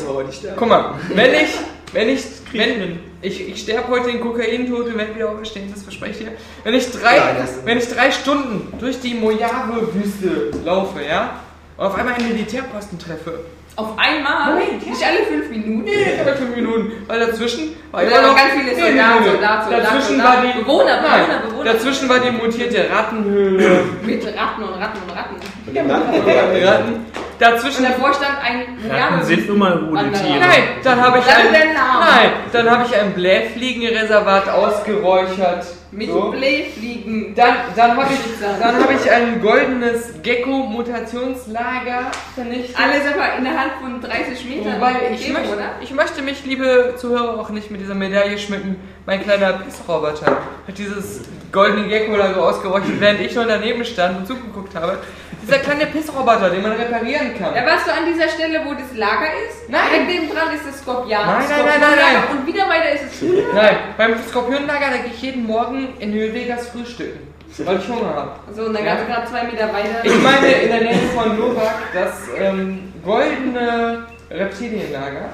[0.55, 1.49] Guck mal, wenn ich,
[1.91, 2.23] wenn ich,
[2.53, 6.31] wenn ich, ich sterbe heute in Kokaintod und werde wieder auferstehen, das verspreche ich dir.
[6.63, 11.39] Wenn ich drei, das- wenn ich drei Stunden durch die Mojave-Wüste laufe, ja,
[11.77, 13.39] und auf einmal einen Militärposten treffe,
[13.77, 14.55] Auf einmal?
[14.55, 15.83] Nicht alle fünf Minuten.
[15.83, 20.15] nee, aber fünf Minuten, weil dazwischen war Ja, noch ganz viele Soldaten, Soldaten, Soldaten, dazwischen
[20.17, 20.23] Soldaten.
[20.23, 21.73] war die Bewohner, Bewohner, nein, Bewohner.
[21.73, 25.35] dazwischen war die mutierte Rattenhöhle, Mit Ratten und Ratten und Ratten.
[25.73, 27.05] Nacken- Ratten,
[27.37, 30.23] dazwischen Und davor stand ein Ratten sind nun mal gute Wanderer.
[30.23, 30.39] Tiere.
[30.39, 35.65] Nein, dann habe ich Das ein, nein, dann habe ich ein Blähfliegenreservat ausgeräuchert.
[35.91, 36.31] Mit So.
[36.31, 37.35] Blähfliegen.
[37.35, 42.11] Dann, dann habe ich, dann habe ich ein goldenes Gecko-Mutationslager.
[42.35, 44.75] Alles aber innerhalb von 30 Metern.
[44.75, 45.69] Wobei ich Umgebung, möchte, oder?
[45.81, 48.77] ich möchte mich, liebe Zuhörer, auch nicht mit dieser Medaille schmücken.
[49.05, 50.25] Mein kleiner Pissroboter
[50.67, 51.21] hat dieses
[51.51, 54.97] goldene Gecko-Lager ausgeräuchert, während ich nur daneben stand und zugeguckt habe.
[55.45, 57.53] Dieser kleine Pissroboter, den man reparieren kann.
[57.53, 59.69] Da warst du an dieser Stelle, wo das Lager ist.
[59.69, 59.81] Nein.
[59.91, 61.09] Direkt neben dran ist das Skorpion.
[61.25, 62.37] Nein, nein, nein, nein, nein.
[62.37, 63.53] Und wieder weiter ist es Hühner.
[63.53, 67.19] Nein, beim Skorpionlager, da gehe ich jeden Morgen in New Vegas frühstücken,
[67.59, 68.31] weil ich Hunger habe.
[68.55, 68.95] So, und dann Ja.
[68.95, 70.03] gab es gerade zwei Meter weiter.
[70.03, 75.29] Ich meine in der Nähe von Novak das ähm, goldene Reptilienlager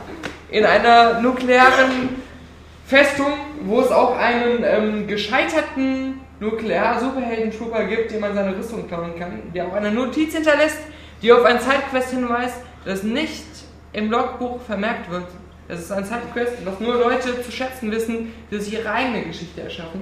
[0.49, 2.21] in einer nuklearen
[2.85, 3.31] Festung,
[3.61, 9.67] wo es auch einen ähm, gescheiterten Nuklear-Superhelden-Trooper gibt, dem man seine Rüstung klauen kann, der
[9.67, 10.79] auch eine Notiz hinterlässt,
[11.21, 13.45] die auf ein Sidequest hinweist, das nicht
[13.93, 15.25] im Logbuch vermerkt wird.
[15.67, 19.61] Es ist ein Sidequest, was nur Leute zu schätzen wissen, die sich ihre eigene Geschichte
[19.61, 20.01] erschaffen.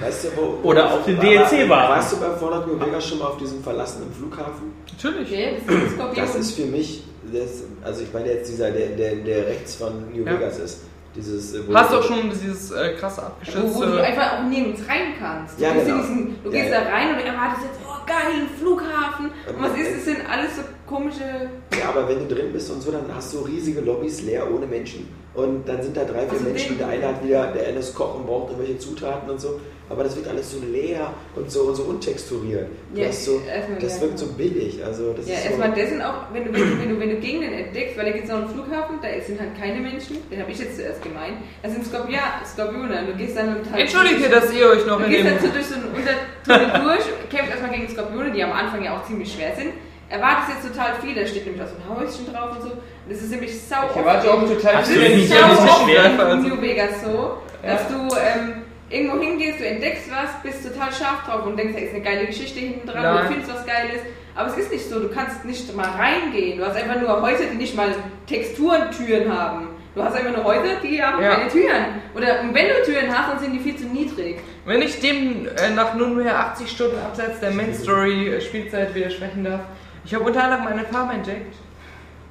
[0.00, 1.92] Weißt du, wo, Oder auf den DLC warten.
[1.92, 4.72] Warst du bei Fallout New Vegas schon mal auf diesem verlassenen Flughafen?
[4.90, 5.28] Natürlich.
[5.30, 6.18] Okay, das ist.
[6.18, 10.10] Das ist für mich, das, also ich meine jetzt dieser, der, der, der rechts von
[10.10, 10.32] New Ja.
[10.32, 10.80] Vegas ist.
[11.14, 14.80] Dieses, äh, Hast du auch schon dieses äh, krasse wo, wo du einfach auch nirgends
[14.88, 15.58] rein kannst.
[15.58, 15.96] Du, Ja, genau.
[15.96, 16.80] diesen, du Ja, gehst ja.
[16.80, 19.26] da rein und erwartest jetzt, oh geil, ein Flughafen.
[19.46, 21.50] Und was ist, es sind alles so komische...
[21.78, 24.66] Ja, aber wenn du drin bist und so, dann hast du riesige Lobbys leer ohne
[24.66, 25.08] Menschen.
[25.34, 26.78] Und dann sind da drei, vier Also Menschen.
[26.78, 29.60] Der eine hat wieder, der eine ist Koch und braucht irgendwelche Zutaten und so.
[29.92, 32.66] Aber das wird alles so leer und so, und so untexturiert.
[32.94, 34.82] Ja, so, erstmal, das wirkt so billig.
[34.84, 37.00] Also das Ja, ist so, erstmal das sind auch, wenn du, wenn, du, wenn, du,
[37.00, 39.80] wenn du Gegenden entdeckst, weil da gibt es noch einen Flughafen, da sind halt keine
[39.80, 41.36] Menschen, den habe ich jetzt zuerst gemeint.
[41.62, 43.80] Das sind Skorpione, Skorpione und du gehst dann und halt.
[43.82, 47.50] Entschuldige, dass ihr euch noch Du gehst dann so durch so einen Untertunnel durch, kämpfst
[47.52, 49.70] erstmal gegen Skorpione, die am Anfang ja auch ziemlich schwer sind.
[50.08, 52.68] Erwartest jetzt total viel, da steht nämlich auch so ein Häuschen drauf und so.
[52.72, 55.68] Und das ist nämlich sau Ich erwarte auch total viel, so nicht schwer?
[55.84, 56.42] schwer in.
[56.48, 58.62] New Vegas so, dass du ähm,
[58.92, 62.26] irgendwo hingehst, du entdeckst was, bist total scharf drauf und denkst, da ist eine geile
[62.26, 63.24] Geschichte hinten dran, Nein.
[63.26, 64.00] du findest was Geiles.
[64.34, 66.58] Aber es ist nicht so, du kannst nicht mal reingehen.
[66.58, 67.88] Du hast einfach nur Häuser, die nicht mal
[68.26, 69.68] Texturentüren haben.
[69.94, 71.34] Du hast einfach nur Häuser, die haben Ja.
[71.34, 71.84] keine Türen.
[72.14, 74.38] Oder und wenn du Türen hast, dann sind die viel zu niedrig.
[74.64, 79.44] Wenn ich dem äh, nach nunmehr 80 Stunden abseits der Main Story äh, Spielzeit widersprechen
[79.44, 79.60] darf,
[80.04, 81.54] ich habe unter anderem eine Farm entdeckt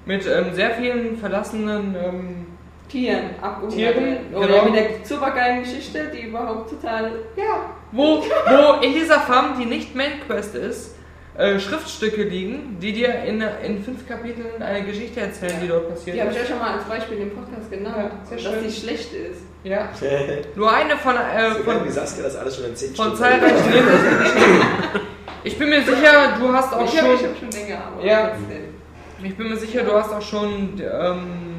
[0.05, 2.45] mit ähm, sehr vielen verlassenen ähm,
[2.91, 3.73] Tieren abgeholt.
[3.73, 4.65] Tieren, Oder genau.
[4.65, 7.11] mit der supergeilen Geschichte, die überhaupt total.
[7.37, 7.71] Ja.
[7.91, 10.95] wo, wo in dieser Farm, die nicht Main Quest ist,
[11.37, 16.17] äh, Schriftstücke liegen, die dir in, in fünf Kapiteln eine Geschichte erzählen, die dort passiert
[16.17, 18.63] Die habe ich ja schon mal als Beispiel im Podcast genannt, Ja, dass schön.
[18.65, 19.41] die schlecht ist.
[19.63, 19.89] Ja.
[20.55, 23.55] Nur eine von, äh, so von, wie Saskia das alles schon in 10 von zahlreichen.
[25.43, 27.29] Ich bin mir sicher, du hast auch ich habe schon.
[27.29, 28.31] hab schon länger, aber Ja.
[29.23, 31.50] Ich bin mir sicher, du hast auch schon ähm,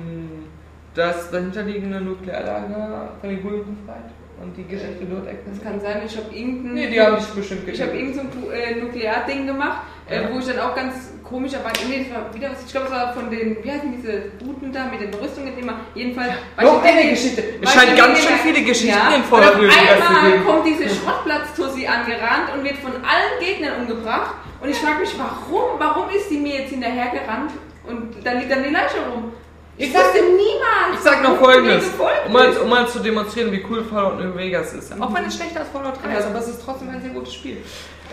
[0.94, 4.10] das dahinterliegende Nuklearlager von den Gulden befreit
[4.42, 5.62] und die Geschichte dort Das erkannt.
[5.62, 6.74] kann sein, ich habe irgendein.
[6.74, 8.16] Nee, die haben dich bestimmt Ich habe getötet.
[8.18, 10.16] irgend so äh, Nuklearding gemacht, Ja.
[10.22, 11.86] äh, wo ich dann auch ganz komischerweise.
[11.88, 12.64] Nee, das war wieder was.
[12.66, 13.56] Ich glaube, es war von den.
[13.62, 15.80] Wie heißen diese Guten da mit den Rüstungen immer?
[15.94, 16.32] Jedenfalls.
[16.60, 17.42] Noch eine in- Geschichte.
[17.62, 20.14] Es scheint in ganz schön viele Geschichten ja, in Fallout und New auf Vegas zu
[20.14, 24.34] einmal kommt diese Schrottplatz-Tussi angerannt und wird von allen Gegnern umgebracht.
[24.60, 25.78] Und ich frage mich, warum?
[25.78, 27.52] Warum ist sie mir jetzt hinterhergerannt?
[27.88, 29.32] Und da liegt dann die Leiche rum.
[29.78, 30.94] Ich, sag- wusste niemals.
[30.94, 31.84] Ich sag noch folgendes,
[32.26, 34.92] um mal, um mal zu demonstrieren, wie cool Fallout New Vegas ist.
[35.00, 37.34] Auch wenn es schlechter als Fallout 3 ist, aber es ist trotzdem ein sehr gutes
[37.34, 37.56] Spiel.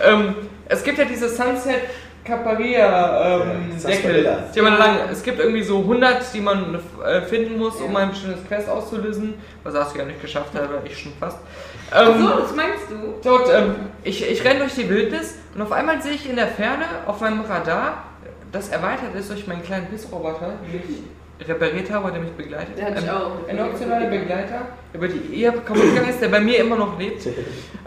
[0.01, 0.35] Ähm,
[0.67, 1.81] es gibt ja diese Sunset
[2.23, 7.21] Caparia ähm, Ja, Deckel, die man lang, es gibt irgendwie so 100, die man äh,
[7.21, 7.99] finden muss, um Ja.
[7.99, 9.33] ein bestimmtes Quest auszulösen,
[9.63, 11.37] was Saskia nicht geschafft hat, aber ich schon fast.
[11.91, 13.15] Ach Ähm, so, das meinst du?
[13.23, 16.47] Dort, ähm, ich, ich renne durch die Wildnis und auf einmal sehe ich in der
[16.47, 18.03] Ferne auf meinem Radar,
[18.51, 20.73] das erweitert ist durch meinen kleinen Pissroboter, ich
[21.47, 22.77] repariert habe, der mich begleitet.
[22.77, 23.47] Der hat mich ein, auch.
[23.47, 24.61] ein optionaler Begleiter,
[24.93, 27.27] über die eher kaputt gegangen ist, der bei mir immer noch lebt.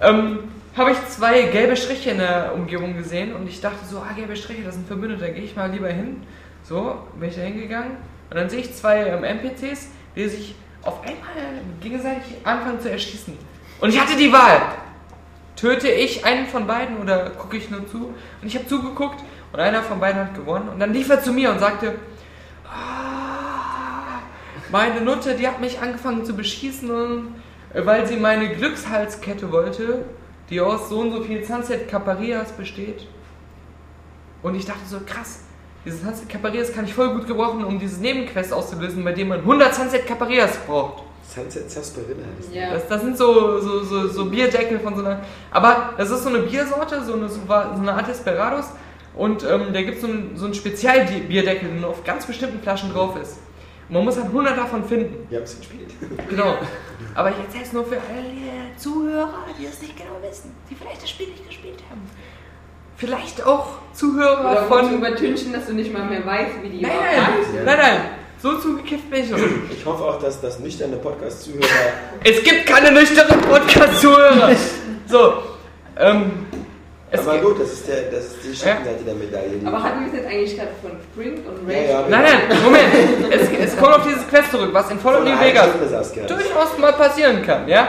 [0.01, 0.39] ähm,
[0.77, 4.35] habe ich zwei gelbe Striche in der Umgebung gesehen und ich dachte so, ah, gelbe
[4.37, 6.23] Striche, das sind Verbündete, da gehe ich mal lieber hin.
[6.65, 7.93] So, bin ich da hingegangen
[8.31, 13.37] und dann sehe ich zwei ähm, NPCs, die sich auf einmal gegenseitig anfangen zu erschießen.
[13.81, 14.61] Und ich hatte die Wahl.
[15.57, 18.07] Töte ich einen von beiden oder gucke ich nur zu?
[18.41, 19.23] Und ich habe zugeguckt
[19.53, 20.69] und einer von beiden hat gewonnen.
[20.70, 21.95] Und dann lief er zu mir und sagte,
[22.65, 23.22] "Ah,
[24.73, 26.90] meine Nutte, die hat mich angefangen zu beschießen,
[27.74, 30.07] äh, weil sie meine Glückshalskette wollte,
[30.51, 33.07] die aus so und so viel Sunset Caparias besteht.
[34.43, 35.40] Und ich dachte so, krass,
[35.85, 39.40] diese Sunset Caparias kann ich voll gut gebrauchen, um dieses Nebenquest auszulösen, bei dem man
[39.40, 41.05] 100 Sunset Caparias braucht.
[41.23, 42.55] Sunset Sarsaparilla heißt das.
[42.55, 42.73] Ja.
[42.73, 45.20] Das, das sind so, so, so, so Bierdeckel von so einer.
[45.51, 48.66] Aber das ist so eine Biersorte, so eine, so eine Art Desperados.
[49.14, 52.61] Und ähm, da gibt es so einen, so einen Spezialbierdeckel, der nur auf ganz bestimmten
[52.61, 53.37] Flaschen drauf ist.
[53.93, 55.27] Man muss halt 100 davon finden.
[55.29, 55.90] Wir haben es gespielt.
[56.30, 56.56] Genau.
[57.14, 60.74] Aber ich erzähle es nur für alle die Zuhörer, die es nicht genau wissen, die
[60.74, 62.01] vielleicht das Spiel nicht gespielt haben.
[62.96, 66.93] Vielleicht auch Zuhörer Oder von übertünchen, dass du nicht mal mehr weißt, wie die Nein,
[67.16, 68.01] nein, nein, nein.
[68.40, 69.37] So zugekifft bin ich noch.
[69.37, 69.51] nicht.
[69.79, 71.66] Ich hoffe auch, dass das nüchterne Podcast-Zuhörer
[72.24, 74.56] Es gibt keine nüchternen Podcast-Zuhörer.
[75.06, 75.35] So.
[75.98, 76.46] Ähm,
[77.13, 79.57] es Aber gut, das ist, der, das ist die Schattenseite der Medaille.
[79.59, 81.89] die- Aber hatten wir es jetzt eigentlich gerade von Sprint und ja, Rage?
[81.91, 82.85] ja, Nein, nein, Moment.
[83.31, 85.69] Es, es kommt auf dieses Quest zurück, was in Fallout Von New Vegas
[86.27, 87.89] durchaus mal passieren kann, ja?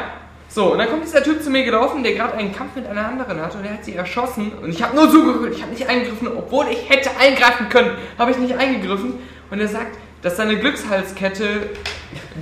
[0.50, 3.08] So, und dann kommt dieser Typ zu mir gelaufen, der gerade einen Kampf mit einer
[3.08, 5.90] anderen hatte und er hat sie erschossen und ich habe nur zugehört, ich habe nicht
[5.90, 9.18] eingegriffen, obwohl ich hätte eingreifen können, habe ich nicht eingegriffen
[9.50, 11.70] und er sagt, dass seine Glückshalskette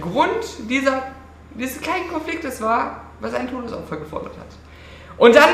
[0.02, 0.30] Grund
[0.70, 1.04] dieser
[1.56, 4.48] dieses kleinen Konfliktes war, was ein Todesopfer gefordert hat.
[5.18, 5.50] Und dann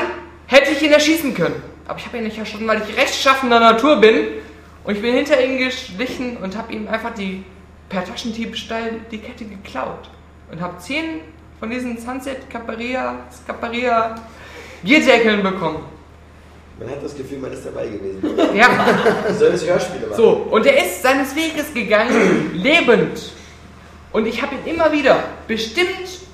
[0.48, 1.62] hätte ich ihn erschießen können.
[1.86, 4.26] Aber ich habe ihn nicht erschossen, weil ich rechtschaffender Natur bin.
[4.84, 7.44] Und ich bin hinter ihm geschlichen und habe ihm einfach die
[7.88, 10.10] per Taschendiebstahl die Kette geklaut.
[10.50, 11.20] Und habe zehn
[11.60, 14.14] von diesen Sunset Caparia, Scaparia
[14.82, 15.84] Bierdeckeln bekommen.
[16.78, 18.56] Man hat das Gefühl, man ist dabei gewesen.
[18.56, 18.68] Ja.
[19.38, 20.16] Soll das Hörspiele machen?
[20.16, 23.32] So, und er ist seines Weges gegangen, lebend.
[24.12, 26.27] Und ich habe ihn immer wieder, bestimmt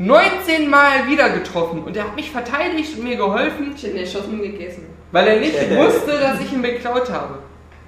[0.00, 1.82] 19 Mal wieder getroffen.
[1.84, 4.86] Und er hat mich verteidigt und mir geholfen, Ich hätte ihn erschossen und gegessen.
[5.12, 7.38] weil er nicht wusste, dass ich ihn beklaut habe.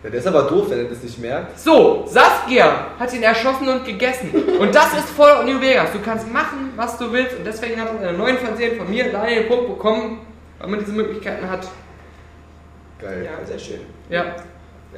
[0.04, 1.58] Ja, der ist aber doof, wenn er das nicht merkt.
[1.58, 4.30] So, Saskia hat ihn erschossen und gegessen.
[4.58, 5.92] Und das ist Fallout New Vegas.
[5.92, 7.38] Du kannst machen, was du willst.
[7.38, 10.18] Und deswegen hat er eine 9 von 10 von mir, Daniel Punkt bekommen,
[10.58, 11.66] weil man diese Möglichkeiten hat.
[13.00, 13.24] Geil.
[13.24, 13.80] Ja, sehr schön.
[14.10, 14.34] Ja.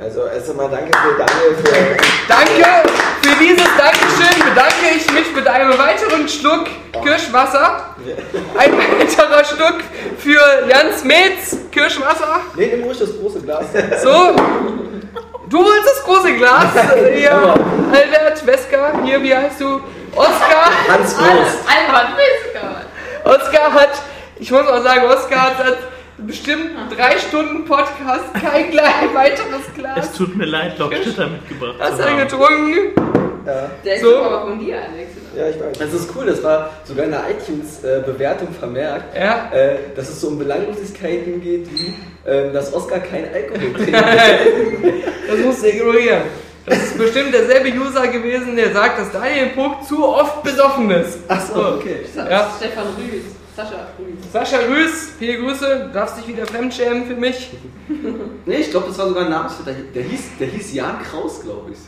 [0.01, 1.97] Also erst einmal danke für Daniel für.
[2.27, 2.89] Danke
[3.23, 4.49] für dieses Dankeschön.
[4.49, 6.67] Bedanke ich mich mit einem weiteren Schluck
[7.01, 7.95] Kirschwasser.
[8.59, 9.79] Ein weiterer Schluck
[10.19, 12.41] für Jans Metz Kirschwasser.
[12.57, 13.67] Nee, nimm ruhig das große Glas.
[14.03, 14.35] So.
[15.49, 16.73] Du holst das große Glas.
[17.15, 17.33] Hier,
[17.93, 19.81] Albert, Wesker, hier, wie heißt du?
[20.17, 20.73] Oskar.
[20.89, 21.29] Hans Groß.
[21.69, 22.83] Albert Wisker.
[23.25, 23.91] Oskar hat,
[24.41, 25.79] ich muss auch sagen, Oskar hat
[26.19, 30.13] bestimmt drei Stunden Podcast kein gleich weiteres Es Glas.
[30.13, 32.19] tut mir leid, Lobstetter mitgebracht Hast zu du haben.
[32.19, 32.77] getrunken?
[33.85, 34.17] Der ist So.
[34.23, 35.11] aber von dir, Alex.
[35.37, 35.79] Ja, ich weiß.
[35.79, 39.51] Das ist cool, das war sogar in der iTunes-Bewertung vermerkt, Ja.
[39.53, 41.93] äh, dass es so um Belanglosigkeiten geht, wie
[42.27, 43.95] ähm, dass Oscar kein Alkohol trinkt.
[45.29, 46.23] Das musst du ignorieren.
[46.67, 51.19] Das ist bestimmt derselbe User gewesen, der sagt, dass Daniel Puck zu oft besoffen ist.
[51.29, 52.07] Achso, okay.
[52.17, 52.51] Ja.
[52.57, 53.25] Stefan Rüß.
[53.57, 54.33] Sascha Rüß.
[54.33, 57.51] Sascha Rüß, viele Grüße, du darfst dich wieder fremdschämen für mich.
[58.47, 59.73] Nee, ich glaube, das war sogar ein Namensvetter.
[59.95, 61.79] Der hieß, der hieß Jan Kraus, glaube ich.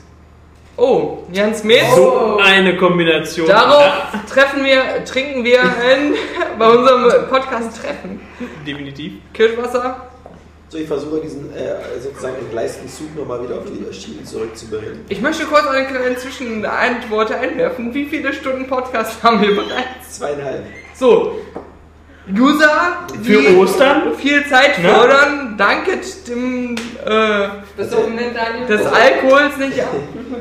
[0.78, 1.94] Oh, Jans Metz.
[1.94, 3.46] So eine Kombination.
[3.46, 3.92] Darauf
[4.26, 6.14] treffen wir, trinken wir ein,
[6.58, 8.20] bei unserem Podcast Treffen.
[8.66, 9.14] Definitiv.
[9.34, 10.08] Kirschwasser.
[10.68, 15.04] So, ich versuche diesen äh, sozusagen entgleisten Zug nochmal wieder auf die Schienen zurückzubringen.
[15.10, 17.92] Ich möchte kurz eine kleine Zwischenantworte einwerfen.
[17.92, 20.18] Wie viele Stunden Podcast haben wir bereits?
[20.18, 20.64] Zweieinhalb.
[20.98, 21.38] So,
[22.34, 24.14] User, die Für Ostern?
[24.16, 24.88] viel Zeit Ne?
[24.88, 29.90] fordern, danket dem äh, des Alkohols nicht ab.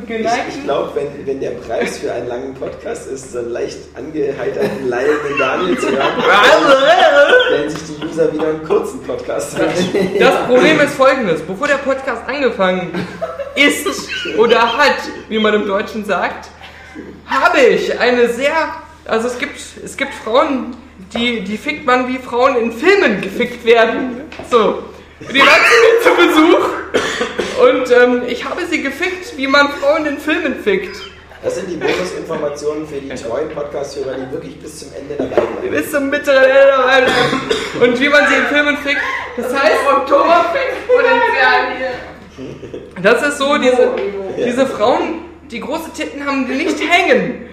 [0.07, 3.77] Ich, ich glaube, wenn, wenn der Preis für einen langen Podcast ist, so einen leicht
[3.95, 6.23] angeheiterten, leidenden Daniel zu hören,
[7.51, 10.17] werden sich die User wieder einen kurzen Podcast wünschen.
[10.19, 12.91] Das Problem ist folgendes: Bevor der Podcast angefangen
[13.55, 13.87] ist
[14.37, 14.95] oder hat,
[15.27, 16.47] wie man im Deutschen sagt,
[17.27, 18.53] habe ich eine sehr.
[19.07, 20.75] Also es gibt, es gibt Frauen,
[21.13, 24.21] die, die fickt man wie Frauen in Filmen gefickt werden.
[24.49, 24.83] So.
[25.19, 26.69] Die waren zu mir zu Besuch
[27.61, 30.97] und ähm, ich habe sie gefickt, wie man Frauen in Filmen fickt.
[31.43, 35.69] Das sind die Bonusinformationen für die treuen Podcast-Hörer, die wirklich bis zum Ende dabei bleiben.
[35.69, 37.41] Bis zum bitteren Ende dabei bleiben.
[37.81, 39.01] Und wie man sie in Filmen fickt.
[39.37, 43.03] Das heißt, Oktoberfestpotenzial hier.
[43.03, 43.91] Das ist so, diese,
[44.43, 47.45] diese Frauen, die große Titten haben, die nicht hängen.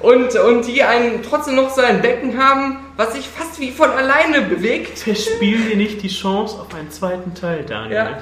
[0.00, 3.90] Und, und die einen trotzdem noch so ein Becken haben, was sich fast wie von
[3.90, 4.98] alleine bewegt.
[4.98, 7.94] Verspiel dir nicht die Chance auf einen zweiten Teil, Daniel.
[7.94, 8.18] Ja.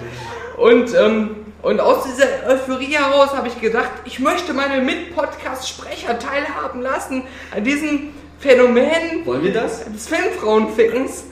[0.56, 6.82] Und, ähm, und aus dieser Euphorie heraus habe ich gedacht, ich möchte meine Mit-Podcast-Sprecher teilhaben
[6.82, 7.22] lassen
[7.54, 9.84] an diesem Phänomen Wollen wir das?
[9.84, 11.24] des Filmfrauenfickens.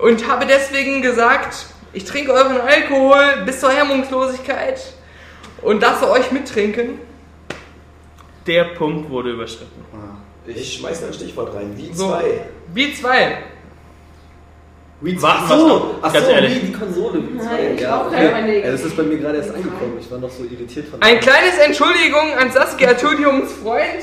[0.00, 4.80] Und habe deswegen gesagt, ich trinke euren Alkohol bis zur Hemmungslosigkeit
[5.60, 6.98] und lasse euch mittrinken.
[8.46, 9.84] Der Punkt wurde überschritten.
[10.46, 11.72] Ich schmeiß da ein Stichwort rein.
[11.76, 12.08] Wie So.
[12.08, 12.40] zwei.
[12.74, 13.38] Wie zwei.
[15.00, 15.94] Wii Warten Ach wir's so, noch.
[16.02, 16.54] ach Ganz so, ehrlich.
[16.54, 17.14] Wii, die Konsole.
[17.18, 17.74] Wii Nein, 2.
[17.74, 18.62] ich Ja, okay.
[18.64, 19.96] ja, das ist bei mir gerade erst angekommen.
[20.00, 24.02] Ich war noch so irritiert von Ein kleines Entschuldigung an Saskia Tudiums Freund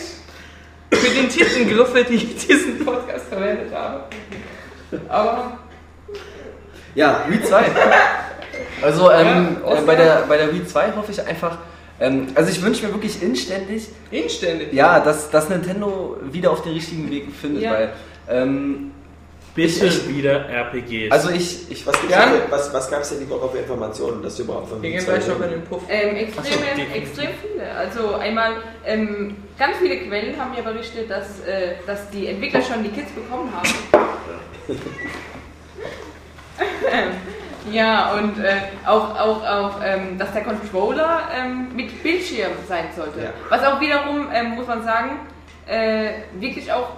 [0.92, 4.03] für den Titelgriffe, die ich diesen Podcast verwendet habe.
[5.08, 5.59] Aber
[6.95, 7.64] Ja, Wii 2.
[8.82, 11.58] Also ähm, Ja, äh, bei, der, bei der Wii 2 hoffe ich einfach,
[12.00, 14.74] ähm, also ich wünsche mir wirklich inständig, inständig.
[14.74, 17.72] ja, dass, dass Nintendo wieder auf den richtigen Weg findet, Ja.
[17.74, 17.94] weil
[18.30, 18.92] ähm,
[19.56, 21.11] Bitte Ich- wieder RPGs.
[21.11, 22.32] also ich, ich Was, gibt's Gern.
[22.34, 24.92] denn, was, was gab es denn die Woche für Informationen, dass wir überhaupt von Wir
[24.92, 25.53] gehen gleich noch in reden?
[25.56, 25.82] den Puff.
[25.90, 27.69] Ähm, extrem, so, extrem viele.
[27.72, 28.53] Also einmal,
[28.86, 33.11] ähm, ganz viele Quellen haben ja berichtet, dass, äh, dass die Entwickler schon die Kits
[33.11, 33.69] bekommen haben.
[37.72, 38.56] Ja, und äh,
[38.86, 43.22] auch, auch, auch ähm, dass der Controller ähm, mit Bildschirm sein sollte.
[43.22, 43.30] Ja.
[43.50, 45.20] Was auch wiederum, ähm, muss man sagen,
[45.68, 46.90] äh, wirklich auch,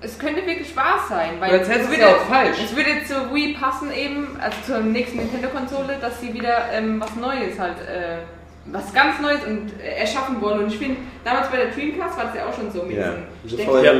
[0.00, 1.30] es könnte wirklich wahr sein.
[1.38, 2.58] Weil jetzt es würde, ja auch falsch.
[2.62, 7.14] es würde zur Wii passen eben, also zur nächsten Nintendo-Konsole, dass sie wieder ähm, was
[7.14, 8.18] Neues halt äh,
[8.66, 10.60] was ganz Neues und äh, erschaffen wollen.
[10.64, 13.14] Und ich finde, damals bei der Dreamcast war das ja auch schon so mit Ja,
[13.44, 13.92] diesem Ja.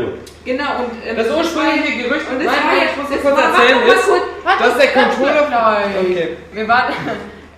[0.45, 3.17] Genau, und ähm, Das war- ursprüngliche Gerücht, und das war nein, ja- ich muss dir
[3.17, 5.83] das kurz erzählen, warte ist, kurz, warte, dass der das ist Controller-.
[6.01, 6.37] Okay.
[6.53, 6.93] Wir waren,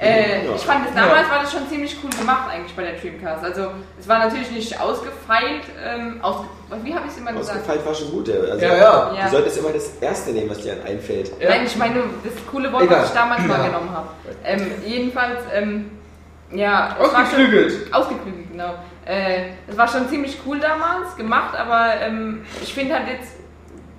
[0.00, 0.54] äh, Ja.
[0.56, 3.44] ich fand es damals war das schon ziemlich cool gemacht eigentlich bei der Dreamcast.
[3.44, 3.66] Also
[4.00, 6.46] es war natürlich nicht ausgefeilt, ähm, ausge,
[6.82, 7.58] wie habe ich es immer gesagt?
[7.60, 8.28] Ausgefeilt war schon gut.
[8.28, 8.34] ja.
[8.34, 9.12] Also, Ja, ja.
[9.14, 9.24] Ja.
[9.26, 11.30] Du solltest immer das Erste nehmen, was dir einfällt.
[11.38, 11.50] Ja.
[11.50, 13.00] Nein, ich meine das coole Wort, Egal.
[13.02, 14.08] was ich damals mal genommen habe.
[14.44, 15.90] Ähm, jedenfalls, ähm,
[16.54, 17.92] ja, es war schon- Ausgeklügelt.
[17.94, 18.74] Ausgeklügelt, genau.
[19.06, 23.32] Äh, es war schon ziemlich cool damals gemacht, aber ähm, ich finde halt jetzt,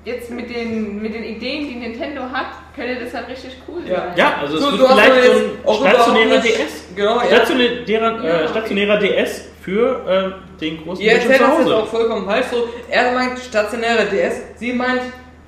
[0.03, 3.95] jetzt mit, den, mit den Ideen, die Nintendo hat, könnte das halt richtig cool Ja.
[3.97, 4.13] sein.
[4.15, 5.25] Ja, also es So, wird du hast vielleicht
[5.65, 6.83] so ein stationärer DS.
[6.95, 7.19] Genau.
[7.21, 8.47] Stationärer, Ja, äh, okay.
[8.49, 12.67] stationärer DS für äh, den großen Ihr erzählt das jetzt auch vollkommen falsch so.
[12.89, 15.01] Er meint stationäre DS, sie meint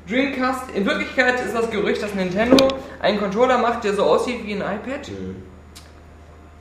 [0.09, 0.71] Dreamcast.
[0.75, 2.67] In Wirklichkeit ist das Gerücht, dass Nintendo
[3.01, 5.09] einen Controller macht, der so aussieht wie ein iPad.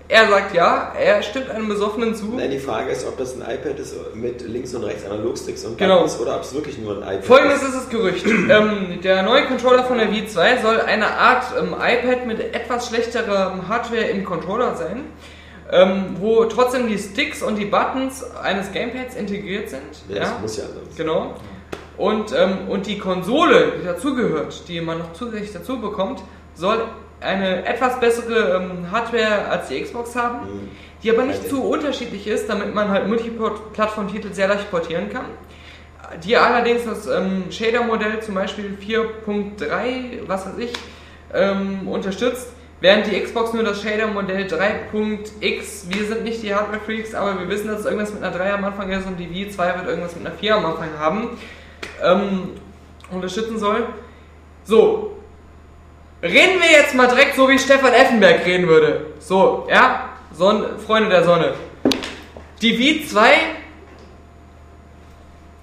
[0.08, 2.26] Er sagt ja, er stimmt einem Besoffenen zu.
[2.36, 5.78] Nein, die Frage ist, ob das ein iPad ist mit links und rechts Analogsticks und
[5.78, 5.96] Genau.
[6.02, 7.68] Buttons oder ob es wirklich nur ein iPad Folgendes ist.
[7.70, 8.24] ist das Gerücht.
[8.26, 12.86] ähm, der neue Controller von der Wii 2 soll eine Art ähm, iPad mit etwas
[12.88, 15.06] schlechterer Hardware im Controller sein,
[15.72, 19.82] ähm, wo trotzdem die Sticks und die Buttons eines Gamepads integriert sind.
[20.08, 20.96] Ja, das muss ja sonst.
[20.96, 21.34] Genau.
[21.96, 26.22] Und, ähm, und die Konsole, die dazugehört, die man noch zusätzlich dazu bekommt,
[26.54, 26.78] soll
[27.20, 30.68] eine etwas bessere ähm, Hardware als die Xbox haben, Mhm.
[31.02, 35.26] die aber nicht zu unterschiedlich ist, damit man halt Multiplattform-Titel sehr leicht portieren kann.
[36.24, 40.72] Die allerdings das ähm, Shader-Modell zum Beispiel 4.3, was weiß ich,
[41.34, 42.48] ähm, unterstützt,
[42.80, 47.68] während die Xbox nur das Shader-Modell 3.x, wir sind nicht die Hardware-Freaks, aber wir wissen,
[47.68, 50.14] dass es irgendwas mit einer 3 am Anfang ist und die Wii 2 wird irgendwas
[50.14, 51.30] mit einer 4 am Anfang haben,
[52.04, 52.50] ähm,
[53.10, 53.86] unterstützen soll.
[54.64, 55.15] So,
[56.26, 59.06] reden wir jetzt mal direkt so, wie Stefan Effenberg reden würde.
[59.18, 61.54] So, ja, Sonne, Freunde der Sonne.
[62.62, 63.32] Die Wii 2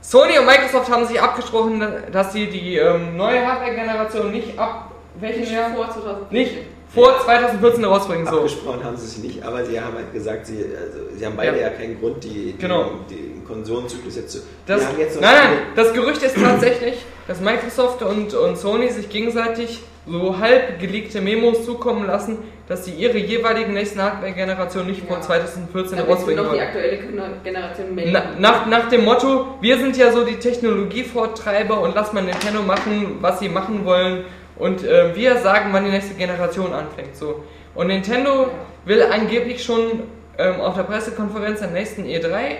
[0.01, 5.39] Sony und Microsoft haben sich abgesprochen, dass sie die ähm, neue Hardware-Generation nicht ab welchem
[5.41, 5.71] Nicht Jahr?
[5.73, 6.27] vor 2014.
[6.37, 6.55] Nicht
[6.93, 8.25] vor 2014 rausbringen.
[8.27, 8.37] So.
[8.37, 11.57] Abgesprochen haben sie sich nicht, aber sie haben halt gesagt, sie, also, sie haben beide
[11.57, 11.63] Ja.
[11.63, 12.91] ja, keinen Grund, die, die, Genau.
[13.09, 14.39] den Konsolenzyklus jetzt zu.
[14.67, 19.09] Das, jetzt noch nein, nein, das Gerücht ist tatsächlich, dass Microsoft und, und Sony sich
[19.09, 25.15] gegenseitig so halb geleakte Memos zukommen lassen, dass sie ihre jeweiligen nächsten Hardware-Generationen nicht vor
[25.17, 25.21] Ja.
[25.21, 26.67] 2014 Damit rausbringen noch die wollen.
[26.67, 26.97] aktuelle
[27.43, 28.11] Generation melden.
[28.11, 32.61] Na, nach, nach dem Motto, wir sind ja so die Technologievortreiber und lass mal Nintendo
[32.61, 34.25] machen, was sie machen wollen
[34.63, 37.17] und äh, wir sagen, wann die nächste Generation anfängt.
[37.17, 37.43] So.
[37.75, 38.49] Und Nintendo
[38.85, 40.03] will angeblich schon
[40.37, 42.55] ähm, auf der Pressekonferenz am nächsten E3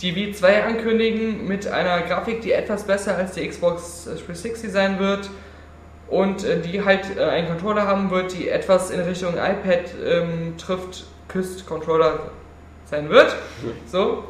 [0.00, 4.98] die Wii 2 ankündigen mit einer Grafik, die etwas besser als die Xbox 360 sein
[4.98, 5.30] wird
[6.08, 10.54] und äh, die halt äh, einen Controller haben wird, die etwas in Richtung iPad ähm,
[10.58, 12.32] trifft, küsst Controller
[12.86, 13.36] sein wird.
[13.86, 14.24] So.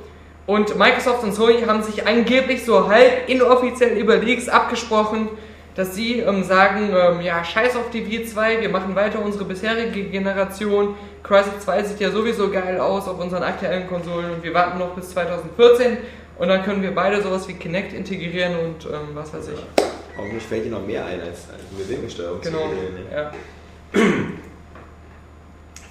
[0.45, 5.31] Und Microsoft und Sony haben sich angeblich so halb inoffiziell über Leaks abgesprochen,
[5.75, 9.45] dass sie ähm, sagen, ähm, ja, scheiß auf die Wii 2, wir machen weiter unsere
[9.45, 10.95] bisherige Generation.
[11.23, 14.95] Crisis 2 sieht ja sowieso geil aus auf unseren aktuellen Konsolen und wir warten noch
[14.95, 15.99] bis 2014
[16.39, 19.85] und dann können wir beide sowas wie Kinect integrieren und ähm, was weiß ich.
[20.17, 22.43] Hoffentlich fällt dir noch mehr ein als, als Bewegungssteuerung.
[22.43, 22.71] zu Genau.
[23.13, 23.33] Ja.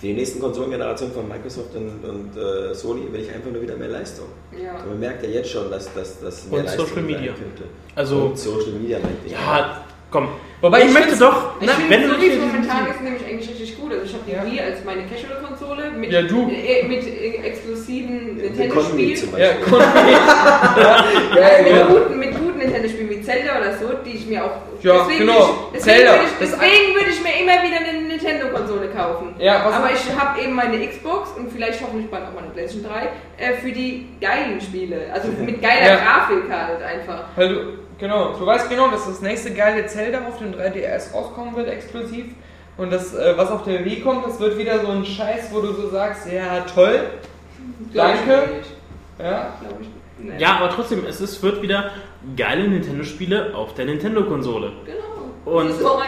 [0.03, 3.77] Für die nächsten Konsolengenerationen von Microsoft und, und äh, Sony will ich einfach nur wieder
[3.77, 4.25] mehr Leistung.
[4.51, 4.73] Ja.
[4.85, 7.31] Man merkt ja jetzt schon, dass das dass mehr Und Leistung Social Media.
[7.31, 7.63] könnte.
[7.95, 9.31] Also- und Social Media meinte ich.
[9.31, 10.27] Ja, komm.
[10.59, 13.49] Wobei ich ich möchte doch, Ich na, wenn so du nicht momentan ist, nämlich eigentlich
[13.49, 13.93] richtig gut.
[13.93, 14.45] Also ich habe die Ja.
[14.45, 16.49] Wii als meine Casual-Konsole mit, Ja, du.
[16.51, 19.15] äh, mit äh, exklusiven Economy Nintendo-Spielen.
[19.15, 19.73] zum Ja, Beispiel.
[21.43, 21.87] Also mit, ja.
[21.87, 24.51] guten, mit guten Nintendo-Spielen Zelda oder so, die ich mir auch.
[24.81, 25.33] Ja, deswegen genau.
[25.39, 26.11] Würde ich, deswegen Zelda.
[26.13, 29.35] Würde ich, deswegen würde ich mir immer wieder eine Nintendo-Konsole kaufen.
[29.39, 32.91] Ja, was- Aber ich habe eben meine Xbox und vielleicht hoffentlich bald auch meine PlayStation
[32.91, 33.09] 3
[33.43, 35.07] äh, für die geilen Spiele.
[35.13, 35.95] Also mit geiler Ja.
[35.97, 37.23] Grafik halt einfach.
[37.35, 37.61] Weil du,
[37.99, 42.25] genau, du weißt genau, dass das nächste geile Zelda auf dem 3DS rauskommen wird, exklusiv.
[42.75, 45.61] Und das, äh, was auf der Wii kommt, das wird wieder so ein Scheiß, wo
[45.61, 47.01] du so sagst, ja, toll.
[47.91, 48.43] Glaub ich Danke.
[49.19, 49.87] Ja, Glaub ich
[50.25, 50.41] nicht.
[50.41, 51.91] Ja, aber trotzdem, es ist, wird wieder
[52.35, 54.71] geile Nintendo-Spiele auf der Nintendo-Konsole.
[54.85, 55.57] Genau.
[55.57, 55.99] Und- das ist so.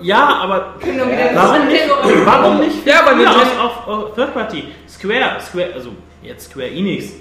[0.00, 1.88] Ja, aber wieder warum nicht,
[2.24, 4.64] warum nicht Ja, aber aus auf, auf Third Party?
[4.88, 5.90] Square, Square, also
[6.22, 7.12] jetzt Square Enix.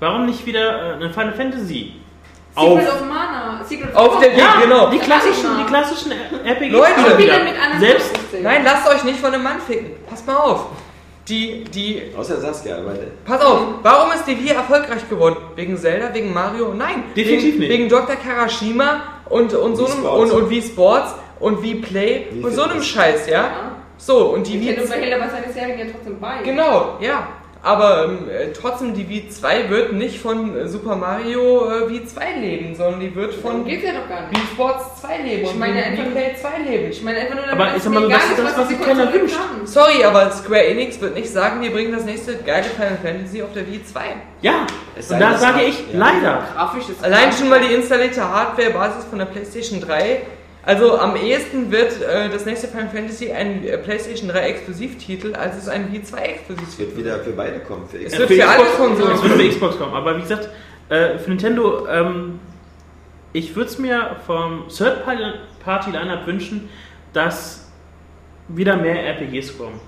[0.00, 1.94] Warum nicht wieder äh, eine Final Fantasy?
[2.56, 3.64] Secret Auf, of Mana.
[3.64, 4.56] Secret Auf of der Mana.
[4.58, 4.90] Wii, genau.
[4.90, 5.58] die klassischen, Ja.
[5.62, 7.18] die klassischen RPG Leute, wieder.
[7.18, 9.92] wieder mit anderen Selbst, nein, lasst euch nicht von dem Mann ficken.
[10.08, 10.66] Passt mal auf.
[11.28, 12.92] Die, die, Außer Saskia, aber
[13.24, 15.36] pass auf, warum ist die Wii erfolgreich geworden?
[15.56, 16.74] Wegen Zelda, wegen Mario?
[16.74, 17.04] Nein.
[17.16, 17.70] Definitiv wegen, nicht.
[17.70, 18.16] Wegen Dr.
[18.16, 20.32] Karashima und, und so einem, Sports.
[20.32, 22.82] und, und Wii Sports und Wii Play und so einem.
[22.82, 23.32] Scheiß, ja?
[23.32, 23.76] Ja.
[23.96, 26.42] So, und die Nintendo Wii behält aber seine Serien ja trotzdem bei.
[26.44, 27.26] Genau, ja.
[27.64, 32.04] Aber ähm, äh, trotzdem, die Wii 2 wird nicht von äh, Super Mario äh, Wii
[32.04, 34.38] 2 leben, sondern die wird von Wii geht's ja doch gar nicht.
[34.52, 36.90] Sports 2 leben Ich und meine Wii einfach- Play 2 leben.
[36.90, 39.10] Ich meine einfach nur, Aber dass ich sag mal, das ist das, was sich keiner
[39.12, 39.36] wünscht.
[39.64, 43.52] Sorry, aber Square Enix wird nicht sagen, wir bringen das nächste geile Final Fantasy auf
[43.54, 44.00] der Wii 2.
[44.42, 45.98] Ja, Es und da sage ich ja.
[45.98, 46.42] leider.
[46.54, 50.20] Grafisch ist Allein schon mal die installierte Hardware-Basis von der PlayStation 3.
[50.66, 55.56] Also am ehesten wird äh, das nächste Final Fantasy ein äh, PlayStation 3 Exklusivtitel, als
[55.58, 57.86] es ein Wii 2 Es Exklusivtitel wird wieder für beide kommen.
[57.86, 58.18] Für Es Xbox.
[58.18, 59.94] wird Für für alle Xbox- Konsolen Es wird für Xbox kommen.
[59.94, 60.48] Aber wie gesagt,
[60.88, 62.40] äh, für Nintendo, ähm,
[63.34, 66.68] ich würde es mir vom Third-Party-Lineup wünschen,
[67.12, 67.68] dass
[68.48, 69.80] wieder mehr RPGs kommen.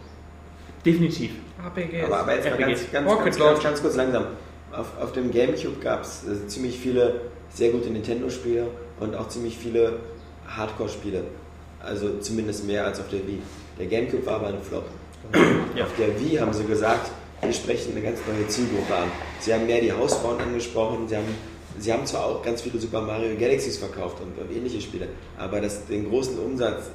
[0.84, 1.30] Definitiv.
[1.64, 2.04] RPGs.
[2.04, 2.92] Aber, aber jetzt mal RPGs.
[2.92, 3.52] ganz, ganz, ganz, Launcher.
[3.54, 4.26] ganz, ganz kurz langsam.
[4.72, 8.66] Auf, auf dem Gamecube gab es äh, ziemlich viele sehr gute Nintendo-Spiele
[9.00, 10.00] und auch ziemlich viele
[10.48, 11.24] Hardcore-Spiele.
[11.82, 13.40] Also zumindest mehr als auf der Wii.
[13.78, 14.86] Der Gamecube war aber ein Flop.
[15.76, 15.84] Ja.
[15.84, 17.10] Auf der Wii haben sie gesagt,
[17.42, 19.10] wir sprechen eine ganz neue Zielgruppe an.
[19.40, 21.34] Sie haben mehr die Hausfrauen angesprochen, sie haben,
[21.78, 25.60] sie haben zwar auch ganz viele Super Mario Galaxies verkauft und, und ähnliche Spiele, aber
[25.60, 26.90] das, den großen Umsatz,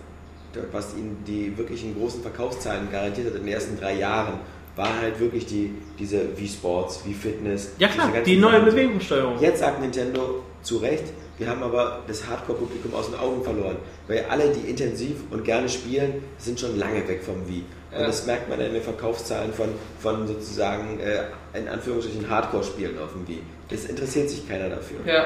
[0.71, 4.39] was ihnen die wirklichen großen Verkaufszahlen garantiert hat in den ersten drei Jahren,
[4.75, 7.71] war halt wirklich die, diese Wii Sports, Wii Fitness.
[7.77, 8.61] Ja klar, die neue.
[8.61, 9.39] Bewegungssteuerung.
[9.39, 11.03] Jetzt sagt Nintendo zu Recht,
[11.41, 13.75] wir haben aber das Hardcore-Publikum aus den Augen verloren.
[14.07, 17.63] Weil alle, die intensiv und gerne spielen, sind schon lange weg vom Wii.
[17.91, 18.05] Und Ja.
[18.07, 21.23] das merkt man in den Verkaufszahlen von, von sozusagen, äh,
[21.57, 23.41] in Anführungsstrichen, Hardcore-Spielen auf dem Wii.
[23.69, 24.97] Es interessiert sich keiner dafür.
[25.05, 25.25] Ja.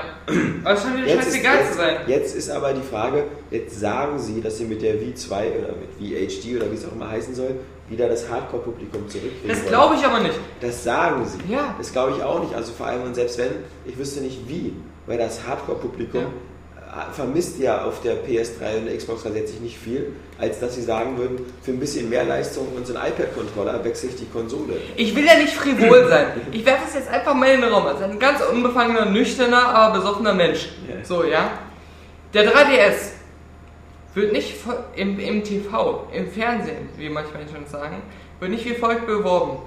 [0.63, 1.95] Aber es scheint mir Jetzt ist, scheißegal zu sein.
[2.07, 5.73] jetzt ist aber die Frage, jetzt sagen sie, dass sie mit der Wii 2 oder
[5.75, 7.55] mit Wii HD oder wie es auch immer heißen soll,
[7.89, 10.35] wieder das Hardcore-Publikum zurückkriegen Das glaube ich aber nicht.
[10.61, 11.51] Das sagen sie.
[11.51, 11.75] Ja.
[11.77, 12.53] Das glaube ich auch nicht.
[12.55, 13.49] Also vor allem, und selbst wenn,
[13.85, 14.73] ich wüsste nicht wie,
[15.07, 20.13] weil das Hardcore-Publikum äh, vermisst ja auf der PS3 und der Xbox 360 nicht viel,
[20.39, 24.09] als dass sie sagen würden, für ein bisschen mehr Leistung und so ein iPad-Controller wechsle
[24.09, 24.77] ich die Konsole.
[24.95, 26.27] Ich will ja nicht frivol sein.
[26.51, 27.85] Ich werfe es jetzt einfach mal in den Raum.
[27.85, 30.69] Als ein ganz unbefangener, nüchterner, aber besoffener Mensch.
[30.87, 31.03] Ja.
[31.03, 31.51] So, ja.
[32.33, 33.15] Der 3DS
[34.13, 34.55] wird nicht
[34.95, 38.01] im, im TV, im Fernsehen, wie manche Menschen sagen,
[38.39, 39.59] wird nicht wie folgt beworben.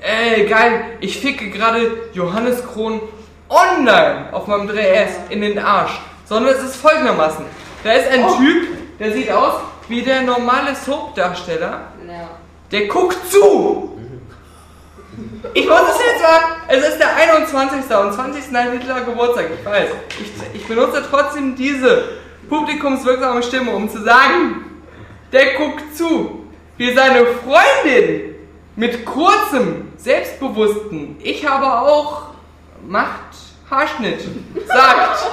[0.00, 3.00] Ey, geil, ich ficke gerade Johannes Kron
[3.48, 6.00] online auf meinem 3DS in den Arsch.
[6.24, 7.44] Sondern es ist folgendermaßen.
[7.84, 9.54] Da ist ein Typ, der sieht aus
[9.88, 12.28] wie der normale Soap-Darsteller, Ja.
[12.72, 13.92] der guckt zu.
[15.54, 17.78] Ich muss es jetzt sagen, es ist der 21.
[17.96, 18.54] und 20.
[18.56, 19.88] ein Hitler Geburtstag, ich weiß.
[20.20, 22.04] Ich, ich benutze trotzdem diese
[22.48, 24.64] publikumswirksame Stimme, um zu sagen,
[25.32, 26.44] der guckt zu,
[26.76, 28.34] wie seine Freundin
[28.74, 32.22] mit kurzem, selbstbewussten, ich habe auch
[32.86, 33.36] Macht,
[33.70, 34.20] Haarschnitt,
[34.66, 35.26] sagt,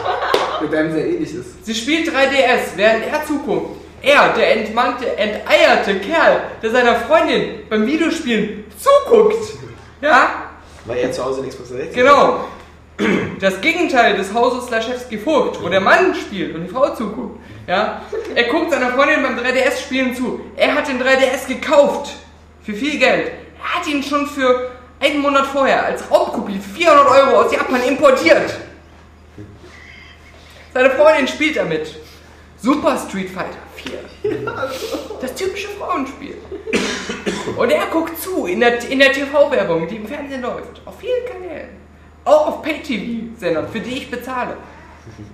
[0.62, 1.66] Mit einem sehr ähnlich ist.
[1.66, 3.78] Sie spielt 3DS, während er zuguckt.
[4.02, 9.54] Er, der entmannte, enteierte Kerl, der seiner Freundin beim Videospielen zuguckt.
[10.02, 10.50] Ja,
[10.86, 12.46] Weil er zu Hause eine Xbox 360 genau.
[13.40, 17.40] Das Gegenteil des Hauses Laschewski Vogt, wo der Mann spielt und die Frau zuguckt.
[17.68, 18.02] Ja,
[18.36, 20.42] er guckt seiner Freundin beim 3DS-Spielen zu.
[20.56, 22.12] Er hat den 3DS gekauft.
[22.62, 23.32] Für viel Geld.
[23.62, 24.70] Er hat ihn schon für
[25.04, 28.58] einen Monat vorher als Raubkopie für 400 Euro aus Japan importiert.
[30.74, 31.96] Seine Freundin spielt damit.
[32.58, 34.00] Super Street Fighter 4.
[35.20, 36.38] Das typische Frauenspiel.
[37.58, 40.82] Und er guckt zu in der, in der TV-Werbung, die im Fernsehen läuft.
[40.86, 41.70] Auf vielen Kanälen.
[42.24, 44.56] Auch auf Pay-TV-Sendern, für die ich bezahle.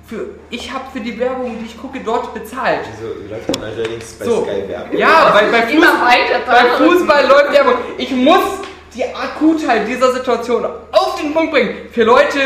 [0.07, 2.85] Für, ich habe für die Werbung, die ich gucke, dort bezahlt.
[2.99, 4.43] So läuft dann allerdings bei So.
[4.43, 4.97] Sky Werbung.
[4.97, 6.85] Ja, bei, bei, Immer Fußball, weiter bei.
[6.87, 7.73] Fußball läuft Werbung.
[7.99, 8.59] Ich muss
[8.95, 11.89] die Akutheit dieser Situation auf den Punkt bringen.
[11.91, 12.39] Für Leute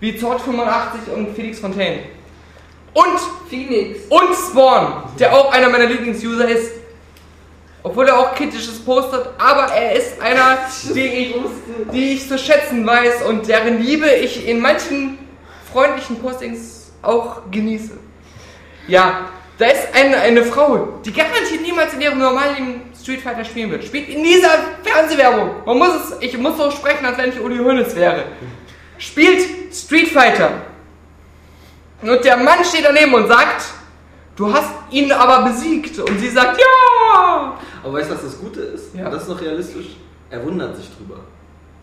[0.00, 2.00] wie Zort85 und Felix Fontaine.
[2.94, 4.00] Und Phoenix.
[4.08, 6.72] und Spawn, der auch einer meiner Lieblingsuser ist.
[7.82, 10.58] Obwohl er auch kritisches postet, aber er ist einer,
[10.94, 11.34] die ich,
[11.92, 15.18] die ich zu schätzen weiß und deren Liebe ich in manchen
[15.72, 17.98] freundlichen Postings auch genieße.
[18.88, 23.44] Ja, da ist eine, eine Frau, die garantiert niemals in ihrem normalen Leben Street Fighter
[23.44, 23.84] spielen wird.
[23.84, 24.50] Spielt in dieser
[24.84, 25.50] Fernsehwerbung.
[25.66, 28.24] Man muss es, ich muss so sprechen, als wenn ich Uli Hoeneß wäre.
[28.98, 29.42] Spielt
[29.74, 30.50] Street Fighter.
[32.02, 33.64] Und der Mann steht daneben und sagt,
[34.36, 35.98] du hast ihn aber besiegt.
[35.98, 37.58] Und sie sagt, ja.
[37.82, 38.94] Aber weißt du, was das Gute ist?
[38.94, 39.10] Ja.
[39.10, 39.96] Das ist noch realistisch.
[40.30, 41.20] Er wundert sich drüber.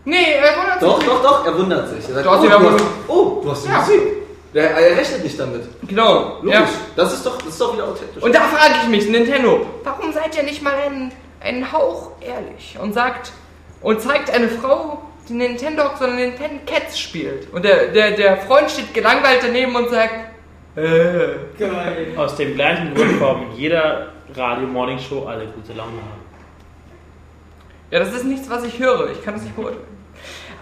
[0.05, 2.07] Nee, er wundert Doch, sich doch, doch, er wundert sich.
[2.09, 3.79] Er sagt, Du oh, hast du ihn hast, oh, du hast ihn Ja.
[3.81, 4.07] besiegt.
[4.53, 5.63] Er, er rechnet nicht damit.
[5.87, 6.39] Genau.
[6.41, 6.53] Logisch.
[6.53, 6.67] Ja.
[6.95, 8.23] Das, ist doch, das ist doch wieder authentisch.
[8.23, 12.77] Und da frage ich mich, Nintendo, warum seid ihr nicht mal ein, ein Hauch ehrlich
[12.81, 13.31] und sagt
[13.81, 17.53] und zeigt eine Frau, die Nintendo, sondern Nintendo Cats spielt.
[17.53, 20.29] Und der, der, der Freund steht gelangweilt daneben und sagt,
[20.75, 22.13] Geil.
[22.15, 26.21] Aus dem gleichen Grund, warum jeder Radio-Morning-Show alle gute Laune haben.
[27.91, 29.09] Ja, das ist nichts, was ich höre.
[29.11, 29.83] Ich kann das nicht beurteilen.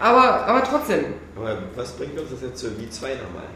[0.00, 3.48] Aber, aber trotzdem, Aber was bringt uns das jetzt zur V2 nochmal?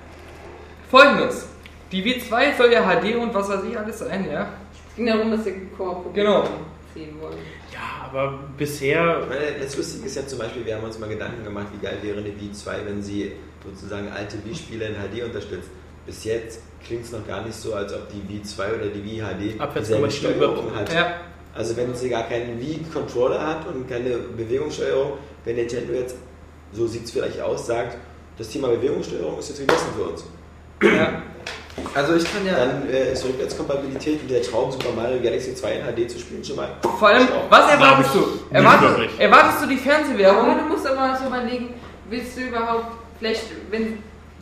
[0.93, 1.47] Folgendes.
[1.91, 4.49] Die W2 soll ja HD und was weiß ich alles sein, ja?
[4.91, 6.45] Es ging darum, dass sie Core Genau.
[6.93, 7.39] ziehen wollen.
[7.73, 11.09] Ja, aber bisher Ich meine, das Lustige ist ja zum Beispiel, wir haben uns mal
[11.09, 13.33] Gedanken gemacht, wie geil wäre eine V2, wenn sie
[13.65, 15.71] sozusagen alte Wii-Spiele in HD unterstützt.
[16.05, 19.21] Bis jetzt klingt es noch gar nicht so, als ob die V2 oder die Wii
[19.23, 20.93] HD dieselbe Steuerung hat.
[20.93, 21.15] Ja.
[21.55, 25.13] Also wenn sie gar keinen Wii-Controller hat und keine Bewegungssteuerung,
[25.45, 26.17] wenn Nintendo jetzt,
[26.73, 27.97] so sieht es vielleicht aus, sagt,
[28.37, 30.25] das Thema Bewegungssteuerung ist jetzt gegessen für uns.
[30.83, 31.23] Ja.
[31.95, 32.53] Also ich kann ja.
[32.55, 36.45] Dann äh, ist Rückwärtskompatibilität und der Traum Super Mario Galaxy 2 in HD zu spielen
[36.45, 36.69] schon mal.
[36.83, 38.55] Vor allem, was erwartest Glaub du?
[38.55, 39.21] Erwartest, nicht.
[39.21, 40.59] erwartest du die Aber Fernsehwerbung?
[40.59, 41.75] du musst aber so überlegen,
[42.09, 42.87] willst du überhaupt,
[43.19, 43.99] vielleicht, wenn,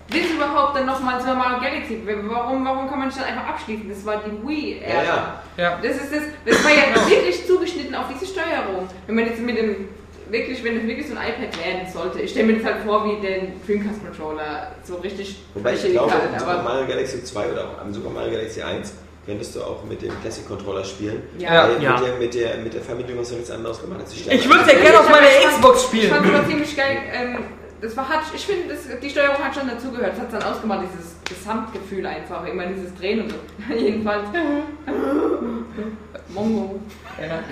[0.09, 2.03] willst du überhaupt dann nochmal Super Mario Galaxy?
[2.29, 3.89] Warum, warum kann man nicht dann einfach abschließen?
[3.89, 4.81] Das war die Wii.
[4.83, 5.43] Ja, ja.
[5.57, 5.79] Ja.
[5.83, 8.89] Das ist das, das war ja wirklich zugeschnitten auf diese Steuerung.
[9.07, 9.89] Wenn man jetzt mit dem,
[10.31, 13.05] wirklich, wenn es wirklich so ein iPad werden sollte, ich stelle mir das halt vor
[13.05, 17.53] wie den Dreamcast Controller, so richtig Wobei ich glaube, am Super aber Mario Galaxy 2
[17.53, 18.93] oder auch am Super Mario Galaxy 1
[19.27, 21.23] könntest du auch mit dem Classic Controller spielen.
[21.39, 21.69] Ja.
[21.69, 21.93] Weil Ja.
[21.93, 24.49] Mit, der, mit, der, mit der Verbindung hast du nichts anderes gemacht als die Ich
[24.49, 26.11] würde ja gerne auf meiner Ich Xbox Ich spielen.
[26.11, 26.99] fand es ziemlich geil.
[27.13, 27.39] Ähm,
[27.81, 30.13] das war, hat, ich finde, das- die Steuerung hat schon dazugehört.
[30.13, 32.45] Das hat dann ausgemacht, dieses Gesamtgefühl einfach.
[32.47, 33.37] Immer dieses Drehen und so.
[33.75, 34.29] Jedenfalls.
[36.29, 36.81] Mongo.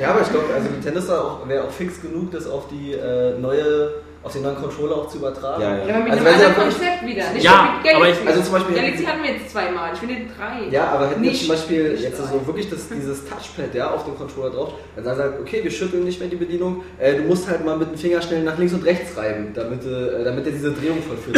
[0.00, 1.00] Ja, aber ich glaube, also Nintendo
[1.48, 5.18] wäre auch fix genug, das auf die äh, neue, auf den neuen Controller auch zu
[5.18, 5.62] übertragen.
[5.62, 5.86] Ja, ja.
[5.89, 7.32] Ja, aber mit Also einem anderen Konzept wieder.
[7.32, 7.97] Nicht Ja, mit Galaxy.
[7.97, 9.90] aber ich- also zum Beispiel- Galaxy hatten wir jetzt zweimal.
[9.94, 10.68] Ich finde drei.
[10.70, 12.26] Ja, aber hätten wir Nicht- zum Beispiel nicht jetzt drei.
[12.26, 15.60] so wirklich das, dieses Touchpad ja, auf dem Controller drauf, dann sagen sie halt, okay,
[15.65, 18.42] wir schütteln nicht mehr die Bedienung, äh, du musst halt mal mit dem Finger schnell
[18.44, 21.36] nach links und rechts reiben, damit, äh, damit er diese Drehung vollführt.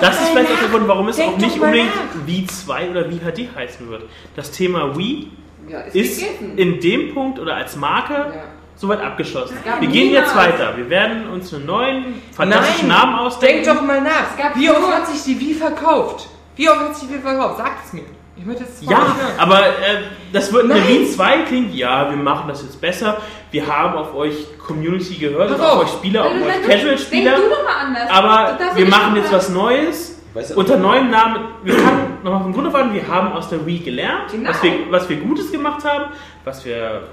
[0.00, 1.92] Das ist vielleicht auch der Grund, warum es Denk auch nicht unbedingt
[2.26, 4.02] Wii 2 oder Wii HD heißen wird.
[4.34, 5.28] Das Thema Wii
[5.68, 6.22] Ja, ist, ist
[6.56, 8.44] in dem Punkt oder als Marke Ja.
[8.76, 9.56] Soweit abgeschlossen.
[9.80, 10.76] Wir gehen jetzt weiter.
[10.76, 12.98] Wir werden uns einen neuen, fantastischen Nein.
[12.98, 13.64] Namen ausdenken.
[13.64, 14.30] Denk doch mal nach.
[14.30, 16.28] Es gab Wie oft hat sich die Wii verkauft?
[16.56, 17.58] Wie oft hat sich die Wii verkauft?
[17.58, 18.02] Sagt es mir.
[18.38, 20.88] Ich möchte es Ja, aber äh, das wird eine Nein.
[20.88, 23.16] Wii 2 klingt, ja, wir machen das jetzt besser.
[23.50, 25.82] Wir haben auf euch Community gehört, auf auf.
[25.84, 27.30] euch Spieler, auf euch Casual-Spieler.
[27.30, 28.10] Denk du doch mal anders.
[28.10, 30.20] Aber wir machen jetzt was Neues.
[30.34, 33.64] Weißt du, Unter neuem Namen, wir fangen nochmal vom Grunde an, wir haben aus der
[33.64, 34.50] Wii gelernt, Genau.
[34.50, 36.12] was, wir, was wir Gutes gemacht haben,
[36.44, 37.04] was wir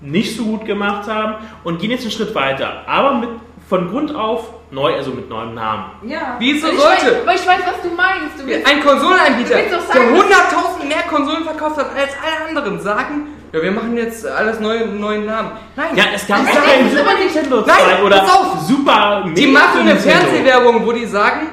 [0.00, 2.82] nicht so gut gemacht haben und gehen jetzt einen Schritt weiter.
[2.86, 3.28] Aber mit,
[3.68, 5.84] von Grund auf neu, also mit neuem Namen.
[6.06, 6.36] Ja.
[6.38, 6.80] Wieso sollte?
[6.80, 8.38] Weiß, aber ich weiß, was du meinst.
[8.38, 12.12] Du willst, Ein Konsolenanbieter, Du willst doch der sagen, 100.000 mehr Konsolen verkauft hat als
[12.22, 15.52] alle anderen, sagen, ja, wir machen jetzt alles neue, neuen Namen.
[15.74, 16.50] Nein, Ja, es gab aber
[16.90, 18.60] Super Nintendo 2 Nein, oder pass auf.
[18.60, 20.18] Super die machen eine Nintendo.
[20.18, 21.48] Fernsehwerbung, wo die sagen,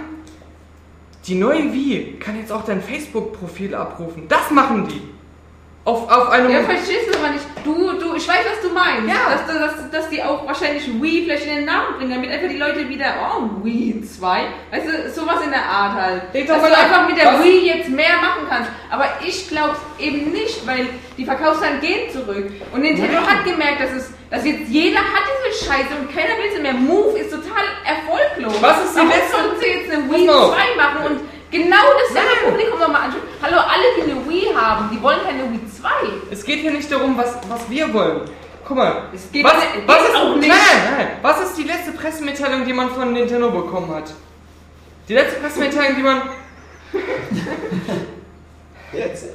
[1.25, 4.27] die neue Wii kann jetzt auch dein Facebook-Profil abrufen.
[4.27, 5.01] Das machen die.
[5.85, 6.49] Auf, auf einem...
[6.51, 7.45] ja, verstehst du aber nicht.
[7.63, 9.07] Du, du, ich weiß, was du meinst.
[9.07, 9.29] Ja.
[9.29, 12.57] Dass, dass, dass die auch wahrscheinlich Wii vielleicht in den Namen bringen, damit einfach die
[12.57, 14.43] Leute wieder, oh, Wii 2.
[14.71, 16.23] Weißt du, sowas in der Art halt.
[16.33, 16.83] Doch dass du nach.
[16.83, 17.43] einfach mit der Was?
[17.43, 18.71] Wii jetzt mehr machen kannst.
[18.89, 22.51] Aber ich glaube eben nicht, weil die Verkaufszahlen gehen zurück.
[22.73, 25.23] Und Nintendo hat gemerkt, dass es, dass jetzt jeder hat
[25.53, 26.73] diese Scheiße und keiner will sie mehr.
[26.73, 28.53] Move ist total erfolglos.
[28.59, 30.55] Was ist die Warum letzte- sollten sie jetzt eine Wii mal auf.
[30.55, 31.19] 2 machen und
[31.57, 33.23] genau dasselbe Publikum nochmal anschauen?
[33.41, 35.89] Hallo, alle, die eine Wii haben, die wollen keine Wii 2.
[36.31, 38.21] Es geht hier nicht darum, was, was wir wollen.
[38.67, 40.47] Guck mal, Es geht was, nicht- was ist auch nicht.
[40.47, 40.57] Nein,
[40.97, 41.07] nein.
[41.21, 44.11] Was ist die letzte Pressemitteilung, die man von Nintendo bekommen hat?
[45.07, 46.21] Die letzte Pressemitteilung, die man,
[48.91, 49.25] Jetzt.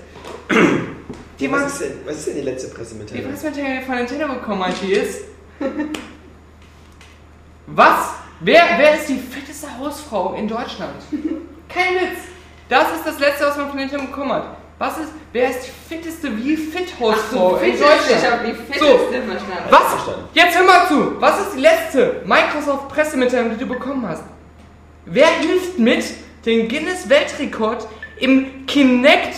[1.39, 3.31] die man, Was ist, denn, was ist denn die letzte die Pressemitteilung?
[3.31, 5.21] Pressemitteilung, die von Nintendo bekommen hat, die ist,
[7.67, 8.15] was?
[8.41, 10.95] Wer, wer ist die fetteste Hausfrau in Deutschland?
[11.73, 12.21] Kein Witz.
[12.69, 14.45] Das ist das letzte, was man von Nintendo bekommen hat.
[14.79, 18.33] Was ist, wer ist die fitteste wie fit Hausfrau in Ich Deutschland?
[18.33, 18.99] habe die fetteste So.
[18.99, 19.65] verstanden.
[19.69, 19.83] Was?
[20.33, 21.21] Jetzt hör mal zu.
[21.21, 24.23] Was ist die letzte Microsoft-Pressemitteilung, die du bekommen hast?
[25.05, 26.05] Wer hilft mit,
[26.47, 27.87] den Guinness-Weltrekord
[28.21, 29.35] im Kinect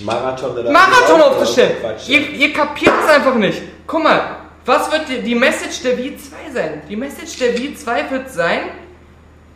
[0.00, 1.76] Marathon Marathon aufzustellen?
[2.08, 3.62] Ihr, ihr kapiert es einfach nicht.
[3.86, 6.82] Guck mal, was wird die, die Message der Wii 2 sein?
[6.88, 8.60] Die Message der Wii 2 wird sein,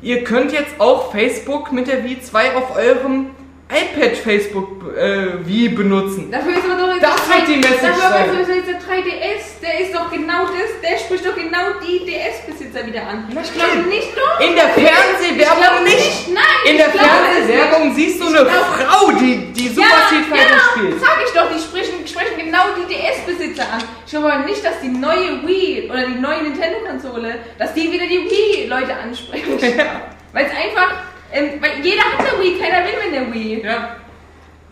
[0.03, 3.31] ihr könnt jetzt auch Facebook mit der Wii 2 auf eurem
[3.71, 6.31] iPad Facebook äh, Wii benutzen.
[6.31, 8.31] Dafür ist aber doch jetzt Das wird die Message Dafür sein.
[8.31, 12.87] aber ist der 3DS, der ist doch genau das, der spricht doch genau die DS-Besitzer
[12.87, 13.29] wieder an.
[13.29, 14.41] Na ich glaube nicht doch.
[14.41, 16.29] In der Fernsehwerbung glaube nicht.
[16.33, 20.25] Nein, In der Fernsehwerbung siehst du Ich eine glaub- Frau, die, die Super ja, Street
[20.33, 21.01] Fighter ja, spielt.
[21.01, 23.83] sag ich doch, die sprechen, sprechen genau die DS-Besitzer an.
[24.05, 28.07] Ich glaube aber nicht, dass die neue Wii oder die neue Nintendo-Konsole, dass die wieder
[28.07, 29.59] die Wii-Leute ansprechen.
[30.33, 30.93] Weil es einfach,
[31.31, 33.63] Ähm, weil jeder hat eine Wii, keiner will mit der Wii.
[33.63, 33.97] Ja.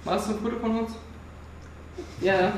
[0.05, 0.93] Machst du ein Foto von uns?
[2.21, 2.53] Ja.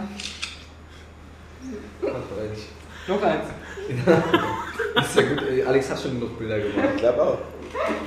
[3.09, 3.47] Noch eins.
[5.09, 6.89] ist ja gut, Alex hat schon genug Bilder gemacht.
[6.95, 7.39] Ich glaube auch.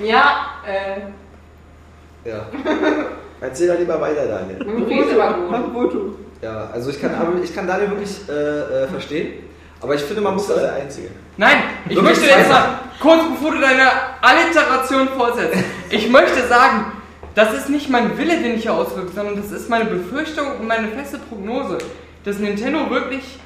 [0.03, 2.45] Ja, äh, Ja.
[3.41, 4.59] Erzähl doch lieber weiter, Daniel.
[4.59, 5.73] dem Foto war gut.
[5.73, 6.15] Foto.
[6.41, 9.33] Ja, also ich kann, aber ich kann Daniel wirklich äh, äh, verstehen.
[9.79, 10.59] Aber ich finde, man muss das.
[10.59, 11.09] der Einzige.
[11.37, 13.87] Nein, ich Wirklich möchte jetzt mal, kurz bevor du deine
[14.21, 15.57] Alliteration fortsetzt,
[15.89, 16.91] ich möchte sagen,
[17.33, 20.67] das ist nicht mein Wille, den ich hier ausdrücke, sondern das ist meine Befürchtung und
[20.67, 21.77] meine feste Prognose,
[22.23, 23.39] dass Nintendo wirklich,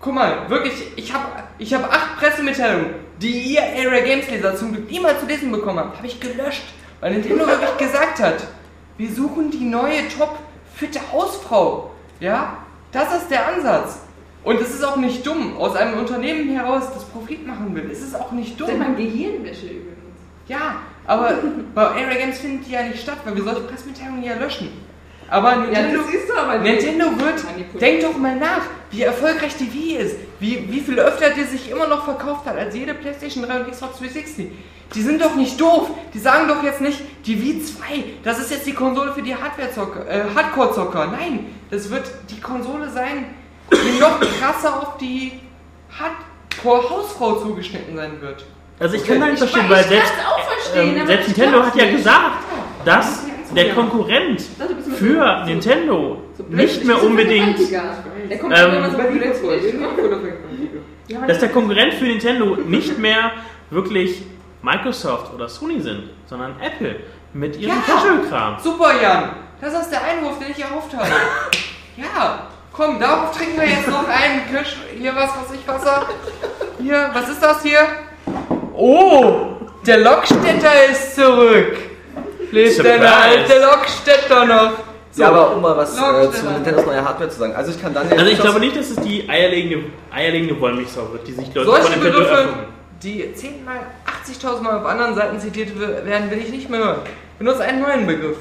[0.00, 1.24] guck mal, wirklich, ich habe
[1.58, 5.78] ich hab acht Pressemitteilungen, die ihr Area Games Leser zum Glück niemals zu lesen bekommen
[5.78, 6.64] habt, habe ich gelöscht,
[7.00, 8.46] weil Nintendo wirklich gesagt hat,
[8.98, 10.38] wir suchen die neue top
[10.74, 12.58] fitte Hausfrau, ja,
[12.92, 14.00] das ist der Ansatz.
[14.44, 17.88] Und es ist auch nicht dumm, aus einem Unternehmen heraus, das Profit machen will.
[17.90, 18.78] Es ist auch nicht Das ist dumm.
[18.82, 19.96] mein Gehirnwäsche übrigens.
[20.46, 21.34] Ja, aber
[21.74, 24.68] bei Area Games findet die ja nicht statt, weil wir solche Pressemitteilungen ja löschen.
[25.30, 27.80] Aber Ja, Nintendo, du aber Nintendo wird, Manipuliert.
[27.82, 31.70] denk doch mal nach, wie erfolgreich die Wii ist, wie, wie viel öfter die sich
[31.70, 34.50] immer noch verkauft hat als jede Playstation 3 und Xbox 360.
[34.94, 38.50] Die sind doch nicht doof, die sagen doch jetzt nicht, die Wii 2, das ist
[38.50, 41.08] jetzt die Konsole für die Hardware-Zocker, äh, Hardcore-Zocker.
[41.08, 43.26] Nein, das wird die Konsole sein,
[43.70, 45.32] die noch krasser auf die
[45.90, 48.44] Hardcore-Hausfrau zugeschnitten sein wird.
[48.78, 51.76] Also ich kann da nicht Ich- verstehen, weil selbst, auch verstehen, ähm, selbst Nintendo hat
[51.76, 51.96] ja nicht.
[51.96, 52.30] gesagt,
[52.84, 54.42] dass der Konkurrent
[54.96, 57.58] für so- Nintendo nicht mehr unbedingt,
[61.26, 63.32] dass der Konkurrent für Nintendo nicht mehr
[63.70, 64.22] wirklich
[64.62, 66.96] Microsoft oder Sony sind, sondern Apple
[67.32, 67.94] mit ihrem Ja.
[67.94, 68.56] Casual-Kram.
[68.62, 69.30] Super, Jan.
[69.60, 71.08] Das ist der Einwurf, den ich erhofft habe.
[71.96, 74.76] Ja, komm, darauf trinken wir jetzt noch einen Kirsch.
[74.96, 76.06] Hier was, was ich Wasser.
[76.80, 77.80] Hier, was ist das hier?
[78.72, 79.46] Oh,
[79.84, 81.76] der Lokstädter ist zurück.
[82.52, 84.70] Lebt der alte Lokstädter noch?
[85.10, 87.54] So, Ja, aber um mal was äh, zu Nintendos neuer Hardware zu sagen.
[87.56, 88.16] Also ich kann Daniel.
[88.16, 91.82] Also ich glaube nicht, dass es die eierlegende, eierlegende Wollmilchsau wird, die sich Leute solche
[91.82, 92.48] von Nintendo Begriffe.
[93.02, 93.80] Die 10 mal,
[94.26, 97.00] 80.000 Mal auf anderen Seiten zitiert werden, will ich nicht mehr hören.
[97.38, 98.38] Benutze einen neuen Begriff.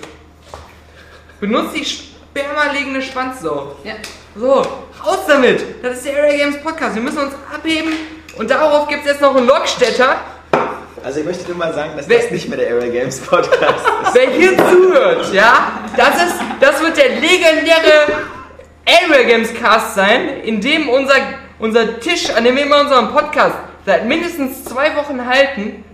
[1.40, 3.76] Benutze die spermalegende Schwanzsau.
[3.84, 3.94] Ja.
[4.36, 4.53] So,
[5.06, 5.64] raus damit!
[5.84, 6.95] Das ist der Area Games Podcast.
[6.95, 7.94] Wir müssen uns abheben
[8.38, 10.18] und darauf gibt es jetzt noch einen Lokstädter.
[11.03, 13.86] Also ich möchte nur mal sagen, dass Wer- das nicht mehr der Area Games Podcast
[13.86, 14.14] ist.
[14.14, 18.24] Wer hier zuhört, ja, das, ist, das wird der legendäre
[18.86, 21.16] Area Games Cast sein, in dem unser,
[21.60, 23.56] unser Tisch, an dem wir immer unseren Podcast
[23.88, 25.85] seit mindestens zwei Wochen halten,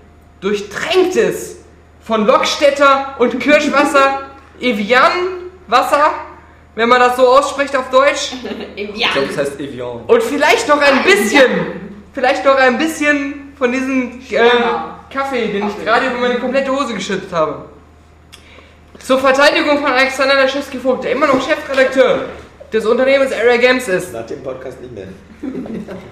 [0.42, 1.58] durchtränkt ist
[2.02, 6.12] von Lokstädter und Kirschwasser, Evian-Wasser,
[6.74, 8.34] wenn man das so ausspricht auf Deutsch.
[8.76, 10.06] Ich glaube, das heißt Evian.
[10.08, 11.52] Und vielleicht noch ein bisschen,
[12.14, 14.50] vielleicht noch ein bisschen von diesem äh,
[15.14, 17.66] Kaffee, den ich gerade über meine komplette Hose geschüttet habe.
[18.98, 22.26] Zur Verteidigung von Alexander Laschewski-Vogt, der immer noch Chefredakteur
[22.74, 24.12] des Unternehmens Area Games ist.
[24.14, 25.08] Nach dem Podcast nicht mehr.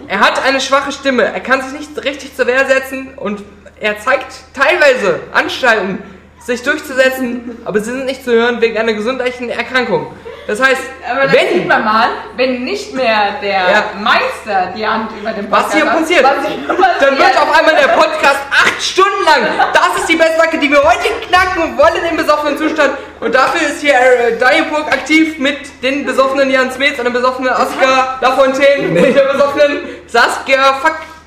[0.07, 3.43] Er hat eine schwache Stimme, er kann sich nicht richtig zur Wehr setzen und
[3.79, 5.99] er zeigt teilweise Anstalten,
[6.43, 10.07] sich durchzusetzen, aber sie sind nicht zu hören wegen einer gesundheitlichen Erkrankung.
[10.47, 13.83] Das heißt, Aber dann sieht wenn man mal, wenn nicht mehr der Ja.
[13.99, 16.23] Meister die Hand über dem Was hier hat, passiert?
[16.23, 16.57] was hier
[16.99, 19.41] Dann wird auf einmal der Podcast acht Stunden lang.
[19.71, 22.91] Das ist die Bestmarke, die wir heute knacken wollen im besoffenen Zustand.
[23.19, 27.51] Und dafür ist hier äh, Diaburg aktiv mit den besoffenen Jan Smets und dem besoffenen
[27.53, 30.73] Oscar Lafontaine und der besoffenen Saskia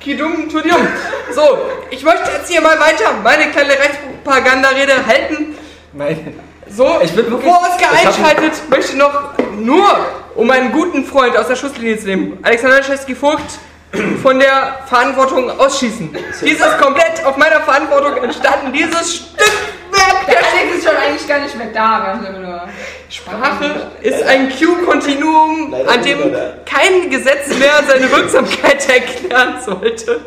[0.05, 0.87] Fakidum Tudium.
[1.33, 1.41] So,
[1.89, 5.55] ich möchte jetzt hier mal weiter meine kleine Rechtspropaganda-Rede halten.
[5.93, 6.39] Nein.
[6.69, 9.87] So, Ich bin wirklich- bevor hab- einschaltet, möchte noch nur,
[10.35, 13.41] um einen guten Freund aus der Schusslinie zu nehmen, Alexander Schesky-Vogt
[14.21, 16.15] von der Verantwortung ausschießen.
[16.41, 21.27] Dies ist komplett auf meiner Verantwortung entstanden, dieses Stückwerk Der der Alex ist schon eigentlich
[21.27, 22.17] gar nicht mehr da.
[22.21, 22.69] Wir haben nur
[23.09, 30.21] Sprache ist ein Q-Kontinuum, an dem kein Gesetz mehr seine Wirksamkeit erklären sollte.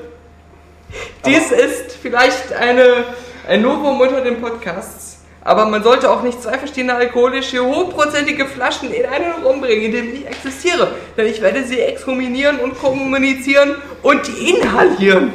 [1.26, 3.04] Dies ist vielleicht eine,
[3.46, 5.17] ein Novum unter den Podcasts.
[5.42, 10.14] Aber man sollte auch nicht zwei verschiedene alkoholische, hochprozentige Flaschen in einen rumbringen, in dem
[10.14, 10.92] ich existiere.
[11.16, 15.32] Denn ich werde sie exhuminieren und kommunizieren und inhalieren.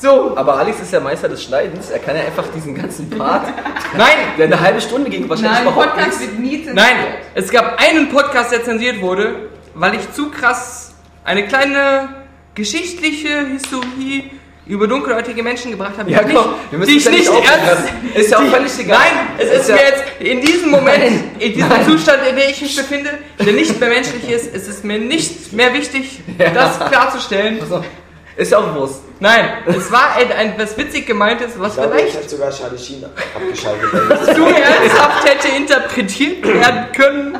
[0.00, 1.90] So, Aber Alex ist ja Meister des Schneidens.
[1.90, 3.48] Er kann ja einfach diesen ganzen Part,
[3.96, 6.74] nein, der eine halbe Stunde ging, wahrscheinlich Nein, überhaupt Podcast wird nie zensiert.
[6.76, 6.96] Nein,
[7.34, 10.94] es gab einen Podcast, der zensiert wurde, weil ich zu krass
[11.24, 12.10] eine kleine
[12.54, 14.30] geschichtliche Historie
[14.68, 17.30] über dunkelhäutige Menschen gebracht habe, Ja, die komm, ich wir müssen die ich ja nicht
[17.30, 17.84] ernst...
[18.14, 18.98] Ist ja auch völlig egal.
[18.98, 21.84] Nein, es ist ja- mir jetzt in diesem Moment, Nein, in diesem nein.
[21.86, 25.52] Zustand, in dem ich mich befinde, der nicht mehr menschlich ist, es ist mir nicht
[25.52, 26.50] mehr wichtig, Ja.
[26.50, 27.58] das klarzustellen.
[27.60, 27.82] Also,
[28.36, 29.00] ist ja auch bewusst.
[29.20, 32.50] Nein, es war ein, ein was witzig gemeintes, was Ich glaube, vielleicht ich hat sogar
[32.52, 33.92] Charlie Sheen abgeschaltet.
[33.92, 37.38] weil zu ernsthaft hätte interpretiert werden können.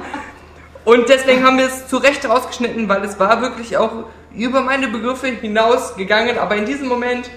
[0.89, 4.89] Und deswegen haben wir es zu Recht rausgeschnitten, weil es war wirklich auch über meine
[4.89, 6.39] Begriffe hinausgegangen.
[6.39, 7.29] Aber in diesem Moment,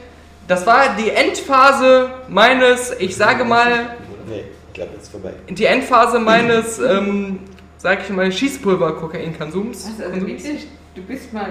[0.47, 5.33] das war die Endphase meines, ich sage mal, Nee, ich glaube, jetzt ist vorbei.
[5.49, 7.39] die Endphase meines, ähm,
[7.77, 9.85] sag ich mal, Schießpulver-Kokain-Konsums.
[9.99, 11.49] Also, also wirklich, du bist mal.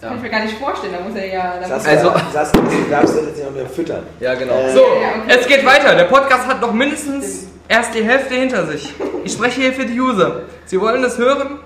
[0.00, 0.94] Das kann ich mir gar nicht vorstellen.
[0.98, 1.54] Da muss er ja.
[1.68, 4.02] Saskia, Also- Saskia, du darfst das jetzt nicht noch mehr füttern.
[4.18, 4.54] Ja, genau.
[4.54, 5.36] Äh, So, Ja, okay.
[5.40, 5.94] es geht weiter.
[5.94, 8.92] Der Podcast hat noch mindestens erst die Hälfte hinter sich.
[9.24, 10.42] Ich spreche hier für die User.
[10.64, 11.58] Sie wollen es hören?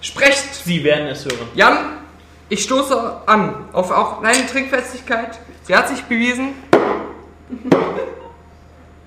[0.00, 0.54] Sprecht!
[0.64, 1.48] Sie werden es hören.
[1.54, 1.76] Jan,
[2.48, 5.38] ich stoße an auf auch deine Trinkfestigkeit.
[5.64, 6.54] Sie hat sich bewiesen.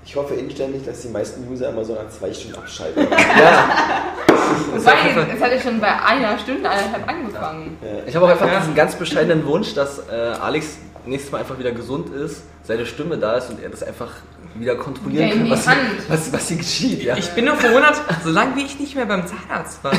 [0.05, 3.05] Ich hoffe inständig, dass die meisten User immer so nach zwei Stunden abschalten.
[3.07, 4.91] Wobei,
[5.35, 7.77] es hat ja schon bei einer Stunde, eineinhalb angefangen.
[8.05, 8.59] Ich habe auch einfach Ja.
[8.59, 13.17] diesen ganz bescheidenen Wunsch, dass äh, Alex nächstes Mal einfach wieder gesund ist, seine Stimme
[13.17, 14.09] da ist und er das einfach
[14.55, 15.77] wieder kontrollieren Ja, kann, was, hier-
[16.09, 17.03] was, was hier geschieht.
[17.03, 17.15] Ja.
[17.17, 19.93] Ich bin nur verwundert, solange wie ich nicht mehr beim Zahnarzt war,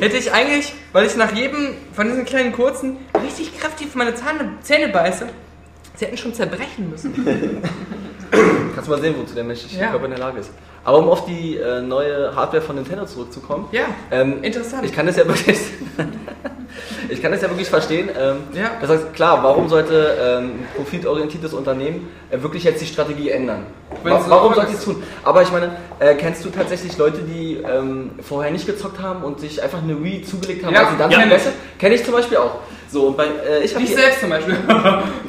[0.00, 4.52] hätte ich eigentlich, weil ich nach jedem von diesen kleinen kurzen richtig kräftig meine Zahne,
[4.62, 5.26] Zähne beiße,
[5.96, 7.12] sie hätten schon zerbrechen müssen.
[8.30, 9.90] Kannst du mal sehen, wozu der menschliche Ja.
[9.90, 10.50] Körper in der Lage ist.
[10.88, 14.86] Aber um auf die äh, neue Hardware von Nintendo zurückzukommen, Ja, ähm, interessant.
[14.86, 15.58] ich kann das ja wirklich,
[17.10, 18.08] ich kann das ja wirklich verstehen.
[18.18, 18.70] Ähm, Ja.
[18.80, 23.66] Das heißt, klar, warum sollte ähm, ein profitorientiertes Unternehmen äh, wirklich jetzt die Strategie ändern?
[24.02, 25.02] Wa warum sollte es tun?
[25.24, 29.40] Aber ich meine, äh, kennst du tatsächlich Leute, die ähm, vorher nicht gezockt haben und
[29.40, 31.20] sich einfach eine Wii zugelegt haben, Ja, weil sie dann ja.
[31.20, 31.50] schon besser?
[31.78, 32.60] Kenne ich zum Beispiel auch.
[32.90, 34.56] So, und bei, äh, ich habe selbst zum Beispiel.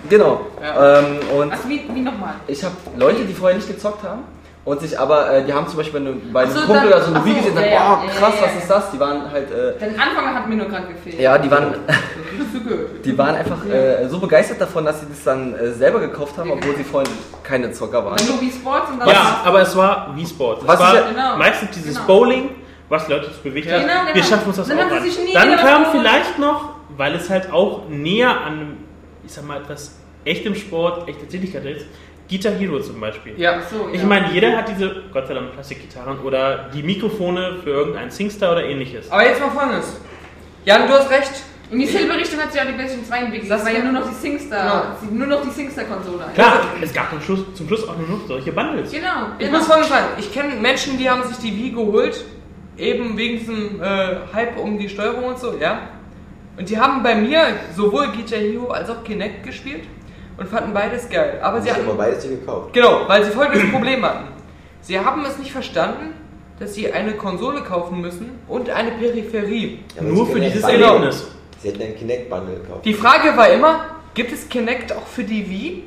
[0.10, 0.40] Genau.
[0.64, 1.00] Ja.
[1.00, 1.06] Ähm,
[1.38, 2.36] und Also wie, wie nochmal?
[2.48, 4.22] ich habe Leute, die vorher nicht gezockt haben
[4.70, 6.88] und sich aber, äh, die haben zum Beispiel bei einem, bei einem so, Kumpel dann-
[6.90, 8.60] oder so eine Wii so, gesehen und ja, boah, ja, krass, ja, was ja.
[8.60, 8.92] ist das?
[8.92, 11.20] Die waren halt, äh, Den Anfang hat mir nur gerade gefehlt.
[11.20, 11.74] ja, die waren,
[13.04, 16.52] die waren einfach äh, so begeistert davon, dass sie das dann äh, selber gekauft haben,
[16.52, 17.12] obwohl sie vorhin
[17.44, 18.20] keine Zocker waren.
[18.28, 19.10] Nur wie Sports und dann.
[19.10, 20.62] Ja, aber es war wie Sport.
[20.62, 21.38] Es Was war ist ja- Genau.
[21.38, 22.06] meistens dieses Genau.
[22.08, 22.50] Bowling,
[22.90, 23.82] was die Leute zu bewegt hat.
[23.82, 24.14] Genau, genau.
[24.14, 25.04] Wir schaffen uns das Dann auch haben an.
[25.04, 28.78] sie sich nie Dann kam was vielleicht noch, weil es halt auch näher an,
[29.26, 31.88] ich sag mal, etwas echtem Sport, echte Tätigkeit ist,
[32.30, 33.34] Guitar Hero zum Beispiel.
[33.38, 33.60] Ja.
[33.62, 34.06] So, Ich ja.
[34.06, 38.64] meine, jeder hat diese, Gott sei Dank, Plastikgitarren oder die Mikrofone für irgendeinen Singstar oder
[38.64, 39.12] ähnliches.
[39.12, 39.98] Aber jetzt mal folgendes.
[40.66, 41.32] Jan, du hast recht.
[41.72, 43.52] In dieselbe Richtung hat sich auch die PlayStation 2 entwickelt.
[43.52, 46.26] Das war ja nur noch die Singstar, nur noch die Singstar-Konsole.
[46.34, 48.92] Klar, es gab zum Schluss, zum Schluss auch nur noch solche Bundles.
[48.92, 49.28] Genau.
[49.38, 49.58] Ich genau.
[49.60, 50.08] muss folgendes sagen.
[50.18, 52.26] Ich kenne Menschen, die haben sich die Wii geholt,
[52.76, 55.90] eben wegen diesem äh, Hype um die Steuerung und so, ja.
[56.58, 59.84] Und die haben bei mir sowohl Guitar Hero als auch Kinect gespielt
[60.40, 61.40] und fanden beides geil.
[61.42, 62.74] Aber sie Ich habe hatten aber beides nicht gekauft.
[62.74, 64.26] Genau, weil sie folgendes Problem hatten.
[64.82, 66.14] Sie haben es nicht verstanden,
[66.60, 69.80] dass sie eine Konsole kaufen müssen und eine Peripherie.
[69.96, 70.64] Ja, Nur für dieses.
[70.64, 71.28] Erlebnis.
[71.62, 72.86] Sie hätten einen Kinect-Bundle gekauft.
[72.86, 75.84] Die Frage war immer, gibt es Kinect auch für die Wii?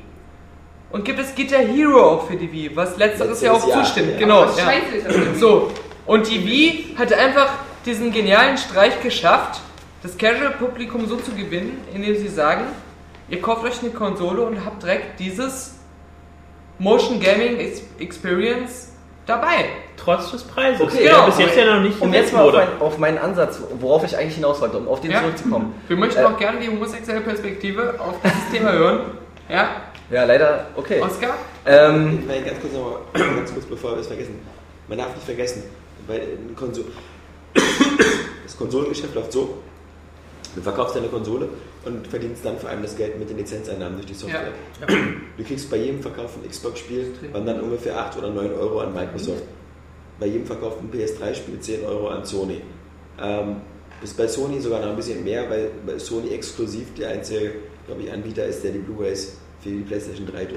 [0.90, 2.76] Und gibt es Guitar Hero auch für die Wii?
[2.76, 4.12] Was letzteres ja auch Letzteres ja, zustimmt.
[4.12, 4.18] ja.
[4.18, 4.44] Genau.
[4.44, 4.52] Ja.
[4.52, 5.38] scheiße.
[5.38, 5.70] So,
[6.04, 7.50] und die Wii hatte einfach
[7.86, 9.60] diesen genialen Streich geschafft,
[10.02, 12.64] das Casual-Publikum so zu gewinnen, indem sie sagen,
[13.32, 15.74] ihr kauft euch eine Konsole und habt direkt dieses
[16.78, 18.92] Motion Gaming Ex- Experience
[19.26, 19.64] dabei.
[19.96, 21.26] Trotz des Preises, Okay, genau.
[21.26, 24.16] bis jetzt ja noch nicht Um jetzt mal auf, mein, auf meinen Ansatz, worauf ich
[24.16, 25.20] eigentlich hinaus wollte, um auf den Ja.
[25.20, 25.74] zurückzukommen.
[25.88, 26.24] Wir möchten Äh.
[26.24, 29.00] auch gerne die homosexuelle Perspektive auf dieses Thema hören.
[29.48, 29.70] Ja,
[30.10, 31.00] Ja, leider, okay.
[31.00, 31.36] Oskar?
[31.64, 32.96] Ähm, Nein, ganz kurz nochmal,
[33.36, 34.40] ganz kurz bevor wir es vergessen.
[34.88, 35.62] Man darf nicht vergessen,
[36.06, 36.84] weil ein Konsol
[38.44, 39.58] das Konsolengeschäft läuft so,
[40.54, 41.48] du verkaufst deine Konsole
[41.84, 44.52] und verdienst dann vor allem das Geld mit den Lizenzeinnahmen durch die Software.
[45.36, 49.44] Du kriegst bei jedem verkauften Xbox-Spiel wandern ungefähr 8 oder 9 Euro an Microsoft.
[50.20, 52.60] Bei jedem verkauften PS3-Spiel 10 Euro an Sony.
[53.20, 53.56] Ähm,
[54.02, 57.52] ist bei Sony sogar noch ein bisschen mehr, weil Sony exklusiv der einzige,
[57.86, 60.48] glaube ich, Anbieter ist, der die Blu-rays für die PlayStation 3 ähm,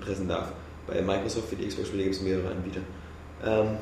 [0.00, 0.52] pressen darf.
[0.86, 2.80] Bei Microsoft für die Xbox-Spiele gibt es mehrere Anbieter.
[3.44, 3.78] Ähm,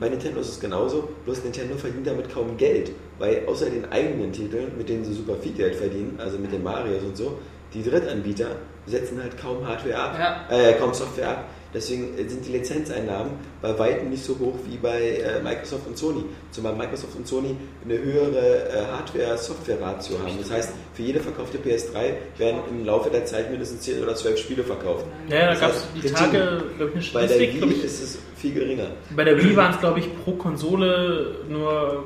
[0.00, 4.32] bei Nintendo ist es genauso, bloß Nintendo verdient damit kaum Geld, weil außer den eigenen
[4.32, 7.38] Titeln, mit denen sie super viel Geld verdienen, also mit den Marios und so,
[7.74, 8.46] die Drittanbieter
[8.86, 10.16] setzen halt kaum Hardware ab,
[10.50, 10.56] Ja.
[10.56, 11.44] äh, kaum Software ab.
[11.74, 16.24] Deswegen sind die Lizenzeinnahmen bei weitem nicht so hoch wie bei äh, Microsoft und Sony.
[16.50, 17.54] Zumal Microsoft und Sony
[17.84, 20.38] eine höhere äh, Hardware-Software-Ratio haben.
[20.40, 24.38] Das heißt, für jede verkaufte PS3 werden im Laufe der Zeit mindestens 10 oder 12
[24.38, 25.04] Spiele verkauft.
[25.28, 27.58] Ja, da Das gab es die Tage, glaube ich, Bei eine der Statistik.
[27.60, 28.88] glaub Wii ist es viel geringer.
[29.14, 32.04] bei der Wii waren es, glaube ich, pro Konsole nur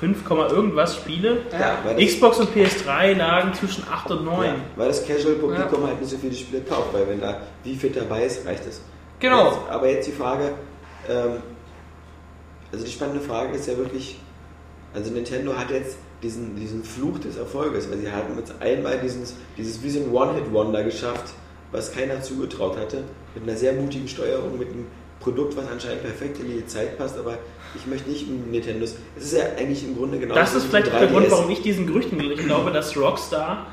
[0.00, 1.42] 5, irgendwas Spiele.
[1.52, 4.46] Ja, Xbox und PS3 lagen zwischen 8 und 9.
[4.46, 7.94] Ja, weil das Casual-Publikum halt nicht so viele Spiele kauft, weil wenn da wie fit
[7.96, 8.80] dabei ist, reicht es.
[9.20, 9.46] Genau.
[9.46, 10.54] Jetzt, aber jetzt die Frage,
[11.08, 11.36] ähm,
[12.72, 14.18] also die spannende Frage ist ja wirklich,
[14.94, 19.34] Also Nintendo hat jetzt diesen, diesen Fluch des Erfolges, weil sie hatten jetzt einmal dieses,
[19.56, 21.34] dieses wie so ein One-Hit-Wonder geschafft,
[21.70, 24.86] was keiner zugetraut hatte, mit einer sehr mutigen Steuerung, mit einem
[25.22, 27.38] Produkt, was anscheinend perfekt in die Zeit passt, aber
[27.74, 28.96] ich möchte nicht um Nintendos.
[29.16, 31.26] Es ist ja eigentlich im Grunde genau Das so ist vielleicht ein auch der Grund,
[31.26, 31.30] 3DS.
[31.30, 32.34] warum ich diesen Gerüchten glaube.
[32.34, 33.66] Ich glaube, dass Rockstar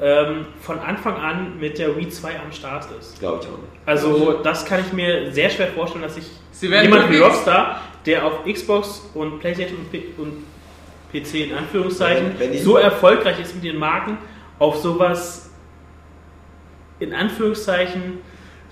[0.00, 3.18] ähm, von Anfang an mit der Wii 2 am Start ist.
[3.20, 3.68] Glaube ich auch nicht.
[3.86, 6.16] Also das kann ich mir sehr schwer vorstellen, dass
[6.70, 10.32] werden jemand wie Rockstar, der auf Xbox und Playstation und, P und
[11.12, 14.18] PC in Anführungszeichen Wenn- wenn so erfolgreich ist mit den Marken,
[14.58, 15.50] auf sowas
[16.98, 18.18] in Anführungszeichen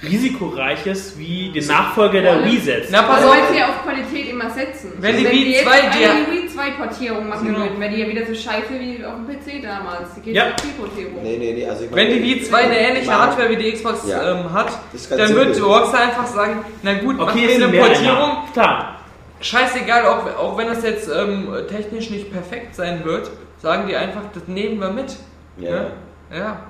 [0.03, 2.91] risikoreiches wie den Nachfolger der Wii setzt.
[2.91, 3.35] Na, pass Also auf.
[3.37, 4.93] weil sie ja auf Qualität immer setzen.
[4.99, 7.59] Wenn die Wii jetzt 2 eine dir- Wii 2 Portierung machen Genau.
[7.61, 10.09] würden, wäre die ja wieder so scheiße wie auf dem PC damals.
[10.25, 10.51] Die Ja.
[10.51, 11.23] GT-Portierung.
[11.23, 11.69] Nee, nee, nee.
[11.69, 13.21] Also Wenn die Wii 2 eine ähnliche Mann.
[13.21, 14.33] Hardware wie die Xbox Ja.
[14.41, 14.73] ähm, hat,
[15.11, 15.63] dann wird.
[15.63, 18.05] Rockstar einfach sagen, na gut, machen Okay, wir ist eine Portierung.
[18.19, 18.45] ja.
[18.53, 18.97] Klar.
[19.41, 24.23] Scheißegal, auch, auch wenn das jetzt ähm, technisch nicht perfekt sein wird, sagen die einfach,
[24.35, 25.17] das nehmen wir mit.
[25.59, 25.71] Ja.
[25.71, 25.87] Ja.
[26.33, 26.61] Ja.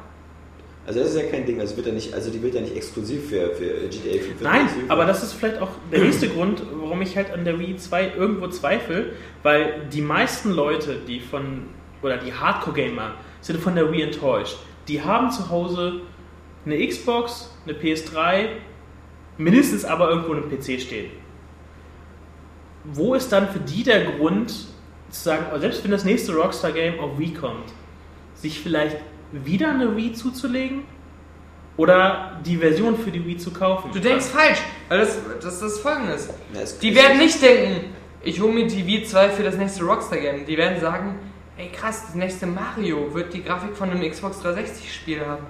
[0.86, 1.60] Also das ist ja kein Ding.
[1.60, 4.40] Also wird ja nicht, also die wird ja nicht exklusiv für, für GTA 5.
[4.40, 7.76] Nein, aber das ist vielleicht auch der nächste Grund, warum ich halt an der Wii
[7.76, 9.12] 2 irgendwo zweifle,
[9.42, 11.66] weil die meisten Leute, die von,
[12.02, 14.56] oder die Hardcore-Gamer, sind von der Wii enttäuscht.
[14.88, 16.00] Die haben zu Hause
[16.64, 18.48] eine Xbox, eine PS3,
[19.38, 21.10] mindestens aber irgendwo einen PC stehen.
[22.84, 26.98] Wo ist dann für die der Grund, zu sagen, oh, selbst wenn das nächste Rockstar-Game
[26.98, 27.72] auf Wii kommt,
[28.34, 28.96] sich vielleicht
[29.32, 30.82] wieder eine Wii zuzulegen?
[31.76, 33.90] Oder die Version für die Wii zu kaufen?
[33.92, 36.28] Du denkst falsch, weil das, das ist folgendes.
[36.52, 37.86] Ja, es- Die werden nicht denken,
[38.22, 40.44] ich hole mir die Wii 2 für das nächste Rockstar-Game.
[40.44, 41.18] Die werden sagen,
[41.56, 45.46] ey krass, das nächste Mario wird die Grafik von einem Xbox 360-Spiel haben.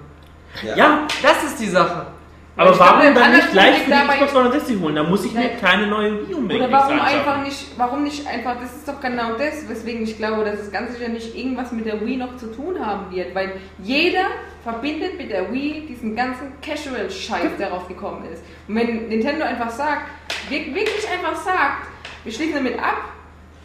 [0.75, 2.07] Ja, Das ist die Sache.
[2.55, 4.95] Aber Ich warum der dann nicht gleich für die Xbox 360 holen?
[4.95, 5.49] Da muss ich mir Nein.
[5.59, 9.33] keine neue Wii unbedingt Oder warum einfach nicht, warum nicht einfach, das ist doch genau
[9.37, 12.47] das, weswegen ich glaube, dass das Ganze ja nicht irgendwas mit der Wii noch zu
[12.53, 14.25] tun haben wird, weil jeder
[14.63, 18.43] verbindet mit der Wii diesen ganzen Casual-Scheiß, der rausgekommen ist.
[18.67, 20.03] Und wenn Nintendo einfach sagt,
[20.49, 21.87] wir- wirklich einfach sagt,
[22.23, 22.97] wir schließen damit ab,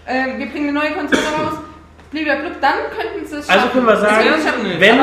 [0.06, 1.58] äh, wir bringen eine neue Konsole raus,
[2.10, 3.72] blablabla, dann könnten sie es Also schaffen.
[3.72, 4.24] können wir sagen,
[4.78, 4.98] wenn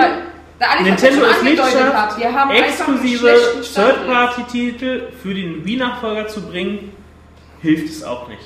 [0.83, 3.61] Nintendo schon nicht schafft, hat, wir haben einfach einen exklusive.
[3.73, 6.91] Third-Party-Titel für den Wii-Nachfolger zu bringen,
[7.61, 8.41] hilft es auch nicht.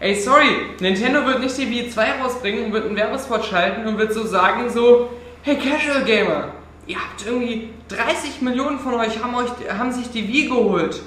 [0.00, 0.48] Ey, sorry,
[0.80, 4.26] Nintendo wird nicht die Wii 2 rausbringen und wird einen Werbespot schalten und wird so
[4.26, 5.10] sagen so,
[5.42, 6.48] hey Casual Gamer,
[6.88, 11.00] ihr habt irgendwie 30 Millionen von euch haben, euch, haben sich die Wii geholt.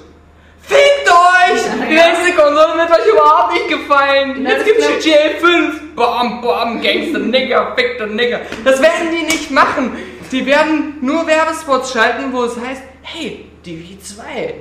[0.62, 1.60] Fickt euch!
[1.88, 4.36] Die nächste Konsole wird euch überhaupt nicht gefallen.
[4.40, 5.94] Na, Jetzt gibt's GTA 5.
[5.94, 8.40] Bam, bam, Gangster Nigger, fickter Nigger.
[8.64, 9.92] Das werden die nicht machen.
[10.32, 14.54] Die werden nur Werbespots schalten, wo es heißt, hey, die Wii 2.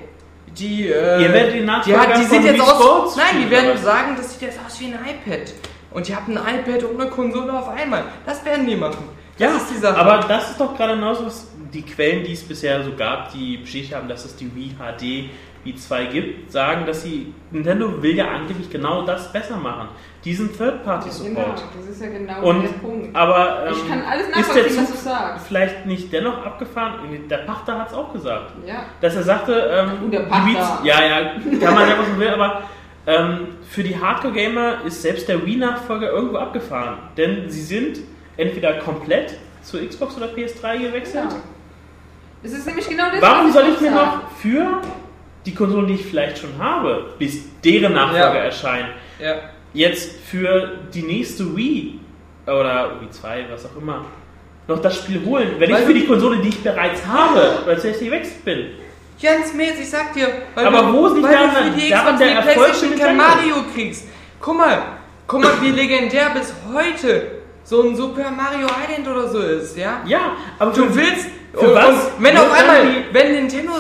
[0.58, 3.16] Die, äh, Ihr werdet die die, hat, die sieht jetzt aus.
[3.18, 5.54] Nein, die werden sagen, das sieht jetzt aus wie ein iPad.
[5.92, 8.06] Und ihr habt ein iPad und eine Konsole auf einmal.
[8.26, 9.10] Das werden die machen.
[9.38, 9.98] Das Ja, ist die Sache.
[9.98, 13.58] aber das ist doch gerade genauso, was die Quellen, die es bisher so gab, die
[13.58, 15.30] bestätigt haben, dass es die Wii HD
[15.66, 19.88] Wii 2 gibt, sagen, dass sie Nintendo will ja angeblich genau das besser machen.
[20.24, 21.36] Diesen Third-Party-Support.
[21.36, 23.16] Genau, das ist ja genau Und, der Punkt.
[23.16, 25.48] aber ähm, Ich kann alles ist der nachvollziehen, Zug was du sagst.
[25.48, 26.94] vielleicht nicht dennoch abgefahren?
[27.30, 28.52] Der Pachter hat es auch gesagt.
[28.66, 28.86] Ja.
[29.02, 30.46] Dass er sagte, ähm, Gut, der die Pachter.
[30.46, 32.64] Beats, ja, ja, kann man ja was man will, aber
[33.08, 36.98] ähm, für die Hardcore-Gamer ist selbst der Wii-Nachfolger irgendwo abgefahren.
[37.18, 38.00] Denn sie sind
[38.38, 41.26] entweder komplett zur Xbox oder PS3 gewechselt.
[41.32, 41.38] Ja.
[42.44, 44.82] Es ist nämlich genau das, Warum was soll ich mir auch noch für
[45.46, 48.44] die Konsolen, die ich vielleicht schon habe, bis deren Nachfolger Ja.
[48.46, 49.36] erscheinen, ja.
[49.74, 52.00] jetzt für die nächste Wii
[52.48, 54.06] oder Wii 2, was auch immer,
[54.68, 57.78] noch das Spiel holen, wenn Weil ich für die Konsole, die ich bereits habe, weil
[57.78, 58.66] ich gewechselt bin.
[59.20, 61.80] Jens Metz, ich sag dir, weil Aber du, wo ist nicht weil daran- du für
[61.80, 63.18] die Xbox der die Playstation kein?
[63.18, 64.08] Mario kriegst.
[64.42, 64.82] Guck mal,
[65.28, 67.28] guck mal, wie legendär bis heute
[67.64, 70.02] so ein Super Mario Island oder so ist, ja?
[70.06, 71.28] Ja, aber Du willst,
[71.58, 71.90] Für und, was?
[72.18, 73.72] und wenn auf einmal, dann wenn Nintendo,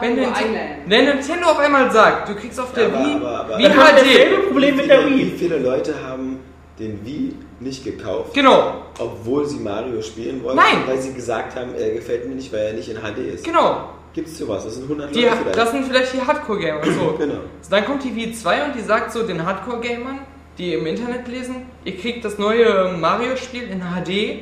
[0.00, 3.58] wenn, Nintendo, wenn Nintendo auf einmal sagt, du kriegst auf der Aber- Wii, aber- aber-
[3.58, 5.32] Wii HD, Problem wie mit der viele, Wii.
[5.32, 6.38] Wie viele Leute haben
[6.78, 10.84] den Wii nicht gekauft, genau, obwohl sie Mario spielen wollten, Nein.
[10.86, 13.44] weil sie gesagt haben, er gefällt mir nicht, weil er nicht in HD ist.
[13.44, 14.64] genau, Gibt es sowas?
[14.64, 15.58] Das sind 100 die, Leute vielleicht.
[15.58, 17.12] das sind vielleicht die Hardcore-Gamer, so.
[17.18, 17.34] genau.
[17.60, 20.20] So, Dann kommt die Wii 2 und die sagt so den Hardcore-Gamern,
[20.56, 24.40] die im Internet lesen, ihr kriegt das neue Mario-Spiel in HD,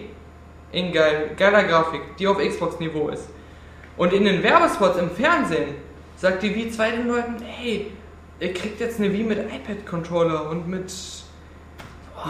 [0.76, 3.28] in geil, geiler Grafik, die auf Xbox-Niveau ist.
[3.96, 5.74] Und in den Werbespots im Fernsehen
[6.16, 7.90] sagt die Wii 2 den Leuten, hey,
[8.40, 10.92] ihr kriegt jetzt eine Wii mit iPad-Controller und mit...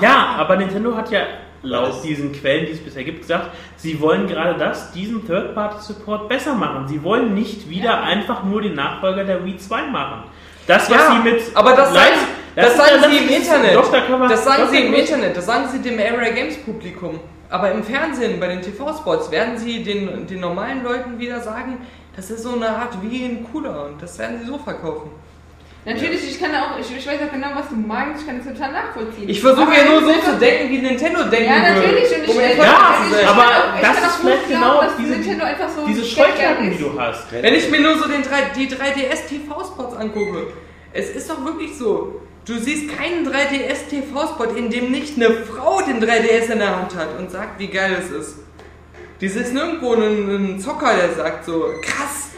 [0.01, 1.23] Ja, aber Nintendo hat ja
[1.63, 6.29] laut Das- diesen Quellen, die es bisher gibt, gesagt, sie wollen gerade das, diesen Third-Party-Support
[6.29, 6.87] besser machen.
[6.87, 10.25] Sie wollen nicht wieder einfach nur den Nachfolger der Wii 2 machen.
[10.69, 12.21] Das, was Ja, sie mit aber das Live, sagen-
[12.55, 13.75] Das, ist sagen ja- sie im Internet.
[13.75, 15.37] Doch, da man, das sagen sie im Internet.
[15.37, 17.19] Das sagen sie dem Area Games Publikum.
[17.49, 21.79] Aber im Fernsehen, bei den TV-Spots, werden sie den, den normalen Leuten wieder sagen,
[22.17, 25.11] das ist so eine Art wie ein Cooler und das werden sie so verkaufen.
[25.85, 28.45] Natürlich, ich kann auch, ich, ich weiß auch genau, was du meinst, ich kann es
[28.53, 29.29] total nachvollziehen.
[29.29, 31.81] Ich versuche ja nur so zu denken, wie Nintendo denken Ja, würde.
[31.87, 32.17] natürlich.
[32.17, 34.97] Und ich, Um ich, Ja, zu ich, aber auch, das ist vielleicht genau glauben, dass
[34.97, 37.31] diese- Nintendo einfach so Diese Scheuklappen, die du hast.
[37.31, 40.49] Wenn ich mir nur so den 3, die 3DS TV-Spots angucke,
[40.93, 42.21] es ist doch wirklich so.
[42.47, 46.95] Du siehst keinen 3DS TV-Spot, in dem nicht eine Frau den 3DS in der Hand
[46.95, 48.39] hat und sagt, wie geil es ist.
[49.21, 52.31] Dies ist nirgendwo ein, ein Zocker, der sagt so, krass,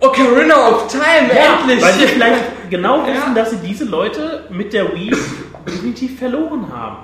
[0.00, 1.82] Ocarina of Time, Ja, endlich!
[1.82, 3.34] weil sie vielleicht genau wissen, Ja.
[3.34, 5.12] dass sie diese Leute mit der Wii
[5.66, 6.98] definitiv verloren haben.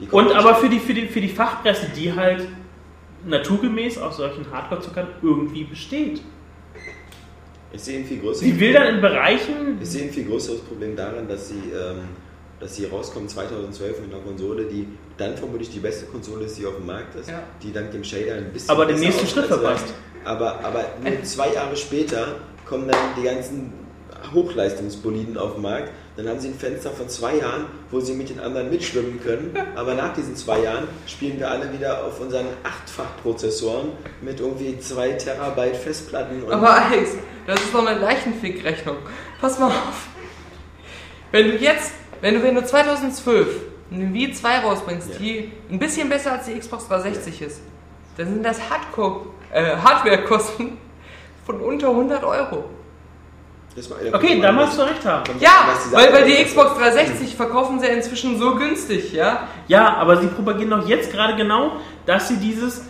[0.00, 2.48] Die Und aber für die, für, die, für die Fachpresse, die halt
[3.24, 6.22] naturgemäß aus solchen Hardcore-Zuckern irgendwie besteht.
[7.72, 10.60] Ich sehe ein viel größeres Sie will dann in Bereichen, Ich sehe ein viel größeres
[10.60, 12.00] Problem darin, dass sie, ähm,
[12.60, 14.86] dass sie rauskommen 2012 mit einer Konsole, die
[15.16, 17.42] dann vermutlich die beste Konsole ist, die auf dem Markt ist, Ja.
[17.62, 18.70] die dank dem Shader ein bisschen.
[18.70, 19.86] Aber den nächsten Schritt verpasst.
[20.24, 22.36] Aber, aber nur zwei Jahre später
[22.66, 23.72] kommen dann die ganzen
[24.32, 25.90] Hochleistungsboliden auf den Markt.
[26.16, 29.56] Dann haben sie ein Fenster von zwei Jahren, wo sie mit den anderen mitschwimmen können.
[29.76, 33.88] Aber nach diesen zwei Jahren spielen wir alle wieder auf unseren Achtfach-Prozessoren
[34.20, 36.42] mit irgendwie zwei Terabyte Festplatten.
[36.42, 37.12] Und Aber Alex,
[37.46, 38.96] das ist doch eine Leichenfick-Rechnung.
[39.40, 40.06] Pass mal auf.
[41.30, 43.48] Wenn du jetzt, wenn du, wenn du 2012
[43.90, 45.18] eine Wii 2 rausbringst, Ja.
[45.18, 47.60] die ein bisschen besser als die Xbox 360 ist,
[48.18, 50.76] dann sind das Hardcore, äh, Hardware-Kosten
[51.46, 52.64] von unter 100 Euro.
[53.74, 55.30] Das war eine okay, da magst du recht haben.
[55.40, 59.48] Ja, weil, weil die Xbox 360 verkaufen sie ja inzwischen so günstig, ja?
[59.66, 61.72] Ja, aber sie propagieren doch jetzt gerade genau,
[62.04, 62.84] dass sie dieses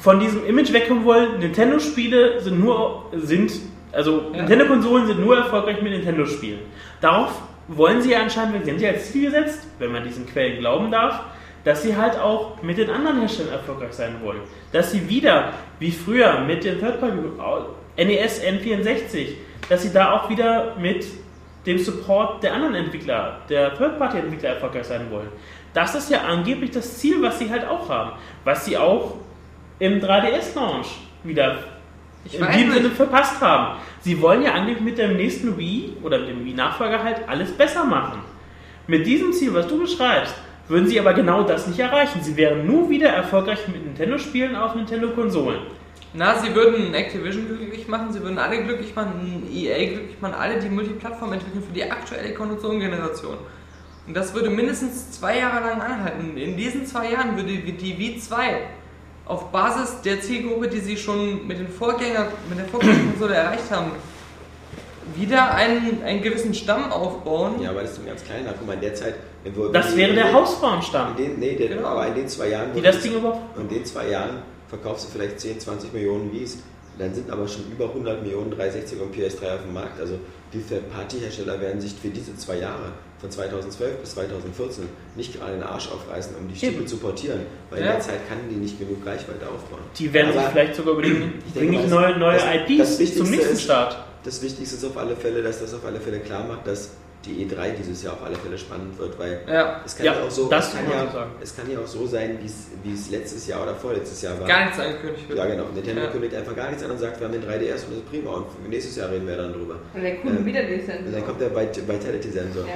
[0.00, 1.38] von diesem Image wegkommen wollen.
[1.40, 3.52] Nintendo-Spiele sind nur sind
[3.92, 4.38] also Ja.
[4.38, 6.60] Nintendo-Konsolen sind nur erfolgreich mit Nintendo-Spielen.
[7.00, 7.32] Darauf
[7.68, 10.90] wollen sie ja anscheinend, sie haben sich als Ziel gesetzt, wenn man diesen Quellen glauben
[10.90, 11.20] darf,
[11.64, 14.40] dass sie halt auch mit den anderen Herstellern erfolgreich sein wollen.
[14.72, 17.16] Dass sie wieder, wie früher, mit den Third-Party
[17.96, 19.28] NES, N64,
[19.68, 21.06] dass sie da auch wieder mit
[21.66, 25.28] dem Support der anderen Entwickler, der Third-Party-Entwickler erfolgreich sein wollen.
[25.74, 28.12] Das ist ja angeblich das Ziel, was sie halt auch haben.
[28.44, 29.14] Was sie auch
[29.78, 30.88] im 3DS-Launch
[31.24, 31.58] wieder
[32.24, 32.72] Ich in nicht.
[32.72, 33.78] Sinne verpasst haben.
[34.00, 37.84] Sie wollen ja eigentlich mit dem nächsten Wii oder mit dem Wii-Nachfolger halt alles besser
[37.84, 38.20] machen.
[38.86, 40.34] Mit diesem Ziel, was du beschreibst,
[40.68, 42.22] würden sie aber genau das nicht erreichen.
[42.22, 45.60] Sie wären nur wieder erfolgreich mit Nintendo-Spielen auf Nintendo-Konsolen.
[46.14, 50.58] Na, sie würden Activision glücklich machen, sie würden alle glücklich machen, EA glücklich machen, alle,
[50.58, 53.36] die Multiplattform entwickeln für die aktuelle Konsolengeneration.
[54.06, 56.36] Und das würde mindestens zwei Jahre lang anhalten.
[56.38, 58.38] In diesen zwei Jahren würde die Wii 2
[59.26, 63.90] auf Basis der Zielgruppe, die sie schon mit den Vorgänger, mit der Vorgängerkonsole erreicht haben,
[65.14, 67.60] wieder einen, einen gewissen Stamm aufbauen.
[67.60, 68.54] Ja, aber das ist ein ganz kleiner.
[68.58, 69.14] Guck mal, in der Zeit.
[69.44, 71.88] wenn wir- Das wäre der Hausfrauenstamm, nee, der, Genau.
[71.88, 72.72] aber in den zwei Jahren.
[72.74, 73.58] die das Ding überhaupt...
[73.58, 76.58] In den zwei Jahren verkaufst du vielleicht 10, 20 Millionen Wies.
[76.98, 80.00] Dann sind aber schon über 100 Millionen 360 und PS3 auf dem Markt.
[80.00, 80.14] Also
[80.52, 82.90] die Third-Party-Hersteller werden sich für diese zwei Jahre,
[83.20, 87.40] von 2012 bis 2014, nicht gerade den Arsch aufreißen, um die Stimme zu portieren.
[87.70, 87.86] Weil Ja.
[87.86, 89.80] in der Zeit kann die nicht genug Reichweite aufbauen.
[89.96, 92.98] Die werden sich Aber vielleicht sogar überlegen, bringe ich neue, neue das- das IPs zum
[92.98, 93.96] Wichtigste nächsten ist- Start.
[94.24, 96.90] Das Wichtigste ist auf alle Fälle, dass das auf alle Fälle klar macht, dass
[97.24, 100.30] die E3 dieses Jahr auf alle Fälle spannend wird, weil Ja, es kann ja, auch
[100.30, 101.30] so, das es kann kann man ja, so sagen.
[101.42, 102.38] es kann ja auch so sein,
[102.82, 104.46] wie es- letztes Jahr oder vorletztes Jahr war.
[104.46, 105.38] gar nichts angekündigt wird.
[105.38, 105.64] Ja, genau.
[105.74, 106.08] Nintendo Ja.
[106.10, 108.30] kündigt einfach gar nichts an und sagt, wir haben den 3DS und das ist prima
[108.30, 109.76] und für nächstes Jahr reden wir dann drüber.
[109.94, 110.74] Und der Kunden Ähm, wieder die
[111.06, 112.64] Und dann kommt der Vit- Vitality-Sensor.
[112.66, 112.72] Ja,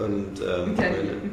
[0.00, 0.06] genau.
[0.06, 1.30] Und ähm, Vitality.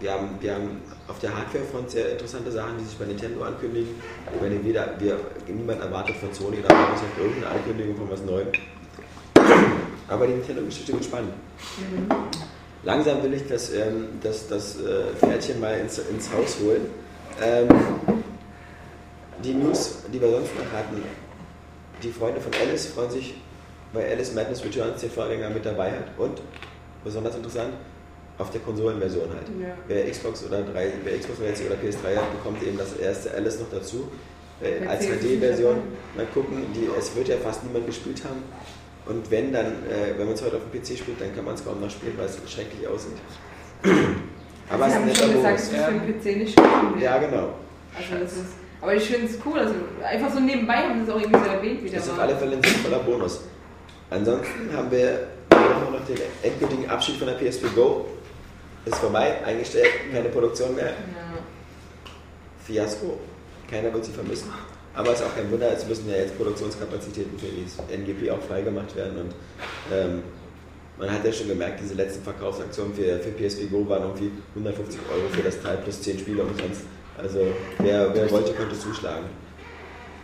[0.00, 3.88] wir, haben, wir haben auf der Hardware-Front sehr interessante Sachen, die sich bei Nintendo ankündigen.
[4.34, 5.16] Ich meine, weder, wir,
[5.48, 8.48] niemand erwartet von Sony oder Microsoft irgendeine Ankündigung von was Neuem.
[10.10, 11.32] Aber die Nintendo-Geschichte wird spannend.
[12.82, 16.86] Langsam will ich das, ähm, das, das äh, Pferdchen mal ins, ins Haus holen.
[17.40, 17.68] Ähm,
[19.44, 21.02] die News, die wir sonst noch hatten,
[22.02, 23.34] die Freunde von Alice freuen sich,
[23.92, 26.40] weil Alice Madness Returns den Vorgänger mit dabei hat und,
[27.04, 27.74] besonders interessant,
[28.38, 29.48] auf der Konsolenversion halt.
[29.60, 29.76] Ja.
[29.86, 33.60] Wer Xbox oder 3, wer Xbox 360 oder PS3 hat, bekommt eben das erste Alice
[33.60, 34.08] noch dazu.
[34.62, 35.76] Äh, als HD-Version.
[36.16, 38.42] Mal gucken, die, es wird ja fast niemand gespielt haben.
[39.10, 41.54] Und wenn dann, äh, wenn man es heute auf dem PC spielt, dann kann man
[41.54, 43.16] es kaum noch spielen, weil es schrecklich aussieht.
[44.70, 46.52] Aber es Sie ist ein haben netter schon gesagt, dass es für den PC nicht
[46.52, 47.02] spielen will.
[47.02, 47.54] Ja, genau.
[47.98, 48.44] Also das ist,
[48.80, 49.74] aber ich finde es cool, also
[50.04, 51.96] einfach so nebenbei haben sie es auch irgendwie so erwähnt wieder.
[51.96, 53.40] Das ist auf alle Fälle ein sinnvoller Bonus.
[54.10, 58.06] Ansonsten haben wir noch den endgültigen Abschied von der PSP Go.
[58.84, 60.86] Ist vorbei, eingestellt, keine Produktion mehr.
[60.86, 60.94] Ja.
[62.64, 63.18] Fiasko.
[63.68, 64.50] Keiner wird sie vermissen.
[64.94, 68.40] Aber es ist auch kein Wunder, es müssen ja jetzt Produktionskapazitäten für die NGP auch
[68.40, 69.18] freigemacht werden.
[69.18, 69.34] Und
[69.92, 70.22] ähm,
[70.98, 75.00] Man hat ja schon gemerkt, diese letzten Verkaufsaktionen für, für PSP Go waren irgendwie 150
[75.10, 76.82] Euro für das Teil plus 10 Spiele umsonst.
[77.16, 77.38] Also
[77.78, 79.26] wer, wer wollte, konnte zuschlagen.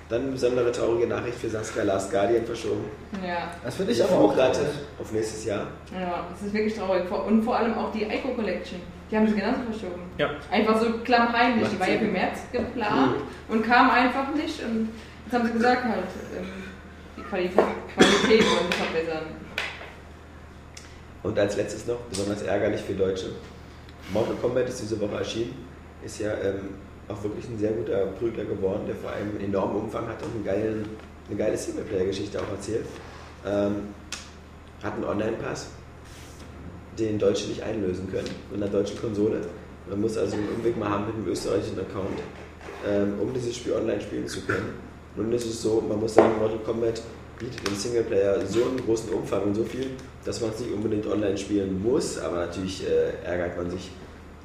[0.09, 2.85] Dann eine besondere traurige Nachricht für Saskia Last Guardian verschoben.
[3.27, 3.55] Ja.
[3.65, 5.67] Das finde ich aber auch auf nächstes Jahr.
[5.93, 7.11] Ja, das ist wirklich traurig.
[7.11, 8.81] Und vor allem auch die Ico Collection.
[9.11, 10.03] Die haben sie genauso verschoben.
[10.19, 10.31] Ja.
[10.51, 11.69] Einfach so klammheimlich.
[11.69, 13.17] Die war ja für März geplant
[13.49, 14.63] und kam einfach nicht.
[14.65, 14.89] Und
[15.25, 16.05] jetzt haben sie gesagt, halt,
[16.37, 16.47] ähm,
[17.17, 19.27] die Qualität, Qualität wollen sie verbessern.
[21.23, 23.27] Und als letztes noch, besonders ärgerlich für Deutsche.
[24.13, 25.55] Mortal Kombat ist diese Woche erschienen.
[26.05, 26.75] Ist ja ähm,
[27.09, 30.35] auch wirklich ein sehr guter Prügler geworden, der vor allem einen enormen Umfang hat und
[30.35, 30.89] einen geilen,
[31.29, 32.87] eine geile Singleplayer-Geschichte auch erzählt.
[33.45, 33.89] Ähm,
[34.83, 35.69] hat einen Online-Pass,
[36.99, 39.41] den Deutsche nicht einlösen können mit einer deutschen Konsole.
[39.89, 42.19] Man muss also einen Umweg mal haben mit einem österreichischen Account,
[42.87, 44.75] ähm, um dieses Spiel online spielen zu können.
[45.15, 47.03] Nun ist es so, man muss sagen, Mortal Kombat
[47.39, 49.91] bietet im Singleplayer so einen großen Umfang und so viel,
[50.25, 53.91] dass man es nicht unbedingt online spielen muss, aber natürlich äh, ärgert man sich.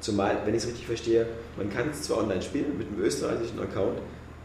[0.00, 3.60] Zumal, wenn ich es richtig verstehe, man kann es zwar online spielen mit einem österreichischen
[3.60, 3.98] Account,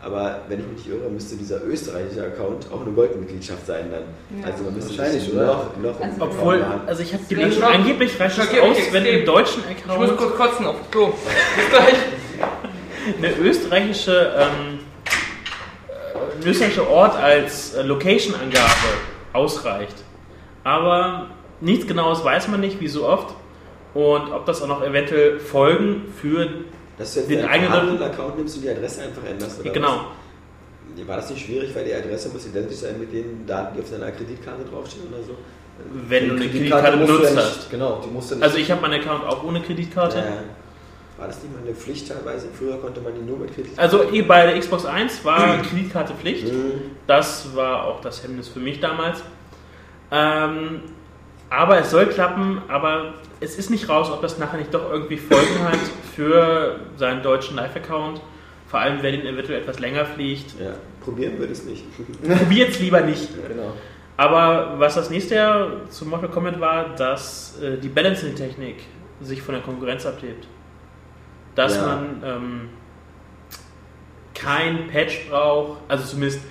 [0.03, 4.03] aber wenn ich mich nicht irre, müsste dieser österreichische Account auch eine Goldmitgliedschaft sein dann.
[4.41, 4.47] Ja.
[4.51, 5.45] Also man müsste Wahrscheinlich, oder?
[5.45, 9.63] noch, noch Also- Obwohl, also ich habe gelesen, angeblich reicht es aus, wenn im deutschen
[9.75, 11.07] Ich muss Account kurz kotzen auf das Klo.
[11.07, 11.95] Bis gleich.
[13.17, 14.79] eine österreichische, ähm,
[15.87, 18.67] äh, ein österreichischer Ort als äh, Location-Angabe
[19.33, 19.95] ausreicht.
[20.63, 21.27] Aber
[21.61, 23.33] nichts Genaues weiß man nicht, wie so oft.
[23.93, 26.47] Und ob das auch noch eventuell Folgen für.
[26.97, 30.05] Dass du jetzt den eigenen- vorhandenen Account nimmst und die Adresse einfach änderst, oder genau.
[30.97, 31.07] was?
[31.07, 33.89] War das nicht schwierig, weil die Adresse muss identisch sein mit den Daten, die auf
[33.91, 35.37] deiner Kreditkarte draufstehen oder so?
[36.07, 37.69] Wenn du eine Kreditkarte benutzt ja hast.
[37.69, 38.43] Genau, die musst du nicht.
[38.43, 40.17] Also ich habe meinen Account auch ohne Kreditkarte.
[40.17, 40.23] Ja.
[41.17, 42.47] War das nicht mal eine Pflicht teilweise?
[42.51, 43.81] Früher konnte man die nur mit Kreditkarte.
[43.81, 46.51] Also bei der Xbox 1 war Kreditkarte Pflicht.
[46.51, 46.81] Mhm.
[47.05, 49.21] Das war auch das Hemmnis für mich damals.
[50.11, 50.81] Ähm,
[51.49, 55.17] aber es soll klappen, aber es ist nicht raus, ob das nachher nicht doch irgendwie
[55.17, 55.79] Folgen hat
[56.15, 58.21] für seinen deutschen Live-Account.
[58.67, 60.59] Vor allem, wer den eventuell etwas länger fliegt.
[60.59, 61.83] Ja, probieren würde ich es nicht.
[62.37, 63.29] Probiert es lieber nicht.
[63.47, 63.73] genau.
[64.17, 68.77] Aber was das nächste Jahr zum Mortal Kombat war, dass äh, die Balancing-Technik
[69.21, 70.47] sich von der Konkurrenz abhebt.
[71.55, 71.85] Dass Ja.
[71.85, 72.69] man ähm,
[74.33, 76.41] kein Patch braucht, also zumindest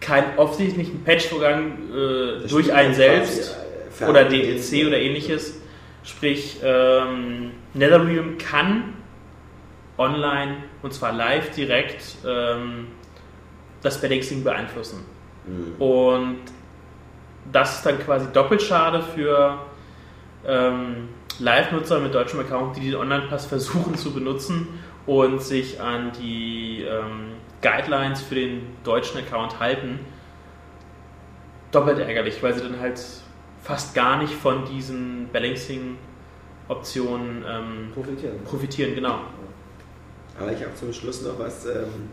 [0.00, 3.56] keinen offensichtlichen Patchvorgang äh, durch einen quasi, selbst
[4.00, 5.60] äh, oder DLC oder ähnliches.
[6.04, 8.94] Sprich, ähm, NetherRealm kann
[9.98, 12.88] online und zwar live direkt ähm,
[13.82, 15.04] das Balancing beeinflussen.
[15.46, 15.80] Mhm.
[15.80, 16.40] Und
[17.50, 19.58] das ist dann quasi doppelt schade für
[20.46, 21.08] ähm,
[21.38, 24.68] Live-Nutzer mit deutschem Account, die den Online-Pass versuchen zu benutzen
[25.06, 27.32] und sich an die ähm,
[27.62, 30.00] Guidelines für den deutschen Account halten.
[31.70, 33.00] Doppelt ärgerlich, weil sie dann halt
[33.62, 38.42] fast gar nicht von diesen Balancing-Optionen ähm, Profitieren.
[38.44, 39.18] profitieren, genau.
[40.40, 42.08] Aber ich habe zum Schluss noch was ähm,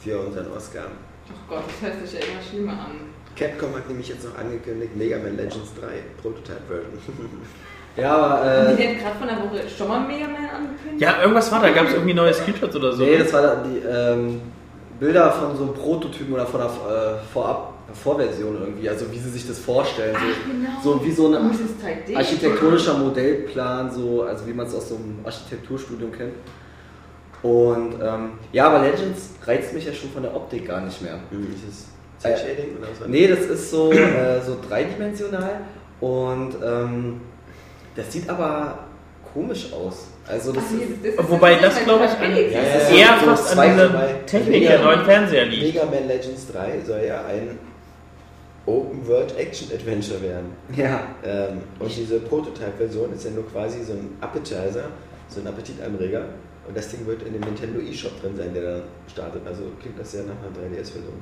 [0.00, 0.84] für unseren Oscar.
[1.28, 3.12] Ach Gott, das hört sich ja immer schlimmer an.
[3.36, 5.86] Capcom hat nämlich jetzt noch angekündigt Mega Man Legends 3
[6.22, 6.92] Prototype Version.
[7.96, 8.44] Ja, aber.
[8.44, 11.00] Haben die Äh, denn gerade von der Woche schon mal Mega Man angekündigt?
[11.00, 13.04] Ja, irgendwas war da, gab es irgendwie neue Screenshots oder so.
[13.04, 14.40] nee, das waren die ähm,
[14.98, 19.30] Bilder von so einem Prototypen oder von einer äh, Vorab Vorversion irgendwie, also wie sie
[19.30, 20.16] sich das vorstellen.
[20.16, 20.68] Ach, genau.
[20.82, 22.16] So, so wie so ein es ist 3D.
[22.16, 26.32] architektonischer Modellplan, so, also wie man es aus so einem Architekturstudium kennt.
[27.42, 31.18] Und ähm, ja, aber Legends reizt mich ja schon von der Optik gar nicht mehr.
[31.30, 31.88] Mhm, Ist
[32.22, 33.06] das Äh, Cell-Shading oder was?
[33.08, 35.60] Nee, das ist so, äh, so dreidimensional
[36.00, 37.20] und ähm,
[37.96, 38.78] das sieht aber
[39.34, 40.06] komisch aus.
[40.26, 42.48] Also das Ach, nee, ist, das ist Wobei das, ein glaube ich, an- 3D.
[42.50, 44.14] Ja, ja, eher so fast an zwei.
[44.24, 45.62] Technik der neuen Fernseher liegt.
[45.74, 47.58] Mega Man Legends 3 soll ja ein
[48.66, 50.52] Open World Action Adventure werden.
[50.74, 54.84] ja, Ähm, und diese Prototype-Version ist ja nur quasi so ein Appetizer,
[55.28, 56.24] so ein Appetitanreger.
[56.66, 59.42] Und das Ding wird in dem Nintendo eShop drin sein, der dann startet.
[59.46, 61.12] Also klingt das sehr nach einer 3DS-Version.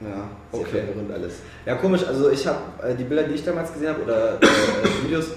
[0.00, 0.70] ja, Sehr okay.
[0.86, 1.34] verwirrend alles.
[1.64, 5.04] Ja, komisch, also ich habe äh, die Bilder, die ich damals gesehen habe, oder äh,
[5.04, 5.30] Videos,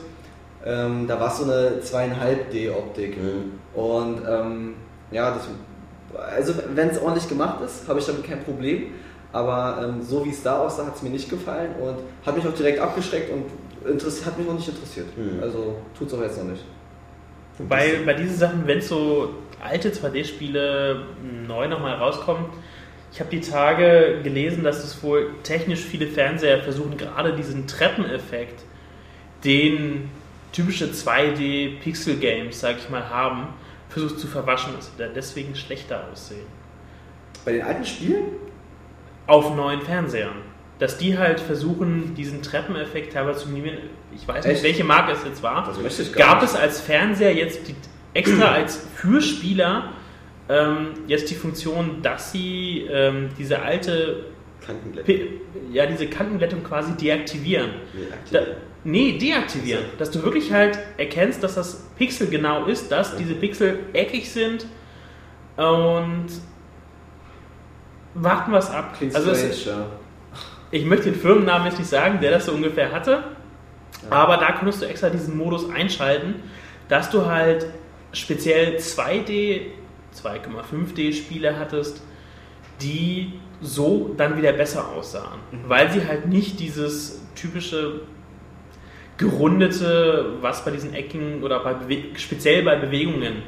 [0.63, 3.17] ähm, da war es so eine 2,5D-Optik.
[3.73, 4.75] Und ähm,
[5.09, 5.47] ja, das,
[6.35, 8.93] also wenn es ordentlich gemacht ist, habe ich damit kein Problem.
[9.31, 12.47] Aber ähm, so wie es da aussah, hat es mir nicht gefallen und hat mich
[12.47, 13.45] auch direkt abgeschreckt und
[14.25, 15.07] hat mich noch nicht interessiert.
[15.17, 15.41] Mhm.
[15.41, 16.63] Also tut es auch jetzt noch nicht.
[17.57, 21.03] Wobei bei diesen Sachen, wenn so alte 2D-Spiele
[21.47, 22.45] neu nochmal rauskommen,
[23.11, 28.61] ich habe die Tage gelesen, dass es wohl technisch viele Fernseher versuchen, gerade diesen Treppeneffekt,
[29.43, 30.09] den
[30.51, 33.47] typische 2D-Pixel-Games, sag ich mal, haben,
[33.89, 36.45] versucht zu verwaschen, dass sie da deswegen schlechter aussehen.
[37.45, 38.25] Bei den alten Spielen?
[39.29, 40.35] Auf neuen Fernsehern.
[40.79, 43.79] dass die halt versuchen, diesen Treppeneffekt teilweise zu minimieren.
[44.15, 44.53] Ich weiß Echt?
[44.55, 45.65] nicht, welche Marke es jetzt war.
[45.65, 46.53] Das möchte ich gar Gab nicht.
[46.53, 47.75] es als Fernseher jetzt die,
[48.13, 49.89] extra als Fürspieler
[50.47, 54.25] ähm, jetzt die Funktion, dass sie ähm, diese alte,
[54.65, 55.05] Kantenblätter.
[55.05, 55.27] P-
[55.71, 57.69] ja, diese Kantenglättung quasi deaktivieren.
[58.31, 58.39] Da,
[58.83, 59.83] nee, deaktivieren.
[59.97, 64.65] Dass du wirklich halt erkennst, dass das Pixel genau ist, dass diese Pixel eckig sind
[65.57, 66.27] und
[68.13, 68.95] warten was ab.
[68.97, 69.85] Klingt also strange, es, ja.
[70.71, 73.23] ich möchte den Firmennamen jetzt nicht sagen, der das so ungefähr hatte,
[74.09, 76.35] aber da konntest du extra diesen Modus einschalten,
[76.87, 77.67] dass du halt
[78.11, 79.61] speziell 2D,
[80.15, 82.01] 2,5D Spiele hattest,
[82.81, 88.01] die so dann wieder besser aussahen, weil sie halt nicht dieses typische
[89.17, 91.75] gerundete, was bei diesen Ecken oder bei
[92.15, 93.43] speziell bei Bewegungen,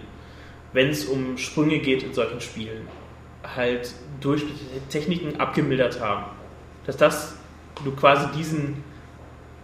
[0.73, 2.87] wenn es um Sprünge geht in solchen Spielen,
[3.55, 4.43] halt durch
[4.89, 6.25] Techniken abgemildert haben.
[6.85, 7.35] Dass das
[7.83, 8.83] du quasi diesen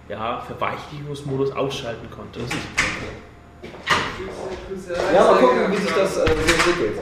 [0.09, 2.53] ja, Verweichlichungsmodus ausschalten konntest.
[5.13, 7.01] Ja, mal gucken, wie sich das äh, entwickelt.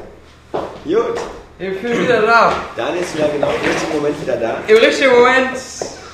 [0.84, 1.20] Gut.
[1.58, 2.54] Ich bin wieder da.
[2.76, 5.58] Daniel ist wieder genau im richtigen Moment wieder da, Im richtigen Moment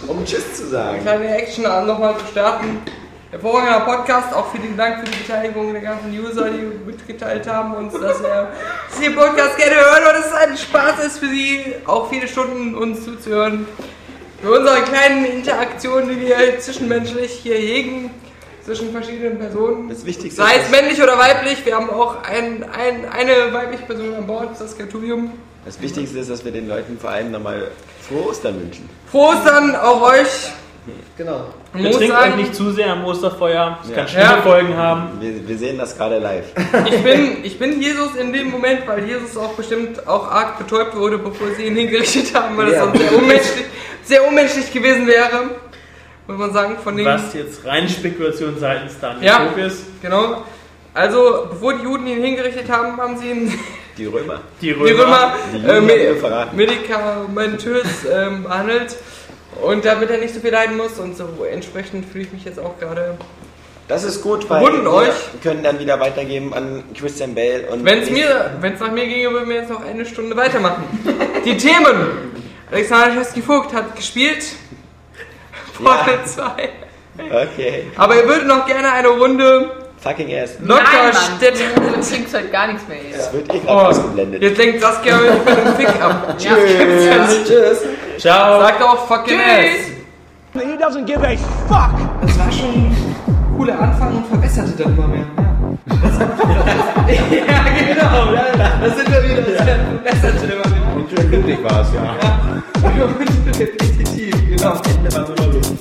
[0.08, 1.02] um Tschüss zu sagen.
[1.02, 2.80] kleine Action nochmal zu starten.
[3.32, 7.94] Hervorragender Podcast, auch vielen Dank für die Beteiligung der ganzen User, die mitgeteilt haben uns,
[7.94, 8.18] dass
[8.98, 12.76] sie den Podcast gerne hören und es ein Spaß ist für sie, auch viele Stunden
[12.76, 13.66] uns zuzuhören.
[14.42, 18.12] Für unsere kleinen Interaktionen, die wir zwischenmenschlich hier hegen,
[18.66, 19.88] zwischen verschiedenen Personen.
[19.88, 24.14] Das Wichtigste Sei es männlich oder weiblich, wir haben auch ein, ein, eine weibliche Person
[24.14, 25.32] an Bord, Saskia Tubium.
[25.64, 27.72] das Wichtigste ist, dass wir den Leuten vor allem nochmal
[28.10, 28.90] frohe Ostern wünschen.
[29.10, 30.52] Prost dann auch euch.
[31.18, 31.46] Genau.
[31.74, 33.96] Man muss Betrinkt euch nicht zu sehr am Osterfeuer, es Ja.
[33.98, 34.42] kann schlimme Ja.
[34.42, 35.10] Folgen haben.
[35.20, 36.46] Wir, wir sehen das gerade live.
[36.90, 40.96] ich bin, ich bin Jesus in dem Moment, weil Jesus auch bestimmt auch arg betäubt
[40.96, 42.84] wurde, bevor sie ihn hingerichtet haben, weil das Ja.
[42.86, 43.66] sonst sehr unmenschlich,
[44.04, 45.52] sehr unmenschlich gewesen wäre.
[46.28, 47.06] Muss man sagen, von den.
[47.06, 49.44] Was jetzt reine Spekulation seitens Daniel Ja.
[49.66, 49.84] Ist.
[50.02, 50.44] Genau.
[50.94, 53.60] Also, bevor die Juden ihn hingerichtet haben, haben sie ihn,
[53.98, 54.42] Die Römer.
[54.62, 55.34] Die Römer.
[55.54, 58.96] die Römer, Die äh, medikamentös ähm, behandelt.
[59.62, 62.60] Und damit er nicht so viel leiden muss und so entsprechend fühle ich mich jetzt
[62.60, 63.18] auch gerade.
[63.88, 65.10] Das ist gut, weil wir euch.
[65.44, 67.68] können dann wieder weitergeben an Christian Bale.
[67.70, 70.36] und Wenn es mir, wenn es nach mir ginge, würden wir jetzt noch eine Stunde
[70.36, 70.84] weitermachen.
[71.46, 72.32] Die Themen.
[72.72, 74.46] Alexander Schewski Vogt hat gespielt.
[75.78, 76.70] Portal 2.
[77.18, 77.88] Okay.
[77.98, 80.52] Aber er würde noch gerne eine Runde Fucking ass.
[80.64, 81.60] Lockerstedt.
[81.76, 83.20] du trinkst halt gar nichts mehr jetzt.
[83.20, 84.42] Das wird eh gerade Oh, ausgeblendet.
[84.42, 86.36] jetzt denkt Saskia, ich bin ein Fick ab.
[86.40, 86.52] Ja.
[86.56, 87.48] Tschüss.
[87.48, 87.78] Tschüss.
[88.18, 88.62] Ciao.
[88.62, 89.92] Sagt auch fucking ass.
[90.54, 91.92] He doesn't give a fuck.
[92.22, 93.16] Das war schon ein
[93.56, 95.26] cooler Anfang und verbesserte dann immer mehr.
[95.88, 95.96] Ja,
[97.48, 98.34] ja genau.
[98.34, 98.46] Ja,
[98.82, 99.42] da sind wir wieder.
[99.44, 100.82] Das verbesserte immer mehr.
[101.30, 102.02] Blutig war es, ja.
[102.82, 104.74] Und repetitiv, genau.
[104.90, 105.74] Ende war so nur Luft.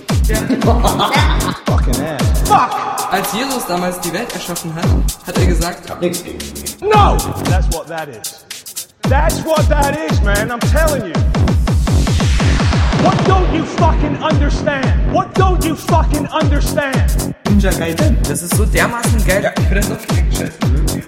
[1.66, 2.48] Fucking ass.
[2.48, 2.89] Fuck.
[3.10, 4.84] Als Jesus damals die Welt erschaffen hat,
[5.26, 6.80] hat er gesagt, Nix gegen mich.
[6.80, 7.16] No.
[7.44, 8.46] That's what that is.
[9.02, 10.52] That's what that is, man.
[10.52, 11.12] I'm telling you.
[13.02, 15.12] What don't you fucking understand?
[15.12, 17.34] What don't you fucking understand?
[17.60, 18.16] Ninja Gaiden.
[18.26, 19.52] Das ist so dermaßen geil.
[19.58, 20.52] Ich finde das auch direkt scheiße.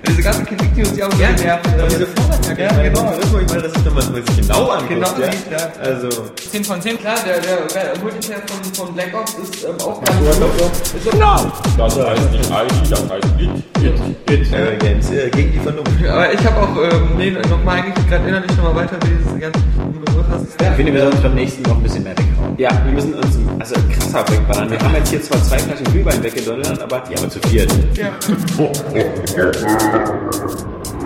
[0.06, 1.72] Diese ganzen Kritik, die uns ja auch gerne nerven.
[1.88, 3.14] Diese Vorlage, Ja, genau.
[3.40, 4.88] Ich meine, das ist, wenn man es genau anguckt.
[4.90, 5.30] Genau ja?
[5.50, 5.72] ja.
[5.82, 6.08] Also,
[6.50, 10.04] 10 von 10, klar, der, der, der Multiplayer von, von Black Ops ist ähm, auch
[10.04, 11.14] ganz gut.
[11.14, 11.52] No.
[11.78, 13.50] Das heißt nicht ID, das heißt It.
[13.82, 14.30] It.
[14.30, 14.52] It.
[14.52, 16.06] äh, Games äh, gegen die Vernunft.
[16.06, 20.02] Aber ich habe auch ähm, nee, nochmal eigentlich gerade innerlich nochmal weiter, wie diese ganzen
[20.04, 20.60] Begriff hast.
[20.60, 22.54] Ich finde, wir sollen uns beim nächsten noch ein bisschen mehr weghauen.
[22.58, 24.70] Ja, wir müssen uns also krasser wegballern.
[24.70, 27.72] Wir haben jetzt hier zwar zwei Flaschen Glühwein weggedonnert, aber Ja, aber zu viert.
[27.94, 28.12] Ja.